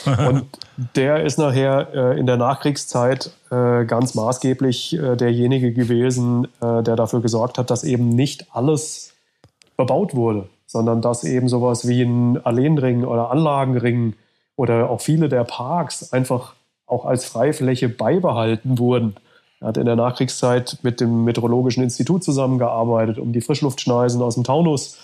Und 0.28 0.46
der 0.96 1.24
ist 1.24 1.38
nachher 1.38 1.88
äh, 1.94 2.18
in 2.18 2.26
der 2.26 2.36
Nachkriegszeit 2.36 3.30
äh, 3.50 3.84
ganz 3.84 4.14
maßgeblich 4.14 4.98
äh, 4.98 5.16
derjenige 5.16 5.72
gewesen, 5.72 6.48
äh, 6.60 6.82
der 6.82 6.96
dafür 6.96 7.20
gesorgt 7.20 7.58
hat, 7.58 7.70
dass 7.70 7.84
eben 7.84 8.08
nicht 8.08 8.46
alles 8.54 9.12
verbaut 9.76 10.14
wurde, 10.14 10.48
sondern 10.66 11.02
dass 11.02 11.24
eben 11.24 11.48
sowas 11.48 11.86
wie 11.86 12.02
ein 12.02 12.44
Alleenring 12.44 13.04
oder 13.04 13.30
Anlagenring 13.30 14.14
oder 14.56 14.90
auch 14.90 15.00
viele 15.00 15.28
der 15.28 15.44
Parks 15.44 16.12
einfach 16.12 16.54
auch 16.86 17.04
als 17.04 17.24
Freifläche 17.24 17.88
beibehalten 17.88 18.78
wurden. 18.78 19.16
Er 19.60 19.68
hat 19.68 19.76
in 19.76 19.86
der 19.86 19.96
Nachkriegszeit 19.96 20.78
mit 20.82 21.00
dem 21.00 21.24
Meteorologischen 21.24 21.82
Institut 21.82 22.24
zusammengearbeitet, 22.24 23.18
um 23.18 23.32
die 23.32 23.40
Frischluftschneisen 23.40 24.20
aus 24.20 24.34
dem 24.34 24.44
Taunus 24.44 24.98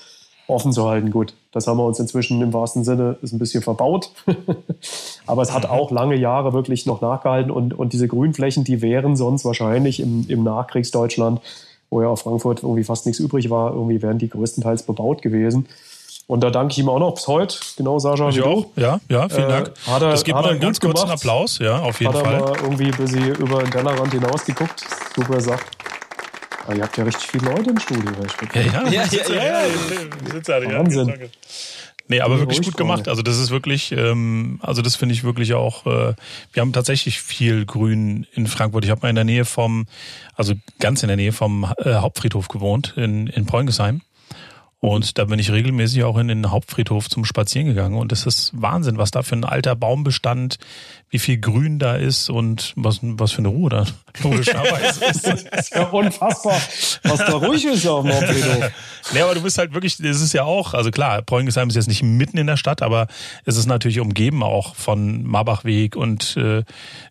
offen 0.48 0.72
zu 0.72 0.88
halten. 0.88 1.10
Gut, 1.10 1.34
das 1.52 1.66
haben 1.66 1.76
wir 1.76 1.84
uns 1.84 2.00
inzwischen 2.00 2.40
im 2.40 2.52
wahrsten 2.52 2.82
Sinne 2.82 3.18
ist 3.22 3.32
ein 3.32 3.38
bisschen 3.38 3.62
verbaut. 3.62 4.10
Aber 5.26 5.42
es 5.42 5.52
hat 5.52 5.66
auch 5.66 5.90
lange 5.90 6.16
Jahre 6.16 6.52
wirklich 6.52 6.86
noch 6.86 7.00
nachgehalten 7.00 7.50
und, 7.50 7.78
und 7.78 7.92
diese 7.92 8.08
Grünflächen, 8.08 8.64
die 8.64 8.82
wären 8.82 9.14
sonst 9.14 9.44
wahrscheinlich 9.44 10.00
im, 10.00 10.24
im 10.28 10.42
Nachkriegsdeutschland, 10.42 11.40
wo 11.90 12.02
ja 12.02 12.08
auf 12.08 12.20
Frankfurt 12.20 12.62
irgendwie 12.62 12.84
fast 12.84 13.06
nichts 13.06 13.20
übrig 13.20 13.50
war, 13.50 13.72
irgendwie 13.72 14.02
wären 14.02 14.18
die 14.18 14.28
größtenteils 14.28 14.84
bebaut 14.84 15.22
gewesen. 15.22 15.68
Und 16.26 16.42
da 16.44 16.50
danke 16.50 16.72
ich 16.72 16.78
ihm 16.78 16.90
auch 16.90 16.98
noch 16.98 17.14
bis 17.14 17.26
heute. 17.26 17.56
Genau, 17.76 17.98
Sascha. 17.98 18.28
Ich 18.28 18.42
auch. 18.42 18.66
Ja, 18.76 19.00
ja, 19.08 19.28
vielen 19.30 19.48
Dank. 19.48 19.68
Äh, 19.68 19.90
hat 19.90 20.02
er, 20.02 20.10
das 20.10 20.24
gibt 20.24 20.36
hat 20.36 20.44
mal 20.44 20.50
einen 20.50 20.60
ganz 20.60 20.78
kurzen. 20.78 21.08
Applaus, 21.08 21.58
ja, 21.58 21.78
auf 21.80 22.00
jeden 22.00 22.12
hat 22.12 22.22
Fall. 22.22 22.36
Hat 22.36 22.42
er 22.42 22.50
mal 22.50 22.62
irgendwie 22.64 22.90
bis 22.90 23.12
sie 23.12 23.28
über 23.28 23.62
den 23.62 23.70
Tellerrand 23.70 24.12
hinausgeguckt. 24.12 24.84
Super 25.16 25.40
Sache. 25.40 25.64
Aber 26.68 26.76
ihr 26.76 26.82
habt 26.82 26.98
ja 26.98 27.04
richtig 27.04 27.28
viele 27.28 27.46
Leute 27.50 27.70
im 27.70 27.78
Studio. 27.78 28.12
Ja, 28.52 28.60
ja, 28.60 28.88
ja, 28.88 29.04
ja, 29.06 29.34
ja, 29.34 30.58
ja, 30.60 30.78
Wahnsinn. 30.78 31.14
Nee, 32.08 32.20
aber 32.20 32.38
wirklich 32.40 32.60
gut 32.60 32.76
gemacht. 32.76 33.08
Also 33.08 33.22
das 33.22 33.38
ist 33.38 33.48
wirklich, 33.50 33.90
ähm, 33.92 34.58
also 34.62 34.82
das 34.82 34.94
finde 34.94 35.14
ich 35.14 35.24
wirklich 35.24 35.54
auch, 35.54 35.86
äh, 35.86 36.14
wir 36.52 36.60
haben 36.60 36.74
tatsächlich 36.74 37.22
viel 37.22 37.64
Grün 37.64 38.26
in 38.34 38.46
Frankfurt. 38.46 38.84
Ich 38.84 38.90
habe 38.90 39.00
mal 39.00 39.08
in 39.08 39.14
der 39.14 39.24
Nähe 39.24 39.46
vom, 39.46 39.86
also 40.34 40.52
ganz 40.78 41.02
in 41.02 41.08
der 41.08 41.16
Nähe 41.16 41.32
vom 41.32 41.64
äh, 41.78 41.94
Hauptfriedhof 41.94 42.48
gewohnt, 42.48 42.92
in, 42.98 43.28
in 43.28 43.46
Preungesheim. 43.46 44.02
Und 44.80 45.16
da 45.16 45.24
bin 45.24 45.38
ich 45.38 45.50
regelmäßig 45.50 46.04
auch 46.04 46.18
in 46.18 46.28
den 46.28 46.50
Hauptfriedhof 46.50 47.08
zum 47.08 47.24
Spazieren 47.24 47.66
gegangen. 47.66 47.96
Und 47.96 48.12
das 48.12 48.26
ist 48.26 48.52
Wahnsinn, 48.54 48.98
was 48.98 49.10
da 49.10 49.22
für 49.22 49.36
ein 49.36 49.44
alter 49.44 49.74
Baumbestand, 49.74 50.58
wie 51.10 51.18
viel 51.18 51.38
Grün 51.38 51.78
da 51.78 51.96
ist 51.96 52.28
und 52.28 52.72
was, 52.76 52.98
was 53.02 53.32
für 53.32 53.38
eine 53.38 53.48
Ruhe 53.48 53.70
da 53.70 53.84
logischerweise 54.22 55.04
ist. 55.06 55.26
Ist 55.26 55.74
ja 55.74 55.84
unfassbar, 55.84 56.60
was 57.04 57.18
da 57.18 57.32
ruhig 57.36 57.64
ist 57.64 57.86
auf 57.86 58.04
dem 58.04 58.12
Hauptfriedhof. 58.14 58.70
Nee, 59.14 59.20
aber 59.22 59.34
du 59.34 59.42
bist 59.42 59.56
halt 59.56 59.72
wirklich, 59.72 59.96
das 59.96 60.20
ist 60.20 60.34
ja 60.34 60.44
auch, 60.44 60.74
also 60.74 60.90
klar, 60.90 61.22
Preungesheim 61.22 61.68
ist 61.70 61.76
jetzt 61.76 61.88
nicht 61.88 62.02
mitten 62.02 62.36
in 62.36 62.46
der 62.46 62.58
Stadt, 62.58 62.82
aber 62.82 63.06
es 63.46 63.56
ist 63.56 63.64
natürlich 63.66 64.00
umgeben 64.00 64.42
auch 64.42 64.74
von 64.74 65.22
Marbachweg 65.24 65.96
und 65.96 66.36
äh, 66.36 66.58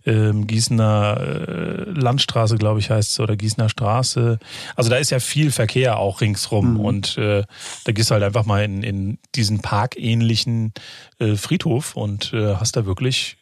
äh, 0.05 0.33
Gießener 0.33 1.17
äh, 1.19 1.89
Landstraße, 1.89 2.57
glaube 2.57 2.79
ich, 2.79 2.91
heißt 2.91 3.11
es, 3.11 3.19
oder 3.19 3.35
Gießener 3.35 3.69
Straße. 3.69 4.37
Also 4.75 4.89
da 4.91 4.97
ist 4.97 5.09
ja 5.09 5.19
viel 5.19 5.51
Verkehr 5.51 5.97
auch 5.97 6.21
ringsrum 6.21 6.73
Mhm. 6.73 6.79
und 6.79 7.17
äh, 7.17 7.43
da 7.85 7.91
gehst 7.91 8.09
du 8.09 8.13
halt 8.13 8.23
einfach 8.23 8.45
mal 8.45 8.63
in, 8.63 8.83
in 8.83 9.17
diesen 9.35 9.61
parkähnlichen 9.61 10.73
äh, 11.19 11.35
Friedhof 11.35 11.95
und 11.95 12.33
äh, 12.33 12.55
hast 12.55 12.75
da 12.75 12.85
wirklich 12.85 13.37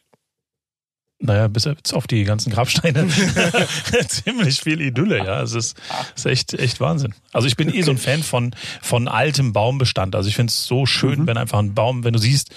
naja, 1.18 1.48
bis 1.48 1.64
jetzt 1.64 1.94
auf 1.94 2.06
die 2.06 2.24
ganzen 2.24 2.52
Grabsteine 2.52 3.08
ziemlich 4.08 4.60
viel 4.60 4.80
Idylle, 4.80 5.18
ja. 5.18 5.42
Es 5.42 5.54
ist, 5.54 5.76
ist 6.14 6.26
echt, 6.26 6.54
echt 6.54 6.80
Wahnsinn. 6.80 7.14
Also 7.32 7.48
ich 7.48 7.56
bin 7.56 7.72
eh 7.72 7.82
so 7.82 7.90
ein 7.90 7.98
Fan 7.98 8.22
von, 8.22 8.54
von 8.82 9.08
altem 9.08 9.52
Baumbestand. 9.52 10.14
Also 10.14 10.28
ich 10.28 10.36
finde 10.36 10.50
es 10.50 10.66
so 10.66 10.84
schön, 10.86 11.20
Mhm. 11.22 11.26
wenn 11.26 11.36
einfach 11.38 11.58
ein 11.58 11.74
Baum, 11.74 12.04
wenn 12.04 12.12
du 12.12 12.18
siehst, 12.18 12.50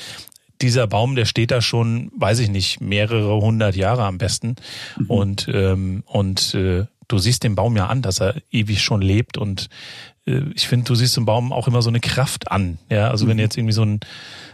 dieser 0.62 0.88
Baum, 0.88 1.16
der 1.16 1.24
steht 1.26 1.51
da 1.51 1.62
schon, 1.62 2.12
weiß 2.18 2.39
ich 2.39 2.49
nicht, 2.49 2.82
mehrere 2.82 3.39
hundert 3.39 3.78
Jahre 3.78 4.03
am 4.03 4.18
besten. 4.18 4.55
Mhm. 4.97 5.05
Und, 5.10 5.47
ähm, 5.53 6.03
und 6.05 6.53
äh, 6.53 6.86
du 7.07 7.18
siehst 7.18 7.43
dem 7.43 7.55
Baum 7.55 7.78
ja 7.78 7.88
an, 7.88 8.01
dass 8.01 8.20
er 8.20 8.36
ewig 8.51 8.82
schon 8.82 9.01
lebt. 9.01 9.38
Und 9.38 9.70
ich 10.56 10.68
finde, 10.68 10.86
du 10.86 10.96
siehst 10.96 11.18
dem 11.18 11.26
Baum 11.26 11.52
auch 11.52 11.68
immer 11.68 11.82
so 11.82 11.90
eine 11.90 12.00
Kraft 12.00 12.52
an. 12.52 12.78
Ja, 12.90 13.10
also 13.10 13.28
wenn 13.28 13.38
du 13.38 13.44
jetzt 13.44 13.58
irgendwie 13.58 13.74
so 13.74 13.84
ein 13.84 14.00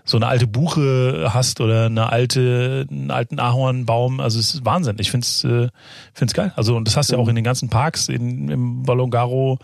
so 0.08 0.18
eine 0.18 0.28
alte 0.28 0.46
Buche 0.46 1.32
hast 1.34 1.62
oder 1.62 1.88
eine 1.88 2.10
alte, 2.12 2.86
einen 2.92 3.10
alten 3.10 3.40
Ahornbaum, 3.40 4.20
also 4.20 4.40
es 4.40 4.54
ist 4.54 4.66
Wahnsinn. 4.66 4.98
Ich 5.00 5.10
find's, 5.10 5.44
äh, 5.44 5.70
find's 6.14 6.36
geil. 6.36 6.54
Also 6.56 6.76
und 6.76 6.88
das 6.88 6.96
hast 6.96 7.10
du 7.10 7.16
ja 7.16 7.22
auch 7.22 7.28
in 7.28 7.34
den 7.34 7.44
ganzen 7.44 7.70
Parks, 7.70 8.08
in, 8.08 8.50
im 8.50 8.84
Ballongaro 8.84 9.58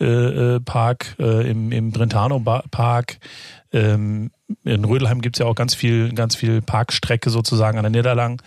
äh, 0.00 0.04
äh, 0.04 0.60
Park, 0.60 1.14
äh, 1.20 1.48
im, 1.48 1.70
im 1.70 1.92
Brentano 1.92 2.40
Park, 2.40 3.18
ähm, 3.72 4.32
in 4.64 4.84
Rödelheim 4.84 5.20
gibt's 5.20 5.38
ja 5.38 5.46
auch 5.46 5.54
ganz 5.54 5.74
viel, 5.74 6.12
ganz 6.12 6.34
viel 6.34 6.60
Parkstrecke 6.60 7.30
sozusagen 7.30 7.78
an 7.78 7.84
der 7.84 7.90
Niederlang. 7.90 8.42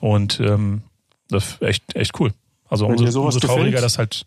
Und 0.00 0.40
ähm, 0.40 0.82
das 1.28 1.44
ist 1.44 1.62
echt, 1.62 1.96
echt 1.96 2.20
cool. 2.20 2.32
Also 2.68 2.88
Wenn 2.88 2.98
umso, 2.98 3.24
umso 3.24 3.40
trauriger 3.40 3.64
gefällt. 3.66 3.84
das 3.84 3.98
halt, 3.98 4.26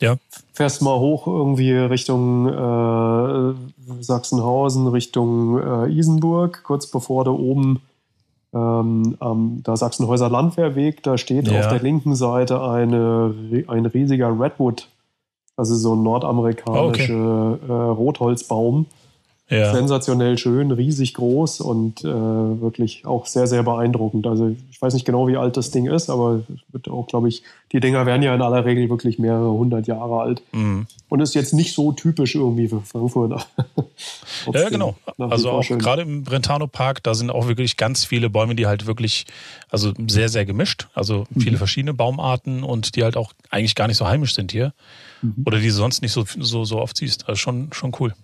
ja. 0.00 0.16
Fährst 0.52 0.82
mal 0.82 0.98
hoch 0.98 1.26
irgendwie 1.26 1.72
Richtung 1.72 2.48
äh, 2.48 4.02
Sachsenhausen, 4.02 4.86
Richtung 4.88 5.58
äh, 5.58 5.90
Isenburg, 5.92 6.62
kurz 6.64 6.86
bevor 6.88 7.24
du 7.24 7.32
oben 7.32 7.80
ähm, 8.54 9.16
am 9.20 9.60
da 9.62 9.76
Sachsenhäuser 9.76 10.30
Landwehrweg, 10.30 11.02
da 11.02 11.18
steht 11.18 11.48
Ja. 11.48 11.60
auf 11.60 11.68
der 11.68 11.80
linken 11.80 12.14
Seite 12.14 12.62
eine, 12.62 13.34
ein 13.68 13.86
riesiger 13.86 14.28
Redwood, 14.38 14.88
also 15.56 15.74
so 15.74 15.94
ein 15.94 16.02
nordamerikanischer 16.02 17.58
äh, 17.68 17.72
Rotholzbaum. 17.72 18.86
Ja. 19.50 19.72
Sensationell 19.74 20.36
schön, 20.36 20.70
riesig 20.70 21.14
groß 21.14 21.60
und 21.62 22.04
äh, 22.04 22.06
wirklich 22.06 23.06
auch 23.06 23.24
sehr, 23.24 23.46
sehr 23.46 23.62
beeindruckend. 23.62 24.26
Also 24.26 24.54
ich 24.70 24.80
weiß 24.82 24.92
nicht 24.92 25.06
genau, 25.06 25.26
wie 25.26 25.38
alt 25.38 25.56
das 25.56 25.70
Ding 25.70 25.86
ist, 25.86 26.10
aber 26.10 26.42
wird 26.70 26.88
auch, 26.88 27.06
glaube 27.06 27.28
ich, 27.28 27.42
die 27.72 27.80
Dinger 27.80 28.04
werden 28.04 28.22
ja 28.22 28.34
in 28.34 28.42
aller 28.42 28.64
Regel 28.66 28.90
wirklich 28.90 29.18
mehrere 29.18 29.50
hundert 29.50 29.86
Jahre 29.86 30.20
alt. 30.20 30.42
Mhm. 30.52 30.86
Und 31.08 31.20
ist 31.20 31.34
jetzt 31.34 31.54
nicht 31.54 31.74
so 31.74 31.92
typisch 31.92 32.34
irgendwie 32.34 32.68
für 32.68 32.80
Frankfurt. 32.82 33.46
Ja, 34.52 34.68
genau. 34.68 34.94
Also 35.18 35.50
auch 35.50 35.62
schön. 35.62 35.78
gerade 35.78 36.02
im 36.02 36.22
Brentano 36.22 36.66
Park, 36.68 37.02
da 37.02 37.14
sind 37.14 37.30
auch 37.30 37.48
wirklich 37.48 37.76
ganz 37.76 38.04
viele 38.04 38.30
Bäume, 38.30 38.54
die 38.54 38.66
halt 38.66 38.86
wirklich, 38.86 39.26
also 39.70 39.92
sehr, 40.06 40.28
sehr 40.28 40.44
gemischt. 40.46 40.86
Also 40.94 41.26
viele 41.36 41.52
Mhm. 41.52 41.56
verschiedene 41.58 41.94
Baumarten 41.94 42.62
und 42.62 42.94
die 42.94 43.02
halt 43.02 43.16
auch 43.16 43.32
eigentlich 43.50 43.74
gar 43.74 43.88
nicht 43.88 43.96
so 43.96 44.06
heimisch 44.06 44.34
sind 44.34 44.52
hier. 44.52 44.72
Mhm. 45.22 45.42
Oder 45.46 45.58
die 45.58 45.66
du 45.66 45.72
sonst 45.72 46.02
nicht 46.02 46.12
so, 46.12 46.24
so, 46.38 46.64
so 46.64 46.78
oft 46.80 46.96
siehst. 46.96 47.28
Also 47.28 47.38
schon, 47.38 47.70
schon 47.72 47.92
cool. 47.98 48.14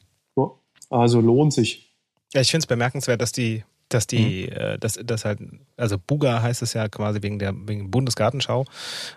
Also 0.94 1.20
lohnt 1.20 1.52
sich. 1.52 1.90
Ja, 2.32 2.40
ich 2.40 2.50
finde 2.50 2.62
es 2.62 2.66
bemerkenswert, 2.66 3.20
dass 3.20 3.32
die, 3.32 3.64
dass 3.88 4.06
die, 4.06 4.48
äh, 4.48 4.78
dass, 4.78 4.94
dass 5.02 5.24
halt, 5.24 5.40
also 5.76 5.96
Buga 5.98 6.40
heißt 6.40 6.62
es 6.62 6.72
ja 6.72 6.88
quasi 6.88 7.20
wegen 7.20 7.40
der 7.40 7.52
wegen 7.66 7.90
Bundesgartenschau 7.90 8.64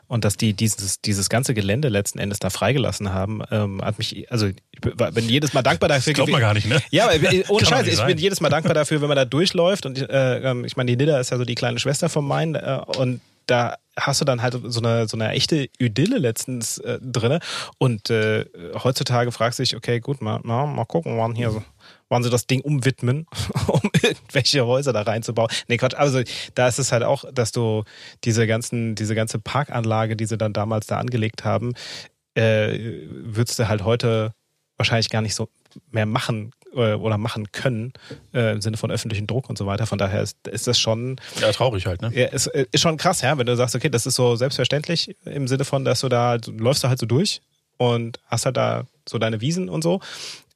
und 0.07 0.25
dass 0.25 0.37
die 0.37 0.53
dieses, 0.53 1.01
dieses 1.01 1.29
ganze 1.29 1.53
Gelände 1.53 1.89
letzten 1.89 2.17
Endes 2.17 2.39
da 2.39 2.49
freigelassen 2.49 3.13
haben, 3.13 3.43
ähm, 3.51 3.81
hat 3.83 3.99
mich, 3.99 4.31
also 4.31 4.47
ich 4.47 4.81
bin 4.81 5.29
jedes 5.29 5.53
Mal 5.53 5.61
dankbar 5.61 5.89
dafür. 5.89 6.13
Das 6.13 6.15
glaubt 6.15 6.31
man 6.31 6.41
gar 6.41 6.55
nicht, 6.55 6.67
ne? 6.67 6.81
Ja, 6.89 7.05
aber 7.05 7.15
ohne 7.15 7.31
Kann 7.43 7.45
doch 7.45 7.65
Scheiß, 7.65 7.87
ich 7.87 8.05
bin 8.05 8.17
jedes 8.17 8.41
Mal 8.41 8.49
dankbar 8.49 8.73
dafür, 8.73 9.01
wenn 9.01 9.07
man 9.07 9.17
da 9.17 9.25
durchläuft 9.25 9.85
und 9.85 9.99
äh, 9.99 10.39
ähm, 10.39 10.65
ich 10.65 10.77
meine, 10.77 10.89
die 10.89 10.97
Nidda 10.97 11.19
ist 11.19 11.29
ja 11.29 11.37
so 11.37 11.45
die 11.45 11.55
kleine 11.55 11.79
Schwester 11.79 12.09
von 12.09 12.25
Main 12.25 12.55
äh, 12.55 12.79
und 12.97 13.21
da 13.47 13.77
hast 13.99 14.21
du 14.21 14.25
dann 14.25 14.41
halt 14.41 14.55
so 14.63 14.79
eine, 14.79 15.07
so 15.07 15.17
eine 15.17 15.31
echte 15.31 15.69
Idylle 15.79 16.19
letztens 16.19 16.77
äh, 16.79 16.99
drinne 17.01 17.39
und 17.79 18.09
äh, 18.09 18.45
heutzutage 18.83 19.31
fragst 19.31 19.59
du 19.59 19.63
dich, 19.63 19.75
okay, 19.75 19.99
gut, 19.99 20.21
mal, 20.21 20.39
mal, 20.43 20.67
mal 20.67 20.85
gucken, 20.85 21.17
wann 21.17 21.33
hier 21.33 21.49
so, 21.49 21.63
wann 22.09 22.23
sie 22.23 22.29
das 22.29 22.45
Ding 22.45 22.61
umwidmen, 22.61 23.25
um 23.67 23.81
irgendwelche 24.01 24.65
Häuser 24.65 24.93
da 24.93 25.01
reinzubauen. 25.01 25.49
Nee, 25.67 25.77
Quatsch, 25.77 25.95
also 25.95 26.21
da 26.53 26.67
ist 26.67 26.77
es 26.77 26.91
halt 26.91 27.03
auch, 27.03 27.25
dass 27.33 27.51
du 27.51 27.83
diese 28.23 28.45
ganzen, 28.45 28.95
diese 28.95 29.15
ganze 29.15 29.39
Parkanlage, 29.39 30.15
die 30.15 30.25
sie 30.25 30.37
dann 30.37 30.53
damals 30.53 30.85
da 30.85 30.99
angelegt 30.99 31.43
haben, 31.43 31.73
äh, 32.35 33.07
würdest 33.09 33.57
du 33.57 33.67
halt 33.67 33.83
heute 33.83 34.33
wahrscheinlich 34.77 35.09
gar 35.09 35.23
nicht 35.23 35.33
so 35.33 35.49
mehr 35.89 36.05
machen 36.05 36.51
oder 36.77 37.17
machen 37.17 37.51
können 37.51 37.93
äh, 38.33 38.53
im 38.53 38.61
Sinne 38.61 38.77
von 38.77 38.91
öffentlichen 38.91 39.27
Druck 39.27 39.49
und 39.49 39.57
so 39.57 39.65
weiter. 39.65 39.85
Von 39.87 39.97
daher 39.97 40.21
ist, 40.21 40.37
ist 40.47 40.67
das 40.67 40.79
schon 40.79 41.17
Ja, 41.41 41.51
traurig 41.51 41.85
halt, 41.85 42.01
ne? 42.01 42.11
ja, 42.13 42.27
ist, 42.27 42.47
ist 42.47 42.81
schon 42.81 42.97
krass, 42.97 43.21
ja, 43.21 43.37
wenn 43.37 43.45
du 43.45 43.55
sagst, 43.55 43.75
okay, 43.75 43.89
das 43.89 44.05
ist 44.05 44.15
so 44.15 44.35
selbstverständlich 44.35 45.15
im 45.25 45.47
Sinne 45.47 45.65
von, 45.65 45.83
dass 45.85 46.01
du 46.01 46.09
da 46.09 46.37
du 46.37 46.51
läufst 46.51 46.83
da 46.83 46.89
halt 46.89 46.99
so 46.99 47.05
durch 47.05 47.41
und 47.77 48.19
hast 48.27 48.45
halt 48.45 48.57
da 48.57 48.85
so 49.07 49.17
deine 49.17 49.41
Wiesen 49.41 49.69
und 49.69 49.81
so. 49.83 49.99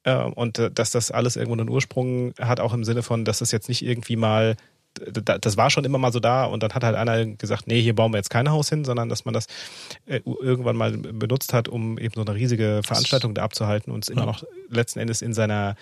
Äh, 0.04 0.16
Und 0.16 0.58
äh, 0.58 0.72
dass 0.72 0.90
das 0.92 1.12
alles 1.12 1.36
irgendwo 1.36 1.60
einen 1.60 1.70
Ursprung 1.70 2.34
hat, 2.40 2.60
auch 2.60 2.74
im 2.74 2.84
Sinne 2.84 3.04
von, 3.04 3.24
dass 3.24 3.40
das 3.40 3.52
jetzt 3.52 3.70
nicht 3.70 3.86
irgendwie 3.86 4.16
mal, 4.16 4.56
das 4.94 5.56
war 5.58 5.70
schon 5.70 5.86
immer 5.86 5.98
mal 5.98 6.12
so 6.12 6.20
da 6.20 6.44
und 6.46 6.62
dann 6.64 6.74
hat 6.74 6.84
halt 6.84 6.96
einer 6.96 7.26
gesagt, 7.26 7.66
nee, 7.68 7.82
hier 7.82 7.96
bauen 7.96 8.12
wir 8.12 8.18
jetzt 8.18 8.30
kein 8.30 8.50
Haus 8.50 8.68
hin, 8.70 8.84
sondern 8.84 9.08
dass 9.10 9.24
man 9.26 9.34
das 9.34 9.48
äh, 10.06 10.20
irgendwann 10.26 10.76
mal 10.76 10.92
benutzt 10.98 11.54
hat, 11.54 11.68
um 11.70 11.98
eben 11.98 12.14
so 12.14 12.22
eine 12.22 12.36
riesige 12.36 12.82
Veranstaltung 12.84 13.34
da 13.34 13.44
abzuhalten 13.44 13.92
und 13.94 14.04
es 14.04 14.10
immer 14.10 14.22
Ja. 14.22 14.26
noch 14.28 14.44
letzten 14.70 15.00
Endes 15.00 15.22
in 15.22 15.34
seiner, 15.34 15.76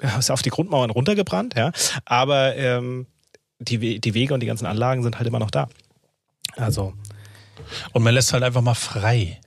ist 0.18 0.30
auf 0.30 0.42
die 0.42 0.50
Grundmauern 0.50 0.90
runtergebrannt, 0.90 1.54
ja. 1.54 1.70
Aber 2.06 2.56
ähm, 2.56 3.06
die, 3.58 4.00
die 4.00 4.14
Wege 4.14 4.32
und 4.32 4.40
die 4.40 4.46
ganzen 4.46 4.66
Anlagen 4.66 5.02
sind 5.02 5.18
halt 5.18 5.28
immer 5.28 5.38
noch 5.38 5.50
da. 5.50 5.68
Also, 6.56 6.94
Und 7.92 8.02
man 8.02 8.14
lässt 8.14 8.32
halt 8.32 8.42
einfach 8.42 8.62
mal 8.62 8.74
frei. 8.74 9.38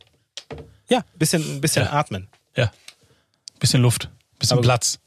ja, 0.87 1.03
bisschen, 1.17 1.41
ein 1.57 1.61
bisschen 1.61 1.85
Ja. 1.85 1.93
atmen. 1.93 2.27
Ja. 2.55 2.71
Bisschen 3.59 3.81
Luft, 3.81 4.09
bisschen 4.39 4.57
Aber- 4.59 4.61
Platz. 4.63 4.99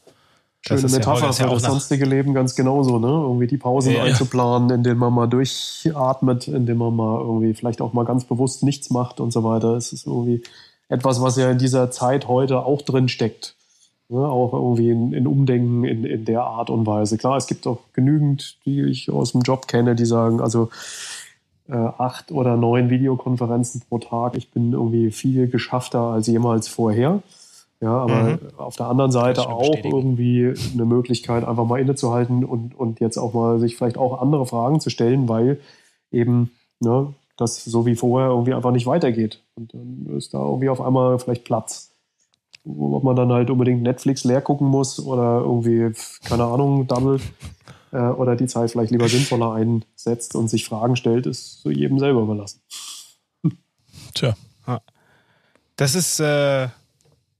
Schöne 0.67 0.81
ist 0.87 0.93
ja- 0.93 0.99
Metapher 0.99 1.27
das 1.27 1.37
ist 1.37 1.41
ja 1.41 1.49
für 1.49 1.55
das 1.55 1.63
sonstige 1.63 2.05
Leben 2.05 2.35
ganz 2.35 2.55
genauso, 2.55 2.99
ne? 2.99 3.09
Irgendwie 3.09 3.47
die 3.47 3.57
Pausen 3.57 3.93
Ja, 3.93 3.99
ja. 3.99 4.05
einzuplanen, 4.05 4.71
indem 4.71 4.99
man 4.99 5.13
mal 5.13 5.27
durchatmet, 5.27 6.49
indem 6.49 6.79
man 6.79 6.95
mal 6.97 7.21
irgendwie 7.21 7.55
vielleicht 7.55 7.81
auch 7.81 7.93
mal 7.93 8.05
ganz 8.05 8.25
bewusst 8.25 8.63
nichts 8.63 8.91
macht 8.91 9.21
und 9.21 9.33
so 9.33 9.45
weiter. 9.45 9.75
Es 9.77 9.93
ist 9.93 10.07
irgendwie 10.07 10.43
etwas, 10.89 11.21
was 11.21 11.37
ja 11.37 11.51
in 11.51 11.59
dieser 11.59 11.91
Zeit 11.91 12.29
heute 12.29 12.65
auch 12.65 12.83
drin 12.83 13.09
steckt. 13.09 13.55
Ne? 14.09 14.19
Auch 14.21 14.53
irgendwie 14.53 14.91
in, 14.91 15.13
in 15.13 15.27
Umdenken 15.27 15.85
in, 15.85 16.05
in 16.05 16.25
der 16.25 16.43
Art 16.45 16.71
und 16.71 16.87
Weise. 16.87 17.19
Klar, 17.19 17.37
es 17.37 17.47
gibt 17.47 17.67
auch 17.67 17.79
genügend, 17.93 18.59
die 18.65 18.83
ich 18.83 19.11
aus 19.11 19.33
dem 19.33 19.41
Job 19.43 19.67
kenne, 19.67 19.95
die 19.97 20.05
sagen, 20.07 20.41
also 20.41 20.69
äh, 21.69 21.75
acht 21.75 22.31
oder 22.31 22.57
neun 22.57 22.91
Videokonferenzen 22.91 23.83
pro 23.89 23.99
Tag. 23.99 24.37
Ich 24.37 24.51
bin 24.53 24.73
irgendwie 24.73 25.11
viel 25.11 25.49
geschaffter 25.49 26.01
als 26.01 26.29
jemals 26.29 26.69
vorher. 26.69 27.21
Ja, 27.81 27.91
aber 27.99 28.23
Mhm. 28.23 28.39
auf 28.57 28.77
der 28.77 28.87
anderen 28.87 29.11
Seite 29.13 29.47
auch 29.49 29.59
bestätigen. 29.73 29.95
irgendwie 29.95 30.55
eine 30.73 30.87
Möglichkeit, 30.87 31.45
einfach 31.45 31.67
mal 31.67 31.79
innezuhalten 31.79 32.45
und, 32.45 32.75
und 32.75 33.01
jetzt 33.01 33.19
auch 33.19 33.35
mal 33.35 33.61
sich 33.61 33.77
vielleicht 33.77 33.99
auch 33.99 34.21
andere 34.21 34.47
Fragen 34.47 34.81
zu 34.81 34.89
stellen, 34.89 35.29
weil 35.29 35.61
eben 36.11 36.51
ne, 36.81 37.13
das 37.37 37.63
so 37.65 37.85
wie 37.85 37.95
vorher 37.97 38.31
irgendwie 38.31 38.55
einfach 38.55 38.71
nicht 38.71 38.87
weitergeht. 38.87 39.43
Und 39.57 39.75
dann 39.75 40.07
ist 40.17 40.33
da 40.33 40.39
irgendwie 40.39 40.71
auf 40.71 40.81
einmal 40.81 41.19
vielleicht 41.19 41.45
Platz. 41.45 41.91
Ob 42.65 43.05
man 43.05 43.15
dann 43.15 43.31
halt 43.31 43.51
unbedingt 43.51 43.83
Netflix 43.83 44.25
leer 44.25 44.41
gucken 44.41 44.67
muss 44.69 44.99
oder 44.99 45.41
irgendwie, 45.41 45.93
keine 46.25 46.45
Ahnung, 46.45 46.87
Double 46.87 47.21
äh, 47.93 47.99
oder 48.09 48.37
die 48.37 48.47
Zeit 48.47 48.71
vielleicht 48.71 48.91
lieber 48.91 49.09
sinnvoller 49.09 49.53
einsetzt 49.53 50.35
und 50.35 50.49
sich 50.49 50.65
Fragen 50.65 50.97
stellt, 50.97 51.27
ist 51.27 51.61
so 51.63 51.71
jedem 51.71 51.99
selber 51.99 52.23
überlassen. 52.23 52.61
Tja. 54.15 54.35
Das 55.77 55.95
ist 55.95 56.21
äh, 56.21 56.69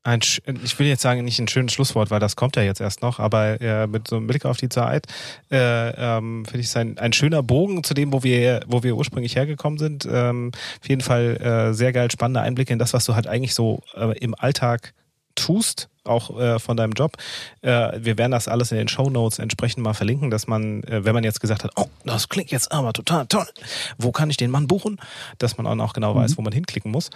ein, 0.07 0.21
ich 0.63 0.79
will 0.79 0.87
jetzt 0.87 1.03
sagen, 1.03 1.25
nicht 1.25 1.39
ein 1.39 1.49
schönes 1.49 1.73
Schlusswort, 1.73 2.11
weil 2.11 2.21
das 2.21 2.37
kommt 2.37 2.57
ja 2.57 2.63
jetzt 2.63 2.81
erst 2.81 3.03
noch, 3.03 3.19
aber 3.19 3.61
äh, 3.61 3.87
mit 3.87 4.09
so 4.09 4.17
einem 4.17 4.27
Blick 4.27 4.45
auf 4.45 4.57
die 4.57 4.69
Zeit 4.69 5.07
äh, 5.51 5.57
ähm, 5.57 6.45
finde 6.45 6.61
ich 6.61 6.67
es 6.67 6.77
ein, 6.77 6.97
ein 6.99 7.13
schöner 7.13 7.43
Bogen 7.43 7.83
zu 7.83 7.93
dem, 7.93 8.13
wo 8.13 8.23
wir, 8.23 8.61
wo 8.67 8.83
wir 8.83 8.97
ursprünglich 8.97 9.37
hergekommen 9.37 9.79
sind. 9.79 10.09
Ähm, 10.11 10.53
auf 10.81 10.89
jeden 10.89 11.03
Fall 11.03 11.37
äh, 11.37 11.75
sehr 11.75 11.93
geil, 11.93 12.11
spannende 12.11 12.41
Einblicke 12.41 12.73
in 12.73 12.79
das, 12.79 12.95
was 12.95 13.05
du 13.05 13.15
halt 13.15 13.27
eigentlich 13.27 13.55
so 13.55 13.83
äh, 13.95 14.17
im 14.19 14.35
Alltag 14.35 14.95
tust 15.35 15.89
auch 16.05 16.39
äh, 16.39 16.59
von 16.59 16.77
deinem 16.77 16.93
Job. 16.93 17.17
Äh, 17.63 17.99
wir 17.99 18.17
werden 18.17 18.31
das 18.31 18.49
alles 18.49 18.71
in 18.71 18.79
den 18.79 18.89
Show 18.89 19.11
Notes 19.11 19.41
entsprechend 19.41 19.83
mal 19.83 19.93
verlinken, 19.93 20.31
dass 20.31 20.47
man, 20.47 20.83
äh, 20.85 21.05
wenn 21.05 21.15
man 21.15 21.25
jetzt 21.25 21.41
gesagt 21.41 21.65
hat, 21.65 21.73
oh, 21.77 21.89
das 22.05 22.29
klingt 22.29 22.53
jetzt 22.53 22.71
aber 22.71 22.93
total 22.93 23.27
toll, 23.27 23.47
wo 23.99 24.13
kann 24.13 24.31
ich 24.31 24.37
den 24.37 24.51
Mann 24.51 24.69
buchen, 24.69 25.01
dass 25.39 25.59
man 25.59 25.81
auch 25.81 25.93
genau 25.93 26.15
weiß, 26.15 26.33
mhm. 26.33 26.37
wo 26.39 26.43
man 26.43 26.53
hinklicken 26.53 26.93
muss. 26.93 27.11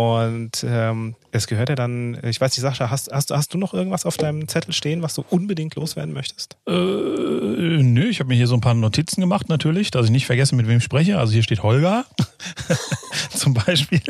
Und 0.00 0.64
ähm, 0.66 1.14
es 1.30 1.46
gehört 1.46 1.68
ja 1.68 1.74
dann, 1.74 2.18
ich 2.24 2.40
weiß 2.40 2.52
nicht, 2.52 2.62
Sascha, 2.62 2.88
hast, 2.88 3.12
hast, 3.12 3.32
hast 3.32 3.52
du 3.52 3.58
noch 3.58 3.74
irgendwas 3.74 4.06
auf 4.06 4.16
deinem 4.16 4.48
Zettel 4.48 4.72
stehen, 4.72 5.02
was 5.02 5.12
du 5.12 5.22
unbedingt 5.28 5.74
loswerden 5.74 6.14
möchtest? 6.14 6.56
Äh, 6.66 6.72
nö, 6.72 8.08
ich 8.08 8.18
habe 8.18 8.28
mir 8.28 8.34
hier 8.34 8.46
so 8.46 8.54
ein 8.54 8.62
paar 8.62 8.72
Notizen 8.72 9.20
gemacht 9.20 9.50
natürlich, 9.50 9.90
dass 9.90 10.06
ich 10.06 10.10
nicht 10.10 10.24
vergesse, 10.24 10.54
mit 10.54 10.66
wem 10.68 10.78
ich 10.78 10.84
spreche. 10.84 11.18
Also 11.18 11.34
hier 11.34 11.42
steht 11.42 11.62
Holger 11.62 12.06
zum 13.34 13.52
Beispiel. 13.52 14.00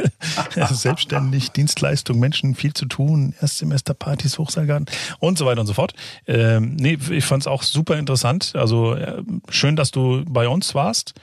Selbstständig, 0.70 1.50
Dienstleistung, 1.50 2.20
Menschen, 2.20 2.54
viel 2.54 2.72
zu 2.72 2.86
tun, 2.86 3.34
Erstsemester-Partys, 3.40 4.38
Hochseilgarten 4.38 4.86
und 5.18 5.38
so 5.38 5.46
weiter 5.46 5.62
und 5.62 5.66
so 5.66 5.74
fort. 5.74 5.94
Ähm, 6.28 6.76
nee, 6.76 6.98
ich 7.10 7.24
fand 7.24 7.42
es 7.42 7.46
auch 7.48 7.64
super 7.64 7.98
interessant. 7.98 8.52
Also 8.54 8.94
äh, 8.94 9.24
schön, 9.48 9.74
dass 9.74 9.90
du 9.90 10.24
bei 10.28 10.46
uns 10.46 10.72
warst. 10.76 11.14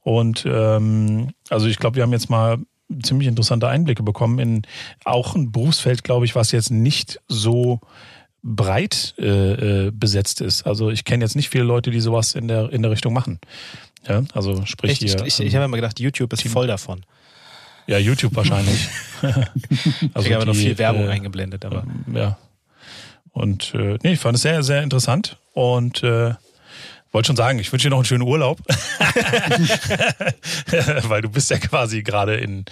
Und 0.00 0.46
ähm, 0.46 1.32
also 1.50 1.66
ich 1.66 1.78
glaube, 1.78 1.96
wir 1.96 2.04
haben 2.04 2.12
jetzt 2.12 2.30
mal 2.30 2.58
ziemlich 3.02 3.28
interessante 3.28 3.68
Einblicke 3.68 4.02
bekommen 4.02 4.38
in 4.38 4.62
auch 5.04 5.34
ein 5.34 5.52
Berufsfeld, 5.52 6.04
glaube 6.04 6.24
ich, 6.24 6.34
was 6.34 6.52
jetzt 6.52 6.70
nicht 6.70 7.20
so 7.28 7.80
breit 8.42 9.14
äh, 9.18 9.86
äh, 9.86 9.90
besetzt 9.90 10.40
ist. 10.40 10.64
Also 10.64 10.90
ich 10.90 11.04
kenne 11.04 11.24
jetzt 11.24 11.34
nicht 11.34 11.48
viele 11.48 11.64
Leute, 11.64 11.90
die 11.90 12.00
sowas 12.00 12.34
in 12.34 12.46
der 12.46 12.70
in 12.70 12.82
der 12.82 12.90
Richtung 12.90 13.14
machen. 13.14 13.40
Ja, 14.06 14.22
also 14.34 14.66
sprich 14.66 14.92
Echt? 14.92 15.02
hier. 15.02 15.26
Ich, 15.26 15.40
ich, 15.40 15.46
ich 15.46 15.54
habe 15.54 15.64
immer 15.64 15.76
gedacht, 15.76 15.98
YouTube 15.98 16.32
ist 16.34 16.46
voll 16.48 16.66
davon. 16.66 17.04
Ja, 17.86 17.98
YouTube 17.98 18.36
wahrscheinlich. 18.36 18.88
also 19.22 20.28
ich 20.28 20.34
habe 20.34 20.44
noch 20.44 20.54
viel 20.54 20.76
Werbung 20.76 21.06
äh, 21.06 21.12
eingeblendet, 21.12 21.64
aber 21.64 21.86
ja. 22.12 22.38
Und 23.32 23.74
äh, 23.74 23.98
nee, 24.02 24.12
ich 24.12 24.20
fand 24.20 24.36
es 24.36 24.42
sehr 24.42 24.62
sehr 24.62 24.82
interessant 24.82 25.38
und 25.54 26.02
äh, 26.02 26.34
wollte 27.14 27.28
schon 27.28 27.36
sagen, 27.36 27.58
ich 27.60 27.72
wünsche 27.72 27.86
dir 27.86 27.90
noch 27.90 27.98
einen 27.98 28.04
schönen 28.04 28.24
Urlaub. 28.24 28.58
Weil 31.08 31.22
du 31.22 31.28
bist 31.30 31.50
ja 31.50 31.58
quasi 31.58 32.02
gerade 32.02 32.34
in, 32.34 32.64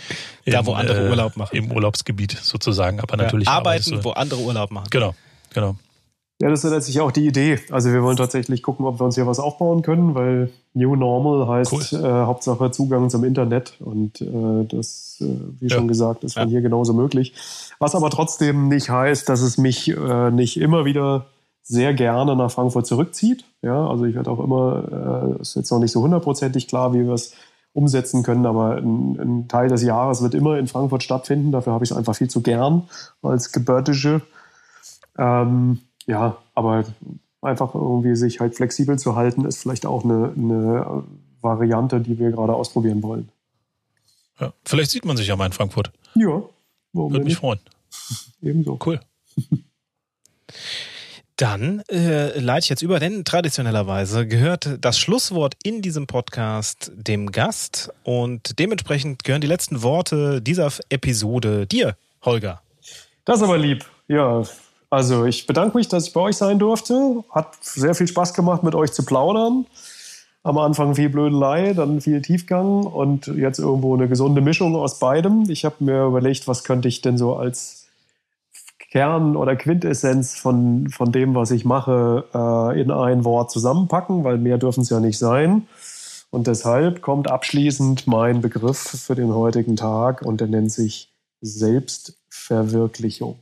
in, 0.44 0.52
Da, 0.52 0.66
wo 0.66 0.72
andere 0.74 1.06
äh, 1.06 1.10
Urlaub 1.10 1.36
machen. 1.36 1.56
Im 1.56 1.70
Urlaubsgebiet 1.70 2.36
sozusagen. 2.42 3.00
Aber 3.00 3.16
natürlich. 3.16 3.46
Ja, 3.46 3.54
arbeiten, 3.54 4.04
wo 4.04 4.10
andere 4.10 4.40
Urlaub 4.40 4.72
machen. 4.72 4.88
Genau, 4.90 5.14
genau. 5.54 5.76
Ja, 6.40 6.50
das 6.50 6.64
ist 6.64 6.70
letztlich 6.70 7.00
auch 7.00 7.12
die 7.12 7.24
Idee. 7.24 7.60
Also 7.70 7.92
wir 7.92 8.02
wollen 8.02 8.16
tatsächlich 8.16 8.64
gucken, 8.64 8.84
ob 8.84 8.98
wir 8.98 9.04
uns 9.04 9.14
hier 9.14 9.28
was 9.28 9.38
aufbauen 9.38 9.82
können, 9.82 10.16
weil 10.16 10.50
New 10.74 10.96
Normal 10.96 11.46
heißt 11.46 11.72
cool. 11.72 12.04
äh, 12.04 12.26
Hauptsache 12.26 12.72
Zugang 12.72 13.10
zum 13.10 13.22
Internet 13.22 13.76
und 13.78 14.20
äh, 14.20 14.64
das, 14.64 15.18
äh, 15.20 15.26
wie 15.60 15.68
ja. 15.68 15.76
schon 15.76 15.86
gesagt, 15.86 16.24
ist 16.24 16.34
von 16.34 16.44
ja. 16.44 16.48
hier 16.48 16.60
genauso 16.60 16.94
möglich. 16.94 17.32
Was 17.78 17.94
aber 17.94 18.10
trotzdem 18.10 18.66
nicht 18.66 18.90
heißt, 18.90 19.28
dass 19.28 19.40
es 19.40 19.56
mich 19.56 19.88
äh, 19.88 20.32
nicht 20.32 20.56
immer 20.56 20.84
wieder 20.84 21.26
sehr 21.62 21.94
gerne 21.94 22.36
nach 22.36 22.50
Frankfurt 22.50 22.86
zurückzieht. 22.86 23.44
Ja, 23.62 23.86
also 23.88 24.04
ich 24.04 24.14
werde 24.14 24.30
auch 24.30 24.40
immer, 24.40 25.36
äh, 25.38 25.40
ist 25.40 25.54
jetzt 25.54 25.70
noch 25.70 25.78
nicht 25.78 25.92
so 25.92 26.02
hundertprozentig 26.02 26.68
klar, 26.68 26.92
wie 26.92 27.06
wir 27.06 27.14
es 27.14 27.34
umsetzen 27.72 28.22
können, 28.22 28.44
aber 28.44 28.76
ein, 28.76 29.18
ein, 29.18 29.48
Teil 29.48 29.68
des 29.68 29.82
Jahres 29.82 30.22
wird 30.22 30.34
immer 30.34 30.58
in 30.58 30.66
Frankfurt 30.66 31.02
stattfinden. 31.02 31.52
Dafür 31.52 31.72
habe 31.72 31.84
ich 31.84 31.90
es 31.90 31.96
einfach 31.96 32.14
viel 32.14 32.28
zu 32.28 32.42
gern 32.42 32.88
als 33.22 33.52
Gebürtige. 33.52 34.20
Ähm, 35.16 35.80
ja, 36.06 36.36
aber 36.54 36.84
einfach 37.40 37.74
irgendwie 37.74 38.14
sich 38.16 38.40
halt 38.40 38.54
flexibel 38.54 38.98
zu 38.98 39.16
halten, 39.16 39.44
ist 39.44 39.58
vielleicht 39.62 39.86
auch 39.86 40.04
eine, 40.04 40.32
eine 40.36 41.04
Variante, 41.40 42.00
die 42.00 42.18
wir 42.18 42.30
gerade 42.30 42.54
ausprobieren 42.54 43.02
wollen. 43.02 43.28
Ja, 44.38 44.52
vielleicht 44.64 44.90
sieht 44.90 45.04
man 45.04 45.16
sich 45.16 45.28
ja 45.28 45.36
mal 45.36 45.46
in 45.46 45.52
Frankfurt. 45.52 45.92
Ja, 46.14 46.42
Würde 46.92 47.24
mich 47.24 47.36
freuen. 47.36 47.60
Ebenso. 48.42 48.78
Cool. 48.84 49.00
Dann 51.42 51.82
äh, 51.90 52.38
leite 52.38 52.66
ich 52.66 52.68
jetzt 52.68 52.82
über, 52.82 53.00
denn 53.00 53.24
traditionellerweise 53.24 54.28
gehört 54.28 54.78
das 54.80 54.96
Schlusswort 54.96 55.56
in 55.64 55.82
diesem 55.82 56.06
Podcast 56.06 56.92
dem 56.94 57.32
Gast 57.32 57.92
und 58.04 58.60
dementsprechend 58.60 59.24
gehören 59.24 59.40
die 59.40 59.48
letzten 59.48 59.82
Worte 59.82 60.40
dieser 60.40 60.70
Episode 60.88 61.66
dir, 61.66 61.96
Holger. 62.24 62.62
Das 63.24 63.38
ist 63.38 63.42
aber 63.42 63.58
lieb. 63.58 63.84
Ja, 64.06 64.44
also 64.88 65.24
ich 65.24 65.44
bedanke 65.48 65.76
mich, 65.76 65.88
dass 65.88 66.06
ich 66.06 66.12
bei 66.12 66.20
euch 66.20 66.36
sein 66.36 66.60
durfte. 66.60 67.24
Hat 67.30 67.56
sehr 67.60 67.96
viel 67.96 68.06
Spaß 68.06 68.34
gemacht, 68.34 68.62
mit 68.62 68.76
euch 68.76 68.92
zu 68.92 69.04
plaudern. 69.04 69.66
Am 70.44 70.58
Anfang 70.58 70.94
viel 70.94 71.08
Blödelei, 71.08 71.72
dann 71.72 72.00
viel 72.00 72.22
Tiefgang 72.22 72.84
und 72.84 73.26
jetzt 73.26 73.58
irgendwo 73.58 73.96
eine 73.96 74.06
gesunde 74.06 74.42
Mischung 74.42 74.76
aus 74.76 75.00
beidem. 75.00 75.50
Ich 75.50 75.64
habe 75.64 75.74
mir 75.80 76.04
überlegt, 76.04 76.46
was 76.46 76.62
könnte 76.62 76.86
ich 76.86 77.00
denn 77.00 77.18
so 77.18 77.34
als 77.34 77.81
Kern 78.92 79.36
oder 79.36 79.56
Quintessenz 79.56 80.38
von, 80.38 80.90
von 80.90 81.10
dem, 81.12 81.34
was 81.34 81.50
ich 81.50 81.64
mache, 81.64 82.26
äh, 82.34 82.78
in 82.78 82.90
ein 82.90 83.24
Wort 83.24 83.50
zusammenpacken, 83.50 84.22
weil 84.22 84.36
mehr 84.36 84.58
dürfen 84.58 84.82
es 84.82 84.90
ja 84.90 85.00
nicht 85.00 85.16
sein. 85.16 85.66
Und 86.28 86.46
deshalb 86.46 87.00
kommt 87.00 87.30
abschließend 87.30 88.06
mein 88.06 88.42
Begriff 88.42 88.76
für 88.76 89.14
den 89.14 89.32
heutigen 89.34 89.76
Tag 89.76 90.20
und 90.20 90.42
der 90.42 90.48
nennt 90.48 90.70
sich 90.70 91.10
Selbstverwirklichung. 91.40 93.38